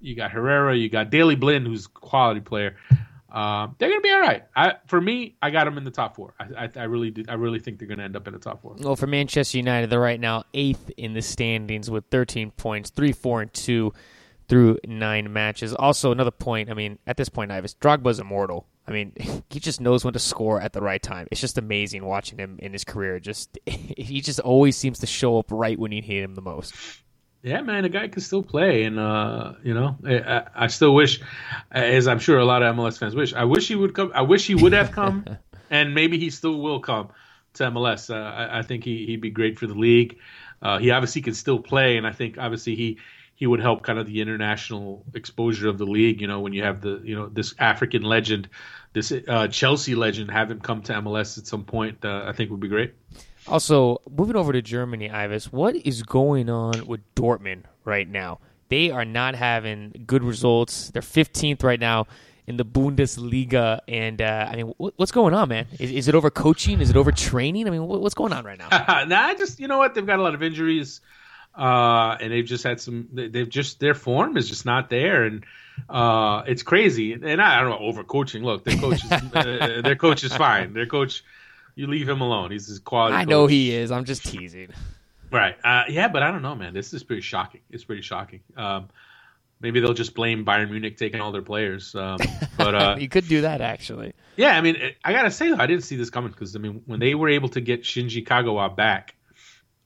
you 0.00 0.16
got 0.16 0.30
Herrera, 0.30 0.74
you 0.74 0.88
got 0.88 1.10
Daley 1.10 1.34
Blind, 1.36 1.66
who's 1.66 1.84
a 1.84 1.88
quality 1.90 2.40
player. 2.40 2.76
Uh, 3.30 3.68
they're 3.78 3.90
gonna 3.90 4.00
be 4.00 4.10
all 4.10 4.20
right. 4.20 4.44
I, 4.56 4.76
for 4.86 5.00
me, 5.00 5.36
I 5.42 5.50
got 5.50 5.64
them 5.64 5.76
in 5.76 5.84
the 5.84 5.90
top 5.90 6.16
four. 6.16 6.32
I, 6.40 6.64
I, 6.64 6.70
I 6.76 6.82
really, 6.84 7.14
I 7.28 7.34
really 7.34 7.58
think 7.58 7.78
they're 7.78 7.88
gonna 7.88 8.04
end 8.04 8.16
up 8.16 8.26
in 8.26 8.32
the 8.32 8.40
top 8.40 8.62
four. 8.62 8.76
Well, 8.78 8.96
for 8.96 9.06
Manchester 9.06 9.58
United, 9.58 9.90
they're 9.90 10.00
right 10.00 10.20
now 10.20 10.44
eighth 10.54 10.90
in 10.96 11.12
the 11.12 11.22
standings 11.22 11.90
with 11.90 12.06
13 12.10 12.50
points, 12.52 12.88
three, 12.88 13.12
four, 13.12 13.42
and 13.42 13.52
two 13.52 13.92
through 14.52 14.76
nine 14.86 15.32
matches. 15.32 15.72
Also, 15.72 16.12
another 16.12 16.30
point. 16.30 16.70
I 16.70 16.74
mean, 16.74 16.98
at 17.06 17.16
this 17.16 17.30
point, 17.30 17.50
Ives 17.50 17.74
Drogba's 17.74 18.18
immortal. 18.18 18.66
I 18.86 18.92
mean, 18.92 19.14
he 19.48 19.60
just 19.60 19.80
knows 19.80 20.04
when 20.04 20.12
to 20.12 20.18
score 20.18 20.60
at 20.60 20.74
the 20.74 20.82
right 20.82 21.02
time. 21.02 21.26
It's 21.30 21.40
just 21.40 21.56
amazing 21.56 22.04
watching 22.04 22.36
him 22.36 22.58
in 22.60 22.74
his 22.74 22.84
career. 22.84 23.18
Just 23.18 23.58
he 23.64 24.20
just 24.20 24.40
always 24.40 24.76
seems 24.76 24.98
to 24.98 25.06
show 25.06 25.38
up 25.38 25.46
right 25.50 25.78
when 25.78 25.90
you 25.90 26.02
need 26.02 26.22
him 26.22 26.34
the 26.34 26.42
most. 26.42 26.74
Yeah, 27.42 27.62
man, 27.62 27.84
the 27.84 27.88
guy 27.88 28.08
can 28.08 28.20
still 28.20 28.42
play, 28.42 28.84
and 28.84 29.00
uh, 29.00 29.54
you 29.64 29.72
know, 29.72 29.96
I, 30.04 30.18
I, 30.18 30.46
I 30.54 30.66
still 30.66 30.94
wish, 30.94 31.22
as 31.70 32.06
I'm 32.06 32.18
sure 32.18 32.38
a 32.38 32.44
lot 32.44 32.62
of 32.62 32.76
MLS 32.76 32.98
fans 32.98 33.14
wish, 33.14 33.32
I 33.32 33.44
wish 33.44 33.68
he 33.68 33.74
would 33.74 33.94
come. 33.94 34.12
I 34.14 34.20
wish 34.20 34.46
he 34.46 34.54
would 34.54 34.74
have 34.74 34.92
come, 34.92 35.24
and 35.70 35.94
maybe 35.94 36.18
he 36.18 36.28
still 36.28 36.60
will 36.60 36.80
come 36.80 37.08
to 37.54 37.64
MLS. 37.70 38.14
Uh, 38.14 38.18
I, 38.18 38.58
I 38.58 38.62
think 38.62 38.84
he, 38.84 39.06
he'd 39.06 39.22
be 39.22 39.30
great 39.30 39.58
for 39.58 39.66
the 39.66 39.74
league. 39.74 40.18
Uh, 40.60 40.78
he 40.78 40.90
obviously 40.90 41.22
can 41.22 41.32
still 41.32 41.58
play, 41.58 41.96
and 41.96 42.06
I 42.06 42.12
think 42.12 42.36
obviously 42.36 42.76
he 42.76 42.98
he 43.42 43.48
would 43.48 43.58
help 43.58 43.82
kind 43.82 43.98
of 43.98 44.06
the 44.06 44.20
international 44.20 45.04
exposure 45.14 45.68
of 45.68 45.76
the 45.76 45.84
league. 45.84 46.20
You 46.20 46.28
know, 46.28 46.38
when 46.38 46.52
you 46.52 46.62
have 46.62 46.80
the 46.80 47.00
you 47.02 47.16
know 47.16 47.26
this 47.26 47.56
African 47.58 48.02
legend, 48.02 48.48
this 48.92 49.12
uh, 49.26 49.48
Chelsea 49.48 49.96
legend, 49.96 50.30
have 50.30 50.48
him 50.48 50.60
come 50.60 50.80
to 50.82 50.92
MLS 50.92 51.38
at 51.38 51.48
some 51.48 51.64
point, 51.64 52.04
uh, 52.04 52.22
I 52.24 52.30
think 52.34 52.52
would 52.52 52.60
be 52.60 52.68
great. 52.68 52.94
Also, 53.48 54.00
moving 54.08 54.36
over 54.36 54.52
to 54.52 54.62
Germany, 54.62 55.10
Ives, 55.10 55.50
what 55.50 55.74
is 55.74 56.04
going 56.04 56.48
on 56.48 56.86
with 56.86 57.00
Dortmund 57.16 57.64
right 57.84 58.08
now? 58.08 58.38
They 58.68 58.92
are 58.92 59.04
not 59.04 59.34
having 59.34 60.04
good 60.06 60.22
results. 60.22 60.92
They're 60.92 61.02
15th 61.02 61.64
right 61.64 61.80
now 61.80 62.06
in 62.46 62.58
the 62.58 62.64
Bundesliga, 62.64 63.80
and 63.88 64.22
uh, 64.22 64.46
I 64.48 64.54
mean, 64.54 64.72
what, 64.76 64.94
what's 64.98 65.10
going 65.10 65.34
on, 65.34 65.48
man? 65.48 65.66
Is, 65.80 65.90
is 65.90 66.06
it 66.06 66.14
over 66.14 66.30
coaching? 66.30 66.80
Is 66.80 66.90
it 66.90 66.96
over 66.96 67.10
training? 67.10 67.66
I 67.66 67.70
mean, 67.70 67.88
what, 67.88 68.02
what's 68.02 68.14
going 68.14 68.32
on 68.32 68.44
right 68.44 68.56
now? 68.56 68.68
nah, 69.08 69.20
I 69.20 69.34
just 69.34 69.58
you 69.58 69.66
know 69.66 69.78
what 69.78 69.96
they've 69.96 70.06
got 70.06 70.20
a 70.20 70.22
lot 70.22 70.36
of 70.36 70.44
injuries, 70.44 71.00
uh, 71.56 72.16
and 72.20 72.32
they've 72.32 72.44
just 72.44 72.64
had 72.64 72.80
some. 72.80 73.08
they- 73.12 73.28
They've 73.28 73.48
just 73.48 73.80
their 73.80 73.94
form 73.94 74.36
is 74.36 74.48
just 74.48 74.64
not 74.66 74.88
there, 74.90 75.24
and 75.24 75.44
uh, 75.88 76.42
it's 76.46 76.62
crazy. 76.62 77.12
And 77.14 77.40
I, 77.40 77.58
I 77.58 77.60
don't 77.62 77.70
know 77.70 77.92
overcoaching. 77.92 78.42
Look, 78.42 78.64
their 78.64 78.76
coach 78.78 79.04
is 79.04 79.12
uh, 79.12 79.80
their 79.84 79.96
coach 79.96 80.24
is 80.24 80.34
fine. 80.34 80.72
Their 80.72 80.86
coach, 80.86 81.24
you 81.74 81.86
leave 81.86 82.08
him 82.08 82.20
alone. 82.20 82.50
He's 82.50 82.66
his 82.66 82.78
quality. 82.78 83.16
I 83.16 83.24
know 83.24 83.44
coach. 83.44 83.50
he 83.52 83.74
is. 83.74 83.90
I'm 83.90 84.04
just 84.04 84.24
teasing. 84.24 84.68
Right. 85.30 85.56
Uh, 85.64 85.84
yeah, 85.88 86.08
but 86.08 86.22
I 86.22 86.30
don't 86.30 86.42
know, 86.42 86.54
man. 86.54 86.74
This 86.74 86.92
is 86.92 87.02
pretty 87.02 87.22
shocking. 87.22 87.62
It's 87.70 87.84
pretty 87.84 88.02
shocking. 88.02 88.40
Um, 88.54 88.88
maybe 89.60 89.80
they'll 89.80 89.94
just 89.94 90.14
blame 90.14 90.44
Bayern 90.44 90.70
Munich 90.70 90.98
taking 90.98 91.20
all 91.22 91.32
their 91.32 91.40
players. 91.42 91.94
Um, 91.94 92.18
but 92.58 92.74
uh, 92.74 92.96
you 93.00 93.08
could 93.08 93.26
do 93.28 93.40
that, 93.42 93.62
actually. 93.62 94.12
yeah, 94.36 94.56
I 94.56 94.60
mean, 94.60 94.76
I 95.04 95.12
gotta 95.14 95.30
say 95.30 95.48
though, 95.50 95.56
I 95.58 95.66
didn't 95.66 95.84
see 95.84 95.96
this 95.96 96.10
coming 96.10 96.30
because 96.32 96.54
I 96.54 96.58
mean, 96.58 96.82
when 96.86 97.00
they 97.00 97.14
were 97.14 97.30
able 97.30 97.48
to 97.50 97.60
get 97.62 97.82
Shinji 97.82 98.26
Kagawa 98.26 98.76
back 98.76 99.14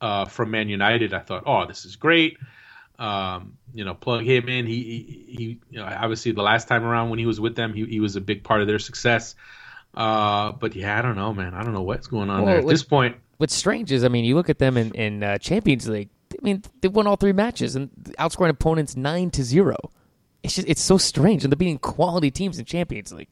uh, 0.01 0.25
from 0.27 0.51
Man 0.51 0.69
United, 0.69 1.15
I 1.15 1.21
thought, 1.21 1.45
oh, 1.47 1.67
this 1.67 1.85
is 1.85 1.97
great. 1.97 2.39
Um, 2.99 3.59
you 3.75 3.85
know, 3.85 3.95
plug 3.95 4.25
him 4.25 4.49
in. 4.49 4.67
He, 4.67 4.83
he, 4.83 5.35
he 5.37 5.61
you 5.71 5.79
know, 5.79 5.85
obviously 5.85 6.33
the 6.33 6.43
last 6.43 6.67
time 6.69 6.85
around 6.85 7.11
when 7.11 7.19
he 7.19 7.27
was 7.27 7.39
with 7.41 7.55
them, 7.57 7.75
he, 7.75 7.85
he 7.85 8.01
was 8.01 8.17
a 8.17 8.21
big 8.21 8.43
part 8.43 8.61
of 8.63 8.67
their 8.67 8.79
success. 8.79 9.35
Uh, 9.95 10.53
but 10.53 10.75
yeah, 10.75 10.99
I 10.99 11.03
don't 11.03 11.17
know, 11.17 11.33
man. 11.35 11.55
I 11.55 11.63
don't 11.63 11.73
know 11.75 11.83
what's 11.83 12.07
going 12.07 12.31
on 12.31 12.39
Well, 12.39 12.47
there 12.47 12.59
at 12.59 12.65
what- 12.65 12.71
this 12.71 12.83
point. 12.83 13.17
What's 13.39 13.55
strange 13.55 13.93
is, 13.93 14.03
I 14.03 14.09
mean, 14.09 14.25
you 14.25 14.35
look 14.35 14.49
at 14.49 14.59
them 14.59 14.79
in, 14.79 14.95
in 14.95 15.23
uh, 15.23 15.37
Champions 15.37 15.87
League. 15.87 16.09
I 16.33 16.37
mean, 16.41 16.63
they 16.81 16.89
won 16.89 17.07
all 17.07 17.17
three 17.17 17.33
matches 17.35 17.77
and 17.77 17.91
outscoring 18.19 18.49
opponents 18.49 18.97
nine 18.97 19.31
to 19.33 19.45
zero. 19.45 19.77
It's 20.43 20.55
just 20.55 20.67
it's 20.67 20.81
so 20.81 20.97
strange, 20.97 21.45
and 21.45 21.53
they're 21.53 21.57
beating 21.59 21.79
quality 21.79 22.31
teams 22.31 22.59
in 22.59 22.65
Champions 22.65 23.13
League, 23.13 23.29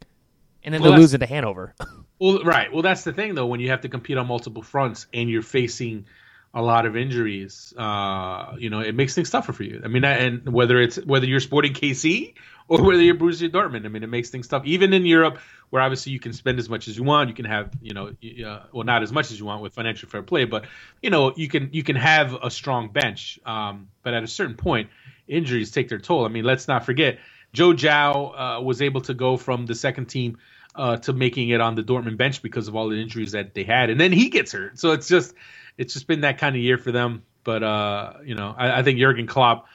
and 0.63 0.75
then 0.75 0.83
Well, 0.83 0.91
they're 0.91 1.01
losing 1.01 1.21
to 1.21 1.27
Hanover. 1.27 1.75
Well, 2.21 2.45
right. 2.45 2.73
Well, 2.73 2.83
that's 2.83 3.03
the 3.03 3.13
thing 3.13 3.35
though. 3.35 3.47
When 3.47 3.59
you 3.61 3.71
have 3.71 3.81
to 3.81 3.89
compete 3.89 4.17
on 4.17 4.29
multiple 4.29 4.63
fronts 4.63 5.07
and 5.13 5.29
you're 5.29 5.43
facing 5.43 6.07
a 6.55 6.63
lot 6.63 6.87
of 6.87 6.97
injuries, 6.97 7.75
uh, 7.77 8.55
you 8.57 8.71
know, 8.71 8.79
it 8.79 8.95
makes 8.95 9.15
things 9.15 9.29
tougher 9.29 9.53
for 9.53 9.65
you. 9.65 9.83
I 9.85 9.89
mean, 9.89 10.05
and 10.05 10.53
whether 10.53 10.81
it's 10.81 10.97
whether 10.97 11.27
you're 11.27 11.41
sporting 11.41 11.75
KC 11.75 12.35
or 12.69 12.81
whether 12.81 13.03
you're 13.03 13.17
Borussia 13.17 13.51
Dortmund, 13.51 13.85
I 13.85 13.89
mean, 13.89 14.05
it 14.05 14.09
makes 14.09 14.31
things 14.31 14.47
tough. 14.47 14.65
Even 14.65 14.93
in 14.93 15.05
Europe, 15.05 15.39
where 15.71 15.83
obviously 15.83 16.13
you 16.13 16.21
can 16.21 16.33
spend 16.33 16.61
as 16.61 16.69
much 16.69 16.87
as 16.87 16.97
you 16.97 17.03
want, 17.03 17.29
you 17.29 17.35
can 17.35 17.45
have, 17.45 17.73
you 17.83 17.93
know, 17.93 18.13
uh, 18.47 18.63
well, 18.73 18.85
not 18.85 19.03
as 19.03 19.11
much 19.11 19.33
as 19.33 19.39
you 19.41 19.45
want 19.45 19.63
with 19.63 19.75
financial 19.75 20.09
fair 20.09 20.23
play, 20.23 20.45
but 20.45 20.67
you 21.03 21.11
know, 21.11 21.35
you 21.35 21.49
can 21.49 21.71
you 21.73 21.83
can 21.83 21.97
have 21.97 22.35
a 22.41 22.51
strong 22.51 22.89
bench. 22.89 23.41
Um, 23.45 23.89
but 24.05 24.15
at 24.15 24.23
a 24.23 24.29
certain 24.29 24.55
point, 24.55 24.91
injuries 25.27 25.73
take 25.73 25.89
their 25.89 25.99
toll. 25.99 26.25
I 26.25 26.29
mean, 26.29 26.45
let's 26.45 26.69
not 26.69 26.87
forget. 26.87 27.19
Joe 27.53 27.73
Gyau 27.73 28.59
uh, 28.59 28.63
was 28.63 28.81
able 28.81 29.01
to 29.03 29.15
go 29.15 29.37
from 29.37 29.67
the 29.67 29.75
second 29.75 30.07
team 30.07 30.39
uh, 30.77 30.99
to 30.99 31.13
making 31.13 31.49
it 31.49 31.61
on 31.61 31.75
the 31.75 31.83
Dortmund 31.83 32.17
bench 32.17 32.43
because 32.43 32.69
of 32.69 32.77
all 32.77 32.89
the 32.89 33.01
injuries 33.01 33.33
that 33.33 33.55
they 33.55 33.65
had, 33.65 33.91
and 33.91 34.01
then 34.01 34.13
he 34.13 34.29
gets 34.29 34.53
hurt. 34.53 34.79
So 34.79 34.93
it's 34.93 35.09
just 35.09 35.35
it's 35.79 35.93
just 35.95 36.07
been 36.07 36.23
that 36.23 36.39
kind 36.39 36.55
of 36.57 36.63
year 36.63 36.79
for 36.79 36.93
them. 36.93 37.23
But 37.45 37.63
uh, 37.63 38.15
you 38.25 38.35
know, 38.35 38.55
I, 38.57 38.81
I 38.81 38.83
think 38.83 38.99
Jurgen 38.99 39.27
Klopp, 39.27 39.67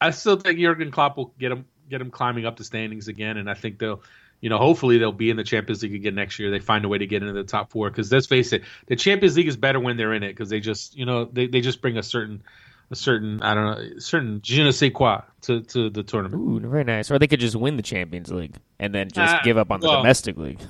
I 0.00 0.10
still 0.10 0.36
think 0.36 0.58
Jurgen 0.58 0.90
Klopp 0.90 1.16
will 1.16 1.34
get 1.38 1.52
him 1.52 1.64
get 1.88 2.00
him 2.00 2.10
climbing 2.10 2.46
up 2.46 2.56
the 2.56 2.64
standings 2.64 3.08
again, 3.08 3.36
and 3.36 3.48
I 3.50 3.54
think 3.54 3.78
they'll. 3.78 4.02
You 4.42 4.48
know, 4.48 4.56
hopefully 4.56 4.96
they'll 4.96 5.12
be 5.12 5.28
in 5.28 5.36
the 5.36 5.44
Champions 5.44 5.82
League 5.82 5.94
again 5.94 6.14
next 6.14 6.38
year. 6.38 6.50
They 6.50 6.60
find 6.60 6.82
a 6.86 6.88
way 6.88 6.96
to 6.96 7.06
get 7.06 7.20
into 7.22 7.34
the 7.34 7.44
top 7.44 7.70
four 7.70 7.90
because 7.90 8.10
let's 8.10 8.26
face 8.26 8.54
it, 8.54 8.62
the 8.86 8.96
Champions 8.96 9.36
League 9.36 9.48
is 9.48 9.58
better 9.58 9.78
when 9.78 9.98
they're 9.98 10.14
in 10.14 10.22
it 10.22 10.28
because 10.28 10.48
they 10.48 10.60
just, 10.60 10.96
you 10.96 11.04
know, 11.04 11.26
they, 11.26 11.46
they 11.46 11.60
just 11.60 11.82
bring 11.82 11.98
a 11.98 12.02
certain, 12.02 12.42
a 12.90 12.96
certain, 12.96 13.42
I 13.42 13.52
don't 13.52 13.64
know, 13.66 13.98
certain 13.98 14.40
je 14.42 14.64
ne 14.64 14.70
sais 14.70 14.92
quoi 14.94 15.20
to, 15.42 15.60
to 15.60 15.90
the 15.90 16.02
tournament. 16.02 16.40
Ooh, 16.64 16.66
very 16.70 16.84
nice. 16.84 17.10
Or 17.10 17.18
they 17.18 17.26
could 17.26 17.38
just 17.40 17.54
win 17.54 17.76
the 17.76 17.82
Champions 17.82 18.32
League 18.32 18.56
and 18.78 18.94
then 18.94 19.10
just 19.10 19.34
Uh, 19.34 19.42
give 19.44 19.58
up 19.58 19.70
on 19.70 19.80
the 19.80 19.88
well- 19.88 19.98
domestic 20.00 20.38
league. 20.38 20.60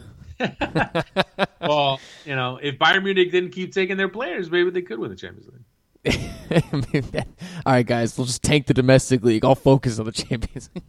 well, 1.60 2.00
you 2.24 2.34
know, 2.34 2.58
if 2.62 2.78
Bayern 2.78 3.04
Munich 3.04 3.30
didn't 3.30 3.50
keep 3.50 3.72
taking 3.72 3.96
their 3.96 4.08
players, 4.08 4.50
maybe 4.50 4.70
they 4.70 4.82
could 4.82 4.98
win 4.98 5.10
the 5.10 5.16
Champions 5.16 5.48
League. 5.48 5.64
All 7.66 7.72
right, 7.74 7.86
guys, 7.86 8.16
we'll 8.16 8.26
just 8.26 8.42
tank 8.42 8.66
the 8.66 8.74
domestic 8.74 9.22
league. 9.22 9.44
I'll 9.44 9.54
focus 9.54 9.98
on 9.98 10.06
the 10.06 10.12
Champions 10.12 10.70
League. 10.74 10.84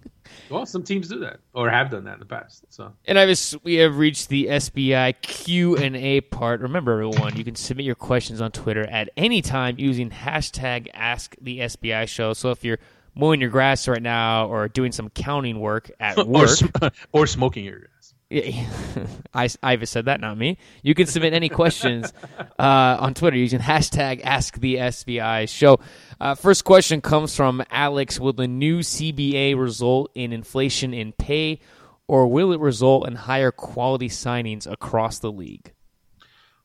Well, 0.50 0.66
some 0.66 0.84
teams 0.84 1.10
do 1.10 1.20
that 1.20 1.40
or 1.54 1.70
have 1.70 1.90
done 1.90 2.06
that 2.06 2.14
in 2.14 2.20
the 2.20 2.26
past. 2.26 2.64
So 2.70 2.94
And 3.06 3.20
I 3.20 3.26
was, 3.26 3.56
we 3.64 3.76
have 3.76 3.98
reached 3.98 4.30
the 4.30 4.46
SBI 4.46 5.22
Q 5.22 5.76
and 5.78 5.96
A 5.96 6.22
part. 6.22 6.62
Remember, 6.62 6.94
everyone, 6.94 7.36
you 7.36 7.44
can 7.44 7.56
submit 7.56 7.86
your 7.86 7.96
questions 7.96 8.40
on 8.40 8.52
Twitter 8.52 8.84
at 8.84 9.10
any 9.18 9.42
time 9.42 9.76
using 9.78 10.10
hashtag 10.10 10.88
Ask 10.94 11.36
the 11.42 11.60
SBI 11.60 12.08
Show. 12.08 12.34
So 12.34 12.52
if 12.52 12.64
you're 12.64 12.80
mowing 13.16 13.42
your 13.42 13.50
grass 13.50 13.88
right 13.88 14.02
now 14.02 14.48
or 14.48 14.68
doing 14.68 14.92
some 14.92 15.10
counting 15.10 15.60
work 15.60 15.92
at 16.00 16.18
or 16.18 16.26
work, 16.26 16.50
sm- 16.50 16.68
or 17.12 17.28
smoking 17.28 17.66
your 17.66 17.80
grass. 17.80 18.01
I, 19.34 19.50
Iva 19.64 19.86
said 19.86 20.06
that, 20.06 20.22
not 20.22 20.38
me. 20.38 20.58
You 20.84 20.96
can 20.96 21.06
submit 21.06 21.34
any 21.34 21.50
questions 21.50 22.14
uh, 22.60 22.98
on 23.00 23.14
Twitter 23.14 23.36
using 23.36 23.60
hashtag 23.60 24.22
Ask 24.24 24.58
the 24.58 24.76
SBI 24.76 25.50
Show. 25.50 25.80
Uh, 26.20 26.36
first 26.36 26.64
question 26.64 27.02
comes 27.02 27.36
from 27.36 27.62
Alex: 27.70 28.20
Will 28.20 28.32
the 28.32 28.48
new 28.48 28.80
CBA 28.80 29.60
result 29.60 30.12
in 30.16 30.32
inflation 30.32 30.94
in 30.94 31.12
pay, 31.12 31.60
or 32.08 32.28
will 32.28 32.54
it 32.54 32.62
result 32.62 33.06
in 33.06 33.16
higher 33.16 33.52
quality 33.52 34.08
signings 34.08 34.72
across 34.72 35.20
the 35.20 35.32
league? 35.32 35.74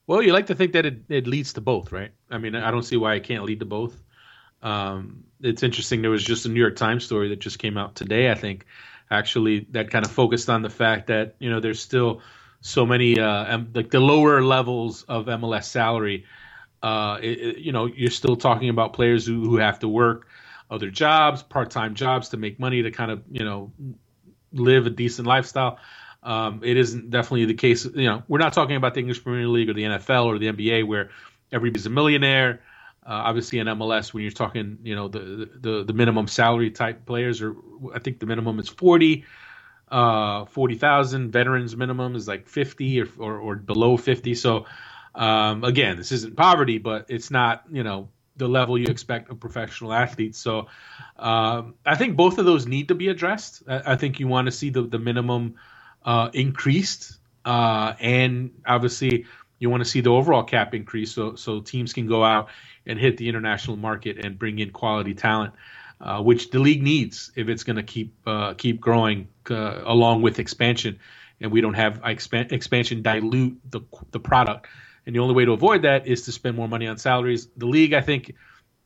Well, 0.05 0.21
you 0.21 0.31
like 0.31 0.47
to 0.47 0.55
think 0.55 0.71
that 0.71 0.85
it, 0.85 1.01
it 1.09 1.27
leads 1.27 1.53
to 1.53 1.61
both, 1.61 1.91
right? 1.91 2.11
I 2.31 2.37
mean, 2.37 2.55
I 2.55 2.71
don't 2.71 2.83
see 2.83 2.95
why 2.95 3.15
it 3.15 3.25
can't 3.25 3.43
lead 3.43 3.59
to 3.59 3.65
both. 3.65 3.93
Um, 4.61 5.25
it's 5.41 5.63
interesting. 5.63 6.01
There 6.01 6.11
was 6.11 6.23
just 6.23 6.45
a 6.45 6.49
New 6.49 6.61
York 6.61 6.77
Times 6.77 7.03
story 7.03 7.29
that 7.29 7.39
just 7.39 7.59
came 7.59 7.77
out 7.77 7.95
today, 7.95 8.31
I 8.31 8.35
think, 8.35 8.65
actually, 9.09 9.67
that 9.71 9.91
kind 9.91 10.05
of 10.05 10.11
focused 10.11 10.49
on 10.49 10.61
the 10.61 10.69
fact 10.69 11.07
that, 11.07 11.35
you 11.39 11.49
know, 11.49 11.59
there's 11.59 11.81
still 11.81 12.21
so 12.61 12.85
many, 12.85 13.19
uh, 13.19 13.59
like 13.73 13.91
the 13.91 13.99
lower 13.99 14.41
levels 14.41 15.03
of 15.03 15.25
MLS 15.25 15.65
salary. 15.65 16.25
Uh, 16.81 17.17
it, 17.21 17.39
it, 17.39 17.57
you 17.57 17.71
know, 17.71 17.85
you're 17.85 18.11
still 18.11 18.35
talking 18.35 18.69
about 18.69 18.93
players 18.93 19.25
who, 19.25 19.41
who 19.49 19.57
have 19.57 19.79
to 19.79 19.87
work 19.87 20.27
other 20.69 20.89
jobs, 20.89 21.43
part 21.43 21.71
time 21.71 21.95
jobs 21.95 22.29
to 22.29 22.37
make 22.37 22.59
money 22.59 22.83
to 22.83 22.91
kind 22.91 23.11
of, 23.11 23.23
you 23.31 23.45
know, 23.45 23.71
live 24.51 24.85
a 24.85 24.89
decent 24.89 25.27
lifestyle. 25.27 25.79
Um, 26.23 26.61
it 26.63 26.77
isn't 26.77 27.09
definitely 27.09 27.45
the 27.45 27.53
case. 27.53 27.85
You 27.85 28.05
know, 28.05 28.23
we're 28.27 28.39
not 28.39 28.53
talking 28.53 28.75
about 28.75 28.93
the 28.93 28.99
English 28.99 29.23
Premier 29.23 29.47
League 29.47 29.69
or 29.69 29.73
the 29.73 29.83
NFL 29.83 30.25
or 30.25 30.37
the 30.37 30.47
NBA 30.47 30.85
where 30.85 31.11
everybody's 31.51 31.85
a 31.85 31.89
millionaire. 31.89 32.61
Uh, 33.07 33.23
obviously, 33.23 33.59
in 33.59 33.67
MLS, 33.67 34.13
when 34.13 34.23
you're 34.23 34.31
talking, 34.33 34.79
you 34.83 34.93
know, 34.93 35.07
the, 35.07 35.49
the 35.61 35.83
the 35.85 35.93
minimum 35.93 36.27
salary 36.27 36.71
type 36.71 37.05
players, 37.05 37.41
or 37.41 37.55
I 37.95 37.99
think 37.99 38.19
the 38.19 38.25
minimum 38.25 38.59
is 38.59 38.67
forty, 38.67 39.23
uh, 39.89 40.43
forty 40.43 40.75
thousand. 40.75 41.31
Veterans 41.31 41.73
minimum 41.77 42.17
is 42.17 42.27
like 42.27 42.49
fifty 42.49 43.01
or 43.01 43.07
or, 43.17 43.37
or 43.37 43.55
below 43.55 43.95
fifty. 43.95 44.35
So, 44.35 44.65
um, 45.15 45.63
again, 45.63 45.95
this 45.95 46.11
isn't 46.11 46.35
poverty, 46.35 46.79
but 46.79 47.05
it's 47.07 47.31
not, 47.31 47.63
you 47.71 47.83
know, 47.83 48.09
the 48.35 48.49
level 48.49 48.77
you 48.77 48.87
expect 48.87 49.31
of 49.31 49.39
professional 49.39 49.93
athletes. 49.93 50.37
So, 50.37 50.67
um, 51.17 51.75
I 51.85 51.95
think 51.95 52.17
both 52.17 52.39
of 52.39 52.45
those 52.45 52.67
need 52.67 52.89
to 52.89 52.95
be 52.95 53.07
addressed. 53.07 53.63
I, 53.69 53.93
I 53.93 53.95
think 53.95 54.19
you 54.19 54.27
want 54.27 54.47
to 54.47 54.51
see 54.51 54.69
the 54.69 54.81
the 54.81 54.99
minimum 54.99 55.55
uh, 56.03 56.29
increased, 56.33 57.19
uh, 57.45 57.93
and 58.01 58.51
obviously 58.65 59.27
you 59.59 59.69
want 59.69 59.81
to 59.81 59.89
see 59.89 60.01
the 60.01 60.09
overall 60.09 60.43
cap 60.43 60.73
increase, 60.73 61.13
so 61.13 61.35
so 61.35 61.61
teams 61.61 61.93
can 61.93 62.05
go 62.05 62.21
out 62.21 62.49
and 62.87 62.99
hit 62.99 63.17
the 63.17 63.29
international 63.29 63.77
market 63.77 64.17
and 64.17 64.39
bring 64.39 64.59
in 64.59 64.71
quality 64.71 65.13
talent, 65.13 65.53
uh, 66.01 66.21
which 66.21 66.49
the 66.49 66.59
league 66.59 66.81
needs 66.81 67.31
if 67.35 67.49
it's 67.49 67.63
going 67.63 67.75
to 67.75 67.83
keep 67.83 68.15
uh, 68.25 68.53
keep 68.53 68.79
growing 68.79 69.27
uh, 69.49 69.81
along 69.85 70.21
with 70.21 70.39
expansion, 70.39 70.99
and 71.39 71.51
we 71.51 71.61
don't 71.61 71.75
have 71.75 72.01
expan- 72.01 72.51
expansion 72.51 73.01
dilute 73.01 73.59
the 73.69 73.81
the 74.11 74.19
product. 74.19 74.67
And 75.05 75.15
the 75.15 75.19
only 75.19 75.35
way 75.35 75.45
to 75.45 75.53
avoid 75.53 75.83
that 75.83 76.05
is 76.05 76.23
to 76.23 76.33
spend 76.33 76.57
more 76.57 76.67
money 76.67 76.85
on 76.87 76.97
salaries. 76.97 77.47
The 77.55 77.65
league, 77.65 77.93
I 77.93 78.01
think, 78.01 78.33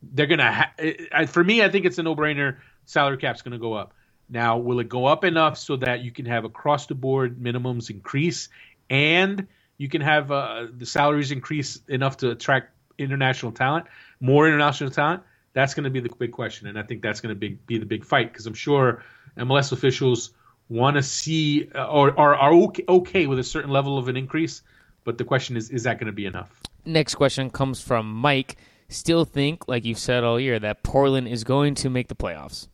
they're 0.02 0.26
gonna. 0.26 0.52
Ha- 0.52 1.26
for 1.26 1.42
me, 1.42 1.62
I 1.62 1.68
think 1.68 1.84
it's 1.84 1.98
a 1.98 2.02
no 2.02 2.14
brainer. 2.14 2.58
Salary 2.84 3.16
cap's 3.16 3.42
going 3.42 3.52
to 3.52 3.58
go 3.58 3.74
up. 3.74 3.94
Now, 4.28 4.58
will 4.58 4.80
it 4.80 4.88
go 4.88 5.06
up 5.06 5.24
enough 5.24 5.58
so 5.58 5.76
that 5.76 6.00
you 6.00 6.10
can 6.10 6.26
have 6.26 6.44
across 6.44 6.86
the 6.86 6.94
board 6.94 7.38
minimums 7.38 7.90
increase 7.90 8.48
and 8.88 9.46
you 9.76 9.88
can 9.88 10.00
have 10.00 10.30
uh, 10.30 10.66
the 10.72 10.86
salaries 10.86 11.32
increase 11.32 11.80
enough 11.88 12.18
to 12.18 12.30
attract 12.30 12.72
international 13.02 13.52
talent, 13.52 13.86
more 14.20 14.46
international 14.46 14.90
talent? 14.90 15.22
That's 15.54 15.74
going 15.74 15.84
to 15.84 15.90
be 15.90 16.00
the 16.00 16.08
big 16.18 16.32
question, 16.32 16.66
and 16.68 16.78
I 16.78 16.82
think 16.82 17.02
that's 17.02 17.20
going 17.20 17.34
to 17.34 17.38
be, 17.38 17.50
be 17.50 17.78
the 17.78 17.86
big 17.86 18.04
fight 18.04 18.32
because 18.32 18.46
I'm 18.46 18.54
sure 18.54 19.02
MLS 19.36 19.72
officials 19.72 20.30
want 20.68 20.96
to 20.96 21.02
see 21.02 21.68
uh, 21.74 21.86
or, 21.86 22.10
or 22.18 22.34
are 22.34 22.54
okay, 22.54 22.84
okay 22.88 23.26
with 23.26 23.38
a 23.38 23.44
certain 23.44 23.70
level 23.70 23.98
of 23.98 24.08
an 24.08 24.16
increase, 24.16 24.62
but 25.04 25.18
the 25.18 25.24
question 25.24 25.56
is, 25.56 25.68
is 25.70 25.82
that 25.82 25.98
going 25.98 26.06
to 26.06 26.12
be 26.12 26.24
enough? 26.24 26.62
Next 26.86 27.16
question 27.16 27.50
comes 27.50 27.80
from 27.82 28.10
Mike. 28.10 28.56
Still 28.88 29.24
think, 29.24 29.68
like 29.68 29.84
you've 29.84 29.98
said 29.98 30.24
all 30.24 30.40
year, 30.40 30.58
that 30.58 30.82
Portland 30.82 31.28
is 31.28 31.44
going 31.44 31.74
to 31.76 31.90
make 31.90 32.08
the 32.08 32.14
playoffs. 32.14 32.68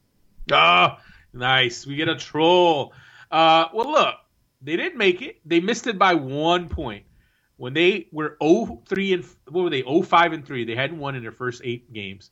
Ah, 0.53 1.01
Nice. 1.33 1.87
We 1.87 1.97
get 1.97 2.09
a 2.09 2.17
troll. 2.17 2.93
Uh, 3.31 3.67
well, 3.73 3.91
look, 3.91 4.15
they 4.63 4.77
didn't 4.77 4.99
make 4.99 5.23
it. 5.23 5.39
They 5.45 5.61
missed 5.61 5.87
it 5.87 5.99
by 5.99 6.15
one 6.15 6.69
point. 6.69 7.05
When 7.59 7.75
they 7.75 8.07
were 8.11 8.39
0-3 8.41 9.15
and 9.15 9.25
what 9.49 9.65
were 9.65 9.71
they? 9.71 9.83
0-5 9.83 10.33
and 10.33 10.47
3. 10.47 10.65
They 10.65 10.75
hadn't 10.75 10.99
won 10.99 11.15
in 11.15 11.23
their 11.23 11.33
first 11.33 11.61
8 11.63 11.93
games. 11.93 12.31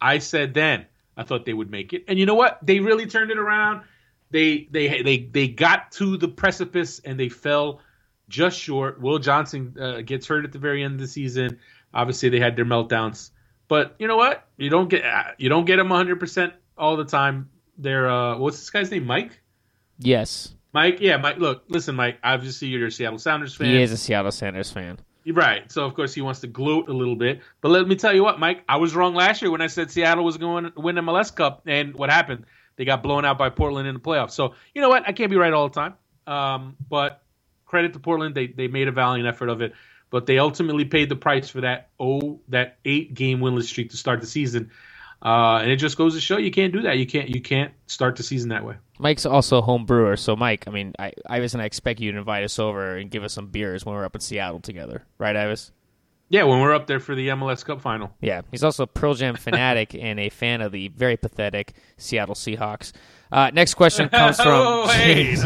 I 0.00 0.18
said 0.18 0.54
then 0.54 0.86
I 1.16 1.24
thought 1.24 1.44
they 1.44 1.54
would 1.54 1.70
make 1.70 1.92
it. 1.92 2.04
And 2.06 2.18
you 2.18 2.26
know 2.26 2.34
what? 2.34 2.58
They 2.62 2.80
really 2.80 3.06
turned 3.06 3.30
it 3.30 3.38
around. 3.38 3.82
They 4.30 4.68
they 4.70 5.02
they 5.02 5.18
they 5.18 5.48
got 5.48 5.92
to 5.92 6.16
the 6.16 6.28
precipice 6.28 6.98
and 6.98 7.18
they 7.18 7.28
fell 7.28 7.80
just 8.28 8.58
short. 8.58 9.00
Will 9.00 9.18
Johnson 9.18 9.74
uh, 9.80 10.00
gets 10.02 10.26
hurt 10.26 10.44
at 10.44 10.52
the 10.52 10.58
very 10.58 10.82
end 10.82 10.94
of 10.94 11.00
the 11.00 11.06
season. 11.06 11.58
Obviously, 11.94 12.28
they 12.28 12.40
had 12.40 12.56
their 12.56 12.64
meltdowns. 12.64 13.30
But 13.68 13.94
you 13.98 14.08
know 14.08 14.16
what? 14.16 14.46
You 14.56 14.68
don't 14.68 14.88
get 14.88 15.04
you 15.38 15.48
don't 15.48 15.64
get 15.64 15.76
them 15.76 15.88
100% 15.88 16.52
all 16.76 16.96
the 16.96 17.04
time 17.04 17.48
their 17.78 18.08
uh, 18.08 18.38
what's 18.38 18.58
this 18.58 18.70
guy's 18.70 18.90
name? 18.90 19.06
Mike. 19.06 19.40
Yes. 19.98 20.54
Mike. 20.76 21.00
Yeah, 21.00 21.16
Mike. 21.16 21.38
Look, 21.38 21.64
listen, 21.68 21.94
Mike. 21.94 22.18
Obviously, 22.22 22.68
you're 22.68 22.88
a 22.88 22.92
Seattle 22.92 23.18
Sounders 23.18 23.54
fan. 23.54 23.68
He 23.68 23.80
is 23.80 23.92
a 23.92 23.96
Seattle 23.96 24.30
Sounders 24.30 24.70
fan. 24.70 24.98
Right. 25.26 25.72
So 25.72 25.86
of 25.86 25.94
course 25.94 26.12
he 26.12 26.20
wants 26.20 26.40
to 26.40 26.48
gloat 26.48 26.90
a 26.90 26.92
little 26.92 27.16
bit. 27.16 27.40
But 27.62 27.70
let 27.70 27.88
me 27.88 27.96
tell 27.96 28.14
you 28.14 28.22
what, 28.22 28.38
Mike. 28.38 28.62
I 28.68 28.76
was 28.76 28.94
wrong 28.94 29.14
last 29.14 29.40
year 29.40 29.50
when 29.50 29.62
I 29.62 29.68
said 29.68 29.90
Seattle 29.90 30.22
was 30.22 30.36
going 30.36 30.64
to 30.64 30.72
win 30.76 30.96
the 30.96 31.00
MLS 31.00 31.34
Cup, 31.34 31.62
and 31.64 31.94
what 31.94 32.10
happened? 32.10 32.44
They 32.76 32.84
got 32.84 33.02
blown 33.02 33.24
out 33.24 33.38
by 33.38 33.48
Portland 33.48 33.88
in 33.88 33.94
the 33.94 34.00
playoffs. 34.00 34.32
So 34.32 34.54
you 34.74 34.82
know 34.82 34.90
what? 34.90 35.04
I 35.08 35.12
can't 35.12 35.30
be 35.30 35.36
right 35.36 35.50
all 35.50 35.70
the 35.70 35.74
time. 35.74 35.94
Um, 36.26 36.76
but 36.90 37.22
credit 37.64 37.94
to 37.94 37.98
Portland, 37.98 38.34
they 38.34 38.46
they 38.46 38.68
made 38.68 38.86
a 38.86 38.92
valiant 38.92 39.26
effort 39.26 39.48
of 39.48 39.62
it. 39.62 39.72
But 40.10 40.26
they 40.26 40.38
ultimately 40.38 40.84
paid 40.84 41.08
the 41.08 41.16
price 41.16 41.48
for 41.48 41.62
that 41.62 41.88
oh 41.98 42.40
that 42.48 42.76
eight 42.84 43.14
game 43.14 43.40
winless 43.40 43.64
streak 43.64 43.92
to 43.92 43.96
start 43.96 44.20
the 44.20 44.26
season. 44.26 44.70
Uh, 45.22 45.60
and 45.62 45.70
it 45.70 45.76
just 45.76 45.96
goes 45.96 46.14
to 46.14 46.20
show 46.20 46.36
you 46.36 46.50
can't 46.50 46.74
do 46.74 46.82
that. 46.82 46.98
You 46.98 47.06
can't 47.06 47.30
you 47.30 47.40
can't 47.40 47.72
start 47.86 48.16
the 48.16 48.22
season 48.22 48.50
that 48.50 48.62
way. 48.62 48.76
Mike's 48.98 49.26
also 49.26 49.58
a 49.58 49.62
home 49.62 49.84
brewer, 49.84 50.16
so 50.16 50.36
Mike, 50.36 50.64
I 50.66 50.70
mean, 50.70 50.94
I, 50.98 51.12
Ives 51.28 51.54
and 51.54 51.62
I 51.62 51.66
expect 51.66 52.00
you 52.00 52.12
to 52.12 52.18
invite 52.18 52.44
us 52.44 52.58
over 52.58 52.96
and 52.96 53.10
give 53.10 53.24
us 53.24 53.32
some 53.32 53.48
beers 53.48 53.84
when 53.84 53.94
we're 53.94 54.04
up 54.04 54.14
in 54.14 54.20
Seattle 54.20 54.60
together, 54.60 55.04
right, 55.18 55.36
Ives? 55.36 55.72
Yeah, 56.28 56.42
when 56.42 56.60
we're 56.60 56.74
up 56.74 56.88
there 56.88 56.98
for 56.98 57.14
the 57.14 57.28
MLS 57.28 57.64
Cup 57.64 57.80
final. 57.80 58.12
Yeah, 58.20 58.40
he's 58.50 58.64
also 58.64 58.82
a 58.82 58.86
Pearl 58.86 59.14
Jam 59.14 59.36
fanatic 59.36 59.94
and 60.00 60.18
a 60.18 60.28
fan 60.28 60.60
of 60.60 60.72
the 60.72 60.88
very 60.88 61.16
pathetic 61.16 61.74
Seattle 61.98 62.34
Seahawks. 62.34 62.92
Uh, 63.30 63.50
next 63.52 63.74
question 63.74 64.08
comes 64.10 64.36
from. 64.36 64.48
oh, 64.48 64.88
hey. 64.88 65.24
he's 65.24 65.42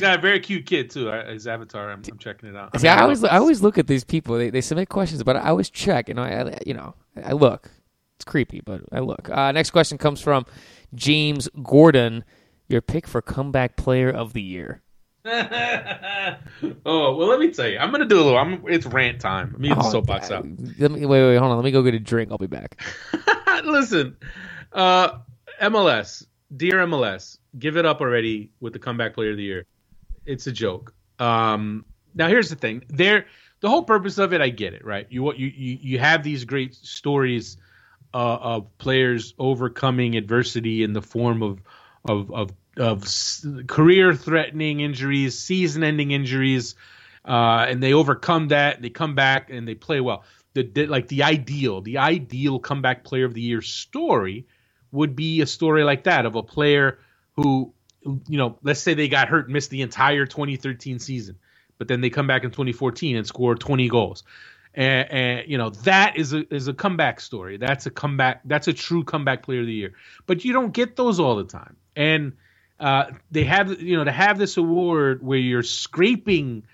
got 0.00 0.18
a 0.18 0.20
very 0.20 0.40
cute 0.40 0.66
kid 0.66 0.90
too. 0.90 1.08
His 1.08 1.46
avatar. 1.46 1.90
I'm, 1.90 2.02
I'm 2.10 2.18
checking 2.18 2.50
it 2.50 2.56
out. 2.56 2.70
I, 2.74 2.78
See, 2.78 2.88
I, 2.88 2.98
I 2.98 3.02
always 3.02 3.24
I 3.24 3.36
always 3.38 3.62
look 3.62 3.78
at 3.78 3.86
these 3.86 4.04
people. 4.04 4.36
They, 4.36 4.50
they 4.50 4.60
submit 4.60 4.88
questions, 4.90 5.22
but 5.22 5.36
I 5.36 5.48
always 5.48 5.70
check. 5.70 6.08
You 6.08 6.14
know, 6.14 6.22
I 6.22 6.58
you 6.66 6.74
know 6.74 6.94
I 7.24 7.32
look. 7.32 7.70
It's 8.16 8.24
creepy, 8.24 8.62
but 8.64 8.82
I 8.92 9.00
look. 9.00 9.28
Uh, 9.30 9.52
next 9.52 9.70
question 9.70 9.98
comes 9.98 10.20
from 10.22 10.46
James 10.96 11.48
Gordon. 11.62 12.24
Your 12.68 12.80
pick 12.80 13.06
for 13.06 13.22
comeback 13.22 13.76
player 13.76 14.10
of 14.10 14.32
the 14.32 14.42
year. 14.42 14.82
oh 15.26 16.36
well, 16.84 17.26
let 17.26 17.40
me 17.40 17.50
tell 17.50 17.68
you. 17.68 17.78
I'm 17.78 17.90
gonna 17.90 18.04
do 18.04 18.16
a 18.16 18.22
little. 18.22 18.38
I'm. 18.38 18.64
It's 18.68 18.86
rant 18.86 19.20
time. 19.20 19.50
Let 19.52 19.60
me 19.60 19.68
get 19.68 19.78
oh, 19.78 19.82
the 19.82 19.90
soapbox 19.90 20.30
out. 20.30 20.46
Let 20.78 20.90
me 20.90 21.04
wait, 21.04 21.22
wait, 21.22 21.36
hold 21.36 21.50
on. 21.50 21.56
Let 21.56 21.64
me 21.64 21.72
go 21.72 21.82
get 21.82 21.94
a 21.94 22.00
drink. 22.00 22.30
I'll 22.30 22.38
be 22.38 22.46
back. 22.46 22.80
Listen, 23.64 24.16
uh, 24.72 25.18
MLS, 25.60 26.26
dear 26.56 26.86
MLS, 26.86 27.38
give 27.58 27.76
it 27.76 27.84
up 27.84 28.00
already 28.00 28.50
with 28.60 28.72
the 28.72 28.78
comeback 28.78 29.14
player 29.14 29.32
of 29.32 29.36
the 29.36 29.42
year. 29.42 29.66
It's 30.26 30.46
a 30.46 30.52
joke. 30.52 30.94
Um, 31.18 31.84
now 32.14 32.28
here's 32.28 32.50
the 32.50 32.56
thing. 32.56 32.84
There, 32.88 33.26
the 33.60 33.68
whole 33.68 33.82
purpose 33.82 34.18
of 34.18 34.32
it, 34.32 34.40
I 34.40 34.48
get 34.48 34.74
it, 34.74 34.84
right? 34.84 35.06
You 35.10 35.32
you 35.34 35.48
you 35.48 35.78
you 35.80 35.98
have 35.98 36.22
these 36.22 36.44
great 36.44 36.74
stories 36.74 37.56
uh, 38.16 38.38
of 38.40 38.78
players 38.78 39.34
overcoming 39.38 40.16
adversity 40.16 40.82
in 40.82 40.94
the 40.94 41.02
form 41.02 41.42
of 41.42 41.60
of 42.02 42.32
of, 42.32 42.52
of 42.78 43.04
career-threatening 43.66 44.80
injuries, 44.80 45.38
season-ending 45.38 46.12
injuries, 46.12 46.76
uh, 47.26 47.66
and 47.68 47.82
they 47.82 47.92
overcome 47.92 48.48
that. 48.48 48.80
They 48.80 48.88
come 48.88 49.14
back 49.14 49.50
and 49.50 49.68
they 49.68 49.74
play 49.74 50.00
well. 50.00 50.24
The, 50.54 50.62
the, 50.62 50.86
like 50.86 51.08
the 51.08 51.24
ideal, 51.24 51.82
the 51.82 51.98
ideal 51.98 52.58
comeback 52.58 53.04
player 53.04 53.26
of 53.26 53.34
the 53.34 53.42
year 53.42 53.60
story 53.60 54.46
would 54.92 55.14
be 55.14 55.42
a 55.42 55.46
story 55.46 55.84
like 55.84 56.04
that 56.04 56.24
of 56.24 56.36
a 56.36 56.42
player 56.42 56.98
who, 57.32 57.74
you 58.02 58.38
know, 58.38 58.58
let's 58.62 58.80
say 58.80 58.94
they 58.94 59.08
got 59.08 59.28
hurt 59.28 59.44
and 59.44 59.52
missed 59.52 59.68
the 59.68 59.82
entire 59.82 60.24
2013 60.24 61.00
season, 61.00 61.36
but 61.76 61.86
then 61.86 62.00
they 62.00 62.08
come 62.08 62.26
back 62.26 62.44
in 62.44 62.50
2014 62.50 63.16
and 63.16 63.26
score 63.26 63.54
20 63.54 63.90
goals 63.90 64.24
and, 64.76 65.10
and, 65.10 65.50
you 65.50 65.56
know 65.58 65.70
that 65.70 66.16
is 66.16 66.34
a 66.34 66.54
is 66.54 66.68
a 66.68 66.74
comeback 66.74 67.20
story. 67.20 67.56
That's 67.56 67.86
a 67.86 67.90
comeback. 67.90 68.42
That's 68.44 68.68
a 68.68 68.72
true 68.72 69.02
comeback 69.02 69.42
player 69.42 69.60
of 69.60 69.66
the 69.66 69.72
year. 69.72 69.94
But 70.26 70.44
you 70.44 70.52
don't 70.52 70.72
get 70.72 70.96
those 70.96 71.18
all 71.18 71.36
the 71.36 71.44
time, 71.44 71.76
and 71.96 72.34
uh, 72.78 73.06
they 73.30 73.44
have 73.44 73.80
you 73.80 73.96
know 73.96 74.04
to 74.04 74.12
have 74.12 74.38
this 74.38 74.58
award 74.58 75.22
where 75.22 75.38
you're 75.38 75.62
scraping 75.62 76.64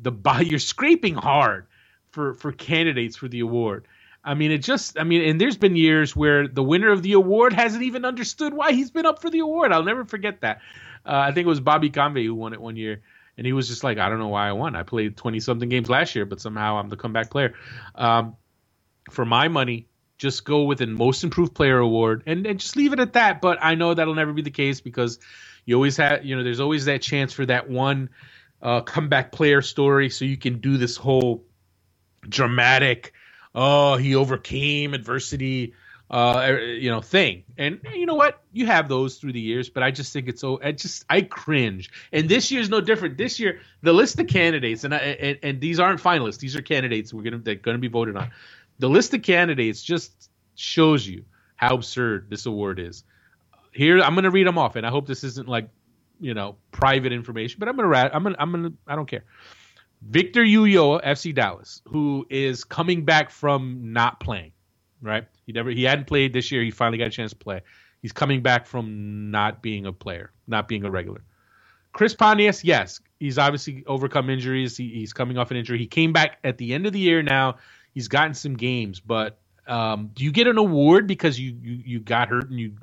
the 0.00 0.12
you're 0.46 0.58
scraping 0.60 1.14
hard 1.14 1.66
for 2.10 2.34
for 2.34 2.52
candidates 2.52 3.16
for 3.16 3.28
the 3.28 3.40
award. 3.40 3.86
I 4.26 4.32
mean, 4.32 4.52
it 4.52 4.58
just, 4.58 4.98
I 4.98 5.04
mean, 5.04 5.22
and 5.28 5.38
there's 5.38 5.58
been 5.58 5.76
years 5.76 6.16
where 6.16 6.48
the 6.48 6.62
winner 6.62 6.90
of 6.90 7.02
the 7.02 7.12
award 7.12 7.52
hasn't 7.52 7.82
even 7.82 8.06
understood 8.06 8.54
why 8.54 8.72
he's 8.72 8.90
been 8.90 9.04
up 9.04 9.20
for 9.20 9.28
the 9.28 9.40
award. 9.40 9.70
I'll 9.70 9.84
never 9.84 10.06
forget 10.06 10.40
that. 10.40 10.62
Uh, 11.04 11.12
I 11.28 11.32
think 11.32 11.44
it 11.44 11.48
was 11.48 11.60
Bobby 11.60 11.90
Convey 11.90 12.24
who 12.24 12.34
won 12.34 12.54
it 12.54 12.60
one 12.60 12.76
year, 12.76 13.02
and 13.36 13.46
he 13.46 13.52
was 13.52 13.68
just 13.68 13.84
like, 13.84 13.98
I 13.98 14.08
don't 14.08 14.18
know 14.18 14.28
why 14.28 14.48
I 14.48 14.52
won. 14.52 14.76
I 14.76 14.82
played 14.82 15.16
20 15.16 15.40
something 15.40 15.68
games 15.68 15.88
last 15.88 16.14
year, 16.14 16.24
but 16.24 16.40
somehow 16.40 16.78
I'm 16.78 16.88
the 16.88 16.96
comeback 16.96 17.30
player. 17.30 17.54
Um, 17.94 18.36
for 19.10 19.24
my 19.24 19.48
money, 19.48 19.86
just 20.18 20.44
go 20.44 20.62
with 20.62 20.80
a 20.80 20.86
most 20.86 21.24
improved 21.24 21.54
player 21.54 21.78
award 21.78 22.22
and, 22.26 22.46
and 22.46 22.60
just 22.60 22.76
leave 22.76 22.92
it 22.92 23.00
at 23.00 23.14
that. 23.14 23.40
But 23.40 23.58
I 23.60 23.74
know 23.74 23.92
that'll 23.92 24.14
never 24.14 24.32
be 24.32 24.42
the 24.42 24.50
case 24.50 24.80
because 24.80 25.18
you 25.64 25.74
always 25.74 25.96
have, 25.96 26.24
you 26.24 26.36
know, 26.36 26.44
there's 26.44 26.60
always 26.60 26.84
that 26.84 27.02
chance 27.02 27.32
for 27.32 27.44
that 27.46 27.68
one 27.68 28.10
uh, 28.62 28.80
comeback 28.82 29.32
player 29.32 29.62
story. 29.62 30.10
So 30.10 30.24
you 30.24 30.36
can 30.36 30.60
do 30.60 30.76
this 30.76 30.96
whole 30.96 31.44
dramatic, 32.28 33.12
oh, 33.54 33.96
he 33.96 34.14
overcame 34.14 34.94
adversity, 34.94 35.74
uh, 36.14 36.46
er, 36.48 36.60
you 36.60 36.90
know, 36.90 37.00
thing. 37.00 37.42
And 37.58 37.80
you 37.92 38.06
know 38.06 38.14
what? 38.14 38.40
You 38.52 38.66
have 38.66 38.88
those 38.88 39.16
through 39.16 39.32
the 39.32 39.40
years, 39.40 39.68
but 39.68 39.82
I 39.82 39.90
just 39.90 40.12
think 40.12 40.28
it's 40.28 40.40
so. 40.40 40.60
I 40.62 40.70
just 40.70 41.04
I 41.10 41.22
cringe. 41.22 41.90
And 42.12 42.28
this 42.28 42.52
year's 42.52 42.70
no 42.70 42.80
different. 42.80 43.18
This 43.18 43.40
year, 43.40 43.60
the 43.82 43.92
list 43.92 44.20
of 44.20 44.28
candidates, 44.28 44.84
and 44.84 44.94
I, 44.94 44.98
and, 44.98 45.38
and 45.42 45.60
these 45.60 45.80
aren't 45.80 46.00
finalists. 46.00 46.38
These 46.38 46.54
are 46.54 46.62
candidates 46.62 47.12
we're 47.12 47.24
gonna 47.24 47.38
they're 47.38 47.56
gonna 47.56 47.78
be 47.78 47.88
voted 47.88 48.16
on. 48.16 48.30
The 48.78 48.88
list 48.88 49.12
of 49.12 49.22
candidates 49.22 49.82
just 49.82 50.30
shows 50.54 51.04
you 51.04 51.24
how 51.56 51.74
absurd 51.74 52.30
this 52.30 52.46
award 52.46 52.78
is. 52.78 53.02
Here, 53.72 54.00
I'm 54.00 54.14
gonna 54.14 54.30
read 54.30 54.46
them 54.46 54.56
off, 54.56 54.76
and 54.76 54.86
I 54.86 54.90
hope 54.90 55.08
this 55.08 55.24
isn't 55.24 55.48
like 55.48 55.68
you 56.20 56.32
know 56.32 56.54
private 56.70 57.12
information, 57.12 57.56
but 57.58 57.68
I'm 57.68 57.74
gonna 57.74 58.10
I'm 58.14 58.22
gonna 58.22 58.36
I'm 58.38 58.52
gonna 58.52 58.72
I 58.86 58.94
don't 58.94 59.08
care. 59.08 59.24
Victor 60.00 60.44
Ulloa, 60.44 61.02
FC 61.04 61.34
Dallas, 61.34 61.82
who 61.88 62.24
is 62.30 62.62
coming 62.62 63.04
back 63.04 63.30
from 63.30 63.92
not 63.92 64.20
playing, 64.20 64.52
right? 65.04 65.24
He 65.46 65.52
never 65.52 65.70
he 65.70 65.84
hadn't 65.84 66.06
played 66.06 66.32
this 66.32 66.50
year. 66.50 66.62
He 66.62 66.70
finally 66.70 66.98
got 66.98 67.08
a 67.08 67.10
chance 67.10 67.30
to 67.30 67.36
play. 67.36 67.62
He's 68.02 68.12
coming 68.12 68.42
back 68.42 68.66
from 68.66 69.30
not 69.30 69.62
being 69.62 69.86
a 69.86 69.92
player, 69.92 70.32
not 70.46 70.68
being 70.68 70.84
a 70.84 70.90
regular. 70.90 71.22
Chris 71.92 72.14
Pontius, 72.14 72.64
yes, 72.64 73.00
he's 73.20 73.38
obviously 73.38 73.84
overcome 73.86 74.28
injuries. 74.28 74.76
He, 74.76 74.88
he's 74.88 75.12
coming 75.12 75.38
off 75.38 75.50
an 75.50 75.56
injury. 75.56 75.78
He 75.78 75.86
came 75.86 76.12
back 76.12 76.38
at 76.42 76.58
the 76.58 76.74
end 76.74 76.86
of 76.86 76.92
the 76.92 76.98
year. 76.98 77.22
Now 77.22 77.56
he's 77.94 78.08
gotten 78.08 78.34
some 78.34 78.56
games, 78.56 79.00
but 79.00 79.38
um, 79.66 80.10
do 80.12 80.24
you 80.24 80.32
get 80.32 80.46
an 80.46 80.58
award 80.58 81.06
because 81.06 81.38
you, 81.38 81.56
you 81.62 81.82
you 81.84 82.00
got 82.00 82.28
hurt 82.28 82.50
and 82.50 82.58
you 82.58 82.74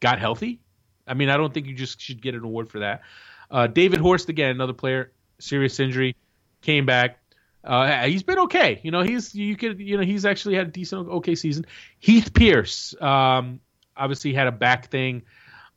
got 0.00 0.18
healthy? 0.18 0.60
I 1.06 1.14
mean, 1.14 1.30
I 1.30 1.36
don't 1.36 1.54
think 1.54 1.66
you 1.66 1.74
just 1.74 2.00
should 2.00 2.20
get 2.20 2.34
an 2.34 2.44
award 2.44 2.68
for 2.68 2.80
that. 2.80 3.02
Uh, 3.50 3.66
David 3.68 4.00
Horst 4.00 4.28
again, 4.28 4.50
another 4.50 4.72
player, 4.72 5.12
serious 5.38 5.78
injury 5.78 6.16
came 6.62 6.84
back. 6.84 7.18
Uh, 7.66 8.04
he's 8.04 8.22
been 8.22 8.38
okay. 8.38 8.80
You 8.82 8.90
know, 8.90 9.02
he's 9.02 9.34
you 9.34 9.56
could 9.56 9.80
you 9.80 9.96
know 9.96 10.04
he's 10.04 10.24
actually 10.24 10.54
had 10.54 10.68
a 10.68 10.70
decent 10.70 11.08
okay 11.08 11.34
season. 11.34 11.66
Heath 11.98 12.32
Pearce, 12.32 12.94
um, 13.00 13.60
obviously 13.96 14.32
had 14.32 14.46
a 14.46 14.52
back 14.52 14.88
thing 14.90 15.22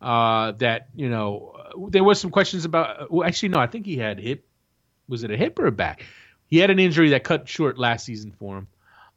uh, 0.02 0.52
that 0.54 0.90
you 0.96 1.10
know 1.10 1.56
there 1.90 2.04
was 2.04 2.20
some 2.20 2.32
questions 2.32 2.66
about. 2.66 3.12
Well, 3.12 3.28
actually, 3.28 3.50
no, 3.50 3.60
I 3.60 3.68
think 3.68 3.86
he 3.86 3.98
had 3.98 4.20
hip. 4.20 4.46
Was 5.08 5.24
it 5.24 5.32
a 5.32 5.38
hip 5.38 5.58
or 5.58 5.66
a 5.66 5.72
back? 5.72 6.06
He 6.46 6.58
had 6.58 6.70
an 6.70 6.80
injury 6.80 7.10
that 7.10 7.24
cut 7.24 7.50
short 7.50 7.78
last 7.78 8.06
season 8.06 8.32
for 8.32 8.60
him, 8.60 8.68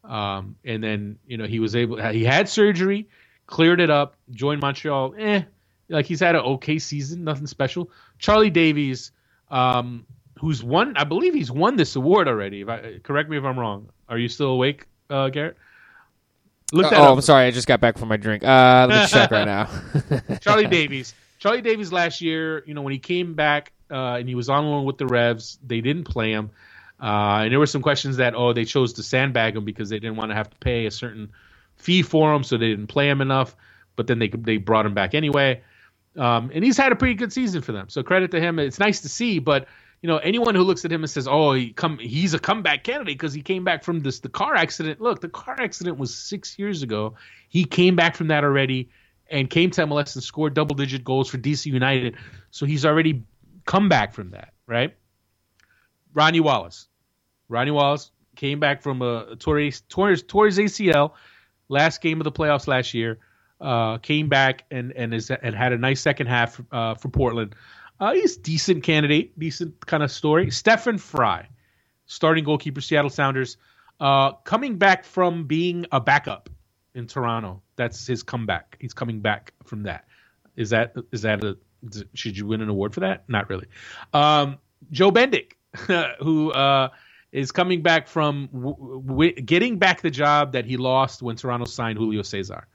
um, 0.05 0.57
and 0.65 0.83
then 0.83 1.19
you 1.27 1.37
know 1.37 1.47
he 1.47 1.61
was 1.61 1.77
able. 1.77 2.03
He 2.11 2.25
had 2.25 2.49
surgery, 2.49 3.09
cleared 3.47 3.81
it 3.81 3.91
up, 3.91 4.17
joined 4.31 4.63
Montreal. 4.63 5.15
Eh, 5.19 5.43
like 5.89 6.07
he's 6.07 6.21
had 6.21 6.35
an 6.35 6.43
okay 6.43 6.79
season, 6.79 7.25
nothing 7.25 7.47
special. 7.47 7.91
Charlie 8.19 8.51
Davies. 8.51 9.13
Um, 9.51 10.07
who's 10.43 10.63
won. 10.63 10.97
I 10.97 11.05
believe 11.05 11.35
he's 11.35 11.53
won 11.53 11.77
this 11.77 11.95
award 11.95 12.27
already. 12.27 12.63
If 12.63 12.69
I 12.69 12.99
correct 13.05 13.31
me 13.31 13.39
if 13.39 13.45
I'm 13.45 13.59
wrong. 13.59 13.89
Are 14.09 14.19
you 14.19 14.29
still 14.29 14.49
awake, 14.49 14.87
uh, 15.09 15.29
Garrett? 15.29 15.57
Look 16.73 16.91
that 16.91 16.99
uh, 16.99 17.03
oh, 17.03 17.13
up. 17.13 17.15
I'm 17.15 17.21
sorry. 17.21 17.47
I 17.47 17.53
just 17.53 17.69
got 17.69 17.81
back 17.81 17.97
from 17.97 18.09
my 18.09 18.17
drink. 18.17 18.43
Uh, 18.43 18.87
let 18.91 19.03
me 19.03 19.07
check 19.07 19.31
right 19.31 19.45
now. 19.45 19.71
Charlie 20.41 20.67
Davies. 20.67 21.15
Charlie 21.39 21.63
Davies 21.63 21.93
last 21.93 22.21
year, 22.21 22.65
you 22.67 22.75
know, 22.75 22.83
when 22.83 22.93
he 22.93 22.99
came 22.99 23.35
back 23.35 23.73
uh, 23.89 24.15
and 24.15 24.29
he 24.29 24.35
was 24.35 24.49
on 24.49 24.67
loan 24.67 24.85
with 24.85 24.99
the 24.99 25.07
Revs, 25.07 25.59
they 25.65 25.81
didn't 25.81 26.05
play 26.05 26.33
him. 26.33 26.51
Uh, 27.01 27.43
and 27.43 27.53
there 27.53 27.61
were 27.61 27.67
some 27.67 27.83
questions 27.83 28.17
that, 28.17 28.35
oh, 28.35 28.53
they 28.53 28.65
chose 28.65 28.95
to 28.95 29.03
sandbag 29.03 29.57
him 29.57 29.65
because 29.65 29.91
they 29.91 30.01
didn't 30.01 30.17
want 30.17 30.31
to 30.31 30.35
have 30.35 30.51
to 30.51 30.57
pay 30.59 30.87
a 30.87 30.91
certain 30.91 31.31
fee 31.77 32.03
for 32.03 32.35
him, 32.35 32.43
so 32.43 32.57
they 32.57 32.69
didn't 32.69 32.89
play 32.89 33.09
him 33.09 33.21
enough. 33.21 33.55
But 33.95 34.09
then 34.09 34.19
they 34.19 34.29
they 34.29 34.57
brought 34.57 34.87
him 34.87 34.95
back 34.95 35.15
anyway. 35.15 35.63
Um, 36.17 36.51
and 36.55 36.65
he's 36.65 36.77
had 36.77 36.93
a 36.93 36.97
pretty 36.97 37.15
good 37.15 37.33
season 37.33 37.63
for 37.63 37.73
them. 37.73 37.89
So 37.89 38.03
credit 38.03 38.31
to 38.33 38.41
him. 38.41 38.59
It's 38.59 38.79
nice 38.79 39.01
to 39.01 39.09
see, 39.09 39.39
but 39.39 39.67
you 40.03 40.09
know, 40.09 40.19
anyone 40.19 40.57
who 40.57 40.63
looks 40.63 40.85
at 40.85 40.93
him 40.93 41.03
and 41.03 41.11
says, 41.11 41.29
"Oh, 41.29 41.53
he 41.53 41.73
come, 41.73 41.99
he's 41.99 42.35
a 42.35 42.39
comeback 42.39 42.83
candidate 42.83 43.17
because 43.17 43.33
he 43.33 43.41
came 43.41 43.63
back 43.63 43.85
from 43.85 44.01
this 44.01 44.19
the 44.21 44.29
car 44.29 44.57
accident." 44.57 45.01
Look, 45.01 45.21
the 45.21 45.29
car 45.29 45.57
accident 45.59 45.97
was 45.97 46.13
six 46.15 46.59
years 46.59 46.83
ago. 46.83 47.15
He 47.49 47.65
came 47.65 47.95
back 47.95 48.17
from 48.17 48.29
that 48.29 48.43
already, 48.43 48.91
and 49.31 49.49
came 49.49 49.71
to 49.71 49.87
MLS 49.87 50.17
and 50.17 50.23
scored 50.23 50.55
double 50.55 50.75
digit 50.75 51.05
goals 51.05 51.29
for 51.29 51.39
DC 51.39 51.67
United. 51.67 52.17
So 52.51 52.67
he's 52.67 52.85
already 52.85 53.23
come 53.65 53.89
back 53.89 54.13
from 54.13 54.31
that, 54.31 54.53
right? 54.67 54.95
Ronnie 56.13 56.41
Wallace, 56.41 56.89
Ronnie 57.49 57.71
Wallace 57.71 58.11
came 58.35 58.59
back 58.59 58.83
from 58.83 59.03
a 59.03 59.37
Torres 59.37 59.83
Torres 59.89 60.25
Torres 60.25 60.59
ACL 60.59 61.13
last 61.69 62.01
game 62.01 62.21
of 62.21 62.25
the 62.25 62.33
playoffs 62.33 62.67
last 62.67 62.93
year. 62.93 63.19
Uh, 63.61 63.99
came 63.99 64.29
back 64.29 64.65
and 64.73 64.93
and 64.93 65.15
is 65.15 65.31
and 65.31 65.55
had 65.55 65.73
a 65.73 65.79
nice 65.79 66.01
second 66.01 66.27
half 66.27 66.61
uh, 66.73 66.95
for 66.97 67.09
Portland. 67.09 67.55
Uh, 68.03 68.15
he's 68.15 68.37
decent 68.37 68.83
candidate, 68.83 69.39
decent 69.39 69.87
kind 69.87 70.03
of 70.03 70.11
story. 70.11 70.51
Stefan 70.51 70.99
Frei, 70.99 71.47
starting 72.07 72.43
goalkeeper, 72.43 72.81
Seattle 72.81 73.09
Sounders, 73.09 73.59
uh, 74.01 74.33
coming 74.33 74.77
back 74.77 75.05
from 75.05 75.45
being 75.45 75.87
a 75.93 76.01
backup 76.01 76.51
in 76.97 77.07
Toronto. 77.07 77.63
That's 77.77 78.05
his 78.05 78.25
comeback. 78.25 78.77
He's 78.81 78.93
coming 78.93 79.21
back 79.21 79.53
from 79.63 79.85
that. 79.85 80.07
Is 80.57 80.71
that 80.71 80.97
is 81.13 81.23
that 81.23 81.45
a 81.45 81.57
should 82.13 82.37
you 82.37 82.45
win 82.45 82.61
an 82.61 82.69
award 82.69 82.93
for 82.93 83.01
that? 83.01 83.23
Not 83.29 83.49
really. 83.49 83.69
Um, 84.13 84.59
Joe 84.91 85.13
Bendik, 85.13 85.53
who 86.19 86.51
uh, 86.51 86.89
is 87.31 87.53
coming 87.53 87.83
back 87.83 88.09
from 88.09 88.49
w- 88.53 89.01
w- 89.07 89.33
getting 89.35 89.79
back 89.79 90.01
the 90.01 90.11
job 90.11 90.55
that 90.55 90.65
he 90.65 90.77
lost 90.77 91.23
when 91.23 91.37
Toronto 91.37 91.67
signed 91.67 91.99
Julio 91.99 92.23
Cesar. 92.23 92.67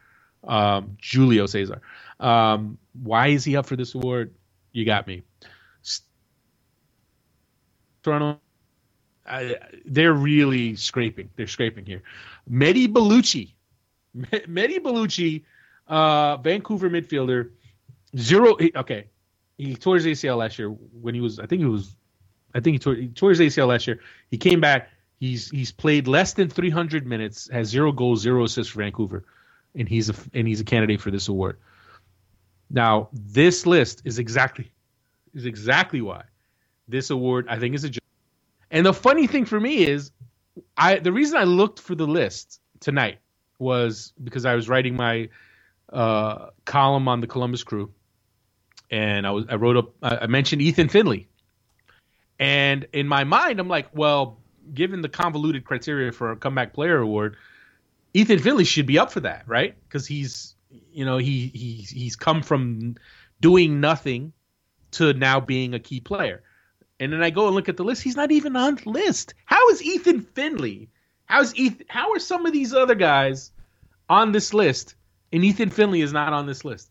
Um, 0.45 0.95
Julio 1.01 1.47
Cesar. 1.47 1.81
Um, 2.21 2.77
why 2.93 3.27
is 3.27 3.43
he 3.43 3.57
up 3.57 3.65
for 3.65 3.75
this 3.75 3.93
award? 3.93 4.33
You 4.77 4.85
got 4.85 5.07
me. 5.07 5.23
Toronto, 8.03 8.39
I, 9.25 9.55
they're 9.85 10.13
really 10.13 10.75
scraping. 10.75 11.31
They're 11.35 11.47
scraping 11.47 11.85
here. 11.85 12.03
Mehdi 12.49 12.87
Ballouchy, 12.87 13.53
Mehdi 14.15 14.77
Ballouchy, 14.77 15.43
uh, 15.87 16.37
Vancouver 16.37 16.91
midfielder, 16.91 17.49
zero. 18.15 18.55
Okay, 18.75 19.07
he 19.57 19.75
tore 19.75 19.95
his 19.95 20.05
ACL 20.05 20.37
last 20.37 20.59
year 20.59 20.69
when 20.69 21.15
he 21.15 21.21
was. 21.21 21.39
I 21.39 21.47
think 21.47 21.61
he 21.61 21.65
was. 21.67 21.95
I 22.53 22.59
think 22.59 22.75
he 22.75 22.79
tore, 22.79 22.95
he 22.95 23.07
tore 23.07 23.31
his 23.31 23.39
ACL 23.39 23.67
last 23.67 23.87
year. 23.87 23.99
He 24.29 24.37
came 24.37 24.61
back. 24.61 24.89
He's 25.19 25.49
he's 25.49 25.71
played 25.71 26.07
less 26.07 26.33
than 26.33 26.49
300 26.49 27.07
minutes, 27.07 27.49
has 27.51 27.67
zero 27.67 27.91
goals, 27.91 28.21
zero 28.21 28.43
assists 28.43 28.71
for 28.73 28.83
Vancouver, 28.83 29.25
and 29.73 29.89
he's 29.89 30.11
a 30.11 30.15
and 30.35 30.47
he's 30.47 30.61
a 30.61 30.65
candidate 30.65 31.01
for 31.01 31.09
this 31.09 31.27
award. 31.29 31.57
Now, 32.69 33.09
this 33.13 33.65
list 33.65 34.01
is 34.05 34.19
exactly 34.19 34.71
is 35.33 35.45
exactly 35.45 36.01
why 36.01 36.23
this 36.87 37.09
award 37.09 37.47
I 37.49 37.59
think 37.59 37.75
is 37.75 37.83
a 37.83 37.89
joke. 37.89 38.03
And 38.71 38.85
the 38.85 38.93
funny 38.93 39.27
thing 39.27 39.45
for 39.45 39.59
me 39.59 39.85
is, 39.85 40.11
I 40.75 40.99
the 40.99 41.11
reason 41.11 41.37
I 41.37 41.43
looked 41.43 41.79
for 41.79 41.95
the 41.95 42.07
list 42.07 42.59
tonight 42.79 43.19
was 43.59 44.13
because 44.23 44.45
I 44.45 44.55
was 44.55 44.67
writing 44.67 44.95
my 44.95 45.29
uh, 45.91 46.49
column 46.65 47.07
on 47.07 47.21
the 47.21 47.27
Columbus 47.27 47.63
Crew, 47.63 47.91
and 48.91 49.25
I 49.25 49.31
was 49.31 49.45
I 49.49 49.55
wrote 49.55 49.77
up 49.77 49.93
I 50.01 50.27
mentioned 50.27 50.61
Ethan 50.61 50.89
Finlay, 50.89 51.27
and 52.39 52.85
in 52.91 53.07
my 53.07 53.23
mind 53.23 53.59
I'm 53.59 53.69
like, 53.69 53.87
well, 53.93 54.39
given 54.73 55.01
the 55.01 55.09
convoluted 55.09 55.63
criteria 55.63 56.11
for 56.11 56.31
a 56.31 56.35
comeback 56.35 56.73
player 56.73 56.97
award, 56.97 57.37
Ethan 58.13 58.39
Finlay 58.39 58.65
should 58.65 58.85
be 58.85 58.99
up 58.99 59.11
for 59.11 59.21
that, 59.21 59.47
right? 59.47 59.75
Because 59.87 60.05
he's 60.05 60.55
you 60.69 61.05
know 61.05 61.17
he 61.17 61.47
he 61.53 61.85
he's 61.89 62.15
come 62.15 62.41
from 62.43 62.95
doing 63.39 63.79
nothing 63.79 64.33
to 64.91 65.13
now 65.13 65.39
being 65.39 65.73
a 65.73 65.79
key 65.79 65.99
player. 65.99 66.43
And 66.99 67.13
then 67.13 67.21
I 67.21 67.29
go 67.29 67.45
and 67.45 67.55
look 67.55 67.69
at 67.69 67.77
the 67.77 67.83
list. 67.83 68.01
He's 68.01 68.15
not 68.15 68.31
even 68.31 68.55
on 68.55 68.75
the 68.75 68.89
list. 68.89 69.35
How 69.45 69.69
is 69.69 69.83
Ethan 69.83 70.21
Finlay? 70.21 70.89
How's 71.25 71.55
Ethan? 71.55 71.85
How 71.89 72.13
are 72.13 72.19
some 72.19 72.45
of 72.45 72.53
these 72.53 72.73
other 72.73 72.95
guys 72.95 73.51
on 74.09 74.31
this 74.31 74.53
list, 74.53 74.95
and 75.31 75.43
Ethan 75.43 75.69
Finlay 75.69 76.01
is 76.01 76.13
not 76.13 76.33
on 76.33 76.47
this 76.47 76.65
list? 76.65 76.89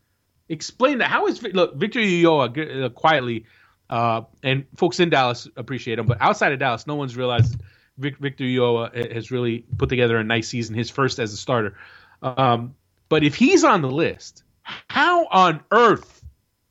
Explain 0.48 0.98
that. 0.98 1.10
How 1.10 1.26
is 1.26 1.42
look 1.42 1.74
Victor 1.74 2.00
Ulloa 2.00 2.84
uh, 2.84 2.88
quietly, 2.90 3.46
uh, 3.90 4.22
and 4.42 4.66
folks 4.76 5.00
in 5.00 5.10
Dallas 5.10 5.48
appreciate 5.56 5.98
him, 5.98 6.06
but 6.06 6.18
outside 6.20 6.52
of 6.52 6.60
Dallas, 6.60 6.86
no 6.86 6.94
one's 6.94 7.16
realized 7.16 7.60
Victor 7.98 8.44
Ulloa 8.44 9.12
has 9.12 9.30
really 9.30 9.64
put 9.76 9.88
together 9.88 10.18
a 10.18 10.24
nice 10.24 10.48
season, 10.48 10.76
his 10.76 10.90
first 10.90 11.18
as 11.18 11.32
a 11.32 11.36
starter. 11.36 11.76
Um, 12.22 12.74
but 13.08 13.24
if 13.24 13.34
he's 13.34 13.64
on 13.64 13.82
the 13.82 13.90
list, 13.90 14.42
how 14.62 15.26
on 15.26 15.62
earth 15.70 16.24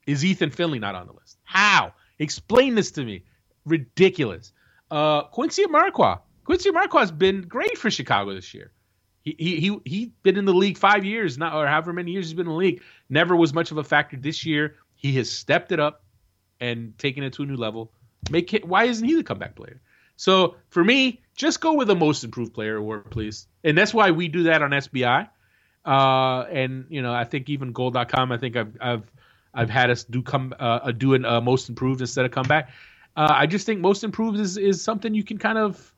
is 0.06 0.24
Ethan 0.24 0.52
Finlay 0.52 0.80
not 0.80 0.96
on 0.96 1.08
the 1.08 1.14
list? 1.14 1.38
How? 1.44 1.94
Explain 2.20 2.76
this 2.76 2.92
to 2.92 3.04
me. 3.04 3.24
Ridiculous. 3.66 4.52
Uh, 4.92 5.24
Quincy 5.24 5.64
Amarikwa. 5.66 6.20
Quincy 6.44 6.70
has 6.94 7.12
been 7.12 7.42
great 7.42 7.78
for 7.78 7.90
Chicago 7.90 8.34
this 8.34 8.54
year. 8.54 8.72
He 9.24 9.36
he 9.40 9.60
he 9.60 9.80
he 9.86 10.12
been 10.22 10.38
in 10.38 10.46
the 10.46 10.54
league 10.54 10.78
five 10.78 11.04
years 11.04 11.38
now, 11.38 11.60
or 11.60 11.66
however 11.66 11.92
many 11.92 12.12
years 12.12 12.28
he's 12.28 12.36
been 12.36 12.46
in 12.46 12.52
the 12.52 12.58
league. 12.58 12.84
Never 13.10 13.36
was 13.36 13.54
much 13.54 13.72
of 13.72 13.78
a 13.78 13.84
factor 13.84 14.18
this 14.18 14.46
year. 14.46 14.76
He 14.94 15.14
has 15.14 15.32
stepped 15.32 15.72
it 15.72 15.80
up 15.80 16.04
and 16.60 16.96
taken 17.00 17.24
it 17.24 17.34
to 17.34 17.44
a 17.44 17.46
new 17.48 17.56
level. 17.56 17.92
Make 18.30 18.54
it. 18.54 18.66
Why 18.66 18.84
isn't 18.84 19.06
he 19.06 19.16
the 19.16 19.24
comeback 19.24 19.56
player? 19.56 19.82
So 20.16 20.56
for 20.70 20.84
me, 20.84 21.22
just 21.36 21.60
go 21.60 21.74
with 21.74 21.88
the 21.88 21.96
most 21.96 22.24
improved 22.24 22.54
player 22.54 22.78
award, 22.78 23.10
please. 23.10 23.48
And 23.64 23.76
that's 23.76 23.94
why 23.94 24.12
we 24.12 24.28
do 24.28 24.44
that 24.44 24.62
on 24.62 24.70
SBI. 24.70 25.28
Uh, 25.86 26.46
and 26.52 26.86
you 26.90 27.02
know, 27.02 27.14
I 27.14 27.24
think 27.24 27.50
even 27.50 27.72
Goal.com, 27.72 28.32
I 28.32 28.38
think 28.38 28.56
I've 28.56 28.78
I've 28.82 29.12
I've 29.54 29.70
had 29.70 29.90
us 29.90 30.04
do 30.04 30.22
come 30.22 30.54
uh, 30.60 30.92
do 30.92 31.14
an 31.14 31.26
uh, 31.26 31.42
most 31.42 31.70
improved 31.70 32.02
instead 32.02 32.26
of 32.26 32.32
comeback. 32.32 32.70
Uh, 33.16 33.32
I 33.32 33.46
just 33.46 33.66
think 33.66 33.80
most 33.80 34.04
improved 34.04 34.40
is 34.40 34.58
is 34.58 34.84
something 34.84 35.14
you 35.14 35.24
can 35.24 35.38
kind 35.38 35.58
of, 35.58 35.94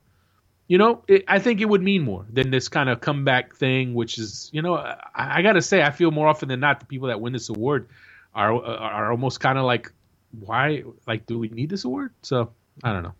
you 0.68 0.78
know, 0.78 1.02
it, 1.08 1.24
I 1.26 1.38
think 1.40 1.60
it 1.60 1.68
would 1.68 1.82
mean 1.82 2.02
more 2.02 2.24
than 2.30 2.50
this 2.50 2.68
kind 2.68 2.88
of 2.88 3.00
comeback 3.00 3.56
thing, 3.56 3.94
which 3.94 4.18
is, 4.18 4.50
you 4.52 4.62
know, 4.62 4.74
I, 4.76 4.96
I 5.14 5.42
got 5.42 5.54
to 5.54 5.62
say, 5.62 5.82
I 5.82 5.90
feel 5.90 6.10
more 6.10 6.28
often 6.28 6.48
than 6.48 6.60
not 6.60 6.80
the 6.80 6.86
people 6.86 7.08
that 7.08 7.20
win 7.20 7.32
this 7.32 7.48
award 7.48 7.88
are 8.34 8.52
are 8.52 9.10
almost 9.10 9.40
kind 9.40 9.58
of 9.58 9.64
like, 9.64 9.92
why, 10.38 10.84
like, 11.06 11.26
do 11.26 11.38
we 11.38 11.48
need 11.48 11.70
this 11.70 11.84
award? 11.84 12.12
So 12.22 12.52
I 12.84 12.92
don't 12.92 13.02
know. 13.02 13.14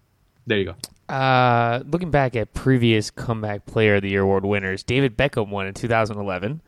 There 0.48 0.58
you 0.58 0.64
go. 0.64 1.14
Uh, 1.14 1.82
looking 1.86 2.10
back 2.10 2.34
at 2.34 2.54
previous 2.54 3.10
comeback 3.10 3.66
player 3.66 3.96
of 3.96 4.02
the 4.02 4.10
year 4.10 4.22
award 4.22 4.44
winners, 4.44 4.82
David 4.82 5.16
Beckham 5.16 5.50
won 5.50 5.66
in 5.66 5.74
2011. 5.74 6.62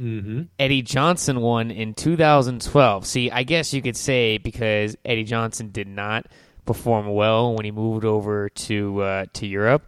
Mm-hmm. 0.00 0.42
Eddie 0.58 0.82
Johnson 0.82 1.40
won 1.40 1.70
in 1.70 1.94
2012. 1.94 3.06
See, 3.06 3.30
I 3.30 3.44
guess 3.44 3.72
you 3.72 3.80
could 3.80 3.96
say 3.96 4.38
because 4.38 4.96
Eddie 5.04 5.22
Johnson 5.24 5.70
did 5.70 5.86
not 5.86 6.26
perform 6.64 7.06
well 7.08 7.54
when 7.54 7.64
he 7.64 7.70
moved 7.70 8.04
over 8.04 8.48
to 8.48 9.02
uh, 9.02 9.26
to 9.34 9.46
Europe, 9.46 9.86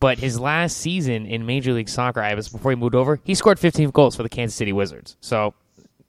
but 0.00 0.18
his 0.18 0.40
last 0.40 0.78
season 0.78 1.26
in 1.26 1.46
Major 1.46 1.72
League 1.72 1.88
Soccer, 1.88 2.20
I 2.20 2.34
was 2.34 2.48
before 2.48 2.72
he 2.72 2.76
moved 2.76 2.96
over, 2.96 3.20
he 3.22 3.36
scored 3.36 3.60
15 3.60 3.90
goals 3.90 4.16
for 4.16 4.24
the 4.24 4.28
Kansas 4.28 4.56
City 4.56 4.72
Wizards. 4.72 5.16
So, 5.20 5.54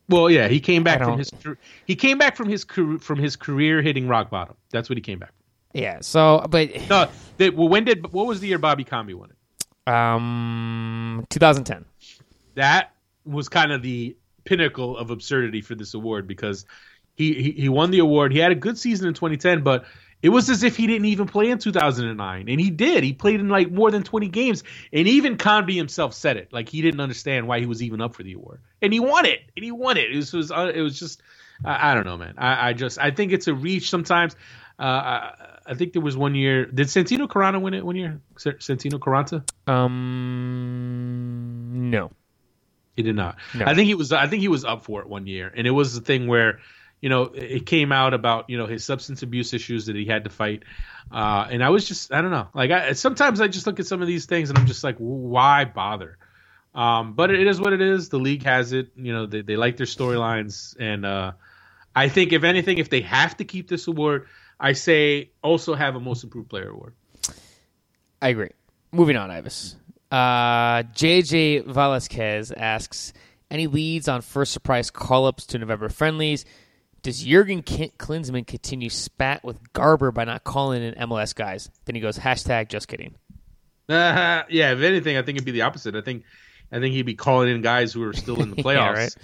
well, 0.09 0.31
yeah, 0.31 0.47
he 0.47 0.59
came 0.59 0.83
back 0.83 1.03
from 1.03 1.19
his 1.19 1.31
he 1.85 1.95
came 1.95 2.17
back 2.17 2.35
from 2.35 2.49
his 2.49 2.63
from 2.63 3.19
his 3.19 3.35
career 3.35 3.83
hitting 3.83 4.07
rock 4.07 4.31
bottom. 4.31 4.55
That's 4.71 4.89
what 4.89 4.97
he 4.97 5.01
came 5.01 5.19
back. 5.19 5.29
From. 5.29 5.42
Yeah. 5.73 5.99
So, 6.01 6.45
but 6.49 6.69
No, 6.89 7.09
they, 7.37 7.49
well, 7.49 7.67
when 7.67 7.83
did 7.85 8.11
what 8.13 8.27
was 8.27 8.39
the 8.39 8.47
year 8.47 8.57
Bobby 8.59 8.83
Convey 8.83 9.13
won 9.13 9.29
it? 9.31 9.35
um, 9.87 11.25
2010. 11.29 11.85
that 12.55 12.93
was 13.25 13.49
kind 13.49 13.71
of 13.71 13.81
the 13.81 14.15
pinnacle 14.45 14.97
of 14.97 15.09
absurdity 15.09 15.61
for 15.61 15.75
this 15.75 15.93
award 15.93 16.27
because 16.27 16.65
he, 17.15 17.33
he 17.33 17.51
he 17.51 17.69
won 17.69 17.91
the 17.91 17.99
award. 17.99 18.33
He 18.33 18.39
had 18.39 18.51
a 18.51 18.55
good 18.55 18.77
season 18.77 19.07
in 19.07 19.13
2010, 19.13 19.61
but 19.61 19.85
it 20.21 20.29
was 20.29 20.49
as 20.49 20.63
if 20.63 20.77
he 20.77 20.87
didn't 20.87 21.05
even 21.05 21.27
play 21.27 21.49
in 21.49 21.57
2009, 21.57 22.49
and 22.49 22.59
he 22.59 22.69
did. 22.69 23.03
He 23.03 23.13
played 23.13 23.39
in 23.39 23.49
like 23.49 23.71
more 23.71 23.91
than 23.91 24.03
20 24.03 24.29
games, 24.29 24.63
and 24.91 25.07
even 25.07 25.37
Convey 25.37 25.73
himself 25.73 26.13
said 26.13 26.37
it, 26.37 26.51
like 26.51 26.69
he 26.69 26.81
didn't 26.81 27.01
understand 27.01 27.47
why 27.47 27.59
he 27.59 27.65
was 27.65 27.83
even 27.83 28.01
up 28.01 28.15
for 28.15 28.23
the 28.23 28.33
award, 28.33 28.61
and 28.81 28.93
he 28.93 28.99
won 28.99 29.25
it, 29.25 29.41
and 29.55 29.63
he 29.63 29.71
won 29.71 29.97
it. 29.97 30.11
It 30.11 30.15
was, 30.15 30.33
it 30.33 30.37
was, 30.37 30.51
it 30.51 30.81
was 30.81 30.97
just, 30.97 31.21
I, 31.63 31.91
I 31.91 31.93
don't 31.93 32.05
know, 32.05 32.17
man. 32.17 32.35
I, 32.37 32.69
I 32.69 32.73
just 32.73 32.97
I 32.99 33.11
think 33.11 33.31
it's 33.31 33.47
a 33.47 33.53
reach 33.53 33.89
sometimes. 33.89 34.35
Uh, 34.79 34.83
I, 34.83 35.33
I 35.67 35.73
think 35.75 35.93
there 35.93 36.01
was 36.01 36.17
one 36.17 36.35
year. 36.35 36.65
Did 36.65 36.87
Santino 36.87 37.27
Quaranta 37.27 37.61
win 37.61 37.73
it 37.73 37.85
one 37.85 37.95
year? 37.95 38.19
Santino 38.37 38.99
Quaranta? 38.99 39.43
Um, 39.71 40.71
no. 41.89 42.11
He 42.95 43.03
did 43.03 43.15
not. 43.15 43.37
No. 43.55 43.65
I 43.65 43.75
think 43.75 43.87
he 43.87 43.95
was. 43.95 44.11
I 44.11 44.27
think 44.27 44.41
he 44.41 44.49
was 44.49 44.65
up 44.65 44.83
for 44.83 45.01
it 45.01 45.09
one 45.09 45.25
year, 45.25 45.51
and 45.55 45.65
it 45.65 45.71
was 45.71 45.95
the 45.95 46.01
thing 46.01 46.27
where, 46.27 46.59
you 47.01 47.09
know, 47.09 47.23
it 47.23 47.65
came 47.65 47.91
out 47.91 48.13
about 48.13 48.51
you 48.51 48.57
know 48.57 48.67
his 48.67 48.85
substance 48.85 49.23
abuse 49.23 49.53
issues 49.53 49.87
that 49.87 49.95
he 49.95 50.05
had 50.05 50.25
to 50.25 50.29
fight, 50.29 50.61
uh, 51.11 51.47
and 51.49 51.63
I 51.63 51.69
was 51.69 51.87
just 51.87 52.13
I 52.13 52.21
don't 52.21 52.29
know. 52.29 52.49
Like 52.53 52.69
I, 52.69 52.93
sometimes 52.93 53.41
I 53.41 53.47
just 53.47 53.65
look 53.65 53.79
at 53.79 53.87
some 53.87 54.01
of 54.01 54.07
these 54.07 54.27
things 54.27 54.49
and 54.49 54.59
I'm 54.59 54.67
just 54.67 54.83
like, 54.83 54.97
why 54.97 55.65
bother? 55.65 56.17
Um, 56.75 57.13
but 57.13 57.31
it 57.31 57.47
is 57.47 57.59
what 57.59 57.73
it 57.73 57.81
is. 57.81 58.09
The 58.09 58.19
league 58.19 58.43
has 58.43 58.73
it. 58.73 58.91
You 58.95 59.13
know, 59.13 59.25
they 59.25 59.41
they 59.41 59.55
like 59.55 59.77
their 59.77 59.87
storylines, 59.87 60.75
and 60.79 61.03
uh, 61.03 61.31
I 61.95 62.09
think 62.09 62.31
if 62.31 62.43
anything, 62.43 62.77
if 62.77 62.89
they 62.89 63.01
have 63.01 63.37
to 63.37 63.43
keep 63.43 63.67
this 63.67 63.87
award, 63.87 64.27
I 64.59 64.73
say 64.73 65.31
also 65.41 65.75
have 65.75 65.95
a 65.95 65.99
most 65.99 66.23
improved 66.23 66.49
player 66.49 66.69
award. 66.69 66.93
I 68.21 68.29
agree. 68.29 68.51
Moving 68.91 69.17
on, 69.17 69.29
Ives. 69.31 69.75
Uh, 70.11 70.83
JJ 70.93 71.65
Velasquez 71.65 72.51
asks 72.51 73.13
any 73.49 73.67
leads 73.67 74.07
on 74.07 74.21
first 74.21 74.51
surprise 74.53 74.91
call 74.91 75.25
ups 75.25 75.45
to 75.47 75.57
November 75.57 75.89
friendlies. 75.89 76.45
Does 77.01 77.21
Jurgen 77.21 77.63
K- 77.63 77.91
Klinsmann 77.97 78.47
continue 78.47 78.89
spat 78.89 79.43
with 79.43 79.73
Garber 79.73 80.11
by 80.11 80.23
not 80.23 80.43
calling 80.43 80.81
in 80.83 80.93
MLS 81.09 81.35
guys? 81.35 81.69
Then 81.85 81.95
he 81.95 82.01
goes 82.01 82.17
hashtag 82.17 82.69
just 82.69 82.87
kidding. 82.87 83.15
Uh, 83.89 84.43
yeah, 84.49 84.71
if 84.71 84.79
anything, 84.81 85.17
I 85.17 85.21
think 85.23 85.35
it'd 85.37 85.45
be 85.45 85.51
the 85.51 85.63
opposite. 85.63 85.95
I 85.95 86.01
think, 86.01 86.23
I 86.71 86.79
think 86.79 86.93
he'd 86.95 87.05
be 87.05 87.15
calling 87.15 87.49
in 87.49 87.61
guys 87.61 87.91
who 87.91 88.03
are 88.03 88.13
still 88.13 88.41
in 88.41 88.51
the 88.51 88.55
Yeah, 88.57 88.63
playoffs. 88.63 89.17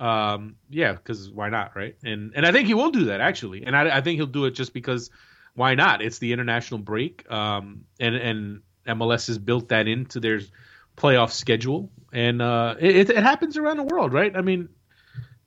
Um, 0.00 0.56
yeah, 0.70 0.92
because 0.94 1.30
why 1.30 1.50
not, 1.50 1.76
right? 1.76 1.94
And 2.02 2.32
and 2.34 2.46
I 2.46 2.52
think 2.52 2.66
he 2.66 2.74
will 2.74 2.90
do 2.90 3.04
that 3.06 3.20
actually, 3.20 3.64
and 3.64 3.76
I, 3.76 3.98
I 3.98 4.00
think 4.00 4.16
he'll 4.16 4.26
do 4.26 4.46
it 4.46 4.52
just 4.52 4.72
because 4.72 5.10
why 5.54 5.74
not? 5.74 6.00
It's 6.00 6.18
the 6.18 6.32
international 6.32 6.80
break, 6.80 7.30
um, 7.30 7.84
and 8.00 8.14
and 8.14 8.62
MLS 8.86 9.26
has 9.26 9.38
built 9.38 9.68
that 9.68 9.86
into 9.88 10.18
their 10.18 10.40
playoff 10.96 11.32
schedule, 11.32 11.90
and 12.12 12.40
uh, 12.40 12.76
it, 12.80 13.10
it 13.10 13.22
happens 13.22 13.58
around 13.58 13.76
the 13.76 13.82
world, 13.84 14.14
right? 14.14 14.34
I 14.34 14.40
mean, 14.40 14.70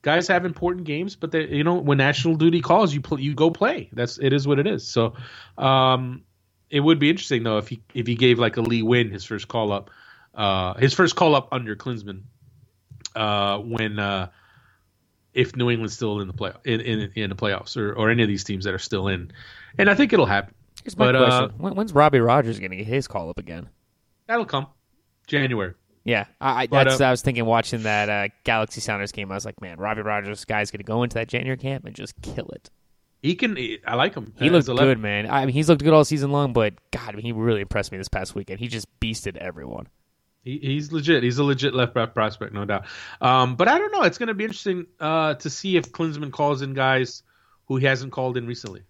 guys 0.04 0.28
have 0.28 0.46
important 0.46 0.86
games, 0.86 1.16
but 1.16 1.32
they, 1.32 1.48
you 1.48 1.64
know, 1.64 1.76
when 1.76 1.98
national 1.98 2.36
duty 2.36 2.62
calls, 2.62 2.94
you 2.94 3.02
pl- 3.02 3.20
you 3.20 3.34
go 3.34 3.50
play. 3.50 3.90
That's 3.94 4.20
it 4.20 4.34
is 4.34 4.48
what 4.48 4.60
it 4.60 4.68
is. 4.68 4.88
So, 4.88 5.16
um, 5.58 6.24
it 6.70 6.80
would 6.80 7.00
be 7.00 7.10
interesting 7.10 7.42
though 7.42 7.58
if 7.58 7.70
he 7.70 7.82
if 7.96 8.06
he 8.06 8.14
gave 8.14 8.38
like 8.38 8.58
a 8.58 8.62
Lee 8.62 8.84
Nguyen 8.84 9.12
his 9.12 9.24
first 9.24 9.48
call 9.48 9.72
up, 9.72 9.90
uh, 10.36 10.76
his 10.76 10.94
first 10.94 11.16
call 11.16 11.36
up 11.36 11.50
under 11.52 11.76
Klinsmann, 11.76 12.24
uh, 13.16 13.58
when 13.58 13.98
uh, 13.98 14.30
if 15.34 15.56
New 15.56 15.70
England's 15.70 15.94
still 15.94 16.20
in 16.20 16.28
the 16.28 16.34
play 16.34 16.52
in, 16.64 16.82
in 16.82 17.12
in 17.16 17.30
the 17.30 17.36
playoffs 17.36 17.78
or 17.78 17.94
or 17.94 18.10
any 18.10 18.24
of 18.24 18.30
these 18.30 18.44
teams 18.44 18.66
that 18.66 18.74
are 18.74 18.80
still 18.80 19.08
in, 19.08 19.32
and 19.78 19.90
I 19.90 19.96
think 19.96 20.14
it'll 20.14 20.26
happen. 20.26 20.54
Here's 20.84 20.98
my 20.98 21.06
But, 21.06 21.16
uh, 21.16 21.26
question: 21.26 21.60
when, 21.60 21.76
When's 21.76 21.94
Robbie 21.94 22.20
Rogers 22.20 22.60
going 22.60 22.72
to 22.72 22.78
get 22.78 22.88
his 22.88 23.08
call 23.08 23.30
up 23.30 23.40
again? 23.40 23.70
That'll 24.28 24.46
come, 24.46 24.68
January. 25.28 25.74
Yeah, 26.06 26.26
I, 26.42 26.64
I, 26.64 26.68
But, 26.68 26.84
that's 26.86 27.02
uh, 27.02 27.06
I 27.06 27.12
was 27.12 27.22
thinking 27.22 27.46
watching 27.46 27.84
that 27.84 28.10
uh, 28.10 28.28
Galaxy 28.44 28.82
Sounders 28.82 29.14
game. 29.14 29.32
I 29.32 29.36
was 29.36 29.46
like, 29.46 29.62
man, 29.62 29.78
Robbie 29.78 30.02
Rogers 30.02 30.44
guy's 30.44 30.70
going 30.70 30.80
to 30.80 30.84
go 30.84 31.04
into 31.04 31.14
that 31.16 31.30
January 31.30 31.58
camp 31.58 31.86
and 31.86 31.96
just 31.96 32.14
kill 32.22 32.50
it. 32.50 32.70
He 33.22 33.36
can. 33.36 33.58
I 33.88 33.96
like 33.96 34.14
him. 34.14 34.34
He 34.38 34.48
As 34.48 34.68
looked 34.68 34.82
good, 34.82 35.00
man. 35.00 35.30
I 35.30 35.46
mean, 35.46 35.54
he's 35.54 35.70
looked 35.70 35.82
good 35.82 35.94
all 35.94 36.04
season 36.04 36.32
long, 36.32 36.52
but 36.52 36.74
God, 36.92 37.10
I 37.10 37.12
mean, 37.14 37.24
he 37.24 37.32
really 37.32 37.62
impressed 37.62 37.94
me 37.94 37.98
this 37.98 38.10
past 38.10 38.36
weekend. 38.36 38.60
He 38.60 38.68
just 38.68 38.86
beasted 39.00 39.38
everyone. 39.38 39.88
He, 40.44 40.60
he's 40.60 40.92
legit. 40.92 41.24
He's 41.24 41.38
a 41.38 41.44
legit 41.44 41.74
left 41.74 41.94
back 41.94 42.14
prospect, 42.14 42.54
no 42.54 42.66
doubt. 42.66 42.86
Um, 43.22 43.56
but 43.56 43.68
I 43.68 43.78
don't 43.78 43.92
know. 43.92 44.02
It's 44.04 44.18
going 44.18 44.28
to 44.28 44.34
be 44.34 44.44
interesting 44.44 44.88
uh, 45.00 45.36
to 45.36 45.50
see 45.50 45.78
if 45.78 45.92
Klinsmann 45.92 46.32
calls 46.32 46.62
in 46.62 46.74
guys 46.74 47.24
who 47.68 47.78
he 47.78 47.86
hasn't 47.86 48.12
called 48.12 48.38
in 48.38 48.46
recently. 48.46 48.84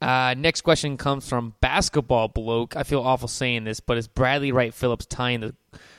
Uh, 0.00 0.34
next 0.38 0.60
question 0.60 0.96
comes 0.96 1.28
from 1.28 1.54
basketball 1.60 2.28
bloke. 2.28 2.76
I 2.76 2.84
feel 2.84 3.00
awful 3.00 3.26
saying 3.26 3.64
this, 3.64 3.80
but 3.80 3.98
is 3.98 4.06
Bradley 4.06 4.52
Wright 4.52 4.72
Phillips 4.72 5.06
tying 5.06 5.40
the 5.40 5.54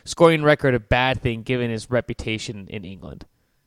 scoring 0.05 0.41
record 0.41 0.73
a 0.73 0.79
bad 0.79 1.21
thing 1.21 1.43
given 1.43 1.69
his 1.69 1.89
reputation 1.89 2.67
in 2.69 2.85
England? 2.85 3.25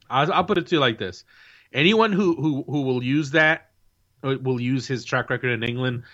I'll, 0.09 0.33
I'll 0.33 0.45
put 0.45 0.57
it 0.57 0.69
to 0.69 0.77
you 0.77 0.81
like 0.81 0.99
this: 0.99 1.25
anyone 1.71 2.13
who 2.13 2.35
who 2.35 2.65
who 2.67 2.83
will 2.83 3.03
use 3.03 3.33
that 3.33 3.69
uh, 4.25 4.37
will 4.41 4.59
use 4.59 4.87
his 4.87 5.05
track 5.05 5.29
record 5.29 5.51
in 5.51 5.63
England 5.63 6.05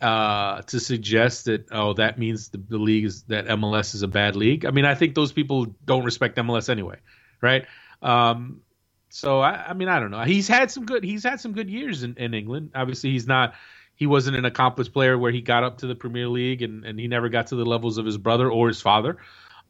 uh, 0.00 0.62
to 0.62 0.78
suggest 0.80 1.46
that 1.46 1.68
oh 1.72 1.94
that 1.94 2.18
means 2.18 2.48
the, 2.50 2.58
the 2.58 2.78
league 2.78 3.04
is 3.04 3.22
that 3.24 3.46
MLS 3.46 3.94
is 3.94 4.02
a 4.02 4.08
bad 4.08 4.36
league. 4.36 4.64
I 4.64 4.70
mean, 4.70 4.84
I 4.84 4.94
think 4.94 5.14
those 5.14 5.32
people 5.32 5.74
don't 5.84 6.04
respect 6.04 6.36
MLS 6.36 6.68
anyway, 6.68 6.98
right? 7.40 7.66
Um, 8.02 8.60
so 9.08 9.40
I, 9.40 9.68
I 9.68 9.72
mean, 9.72 9.88
I 9.88 10.00
don't 10.00 10.10
know. 10.10 10.22
He's 10.24 10.48
had 10.48 10.70
some 10.70 10.84
good. 10.84 11.02
He's 11.04 11.22
had 11.22 11.40
some 11.40 11.52
good 11.52 11.70
years 11.70 12.02
in, 12.02 12.16
in 12.16 12.34
England. 12.34 12.72
Obviously, 12.74 13.10
he's 13.10 13.26
not. 13.26 13.54
He 13.94 14.06
wasn't 14.06 14.36
an 14.36 14.44
accomplished 14.44 14.92
player 14.92 15.16
where 15.16 15.32
he 15.32 15.40
got 15.40 15.64
up 15.64 15.78
to 15.78 15.86
the 15.86 15.94
Premier 15.94 16.28
League 16.28 16.60
and, 16.60 16.84
and 16.84 17.00
he 17.00 17.08
never 17.08 17.30
got 17.30 17.46
to 17.46 17.56
the 17.56 17.64
levels 17.64 17.96
of 17.96 18.04
his 18.04 18.18
brother 18.18 18.50
or 18.50 18.68
his 18.68 18.82
father. 18.82 19.16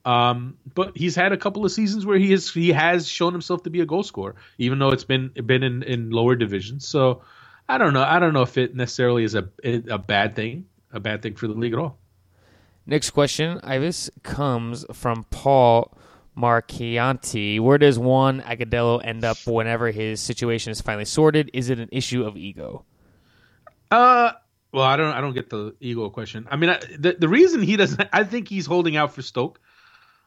Um, 0.04 0.56
but 0.74 0.96
he's 0.96 1.14
had 1.14 1.32
a 1.32 1.36
couple 1.36 1.64
of 1.64 1.70
seasons 1.70 2.04
where 2.04 2.18
he 2.18 2.32
has 2.32 2.50
he 2.52 2.72
has 2.72 3.06
shown 3.06 3.32
himself 3.32 3.62
to 3.64 3.70
be 3.70 3.80
a 3.80 3.86
goal 3.86 4.02
scorer, 4.02 4.34
even 4.58 4.80
though 4.80 4.90
it's 4.90 5.04
been 5.04 5.30
been 5.44 5.62
in, 5.62 5.82
in 5.84 6.10
lower 6.10 6.34
divisions. 6.34 6.88
So 6.88 7.22
I 7.68 7.78
don't 7.78 7.92
know. 7.92 8.02
I 8.02 8.18
don't 8.18 8.32
know 8.32 8.42
if 8.42 8.56
it 8.58 8.74
necessarily 8.74 9.24
is 9.24 9.34
a 9.34 9.48
a 9.64 9.98
bad 9.98 10.36
thing, 10.36 10.66
a 10.92 11.00
bad 11.00 11.22
thing 11.22 11.34
for 11.34 11.46
the 11.48 11.54
league 11.54 11.72
at 11.72 11.78
all. 11.78 11.98
Next 12.86 13.10
question, 13.10 13.58
Ives, 13.64 14.10
comes 14.22 14.84
from 14.92 15.24
Paul 15.24 15.92
Marchianti. 16.38 17.58
Where 17.58 17.78
does 17.78 17.98
Juan 17.98 18.42
Agudelo 18.42 19.04
end 19.04 19.24
up 19.24 19.38
whenever 19.44 19.90
his 19.90 20.20
situation 20.20 20.70
is 20.70 20.80
finally 20.80 21.04
sorted? 21.04 21.50
Is 21.52 21.68
it 21.68 21.80
an 21.80 21.88
issue 21.90 22.24
of 22.24 22.36
ego? 22.36 22.84
Uh, 23.90 24.32
well, 24.72 24.84
I 24.84 24.96
don't 24.96 25.12
I 25.12 25.20
don't 25.20 25.34
get 25.34 25.50
the 25.50 25.74
ego 25.80 26.10
question. 26.10 26.46
I 26.50 26.56
mean, 26.56 26.70
I, 26.70 26.78
the 26.98 27.16
the 27.18 27.28
reason 27.28 27.62
he 27.62 27.76
doesn't, 27.76 28.08
I 28.12 28.22
think 28.24 28.48
he's 28.48 28.66
holding 28.66 28.96
out 28.96 29.14
for 29.14 29.22
Stoke. 29.22 29.60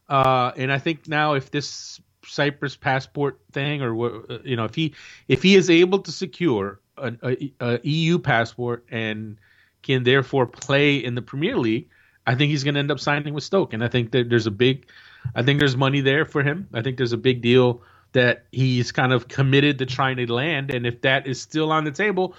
Uh, 0.10 0.52
and 0.58 0.72
I 0.72 0.80
think 0.80 1.08
now 1.08 1.36
if 1.36 1.52
this 1.52 2.02
Cyprus 2.26 2.76
passport 2.76 3.40
thing, 3.52 3.82
or 3.82 4.32
uh, 4.32 4.40
you 4.44 4.56
know, 4.56 4.66
if 4.66 4.76
he 4.76 4.96
if 5.28 5.44
he 5.44 5.56
is 5.56 5.70
able 5.70 6.00
to 6.00 6.12
secure 6.12 6.80
a, 7.02 7.14
a, 7.24 7.54
a 7.60 7.80
EU 7.84 8.20
passport 8.20 8.86
and 8.92 9.38
can 9.82 10.04
therefore 10.04 10.46
play 10.46 10.98
in 10.98 11.16
the 11.16 11.22
Premier 11.22 11.58
League, 11.58 11.90
I 12.28 12.36
think 12.36 12.52
he's 12.52 12.64
going 12.64 12.76
to 12.76 12.80
end 12.80 12.92
up 12.92 13.00
signing 13.00 13.34
with 13.34 13.44
Stoke, 13.44 13.74
and 13.74 13.84
I 13.84 13.88
think 13.88 14.12
that 14.12 14.30
there's 14.30 14.48
a 14.48 14.52
big, 14.52 14.88
I 15.36 15.42
think 15.42 15.60
there's 15.60 15.76
money 15.76 16.02
there 16.02 16.26
for 16.26 16.44
him. 16.44 16.68
I 16.74 16.82
think 16.82 16.98
there's 16.98 17.14
a 17.14 17.18
big 17.18 17.42
deal 17.42 17.82
that 18.12 18.46
he's 18.52 18.92
kind 18.92 19.14
of 19.14 19.28
committed 19.28 19.80
to 19.80 19.86
trying 19.86 20.18
to 20.18 20.32
land, 20.32 20.74
and 20.74 20.86
if 20.86 21.02
that 21.02 21.28
is 21.28 21.42
still 21.42 21.72
on 21.72 21.86
the 21.86 21.92
table, 21.92 22.36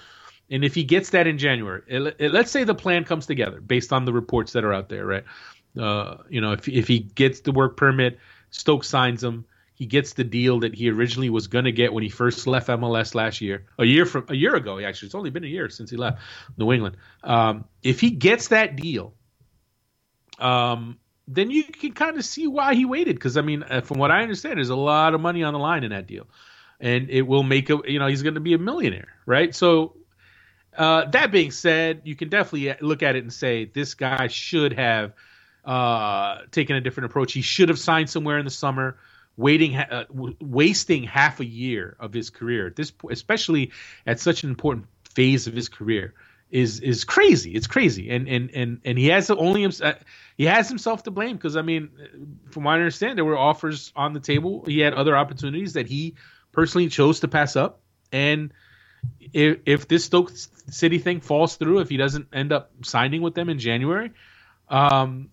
and 0.49 0.63
if 0.63 0.75
he 0.75 0.83
gets 0.83 1.09
that 1.11 1.27
in 1.27 1.37
January, 1.37 1.81
it, 1.87 2.15
it, 2.19 2.31
let's 2.31 2.51
say 2.51 2.63
the 2.63 2.75
plan 2.75 3.03
comes 3.03 3.25
together 3.25 3.61
based 3.61 3.91
on 3.91 4.05
the 4.05 4.13
reports 4.13 4.53
that 4.53 4.63
are 4.63 4.73
out 4.73 4.89
there, 4.89 5.05
right? 5.05 5.23
Uh, 5.79 6.17
you 6.29 6.41
know, 6.41 6.51
if 6.51 6.67
if 6.67 6.87
he 6.87 6.99
gets 6.99 7.41
the 7.41 7.51
work 7.51 7.77
permit, 7.77 8.19
Stoke 8.49 8.83
signs 8.83 9.23
him. 9.23 9.45
He 9.81 9.87
gets 9.87 10.13
the 10.13 10.23
deal 10.23 10.59
that 10.59 10.75
he 10.75 10.91
originally 10.91 11.31
was 11.31 11.47
going 11.47 11.65
to 11.65 11.71
get 11.71 11.91
when 11.91 12.03
he 12.03 12.09
first 12.09 12.45
left 12.45 12.67
MLS 12.67 13.15
last 13.15 13.41
year, 13.41 13.65
a 13.79 13.83
year 13.83 14.05
from 14.05 14.27
a 14.29 14.35
year 14.35 14.53
ago. 14.53 14.77
Actually, 14.77 15.07
it's 15.07 15.15
only 15.15 15.31
been 15.31 15.43
a 15.43 15.47
year 15.47 15.69
since 15.69 15.89
he 15.89 15.97
left 15.97 16.21
New 16.55 16.71
England. 16.71 16.97
Um, 17.23 17.65
if 17.81 17.99
he 17.99 18.11
gets 18.11 18.49
that 18.49 18.75
deal, 18.75 19.15
um, 20.37 20.99
then 21.27 21.49
you 21.49 21.63
can 21.63 21.93
kind 21.93 22.17
of 22.17 22.23
see 22.23 22.45
why 22.45 22.75
he 22.75 22.85
waited. 22.85 23.15
Because 23.15 23.37
I 23.37 23.41
mean, 23.41 23.63
uh, 23.63 23.81
from 23.81 23.97
what 23.97 24.11
I 24.11 24.21
understand, 24.21 24.57
there's 24.57 24.69
a 24.69 24.75
lot 24.75 25.15
of 25.15 25.21
money 25.21 25.41
on 25.41 25.51
the 25.53 25.59
line 25.59 25.83
in 25.83 25.89
that 25.89 26.05
deal, 26.05 26.27
and 26.79 27.09
it 27.09 27.23
will 27.23 27.41
make 27.41 27.71
a 27.71 27.79
you 27.87 27.97
know 27.97 28.05
he's 28.05 28.21
going 28.21 28.35
to 28.35 28.39
be 28.39 28.53
a 28.53 28.59
millionaire, 28.59 29.15
right? 29.25 29.55
So 29.55 29.95
uh, 30.77 31.05
that 31.05 31.31
being 31.31 31.49
said, 31.49 32.01
you 32.03 32.15
can 32.15 32.29
definitely 32.29 32.75
look 32.81 33.01
at 33.01 33.15
it 33.15 33.23
and 33.23 33.33
say 33.33 33.65
this 33.65 33.95
guy 33.95 34.27
should 34.27 34.73
have 34.73 35.13
uh, 35.65 36.41
taken 36.51 36.75
a 36.75 36.81
different 36.81 37.05
approach. 37.05 37.33
He 37.33 37.41
should 37.41 37.69
have 37.69 37.79
signed 37.79 38.11
somewhere 38.11 38.37
in 38.37 38.45
the 38.45 38.51
summer, 38.51 38.97
waiting, 39.37 39.75
uh, 39.75 40.05
w- 40.13 40.35
wasting 40.39 41.03
half 41.03 41.39
a 41.39 41.45
year 41.45 41.95
of 41.99 42.13
his 42.13 42.29
career. 42.29 42.67
At 42.67 42.75
this, 42.75 42.91
especially 43.09 43.71
at 44.05 44.19
such 44.19 44.43
an 44.43 44.49
important 44.49 44.87
phase 45.13 45.47
of 45.47 45.53
his 45.53 45.69
career, 45.69 46.13
is 46.49 46.79
is 46.81 47.05
crazy. 47.05 47.51
It's 47.51 47.67
crazy, 47.67 48.09
and 48.09 48.27
and 48.27 48.51
and 48.53 48.81
and 48.83 48.97
he 48.97 49.07
has 49.07 49.31
only 49.31 49.65
uh, 49.65 49.93
he 50.37 50.45
has 50.45 50.67
himself 50.67 51.03
to 51.03 51.11
blame 51.11 51.37
because 51.37 51.55
I 51.55 51.61
mean, 51.61 51.89
from 52.51 52.65
what 52.65 52.71
I 52.71 52.75
understand, 52.75 53.17
there 53.17 53.25
were 53.25 53.37
offers 53.37 53.93
on 53.95 54.13
the 54.13 54.19
table. 54.19 54.63
He 54.65 54.79
had 54.79 54.93
other 54.93 55.15
opportunities 55.15 55.73
that 55.73 55.87
he 55.87 56.15
personally 56.51 56.89
chose 56.89 57.21
to 57.21 57.29
pass 57.29 57.55
up, 57.55 57.79
and 58.11 58.51
if, 59.33 59.59
if 59.65 59.87
this 59.87 60.05
Stoke 60.05 60.31
City 60.69 60.99
thing 60.99 61.21
falls 61.21 61.55
through, 61.55 61.79
if 61.79 61.89
he 61.89 61.97
doesn't 61.97 62.27
end 62.33 62.51
up 62.51 62.71
signing 62.83 63.21
with 63.21 63.33
them 63.33 63.49
in 63.49 63.59
January, 63.59 64.11
um, 64.69 65.29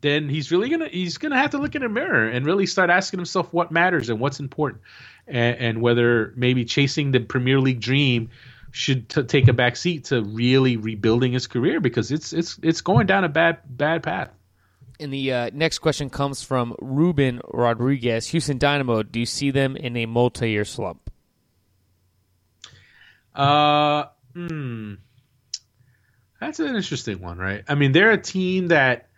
then 0.00 0.28
he's 0.28 0.50
really 0.50 0.68
gonna 0.68 0.88
he's 0.88 1.18
gonna 1.18 1.36
have 1.36 1.50
to 1.50 1.58
look 1.58 1.74
in 1.74 1.82
a 1.82 1.88
mirror 1.88 2.28
and 2.28 2.46
really 2.46 2.66
start 2.66 2.90
asking 2.90 3.18
himself 3.18 3.52
what 3.52 3.70
matters 3.70 4.08
and 4.08 4.20
what's 4.20 4.40
important, 4.40 4.82
and, 5.26 5.56
and 5.56 5.82
whether 5.82 6.32
maybe 6.36 6.64
chasing 6.64 7.10
the 7.10 7.20
Premier 7.20 7.60
League 7.60 7.80
dream 7.80 8.30
should 8.72 9.08
t- 9.08 9.24
take 9.24 9.48
a 9.48 9.52
back 9.52 9.76
seat 9.76 10.04
to 10.04 10.22
really 10.22 10.76
rebuilding 10.76 11.32
his 11.32 11.46
career 11.46 11.80
because 11.80 12.12
it's 12.12 12.32
it's 12.32 12.58
it's 12.62 12.80
going 12.80 13.06
down 13.06 13.24
a 13.24 13.28
bad 13.28 13.58
bad 13.64 14.02
path. 14.02 14.30
And 15.00 15.12
the 15.12 15.32
uh, 15.32 15.50
next 15.54 15.78
question 15.78 16.10
comes 16.10 16.42
from 16.42 16.76
Ruben 16.78 17.40
Rodriguez. 17.48 18.26
Houston 18.28 18.58
Dynamo, 18.58 19.02
do 19.02 19.18
you 19.18 19.26
see 19.26 19.50
them 19.50 19.74
in 19.74 19.96
a 19.96 20.04
multi-year 20.04 20.66
slump? 20.66 21.10
Uh, 23.34 24.04
hmm. 24.34 24.94
That's 26.38 26.60
an 26.60 26.76
interesting 26.76 27.20
one, 27.20 27.38
right? 27.38 27.64
I 27.66 27.76
mean, 27.76 27.92
they're 27.92 28.10
a 28.10 28.20
team 28.20 28.68
that 28.68 29.09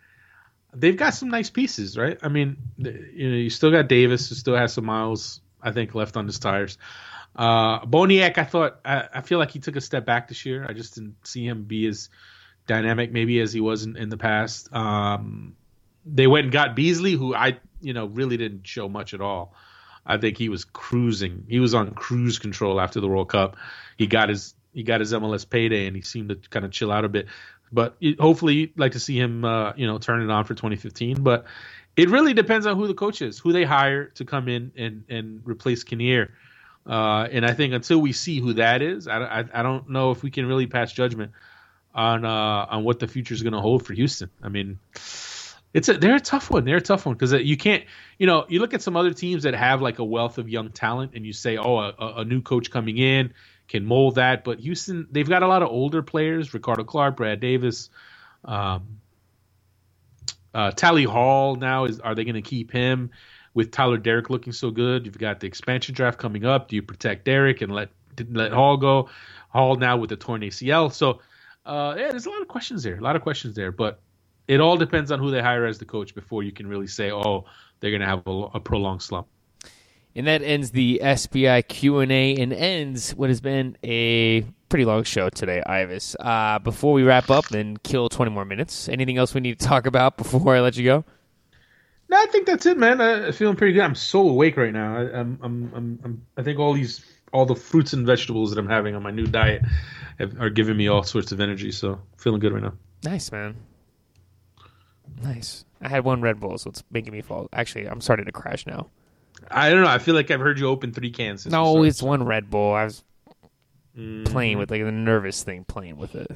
they've 0.75 0.97
got 0.97 1.13
some 1.13 1.29
nice 1.29 1.49
pieces, 1.49 1.97
right? 1.97 2.17
I 2.21 2.29
mean, 2.29 2.57
you 2.77 3.29
know, 3.29 3.35
you 3.35 3.49
still 3.49 3.71
got 3.71 3.87
Davis, 3.87 4.29
who 4.29 4.35
still 4.35 4.55
has 4.55 4.73
some 4.73 4.85
miles, 4.85 5.41
I 5.61 5.71
think, 5.71 5.95
left 5.95 6.17
on 6.17 6.25
his 6.25 6.39
tires. 6.39 6.77
Uh, 7.35 7.85
Boniek, 7.85 8.37
I 8.37 8.43
thought, 8.43 8.79
I, 8.85 9.07
I, 9.15 9.21
feel 9.21 9.39
like 9.39 9.49
he 9.49 9.59
took 9.59 9.75
a 9.75 9.81
step 9.81 10.05
back 10.05 10.27
this 10.27 10.45
year. 10.45 10.65
I 10.69 10.73
just 10.73 10.93
didn't 10.93 11.15
see 11.25 11.47
him 11.47 11.63
be 11.63 11.87
as 11.87 12.09
dynamic, 12.67 13.11
maybe 13.11 13.39
as 13.39 13.51
he 13.51 13.59
was 13.59 13.83
in, 13.83 13.97
in 13.97 14.09
the 14.09 14.17
past. 14.17 14.71
Um, 14.71 15.55
they 16.05 16.27
went 16.27 16.45
and 16.45 16.53
got 16.53 16.75
Beasley, 16.75 17.13
who 17.13 17.33
I, 17.33 17.57
you 17.81 17.93
know, 17.93 18.05
really 18.05 18.37
didn't 18.37 18.67
show 18.67 18.87
much 18.87 19.15
at 19.15 19.21
all. 19.21 19.55
I 20.05 20.17
think 20.17 20.37
he 20.37 20.49
was 20.49 20.65
cruising. 20.65 21.45
He 21.47 21.59
was 21.59 21.73
on 21.73 21.91
cruise 21.91 22.37
control 22.37 22.79
after 22.79 22.99
the 22.99 23.07
World 23.07 23.29
Cup. 23.29 23.57
He 23.97 24.05
got 24.05 24.29
his 24.29 24.53
he 24.73 24.83
got 24.83 24.99
his 24.99 25.13
MLS 25.13 25.47
payday, 25.47 25.85
and 25.85 25.95
he 25.95 26.01
seemed 26.01 26.29
to 26.29 26.35
kind 26.49 26.65
of 26.65 26.71
chill 26.71 26.91
out 26.91 27.05
a 27.05 27.09
bit. 27.09 27.27
But 27.73 27.97
it, 27.99 28.19
hopefully, 28.19 28.53
you'd 28.53 28.79
like 28.79 28.91
to 28.91 28.99
see 28.99 29.19
him, 29.19 29.43
uh, 29.43 29.73
you 29.75 29.87
know, 29.87 29.97
turn 29.97 30.21
it 30.21 30.29
on 30.29 30.45
for 30.45 30.53
2015. 30.53 31.23
But 31.23 31.45
it 31.97 32.09
really 32.09 32.33
depends 32.33 32.65
on 32.65 32.77
who 32.77 32.87
the 32.87 32.93
coach 32.93 33.21
is, 33.21 33.39
who 33.39 33.51
they 33.51 33.63
hire 33.63 34.05
to 34.15 34.25
come 34.25 34.47
in 34.47 34.71
and 34.77 35.03
and 35.09 35.41
replace 35.43 35.83
Kinnear. 35.83 36.33
Uh, 36.85 37.27
and 37.31 37.45
I 37.45 37.53
think 37.53 37.73
until 37.73 37.99
we 37.99 38.11
see 38.11 38.39
who 38.39 38.53
that 38.53 38.81
is, 38.81 39.07
I, 39.07 39.23
I, 39.23 39.45
I 39.53 39.63
don't 39.63 39.89
know 39.89 40.11
if 40.11 40.21
we 40.21 40.31
can 40.31 40.45
really 40.45 40.67
pass 40.67 40.91
judgment 40.91 41.31
on 41.95 42.25
uh, 42.25 42.29
on 42.69 42.83
what 42.83 42.99
the 42.99 43.07
future 43.07 43.33
is 43.33 43.41
going 43.41 43.53
to 43.53 43.61
hold 43.61 43.85
for 43.85 43.93
Houston. 43.93 44.29
I 44.41 44.49
mean, 44.49 44.79
it's 45.73 45.89
a 45.89 45.93
they're 45.93 46.15
a 46.15 46.19
tough 46.19 46.51
one. 46.51 46.65
They're 46.65 46.77
a 46.77 46.81
tough 46.81 47.05
one 47.05 47.15
because 47.15 47.33
you 47.33 47.57
can't, 47.57 47.85
you 48.19 48.27
know, 48.27 48.45
you 48.49 48.59
look 48.59 48.73
at 48.73 48.81
some 48.81 48.95
other 48.95 49.13
teams 49.13 49.43
that 49.43 49.55
have 49.55 49.81
like 49.81 49.99
a 49.99 50.03
wealth 50.03 50.37
of 50.37 50.49
young 50.49 50.69
talent, 50.69 51.13
and 51.15 51.25
you 51.25 51.33
say, 51.33 51.57
oh, 51.57 51.77
a, 51.77 51.93
a 52.17 52.25
new 52.25 52.41
coach 52.41 52.69
coming 52.69 52.97
in 52.97 53.33
can 53.67 53.85
mold 53.85 54.15
that. 54.15 54.43
But 54.43 54.59
Houston, 54.59 55.07
they've 55.11 55.27
got 55.27 55.43
a 55.43 55.47
lot 55.47 55.63
of 55.63 55.69
older 55.69 56.01
players: 56.01 56.53
Ricardo 56.53 56.83
Clark, 56.83 57.17
Brad 57.17 57.39
Davis, 57.39 57.89
um, 58.45 58.99
uh, 60.53 60.71
Tally 60.71 61.03
Hall. 61.03 61.55
Now 61.55 61.85
is 61.85 61.99
are 61.99 62.15
they 62.15 62.23
going 62.23 62.35
to 62.35 62.41
keep 62.41 62.71
him 62.71 63.11
with 63.53 63.71
Tyler 63.71 63.97
Deric 63.97 64.29
looking 64.29 64.53
so 64.53 64.71
good? 64.71 65.05
You've 65.05 65.17
got 65.17 65.39
the 65.39 65.47
expansion 65.47 65.95
draft 65.95 66.19
coming 66.19 66.45
up. 66.45 66.67
Do 66.67 66.75
you 66.75 66.81
protect 66.81 67.25
Deric 67.25 67.61
and 67.61 67.73
let 67.73 67.89
let 68.29 68.51
Hall 68.51 68.77
go? 68.77 69.09
Hall 69.49 69.75
now 69.75 69.97
with 69.97 70.09
the 70.09 70.15
torn 70.15 70.41
ACL. 70.41 70.91
So 70.91 71.21
uh, 71.65 71.95
yeah, 71.97 72.09
there's 72.09 72.25
a 72.25 72.29
lot 72.29 72.41
of 72.41 72.47
questions 72.47 72.83
there. 72.83 72.97
A 72.97 73.01
lot 73.01 73.15
of 73.15 73.21
questions 73.21 73.55
there, 73.55 73.71
but 73.71 74.01
it 74.47 74.59
all 74.59 74.77
depends 74.77 75.11
on 75.11 75.19
who 75.19 75.31
they 75.31 75.41
hire 75.41 75.65
as 75.65 75.77
the 75.77 75.85
coach 75.85 76.13
before 76.13 76.43
you 76.43 76.51
can 76.51 76.67
really 76.67 76.87
say, 76.87 77.11
oh, 77.11 77.45
they're 77.79 77.91
going 77.91 78.01
to 78.01 78.07
have 78.07 78.23
a, 78.27 78.31
a 78.55 78.59
prolonged 78.59 79.01
slump. 79.01 79.27
And 80.15 80.27
that 80.27 80.43
ends 80.43 80.71
the 80.71 81.01
SBI 81.03 81.67
Q 81.67 81.99
and 81.99 82.11
ends 82.11 83.15
what 83.15 83.29
has 83.29 83.41
been 83.41 83.77
a 83.83 84.41
pretty 84.69 84.85
long 84.85 85.03
show 85.03 85.29
today, 85.29 85.61
Ives. 85.65 86.15
Uh, 86.19 86.59
before 86.59 86.93
we 86.93 87.03
wrap 87.03 87.29
up 87.31 87.51
and 87.51 87.81
kill 87.81 88.09
twenty 88.09 88.31
more 88.31 88.45
minutes, 88.45 88.87
anything 88.89 89.17
else 89.17 89.33
we 89.33 89.41
need 89.41 89.59
to 89.59 89.65
talk 89.65 89.87
about 89.87 90.17
before 90.17 90.55
I 90.55 90.59
let 90.61 90.77
you 90.77 90.83
go? 90.83 91.03
No, 92.09 92.17
I 92.17 92.27
think 92.27 92.45
that's 92.45 92.65
it, 92.67 92.77
man. 92.77 93.01
I'm 93.01 93.33
feeling 93.33 93.55
pretty 93.55 93.73
good. 93.73 93.81
I'm 93.81 93.95
so 93.95 94.29
awake 94.29 94.55
right 94.55 94.73
now. 94.73 94.97
I, 94.97 95.19
I'm, 95.19 95.39
I'm, 95.41 95.71
I'm, 95.73 95.99
I'm, 96.03 96.25
I 96.37 96.43
think 96.43 96.59
all 96.59 96.73
these, 96.73 97.03
all 97.31 97.47
the 97.47 97.55
fruits 97.55 97.93
and 97.93 98.05
vegetables 98.05 98.51
that 98.51 98.59
I'm 98.59 98.69
having 98.69 98.93
on 98.93 99.01
my 99.01 99.09
new 99.09 99.25
diet 99.25 99.63
have, 100.19 100.39
are 100.39 100.51
giving 100.51 100.77
me 100.77 100.87
all 100.87 101.01
sorts 101.01 101.31
of 101.31 101.39
energy. 101.39 101.71
So 101.71 101.99
feeling 102.17 102.39
good 102.39 102.53
right 102.53 102.61
now. 102.61 102.73
Nice, 103.03 103.31
man. 103.31 103.55
Nice. 105.23 105.65
I 105.81 105.87
had 105.89 106.03
one 106.05 106.21
Red 106.21 106.39
Bull, 106.39 106.57
so 106.59 106.69
it's 106.69 106.83
making 106.91 107.13
me 107.13 107.21
fall. 107.21 107.49
Actually, 107.51 107.85
I'm 107.87 107.99
starting 107.99 108.25
to 108.25 108.31
crash 108.31 108.67
now. 108.67 108.89
I 109.49 109.69
don't 109.69 109.81
know. 109.81 109.89
I 109.89 109.99
feel 109.99 110.15
like 110.15 110.31
I've 110.31 110.39
heard 110.39 110.59
you 110.59 110.67
open 110.67 110.93
three 110.93 111.11
cans. 111.11 111.45
No, 111.45 111.83
it's 111.83 112.01
one 112.01 112.23
Red 112.23 112.49
Bull. 112.49 112.73
I 112.73 112.85
was 112.85 113.03
mm-hmm. 113.97 114.23
playing 114.25 114.57
with 114.57 114.71
like 114.71 114.83
the 114.83 114.91
nervous 114.91 115.43
thing, 115.43 115.63
playing 115.65 115.97
with 115.97 116.15
it. 116.15 116.31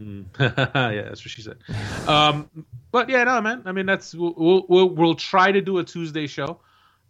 Mm. 0.00 0.26
yeah, 0.38 1.02
that's 1.02 1.24
what 1.24 1.30
she 1.30 1.42
said. 1.42 1.58
um, 2.06 2.48
but 2.90 3.08
yeah, 3.08 3.24
no, 3.24 3.40
man. 3.40 3.62
I 3.66 3.72
mean, 3.72 3.86
that's 3.86 4.14
we'll 4.14 4.64
we'll 4.68 4.90
we'll 4.90 5.14
try 5.14 5.52
to 5.52 5.60
do 5.60 5.78
a 5.78 5.84
Tuesday 5.84 6.26
show, 6.26 6.60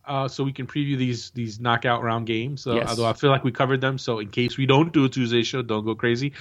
uh, 0.06 0.28
so 0.28 0.42
we 0.44 0.52
can 0.52 0.66
preview 0.66 0.96
these 0.96 1.30
these 1.30 1.60
knockout 1.60 2.02
round 2.02 2.26
games. 2.26 2.62
So, 2.62 2.76
yes. 2.76 2.88
Although 2.88 3.06
I 3.06 3.12
feel 3.12 3.30
like 3.30 3.44
we 3.44 3.52
covered 3.52 3.80
them, 3.80 3.98
so 3.98 4.18
in 4.18 4.28
case 4.28 4.56
we 4.56 4.66
don't 4.66 4.92
do 4.92 5.04
a 5.04 5.08
Tuesday 5.08 5.42
show, 5.42 5.62
don't 5.62 5.84
go 5.84 5.94
crazy. 5.94 6.32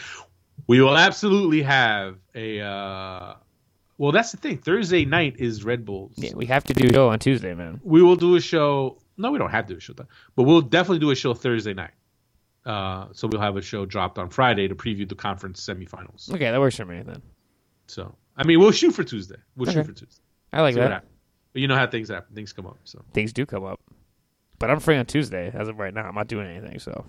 We 0.68 0.82
will 0.82 0.98
absolutely 0.98 1.62
have 1.64 2.18
a. 2.34 2.62
Uh, 2.62 3.34
well, 3.98 4.12
that's 4.12 4.32
the 4.32 4.38
thing. 4.38 4.58
Thursday 4.58 5.06
night 5.06 5.36
is 5.38 5.64
Red 5.64 5.86
Bulls. 5.86 6.14
Yeah, 6.18 6.32
we 6.36 6.46
have 6.46 6.64
to 6.66 6.74
do 6.74 6.88
a 6.88 6.94
show 6.94 7.10
on 7.10 7.20
Tuesday, 7.20 7.54
man. 7.54 7.80
We 7.84 8.02
will 8.02 8.16
do 8.16 8.36
a 8.36 8.42
show. 8.42 9.00
No, 9.18 9.32
we 9.32 9.40
don't 9.40 9.50
have 9.50 9.66
to 9.68 9.74
do 9.74 9.78
a 9.78 9.82
show, 9.82 9.94
but 9.94 10.44
we'll 10.44 10.62
definitely 10.62 11.00
do 11.00 11.12
a 11.12 11.16
show 11.16 11.34
Thursday 11.34 11.74
night. 11.74 11.92
Uh, 12.66 13.08
so 13.14 13.28
we'll 13.28 13.42
have 13.42 13.56
a 13.56 13.62
show 13.62 13.86
dropped 13.86 14.20
on 14.20 14.30
Friday 14.30 14.68
to 14.68 14.76
preview 14.76 15.08
the 15.08 15.16
conference 15.16 15.66
semifinals. 15.66 16.30
Okay, 16.32 16.52
that 16.52 16.60
works 16.60 16.76
for 16.76 16.86
me 16.86 17.02
then. 17.02 17.22
So 17.88 18.14
I 18.36 18.44
mean, 18.44 18.60
we'll 18.60 18.72
shoot 18.72 18.92
for 18.92 19.04
Tuesday. 19.04 19.38
We'll 19.56 19.70
okay. 19.70 19.80
shoot 19.80 19.86
for 19.86 19.94
Tuesday. 19.94 20.22
I 20.54 20.62
like 20.62 20.76
See 20.76 20.82
that. 20.82 21.06
But 21.54 21.62
you 21.62 21.68
know 21.68 21.76
how 21.76 21.88
things 21.88 22.10
happen. 22.10 22.36
Things 22.36 22.54
come 22.54 22.68
up. 22.68 22.78
So 22.84 23.04
things 23.14 23.34
do 23.34 23.46
come 23.46 23.64
up. 23.64 23.80
But 24.60 24.70
I'm 24.70 24.80
free 24.80 24.98
on 24.98 25.06
Tuesday 25.06 25.52
as 25.54 25.68
of 25.68 25.80
right 25.80 25.94
now. 25.94 26.04
I'm 26.04 26.16
not 26.16 26.28
doing 26.28 26.48
anything. 26.48 26.80
So 26.80 27.06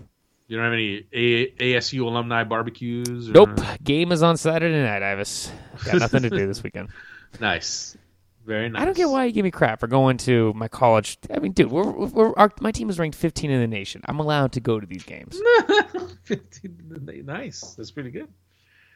you 0.49 0.57
don't 0.57 0.65
have 0.65 0.73
any 0.73 1.05
A- 1.13 1.51
ASU 1.51 2.01
alumni 2.01 2.43
barbecues? 2.43 3.29
Or... 3.29 3.33
Nope. 3.33 3.61
Game 3.83 4.11
is 4.11 4.23
on 4.23 4.35
Saturday 4.35 4.81
night, 4.81 5.03
Ives. 5.03 5.51
Got 5.85 5.99
nothing 5.99 6.23
to 6.23 6.29
do 6.29 6.47
this 6.47 6.63
weekend. 6.63 6.89
Nice. 7.39 7.95
Very 8.43 8.69
nice. 8.69 8.81
I 8.81 8.85
don't 8.85 8.97
get 8.97 9.07
why 9.07 9.25
you 9.25 9.31
give 9.31 9.43
me 9.43 9.51
crap 9.51 9.79
for 9.79 9.85
going 9.85 10.17
to 10.17 10.51
my 10.55 10.67
college. 10.67 11.19
I 11.31 11.37
mean, 11.37 11.51
dude, 11.51 11.69
we're, 11.69 11.91
we're 11.91 12.33
our, 12.33 12.51
my 12.59 12.71
team 12.71 12.89
is 12.89 12.97
ranked 12.97 13.15
15 13.15 13.51
in 13.51 13.61
the 13.61 13.67
nation. 13.67 14.01
I'm 14.05 14.19
allowed 14.19 14.53
to 14.53 14.59
go 14.59 14.79
to 14.79 14.87
these 14.87 15.03
games. 15.03 15.39
15, 16.23 17.23
nice. 17.23 17.75
That's 17.75 17.91
pretty 17.91 18.09
good. 18.09 18.27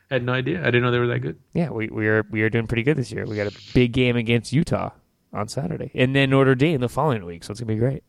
I 0.09 0.15
had 0.15 0.25
no 0.25 0.33
idea. 0.33 0.61
I 0.61 0.65
didn't 0.65 0.81
know 0.81 0.89
they 0.89 0.97
were 0.97 1.07
that 1.07 1.19
good. 1.19 1.39
Yeah, 1.53 1.69
we 1.69 1.89
we 1.89 2.07
are 2.07 2.25
we 2.31 2.41
are 2.41 2.49
doing 2.49 2.65
pretty 2.65 2.81
good 2.81 2.97
this 2.97 3.11
year. 3.11 3.25
We 3.27 3.35
got 3.35 3.45
a 3.45 3.55
big 3.75 3.91
game 3.91 4.15
against 4.15 4.51
Utah 4.51 4.89
on 5.31 5.47
Saturday, 5.47 5.91
and 5.93 6.15
then 6.15 6.31
Notre 6.31 6.55
Dame 6.55 6.81
the 6.81 6.89
following 6.89 7.23
week. 7.23 7.43
So 7.43 7.51
it's 7.51 7.59
gonna 7.59 7.71
be 7.71 7.79
great. 7.79 8.03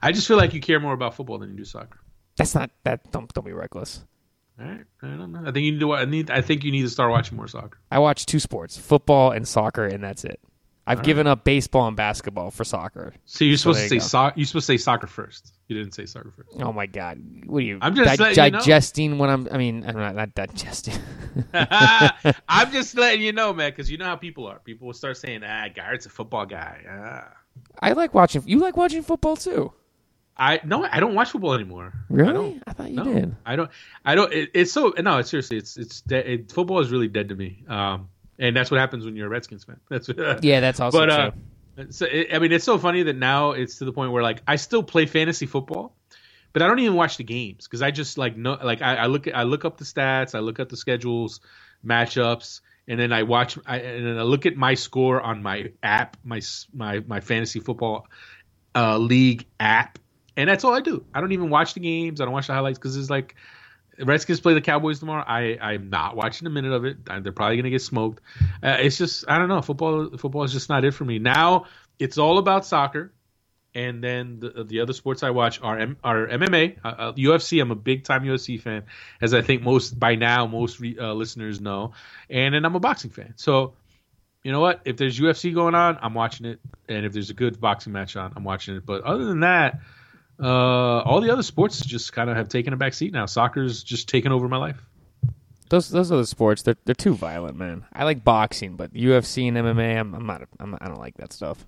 I 0.00 0.12
just 0.12 0.26
feel 0.26 0.38
like 0.38 0.54
you 0.54 0.60
care 0.60 0.80
more 0.80 0.94
about 0.94 1.14
football 1.14 1.38
than 1.38 1.50
you 1.50 1.56
do 1.56 1.64
soccer. 1.66 1.98
That's 2.36 2.54
not 2.54 2.70
that. 2.84 3.10
Don't 3.12 3.32
don't 3.32 3.44
be 3.44 3.52
reckless. 3.52 4.04
All 4.58 4.66
right, 4.66 4.84
I 5.02 5.06
don't 5.08 5.32
know. 5.32 5.40
I 5.40 5.52
think 5.52 5.64
you 5.64 5.72
need 5.72 5.80
to. 5.80 5.92
I 5.92 6.04
need. 6.04 6.30
I 6.30 6.40
think 6.40 6.64
you 6.64 6.72
need 6.72 6.82
to 6.82 6.90
start 6.90 7.10
watching 7.10 7.36
more 7.36 7.48
soccer. 7.48 7.78
I 7.90 7.98
watch 7.98 8.26
two 8.26 8.40
sports: 8.40 8.76
football 8.76 9.30
and 9.30 9.46
soccer, 9.46 9.84
and 9.84 10.02
that's 10.02 10.24
it. 10.24 10.40
I've 10.88 10.98
All 10.98 11.04
given 11.04 11.26
up 11.26 11.42
baseball 11.42 11.88
and 11.88 11.96
basketball 11.96 12.52
for 12.52 12.62
soccer. 12.62 13.12
So 13.24 13.44
you're 13.44 13.56
supposed 13.56 13.80
there 13.80 13.88
to 13.88 14.00
say 14.00 14.06
soccer. 14.06 14.38
You're 14.38 14.46
supposed 14.46 14.66
to 14.68 14.72
say 14.74 14.76
soccer 14.76 15.08
first. 15.08 15.52
You 15.66 15.76
didn't 15.76 15.94
say 15.94 16.06
soccer 16.06 16.30
first. 16.30 16.50
Oh 16.62 16.72
my 16.72 16.86
god! 16.86 17.20
What 17.44 17.58
are 17.58 17.62
you? 17.62 17.78
I'm 17.82 17.94
just 17.96 18.16
di- 18.16 18.22
letting 18.22 18.44
you 18.44 18.50
know. 18.52 18.58
digesting 18.60 19.18
when 19.18 19.28
I'm. 19.28 19.48
I 19.50 19.58
mean, 19.58 19.84
I'm 19.86 19.96
not, 19.96 20.14
not 20.14 20.34
digesting. 20.34 20.94
I'm 21.52 22.70
just 22.70 22.96
letting 22.96 23.20
you 23.20 23.32
know, 23.32 23.52
man, 23.52 23.70
because 23.72 23.90
you 23.90 23.98
know 23.98 24.04
how 24.04 24.16
people 24.16 24.46
are. 24.46 24.60
People 24.60 24.86
will 24.86 24.94
start 24.94 25.16
saying, 25.16 25.42
"Ah, 25.44 25.66
Garrett's 25.74 26.06
a 26.06 26.10
football 26.10 26.46
guy." 26.46 26.82
Ah. 26.88 27.32
I 27.80 27.92
like 27.92 28.14
watching. 28.14 28.42
You 28.46 28.58
like 28.58 28.76
watching 28.76 29.02
football 29.02 29.36
too? 29.36 29.72
I 30.38 30.60
no, 30.64 30.84
I 30.84 31.00
don't 31.00 31.14
watch 31.14 31.30
football 31.30 31.54
anymore. 31.54 31.92
I 31.94 32.14
Really? 32.14 32.32
don't. 32.32 32.62
I, 32.66 32.72
thought 32.72 32.90
you 32.90 32.96
No, 32.96 33.04
did. 33.04 33.36
I 33.46 33.56
don't. 33.56 33.70
I 34.04 34.14
don't. 34.14 34.32
It, 34.32 34.50
it's 34.54 34.72
so 34.72 34.92
no. 34.98 35.18
It's 35.18 35.30
seriously. 35.30 35.56
It's 35.56 35.76
it's 35.76 36.02
de- 36.02 36.32
it, 36.32 36.52
football 36.52 36.80
is 36.80 36.90
really 36.90 37.08
dead 37.08 37.30
to 37.30 37.34
me. 37.34 37.64
Um, 37.68 38.08
and 38.38 38.54
that's 38.54 38.70
what 38.70 38.78
happens 38.80 39.04
when 39.06 39.16
you're 39.16 39.26
a 39.26 39.30
Redskins 39.30 39.64
fan. 39.64 39.80
That's 39.88 40.10
Yeah, 40.42 40.60
that's 40.60 40.78
also 40.78 40.98
but 40.98 41.06
true. 41.06 41.84
uh, 41.84 41.84
so 41.90 42.04
it, 42.06 42.34
I 42.34 42.38
mean, 42.38 42.52
it's 42.52 42.64
so 42.66 42.76
funny 42.78 43.02
that 43.04 43.16
now 43.16 43.52
it's 43.52 43.78
to 43.78 43.86
the 43.86 43.92
point 43.92 44.12
where 44.12 44.22
like 44.22 44.42
I 44.46 44.56
still 44.56 44.82
play 44.82 45.06
fantasy 45.06 45.46
football, 45.46 45.96
but 46.52 46.60
I 46.60 46.68
don't 46.68 46.78
even 46.80 46.94
watch 46.96 47.16
the 47.16 47.24
games 47.24 47.66
because 47.66 47.80
I 47.80 47.90
just 47.90 48.18
like 48.18 48.36
no 48.36 48.58
like 48.62 48.82
I, 48.82 48.96
I 48.96 49.06
look 49.06 49.26
at 49.26 49.34
I 49.34 49.44
look 49.44 49.64
up 49.64 49.78
the 49.78 49.84
stats, 49.86 50.34
I 50.34 50.40
look 50.40 50.60
at 50.60 50.68
the 50.68 50.76
schedules, 50.76 51.40
matchups, 51.84 52.60
and 52.86 53.00
then 53.00 53.12
I 53.12 53.22
watch 53.22 53.58
I, 53.66 53.78
and 53.78 54.06
then 54.06 54.18
I 54.18 54.22
look 54.22 54.44
at 54.44 54.54
my 54.56 54.74
score 54.74 55.20
on 55.20 55.42
my 55.42 55.72
app, 55.82 56.18
my 56.24 56.42
my 56.74 57.00
my 57.06 57.20
fantasy 57.20 57.60
football 57.60 58.06
uh, 58.74 58.98
league 58.98 59.46
app, 59.58 59.98
and 60.36 60.48
that's 60.48 60.64
all 60.64 60.74
I 60.74 60.80
do. 60.80 61.04
I 61.14 61.20
don't 61.20 61.32
even 61.32 61.50
watch 61.50 61.74
the 61.74 61.80
games. 61.80 62.20
I 62.20 62.24
don't 62.24 62.32
watch 62.32 62.46
the 62.46 62.54
highlights 62.54 62.78
because 62.78 62.96
it's 62.96 63.10
like. 63.10 63.34
Redskins 63.98 64.40
play 64.40 64.54
the 64.54 64.60
Cowboys 64.60 64.98
tomorrow. 64.98 65.24
I 65.26 65.56
I'm 65.60 65.88
not 65.88 66.16
watching 66.16 66.46
a 66.46 66.50
minute 66.50 66.72
of 66.72 66.84
it. 66.84 66.98
Uh, 67.08 67.20
They're 67.20 67.32
probably 67.32 67.56
gonna 67.56 67.70
get 67.70 67.82
smoked. 67.82 68.20
Uh, 68.62 68.76
it's 68.78 68.98
just 68.98 69.24
I 69.28 69.38
don't 69.38 69.48
know. 69.48 69.62
Football 69.62 70.18
football 70.18 70.44
is 70.44 70.52
just 70.52 70.68
not 70.68 70.84
it 70.84 70.92
for 70.92 71.04
me. 71.04 71.18
Now 71.18 71.64
it's 71.98 72.18
all 72.18 72.38
about 72.38 72.66
soccer, 72.66 73.12
and 73.74 74.02
then 74.04 74.40
the, 74.40 74.64
the 74.64 74.80
other 74.80 74.92
sports 74.92 75.22
I 75.22 75.30
watch 75.30 75.60
are 75.62 75.78
M, 75.78 75.96
are 76.04 76.26
MMA, 76.26 76.76
uh, 76.84 76.88
uh, 76.88 77.12
UFC. 77.12 77.60
I'm 77.60 77.70
a 77.70 77.74
big 77.74 78.04
time 78.04 78.24
UFC 78.24 78.60
fan, 78.60 78.84
as 79.20 79.32
I 79.32 79.40
think 79.40 79.62
most 79.62 79.98
by 79.98 80.14
now 80.14 80.46
most 80.46 80.78
re, 80.78 80.98
uh, 80.98 81.14
listeners 81.14 81.60
know, 81.60 81.92
and 82.28 82.54
then 82.54 82.64
I'm 82.64 82.74
a 82.74 82.80
boxing 82.80 83.10
fan. 83.10 83.34
So. 83.36 83.74
You 84.44 84.52
know 84.52 84.60
what? 84.60 84.82
If 84.84 84.96
there's 84.96 85.18
UFC 85.18 85.52
going 85.52 85.74
on, 85.74 85.98
I'm 86.00 86.14
watching 86.14 86.46
it, 86.46 86.60
and 86.88 87.04
if 87.04 87.12
there's 87.12 87.30
a 87.30 87.34
good 87.34 87.60
boxing 87.60 87.92
match 87.92 88.14
on, 88.14 88.32
I'm 88.36 88.44
watching 88.44 88.76
it. 88.76 88.86
But 88.86 89.02
other 89.02 89.24
than 89.24 89.40
that, 89.40 89.80
uh, 90.40 91.00
all 91.02 91.20
the 91.20 91.30
other 91.30 91.42
sports 91.42 91.80
just 91.84 92.12
kind 92.12 92.28
of 92.30 92.36
have 92.36 92.48
taken 92.48 92.72
a 92.72 92.76
back 92.76 92.94
seat 92.94 93.12
now. 93.12 93.26
Soccer's 93.26 93.82
just 93.82 94.08
taken 94.08 94.32
over 94.32 94.48
my 94.48 94.56
life. 94.58 94.80
Those 95.68 95.88
those 95.88 96.12
are 96.12 96.16
the 96.18 96.26
sports. 96.26 96.62
They're 96.62 96.76
they're 96.84 96.94
too 96.94 97.14
violent, 97.14 97.56
man. 97.56 97.84
I 97.92 98.04
like 98.04 98.22
boxing, 98.22 98.76
but 98.76 98.92
UFC 98.94 99.48
and 99.48 99.56
MMA, 99.56 99.98
I'm, 99.98 100.14
I'm 100.14 100.26
not. 100.26 100.42
I'm, 100.60 100.76
I 100.80 100.86
don't 100.88 101.00
like 101.00 101.16
that 101.16 101.32
stuff. 101.32 101.66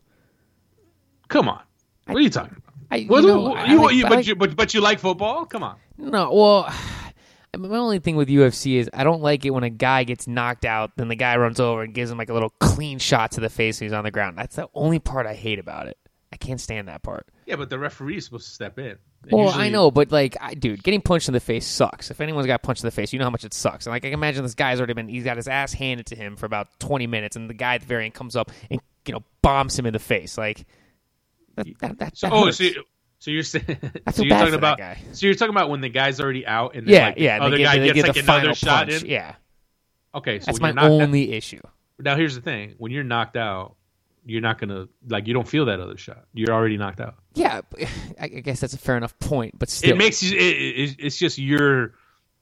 Come 1.28 1.48
on, 1.48 1.60
what 2.06 2.16
are 2.16 2.20
you 2.20 2.30
talking 2.30 2.56
about? 2.56 2.74
I, 2.90 2.96
you 2.96 3.08
What- 3.08 3.24
know, 3.24 3.40
what- 3.40 3.68
you- 3.68 3.82
like- 3.82 3.94
you- 3.94 4.02
but 4.04 4.10
like- 4.12 4.26
you 4.26 4.34
but 4.36 4.56
but 4.56 4.74
you 4.74 4.80
like 4.80 4.98
football? 4.98 5.44
Come 5.44 5.62
on. 5.62 5.76
No, 5.98 6.32
well, 6.32 6.72
my 7.58 7.76
only 7.76 7.98
thing 7.98 8.16
with 8.16 8.28
UFC 8.28 8.76
is 8.76 8.88
I 8.94 9.02
don't 9.04 9.20
like 9.20 9.44
it 9.44 9.50
when 9.50 9.64
a 9.64 9.68
guy 9.70 10.04
gets 10.04 10.26
knocked 10.28 10.64
out, 10.64 10.92
then 10.96 11.08
the 11.08 11.16
guy 11.16 11.36
runs 11.36 11.58
over 11.60 11.82
and 11.82 11.92
gives 11.92 12.10
him 12.10 12.18
like 12.18 12.30
a 12.30 12.34
little 12.34 12.50
clean 12.60 12.98
shot 12.98 13.32
to 13.32 13.40
the 13.40 13.50
face 13.50 13.80
when 13.80 13.88
he's 13.88 13.92
on 13.92 14.04
the 14.04 14.10
ground. 14.10 14.38
That's 14.38 14.56
the 14.56 14.68
only 14.74 15.00
part 15.00 15.26
I 15.26 15.34
hate 15.34 15.58
about 15.58 15.86
it. 15.88 15.98
I 16.32 16.36
can't 16.36 16.60
stand 16.60 16.88
that 16.88 17.02
part. 17.02 17.26
Yeah, 17.46 17.56
but 17.56 17.70
the 17.70 17.78
referee 17.78 18.18
is 18.18 18.26
supposed 18.26 18.46
to 18.48 18.52
step 18.52 18.78
in. 18.78 18.98
And 19.22 19.32
Well, 19.32 19.46
usually- 19.46 19.64
I 19.64 19.68
know, 19.70 19.90
but 19.90 20.12
like, 20.12 20.36
I, 20.40 20.54
dude, 20.54 20.82
getting 20.82 21.00
punched 21.00 21.28
in 21.28 21.32
the 21.34 21.40
face 21.40 21.66
sucks. 21.66 22.10
If 22.10 22.20
anyone's 22.20 22.46
got 22.46 22.62
punched 22.62 22.82
in 22.82 22.86
the 22.86 22.90
face, 22.92 23.12
you 23.12 23.18
know 23.18 23.24
how 23.24 23.30
much 23.30 23.44
it 23.44 23.54
sucks. 23.54 23.86
And 23.86 23.92
like, 23.92 24.04
I 24.04 24.08
can 24.08 24.14
imagine 24.14 24.42
this 24.42 24.54
guy's 24.54 24.78
already 24.78 24.92
been—he's 24.92 25.24
got 25.24 25.36
his 25.38 25.48
ass 25.48 25.72
handed 25.72 26.06
to 26.06 26.16
him 26.16 26.36
for 26.36 26.44
about 26.46 26.68
twenty 26.78 27.06
minutes, 27.06 27.34
and 27.36 27.48
the 27.48 27.54
guy 27.54 27.76
at 27.76 27.80
the 27.80 27.86
very 27.86 28.04
end 28.04 28.14
comes 28.14 28.36
up 28.36 28.52
and 28.70 28.80
you 29.06 29.12
know 29.14 29.22
bombs 29.42 29.78
him 29.78 29.86
in 29.86 29.92
the 29.94 29.98
face. 29.98 30.36
Like, 30.36 30.66
that, 31.56 31.66
that, 31.80 31.98
that, 31.98 32.16
So, 32.18 32.28
that 32.28 32.34
oh, 32.36 32.50
so, 32.50 32.64
you- 32.64 32.84
so 33.20 33.30
you're 33.30 33.42
saying 33.42 33.64
so 34.12 34.22
you're 34.22 34.36
talking 34.38 34.54
about 34.54 34.78
guy. 34.78 35.00
so 35.12 35.26
you're 35.26 35.34
talking 35.34 35.54
about 35.54 35.70
when 35.70 35.80
the 35.80 35.88
guy's 35.88 36.20
already 36.20 36.46
out 36.46 36.76
and 36.76 36.86
then 36.86 36.94
yeah, 36.94 37.06
like, 37.06 37.14
the 37.16 37.22
yeah. 37.22 37.38
other 37.42 37.56
get, 37.56 37.64
guy 37.64 37.78
gets 37.78 37.94
get 37.94 38.06
like 38.08 38.16
another 38.22 38.54
shot 38.54 38.88
punch. 38.88 39.02
in. 39.02 39.08
Yeah, 39.10 39.34
Okay, 40.14 40.38
so 40.40 40.46
that's 40.46 40.60
when 40.60 40.74
my 40.76 40.82
you're 40.82 40.90
knocked 40.90 41.02
only 41.02 41.32
issue. 41.32 41.60
now 41.98 42.14
here's 42.16 42.34
the 42.36 42.40
thing: 42.42 42.74
when 42.78 42.92
you're 42.92 43.02
knocked 43.04 43.36
out, 43.36 43.74
you're 44.28 44.40
not 44.42 44.58
gonna 44.58 44.86
like 45.08 45.26
you 45.26 45.34
don't 45.34 45.48
feel 45.48 45.64
that 45.66 45.80
other 45.80 45.96
shot. 45.96 46.24
You're 46.34 46.52
already 46.52 46.76
knocked 46.76 47.00
out. 47.00 47.16
Yeah, 47.34 47.62
I 48.20 48.28
guess 48.28 48.60
that's 48.60 48.74
a 48.74 48.78
fair 48.78 48.96
enough 48.96 49.18
point, 49.18 49.58
but 49.58 49.68
still, 49.70 49.90
It 49.90 49.96
makes 49.96 50.22
you. 50.22 50.36
It, 50.38 50.40
it, 50.42 50.96
it's 50.98 51.16
just 51.18 51.38
your 51.38 51.94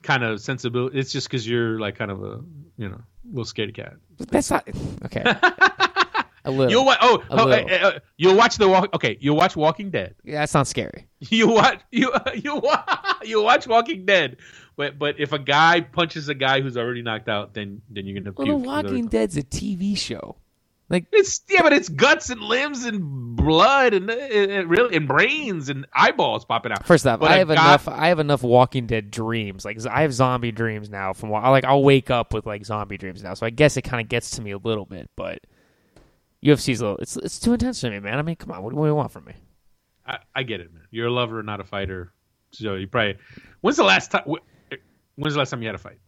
kind 0.02 0.22
of 0.24 0.40
sensibility. 0.40 0.98
It's 0.98 1.12
just 1.12 1.28
because 1.28 1.48
you're 1.48 1.78
like 1.80 1.96
kind 1.96 2.10
of 2.10 2.22
a 2.22 2.40
you 2.76 2.88
know 2.88 3.00
little 3.30 3.44
scaredy 3.44 3.74
cat. 3.74 3.94
that's 4.18 4.50
not 4.50 4.68
okay. 5.04 5.22
a 6.44 6.50
little. 6.50 6.70
You'll 6.70 6.84
watch. 6.86 6.98
Oh, 7.02 7.22
oh, 7.30 7.44
little. 7.44 7.70
uh, 7.70 7.88
uh, 7.88 7.98
you'll 8.16 8.36
watch 8.36 8.56
the 8.56 8.68
walk. 8.68 8.88
Okay, 8.94 9.18
you'll 9.20 9.36
watch 9.36 9.56
Walking 9.56 9.90
Dead. 9.90 10.14
yeah, 10.24 10.40
that's 10.40 10.54
not 10.54 10.66
scary. 10.66 11.08
You 11.20 11.48
watch 11.48 11.80
you 11.90 12.12
you 12.34 12.56
wa- 12.56 12.84
you 13.24 13.42
watch 13.42 13.66
Walking 13.66 14.06
Dead, 14.06 14.36
but 14.76 14.98
but 14.98 15.18
if 15.18 15.32
a 15.32 15.38
guy 15.38 15.80
punches 15.80 16.28
a 16.28 16.34
guy 16.34 16.60
who's 16.60 16.76
already 16.76 17.02
knocked 17.02 17.28
out, 17.28 17.54
then 17.54 17.82
then 17.90 18.06
you're 18.06 18.20
gonna. 18.20 18.32
Well, 18.36 18.58
The. 18.58 18.66
Walking 18.66 19.06
Dead's 19.08 19.36
a 19.36 19.42
TV 19.42 19.96
show. 19.96 20.36
Like, 20.88 21.06
It's 21.10 21.40
yeah, 21.48 21.62
but 21.62 21.72
it's 21.72 21.88
guts 21.88 22.30
and 22.30 22.40
limbs 22.40 22.84
and 22.84 23.34
blood 23.34 23.92
and, 23.92 24.08
and, 24.08 24.70
really 24.70 24.94
and 24.96 25.08
brains 25.08 25.68
and 25.68 25.84
eyeballs 25.92 26.44
popping 26.44 26.70
out. 26.70 26.86
first 26.86 27.04
off, 27.06 27.18
But 27.18 27.32
I 27.32 27.38
have 27.38 27.50
enough. 27.50 27.88
I 27.88 28.08
have 28.08 28.20
enough 28.20 28.44
Walking 28.44 28.86
Dead 28.86 29.10
dreams. 29.10 29.64
Like, 29.64 29.84
I 29.86 30.02
have 30.02 30.12
zombie 30.12 30.52
dreams 30.52 30.88
now. 30.88 31.12
From 31.12 31.30
like, 31.30 31.64
I'll 31.64 31.82
wake 31.82 32.10
up 32.10 32.32
with 32.32 32.46
like 32.46 32.64
zombie 32.64 32.98
dreams 32.98 33.22
now. 33.22 33.34
So 33.34 33.46
I 33.46 33.50
guess 33.50 33.76
it 33.76 33.82
kind 33.82 34.00
of 34.00 34.08
gets 34.08 34.30
to 34.32 34.42
me 34.42 34.52
a 34.52 34.58
little 34.58 34.84
bit, 34.84 35.10
but 35.16 35.40
UFC's 36.44 36.80
a 36.80 36.84
little. 36.84 36.98
It's 36.98 37.16
it's 37.16 37.40
too 37.40 37.52
intense 37.52 37.80
for 37.80 37.90
me, 37.90 37.98
man. 37.98 38.18
I 38.18 38.22
mean, 38.22 38.36
come 38.36 38.52
on, 38.52 38.62
what, 38.62 38.72
what 38.72 38.84
do 38.84 38.88
you 38.88 38.94
want 38.94 39.10
from 39.10 39.24
me? 39.24 39.34
I, 40.06 40.18
I 40.36 40.42
get 40.44 40.60
it, 40.60 40.72
man. 40.72 40.84
You're 40.92 41.08
a 41.08 41.12
lover, 41.12 41.42
not 41.42 41.60
a 41.60 41.64
fighter. 41.64 42.12
So 42.52 42.76
you 42.76 42.86
probably. 42.86 43.16
When's 43.60 43.76
the 43.76 43.84
last 43.84 44.12
time? 44.12 44.22
When's 45.16 45.34
the 45.34 45.38
last 45.38 45.50
time 45.50 45.62
you 45.62 45.68
had 45.68 45.74
a 45.74 45.78
fight? 45.78 45.98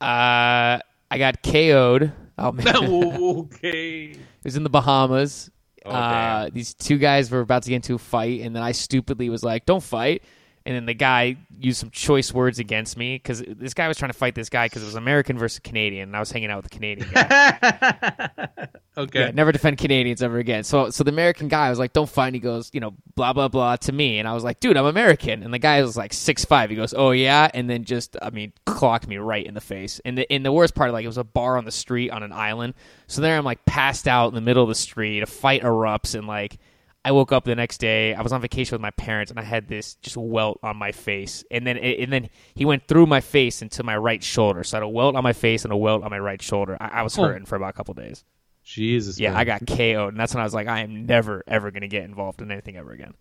Uh, 0.00 0.78
I 1.10 1.18
got 1.18 1.42
KO'd. 1.42 2.12
Oh 2.38 2.52
man, 2.52 2.76
okay. 2.76 4.10
It 4.10 4.18
was 4.44 4.56
in 4.56 4.62
the 4.62 4.70
Bahamas. 4.70 5.50
Oh, 5.84 5.90
uh, 5.90 6.50
these 6.52 6.74
two 6.74 6.98
guys 6.98 7.30
were 7.30 7.40
about 7.40 7.64
to 7.64 7.70
get 7.70 7.76
into 7.76 7.94
a 7.94 7.98
fight, 7.98 8.40
and 8.40 8.54
then 8.54 8.62
I 8.62 8.72
stupidly 8.72 9.28
was 9.30 9.42
like, 9.42 9.66
"Don't 9.66 9.82
fight." 9.82 10.22
And 10.64 10.76
then 10.76 10.86
the 10.86 10.94
guy 10.94 11.36
used 11.58 11.80
some 11.80 11.90
choice 11.90 12.32
words 12.32 12.58
against 12.58 12.96
me 12.96 13.16
because 13.16 13.42
this 13.42 13.74
guy 13.74 13.88
was 13.88 13.96
trying 13.96 14.10
to 14.10 14.16
fight 14.16 14.34
this 14.34 14.48
guy 14.48 14.66
because 14.66 14.82
it 14.82 14.86
was 14.86 14.94
American 14.94 15.38
versus 15.38 15.58
Canadian, 15.58 16.08
and 16.08 16.16
I 16.16 16.20
was 16.20 16.30
hanging 16.30 16.50
out 16.50 16.62
with 16.62 16.70
the 16.70 16.76
Canadian 16.76 17.08
guy. 17.12 18.48
okay. 18.96 19.20
Yeah, 19.20 19.30
never 19.32 19.52
defend 19.52 19.78
Canadians 19.78 20.22
ever 20.22 20.38
again. 20.38 20.64
So, 20.64 20.90
so 20.90 21.04
the 21.04 21.10
American 21.10 21.48
guy 21.48 21.70
was 21.70 21.78
like, 21.78 21.92
"Don't 21.92 22.08
fight." 22.08 22.28
And 22.28 22.36
he 22.36 22.40
goes, 22.40 22.70
you 22.72 22.80
know, 22.80 22.94
blah 23.14 23.32
blah 23.32 23.48
blah 23.48 23.76
to 23.76 23.92
me, 23.92 24.18
and 24.18 24.28
I 24.28 24.34
was 24.34 24.44
like, 24.44 24.60
"Dude, 24.60 24.76
I'm 24.76 24.86
American." 24.86 25.42
And 25.42 25.52
the 25.52 25.58
guy 25.58 25.82
was 25.82 25.96
like 25.96 26.12
six 26.12 26.44
five. 26.44 26.70
He 26.70 26.76
goes, 26.76 26.94
"Oh 26.94 27.10
yeah," 27.10 27.50
and 27.52 27.68
then 27.68 27.84
just, 27.84 28.16
I 28.22 28.30
mean, 28.30 28.52
clocked 28.66 29.08
me 29.08 29.16
right 29.16 29.44
in 29.44 29.54
the 29.54 29.60
face. 29.60 30.00
And 30.04 30.16
the 30.16 30.32
in 30.32 30.42
the 30.42 30.52
worst 30.52 30.74
part, 30.74 30.92
like 30.92 31.04
it 31.04 31.08
was 31.08 31.18
a 31.18 31.24
bar 31.24 31.58
on 31.58 31.64
the 31.64 31.72
street 31.72 32.10
on 32.10 32.22
an 32.22 32.32
island. 32.32 32.74
So 33.08 33.20
there 33.20 33.36
I'm 33.36 33.44
like 33.44 33.64
passed 33.64 34.06
out 34.06 34.28
in 34.28 34.34
the 34.34 34.40
middle 34.40 34.62
of 34.62 34.68
the 34.68 34.74
street. 34.74 35.22
A 35.22 35.26
fight 35.26 35.62
erupts, 35.62 36.14
and 36.14 36.26
like 36.26 36.58
I 37.04 37.10
woke 37.10 37.32
up 37.32 37.44
the 37.44 37.56
next 37.56 37.78
day. 37.78 38.14
I 38.14 38.22
was 38.22 38.32
on 38.32 38.40
vacation 38.40 38.74
with 38.76 38.80
my 38.80 38.92
parents, 38.92 39.30
and 39.32 39.40
I 39.40 39.42
had 39.42 39.66
this 39.66 39.96
just 39.96 40.16
welt 40.16 40.60
on 40.62 40.76
my 40.76 40.92
face. 40.92 41.42
And 41.50 41.66
then 41.66 41.76
and 41.76 42.12
then 42.12 42.28
he 42.54 42.64
went 42.64 42.86
through 42.86 43.06
my 43.06 43.20
face 43.20 43.60
into 43.60 43.82
my 43.82 43.96
right 43.96 44.22
shoulder. 44.22 44.62
So 44.62 44.76
I 44.76 44.80
had 44.80 44.84
a 44.84 44.88
welt 44.88 45.16
on 45.16 45.24
my 45.24 45.32
face 45.32 45.64
and 45.64 45.72
a 45.72 45.76
welt 45.76 46.04
on 46.04 46.10
my 46.10 46.18
right 46.20 46.40
shoulder. 46.40 46.76
I, 46.80 46.88
I 46.88 47.02
was 47.02 47.18
Oh. 47.18 47.24
hurting 47.24 47.44
for 47.46 47.56
about 47.56 47.70
a 47.70 47.72
couple 47.72 47.94
days. 47.94 48.24
Jesus. 48.62 49.18
Yeah, 49.18 49.30
man. 49.30 49.38
I 49.40 49.44
got 49.44 49.66
KO'd, 49.66 50.08
and 50.10 50.20
that's 50.20 50.32
when 50.34 50.40
I 50.40 50.44
was 50.44 50.54
like, 50.54 50.68
I 50.68 50.80
am 50.80 51.04
never 51.06 51.42
ever 51.48 51.72
gonna 51.72 51.88
get 51.88 52.04
involved 52.04 52.40
in 52.40 52.52
anything 52.52 52.76
ever 52.76 52.92
again. 52.92 53.14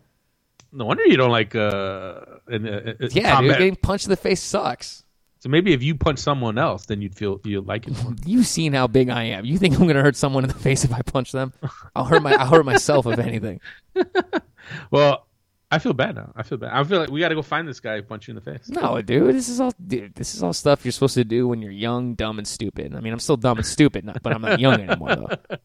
No 0.71 0.85
wonder 0.85 1.03
you 1.05 1.17
don't 1.17 1.31
like. 1.31 1.55
Uh, 1.55 2.21
in, 2.49 2.67
uh, 2.67 2.93
uh, 3.01 3.07
Yeah, 3.11 3.33
combat. 3.35 3.53
dude, 3.53 3.57
getting 3.57 3.75
punched 3.77 4.05
in 4.05 4.11
the 4.11 4.15
face 4.15 4.41
sucks. 4.41 5.03
So 5.41 5.49
maybe 5.49 5.73
if 5.73 5.81
you 5.83 5.95
punch 5.95 6.19
someone 6.19 6.57
else, 6.57 6.85
then 6.85 7.01
you'd 7.01 7.15
feel 7.15 7.41
you'd 7.43 7.65
like 7.67 7.87
it 7.87 8.03
more. 8.03 8.13
You've 8.25 8.45
seen 8.47 8.73
how 8.73 8.85
big 8.87 9.09
I 9.09 9.23
am. 9.23 9.43
You 9.43 9.57
think 9.57 9.73
I'm 9.79 9.87
gonna 9.87 10.01
hurt 10.03 10.15
someone 10.15 10.43
in 10.43 10.47
the 10.49 10.53
face 10.69 10.83
if 10.85 10.93
I 10.93 11.01
punch 11.01 11.31
them? 11.31 11.51
I'll 11.95 12.05
hurt 12.05 12.21
my 12.21 12.33
I'll 12.35 12.47
hurt 12.47 12.63
myself 12.65 13.07
if 13.07 13.17
anything. 13.19 13.59
well, 14.91 15.25
I 15.71 15.79
feel 15.79 15.93
bad 15.93 16.15
now. 16.15 16.31
I 16.35 16.43
feel 16.43 16.57
bad. 16.59 16.71
I 16.73 16.83
feel 16.83 16.99
like 16.99 17.09
we 17.09 17.19
got 17.19 17.29
to 17.29 17.35
go 17.35 17.41
find 17.41 17.67
this 17.67 17.79
guy 17.79 17.95
who 17.95 18.03
punched 18.03 18.27
you 18.27 18.33
in 18.33 18.35
the 18.35 18.41
face. 18.41 18.69
No, 18.69 19.01
dude, 19.01 19.33
this 19.35 19.49
is 19.49 19.59
all 19.59 19.73
dude, 19.87 20.13
this 20.15 20.35
is 20.35 20.43
all 20.43 20.53
stuff 20.53 20.85
you're 20.85 20.91
supposed 20.91 21.15
to 21.15 21.23
do 21.23 21.47
when 21.47 21.61
you're 21.61 21.71
young, 21.71 22.13
dumb, 22.13 22.37
and 22.37 22.47
stupid. 22.47 22.93
I 22.95 22.99
mean, 22.99 23.11
I'm 23.13 23.19
still 23.19 23.37
dumb 23.37 23.57
and 23.57 23.65
stupid, 23.65 24.05
not- 24.05 24.21
but 24.21 24.33
I'm 24.33 24.41
not 24.41 24.59
young 24.59 24.79
anymore 24.79 25.15
though. 25.15 25.57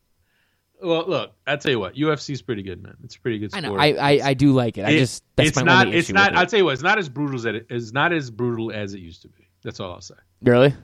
Well, 0.82 1.04
look, 1.08 1.32
I 1.46 1.56
tell 1.56 1.72
you 1.72 1.80
what, 1.80 1.94
UFC's 1.96 2.42
pretty 2.42 2.62
good, 2.62 2.82
man. 2.82 2.96
It's 3.02 3.16
a 3.16 3.20
pretty 3.20 3.38
good 3.38 3.54
I 3.54 3.60
sport. 3.60 3.74
know. 3.74 3.80
I, 3.80 3.86
I, 4.12 4.20
I 4.28 4.34
do 4.34 4.52
like 4.52 4.76
it. 4.78 4.84
I 4.84 4.90
It- 4.90 4.98
just 5.00 5.24
that's 5.34 5.48
it's 5.50 5.56
my 5.58 5.62
not. 5.64 5.86
only 5.86 5.98
It's 5.98 6.10
not. 6.10 6.34
I'll 6.34 6.46
tell 6.46 6.58
you 6.58 6.64
what, 6.66 6.74
it's 6.74 6.82
not 6.82 6.98
as 6.98 7.08
brutal 7.08 7.36
as 7.36 7.44
it. 7.46 7.66
It's 7.70 7.92
not 7.92 8.12
as 8.12 8.30
brutal 8.30 8.70
as 8.72 8.94
it 8.94 9.00
used 9.00 9.22
to 9.22 9.28
be. 9.28 9.45
That's 9.66 9.80
all 9.80 9.92
I'll 9.92 10.00
say. 10.00 10.14
Really? 10.42 10.74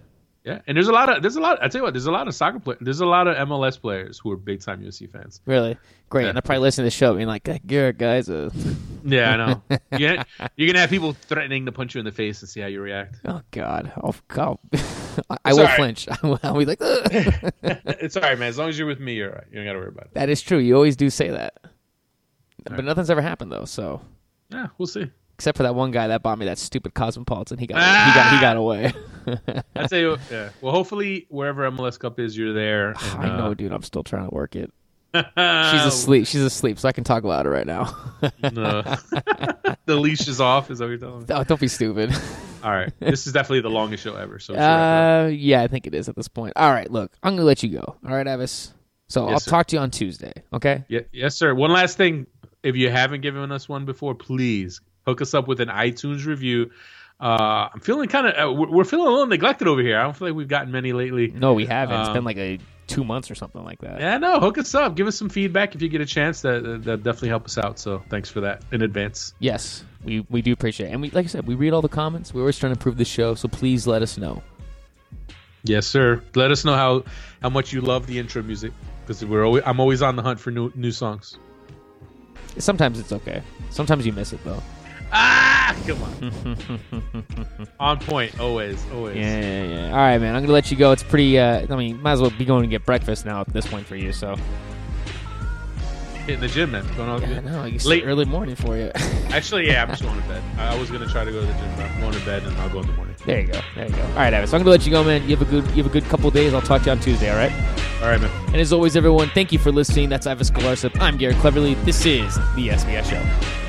Yeah, 0.44 0.58
and 0.66 0.76
there's 0.76 0.88
a 0.88 0.92
lot 0.92 1.08
of 1.08 1.22
there's 1.22 1.36
a 1.36 1.40
lot. 1.40 1.62
I 1.62 1.68
tell 1.68 1.78
you 1.78 1.82
what, 1.84 1.94
there's 1.94 2.06
a 2.06 2.10
lot 2.10 2.26
of 2.26 2.34
soccer 2.34 2.58
players. 2.58 2.80
There's 2.82 3.00
a 3.00 3.06
lot 3.06 3.28
of 3.28 3.36
MLS 3.48 3.80
players 3.80 4.18
who 4.18 4.32
are 4.32 4.36
big 4.36 4.60
time 4.60 4.82
UFC 4.82 5.08
fans. 5.08 5.40
Really 5.46 5.78
great, 6.08 6.22
Yeah. 6.24 6.28
and 6.30 6.36
they're 6.36 6.42
probably 6.42 6.62
listening 6.62 6.82
to 6.82 6.86
the 6.86 6.90
show, 6.90 7.14
being 7.14 7.28
like, 7.28 7.48
"Garrett, 7.64 7.96
guys, 7.96 8.28
uh, 8.28 8.50
Yeah, 9.04 9.30
I 9.30 9.36
know. 9.36 9.62
you're, 9.98 10.16
gonna, 10.16 10.26
you're 10.56 10.66
gonna 10.66 10.80
have 10.80 10.90
people 10.90 11.12
threatening 11.12 11.66
to 11.66 11.72
punch 11.72 11.94
you 11.94 12.00
in 12.00 12.04
the 12.04 12.10
face 12.10 12.40
and 12.42 12.48
see 12.48 12.60
how 12.60 12.66
you 12.66 12.80
react. 12.80 13.20
oh 13.24 13.40
god, 13.52 13.92
oh 14.02 14.14
god, 14.26 14.58
I, 15.30 15.36
I 15.44 15.52
will 15.52 15.60
all 15.60 15.66
right. 15.66 15.76
flinch. 15.76 16.08
I 16.08 16.18
will 16.26 16.40
I'll 16.42 16.58
be 16.58 16.64
like, 16.64 16.78
it's 16.80 18.16
all 18.16 18.22
right, 18.24 18.36
man. 18.36 18.48
As 18.48 18.58
long 18.58 18.68
as 18.68 18.76
you're 18.76 18.88
with 18.88 18.98
me, 18.98 19.14
you're 19.14 19.28
all 19.30 19.36
right. 19.36 19.46
You 19.48 19.58
don't 19.58 19.64
got 19.66 19.74
to 19.74 19.78
worry 19.78 19.88
about 19.88 20.06
it. 20.06 20.14
that 20.14 20.28
is 20.28 20.42
true. 20.42 20.58
You 20.58 20.74
always 20.74 20.96
do 20.96 21.08
say 21.08 21.28
that, 21.30 21.54
but 22.64 22.72
right. 22.72 22.84
nothing's 22.84 23.10
ever 23.10 23.22
happened 23.22 23.52
though. 23.52 23.64
So 23.64 24.00
Yeah, 24.50 24.68
we'll 24.76 24.86
see. 24.88 25.08
Except 25.34 25.56
for 25.56 25.62
that 25.64 25.74
one 25.74 25.90
guy 25.90 26.08
that 26.08 26.22
bought 26.22 26.38
me 26.38 26.46
that 26.46 26.58
stupid 26.58 26.94
Cosmopolitan, 26.94 27.58
he 27.58 27.66
got 27.66 27.78
he 27.78 28.14
got 28.14 28.34
he 28.34 28.40
got 28.40 28.56
away. 28.64 28.92
I 29.74 29.86
tell 29.86 29.98
you, 29.98 30.16
yeah. 30.30 30.50
Well, 30.60 30.72
hopefully, 30.72 31.26
wherever 31.30 31.68
MLS 31.70 31.98
Cup 31.98 32.20
is, 32.20 32.36
you're 32.36 32.52
there. 32.52 32.90
and, 33.14 33.22
I 33.22 33.36
know, 33.38 33.50
uh, 33.50 33.54
dude. 33.54 33.72
I'm 33.72 33.82
still 33.82 34.04
trying 34.04 34.28
to 34.28 34.34
work 34.34 34.54
it. 34.56 34.72
She's 35.14 35.84
asleep. 35.84 36.26
She's 36.26 36.40
asleep, 36.42 36.78
so 36.78 36.88
I 36.88 36.92
can 36.92 37.04
talk 37.04 37.24
about 37.24 37.44
it 37.46 37.50
right 37.50 37.66
now. 37.66 37.94
No. 38.52 38.82
the 39.86 39.96
leash 39.96 40.28
is 40.28 40.40
off. 40.40 40.70
Is 40.70 40.78
that 40.78 40.84
what 40.84 40.90
you're 40.90 40.98
telling 40.98 41.20
me? 41.20 41.26
oh, 41.30 41.42
don't 41.44 41.60
be 41.60 41.66
stupid. 41.68 42.14
All 42.62 42.70
right, 42.70 42.92
this 43.00 43.26
is 43.26 43.32
definitely 43.32 43.62
the 43.62 43.70
longest 43.70 44.04
show 44.04 44.14
ever. 44.14 44.38
So 44.38 44.52
we 44.52 44.58
should 44.58 44.64
wrap 44.64 44.70
it 44.70 45.24
up. 45.24 45.26
Uh, 45.26 45.28
yeah, 45.30 45.62
I 45.62 45.66
think 45.66 45.86
it 45.88 45.94
is 45.94 46.08
at 46.08 46.14
this 46.14 46.28
point. 46.28 46.52
All 46.54 46.70
right, 46.70 46.88
look, 46.90 47.12
I'm 47.22 47.34
gonna 47.34 47.44
let 47.44 47.62
you 47.64 47.70
go. 47.70 47.82
All 48.06 48.14
right, 48.14 48.26
Ives. 48.28 48.72
So 49.08 49.24
Yes, 49.26 49.32
I'll 49.32 49.40
sir. 49.40 49.50
talk 49.50 49.66
to 49.68 49.76
you 49.76 49.80
on 49.82 49.90
Tuesday. 49.90 50.32
Okay. 50.52 50.84
yeah, 50.88 51.00
yes, 51.12 51.34
sir. 51.36 51.52
One 51.54 51.72
last 51.72 51.96
thing, 51.96 52.26
if 52.62 52.76
you 52.76 52.88
haven't 52.88 53.20
given 53.22 53.50
us 53.50 53.68
one 53.68 53.84
before, 53.84 54.14
please 54.14 54.80
hook 55.06 55.20
us 55.20 55.34
up 55.34 55.48
with 55.48 55.60
an 55.60 55.68
iTunes 55.68 56.26
review. 56.26 56.70
Uh, 57.20 57.68
I'm 57.72 57.80
feeling 57.80 58.08
kind 58.08 58.26
of 58.26 58.48
uh, 58.48 58.52
we're, 58.52 58.84
feeling 58.84 59.06
a 59.06 59.10
little 59.10 59.26
neglected 59.26 59.68
over 59.68 59.80
here. 59.80 59.98
I 59.98 60.02
don't 60.02 60.16
feel 60.16 60.28
like 60.28 60.36
we've 60.36 60.48
gotten 60.48 60.72
many 60.72 60.92
lately. 60.92 61.28
No, 61.28 61.54
we 61.54 61.66
haven't. 61.66 62.00
It's 62.00 62.10
been 62.10 62.24
like 62.24 62.36
a 62.36 62.58
two 62.88 63.04
months 63.04 63.30
or 63.30 63.34
something 63.34 63.62
like 63.64 63.80
that. 63.80 64.00
Yeah, 64.00 64.18
no, 64.18 64.40
hook 64.40 64.58
us 64.58 64.74
up. 64.74 64.96
Give 64.96 65.06
us 65.06 65.16
some 65.16 65.28
feedback 65.28 65.74
if 65.74 65.82
you 65.82 65.88
get 65.88 66.00
a 66.00 66.06
chance. 66.06 66.42
That 66.42 66.64
that 66.64 66.84
that 66.84 67.02
definitely 67.04 67.28
help 67.28 67.44
us 67.44 67.58
out. 67.58 67.78
So 67.78 68.02
thanks 68.08 68.28
for 68.28 68.40
that 68.40 68.62
in 68.72 68.82
advance. 68.82 69.34
Yes, 69.38 69.84
we 70.04 70.26
we 70.30 70.42
do 70.42 70.52
appreciate 70.52 70.88
it, 70.88 70.92
and 70.92 71.00
we 71.00 71.10
like 71.10 71.24
I 71.24 71.28
said, 71.28 71.46
we 71.46 71.54
read 71.54 71.72
all 71.72 71.82
the 71.82 71.88
comments. 71.88 72.34
We're 72.34 72.40
always 72.40 72.58
trying 72.58 72.72
to 72.74 72.78
improve 72.78 72.96
the 72.96 73.04
show, 73.04 73.34
so 73.34 73.48
please 73.48 73.86
let 73.86 74.02
us 74.02 74.18
know. 74.18 74.42
Yes, 75.64 75.86
sir. 75.86 76.20
Let 76.34 76.50
us 76.50 76.64
know 76.64 76.74
how 76.74 77.04
how 77.40 77.50
much 77.50 77.72
you 77.72 77.80
love 77.80 78.06
the 78.06 78.18
intro 78.18 78.42
music 78.42 78.72
because 79.06 79.24
we're 79.24 79.44
always 79.44 79.62
I'm 79.64 79.78
always 79.78 80.02
on 80.02 80.16
the 80.16 80.22
hunt 80.22 80.40
for 80.40 80.50
new 80.50 80.72
new 80.74 80.90
songs. 80.90 81.38
Sometimes 82.58 82.98
it's 82.98 83.12
okay. 83.12 83.42
Sometimes 83.70 84.04
you 84.04 84.12
miss 84.12 84.32
it 84.32 84.40
though. 84.44 84.62
Ah, 85.14 85.76
come 85.86 86.02
on. 86.02 86.78
on 87.80 87.98
point, 88.00 88.40
always, 88.40 88.82
always. 88.92 89.16
Yeah, 89.16 89.40
yeah, 89.40 89.62
yeah. 89.64 89.90
All 89.90 89.96
right, 89.96 90.18
man. 90.18 90.34
I'm 90.34 90.42
gonna 90.42 90.52
let 90.52 90.70
you 90.70 90.76
go. 90.76 90.92
It's 90.92 91.02
pretty. 91.02 91.38
Uh, 91.38 91.66
I 91.68 91.76
mean, 91.76 92.00
might 92.00 92.12
as 92.12 92.20
well 92.20 92.30
be 92.30 92.44
going 92.44 92.62
to 92.62 92.68
get 92.68 92.84
breakfast 92.86 93.26
now 93.26 93.40
at 93.42 93.52
this 93.52 93.66
point 93.66 93.86
for 93.86 93.96
you. 93.96 94.12
So 94.12 94.36
Hitting 96.26 96.40
the 96.40 96.46
gym 96.48 96.70
man. 96.70 96.86
Going 96.96 97.08
all 97.08 97.20
yeah, 97.20 97.40
no, 97.40 97.68
Late- 97.84 98.04
early 98.06 98.24
morning 98.24 98.54
for 98.54 98.76
you. 98.76 98.92
Actually, 99.30 99.66
yeah, 99.66 99.82
I'm 99.82 99.88
just 99.88 100.02
going 100.02 100.20
to 100.22 100.28
bed. 100.28 100.42
I 100.56 100.78
was 100.78 100.88
gonna 100.90 101.08
try 101.08 101.24
to 101.24 101.32
go 101.32 101.40
to 101.40 101.46
the 101.46 101.52
gym, 101.52 101.70
but 101.76 101.84
I'm 101.90 102.00
going 102.00 102.12
to 102.14 102.24
bed 102.24 102.44
and 102.44 102.56
I'll 102.58 102.70
go 102.70 102.80
in 102.80 102.86
the 102.86 102.92
morning. 102.92 103.16
there 103.26 103.40
you 103.40 103.48
go. 103.48 103.60
There 103.74 103.88
you 103.88 103.94
go. 103.94 104.02
All 104.02 104.14
right, 104.14 104.32
Ives. 104.32 104.50
So 104.52 104.56
I'm 104.56 104.62
gonna 104.62 104.70
let 104.70 104.86
you 104.86 104.92
go, 104.92 105.02
man. 105.02 105.22
You 105.28 105.36
have 105.36 105.42
a 105.42 105.50
good. 105.50 105.66
You 105.76 105.82
have 105.82 105.86
a 105.86 105.92
good 105.92 106.04
couple 106.04 106.30
days. 106.30 106.54
I'll 106.54 106.62
talk 106.62 106.82
to 106.82 106.86
you 106.86 106.92
on 106.92 107.00
Tuesday. 107.00 107.28
All 107.28 107.36
right. 107.36 107.52
All 108.02 108.08
right, 108.08 108.20
man. 108.20 108.30
And 108.46 108.56
as 108.56 108.72
always, 108.72 108.94
everyone, 108.96 109.30
thank 109.30 109.50
you 109.52 109.58
for 109.58 109.72
listening. 109.72 110.08
That's 110.08 110.26
Ives 110.26 110.50
Galarcep. 110.50 110.98
I'm 111.00 111.16
Garrett 111.16 111.36
Cleverly. 111.38 111.74
This 111.84 112.06
is 112.06 112.36
the 112.54 112.68
SBI 112.68 113.04
Show. 113.04 113.61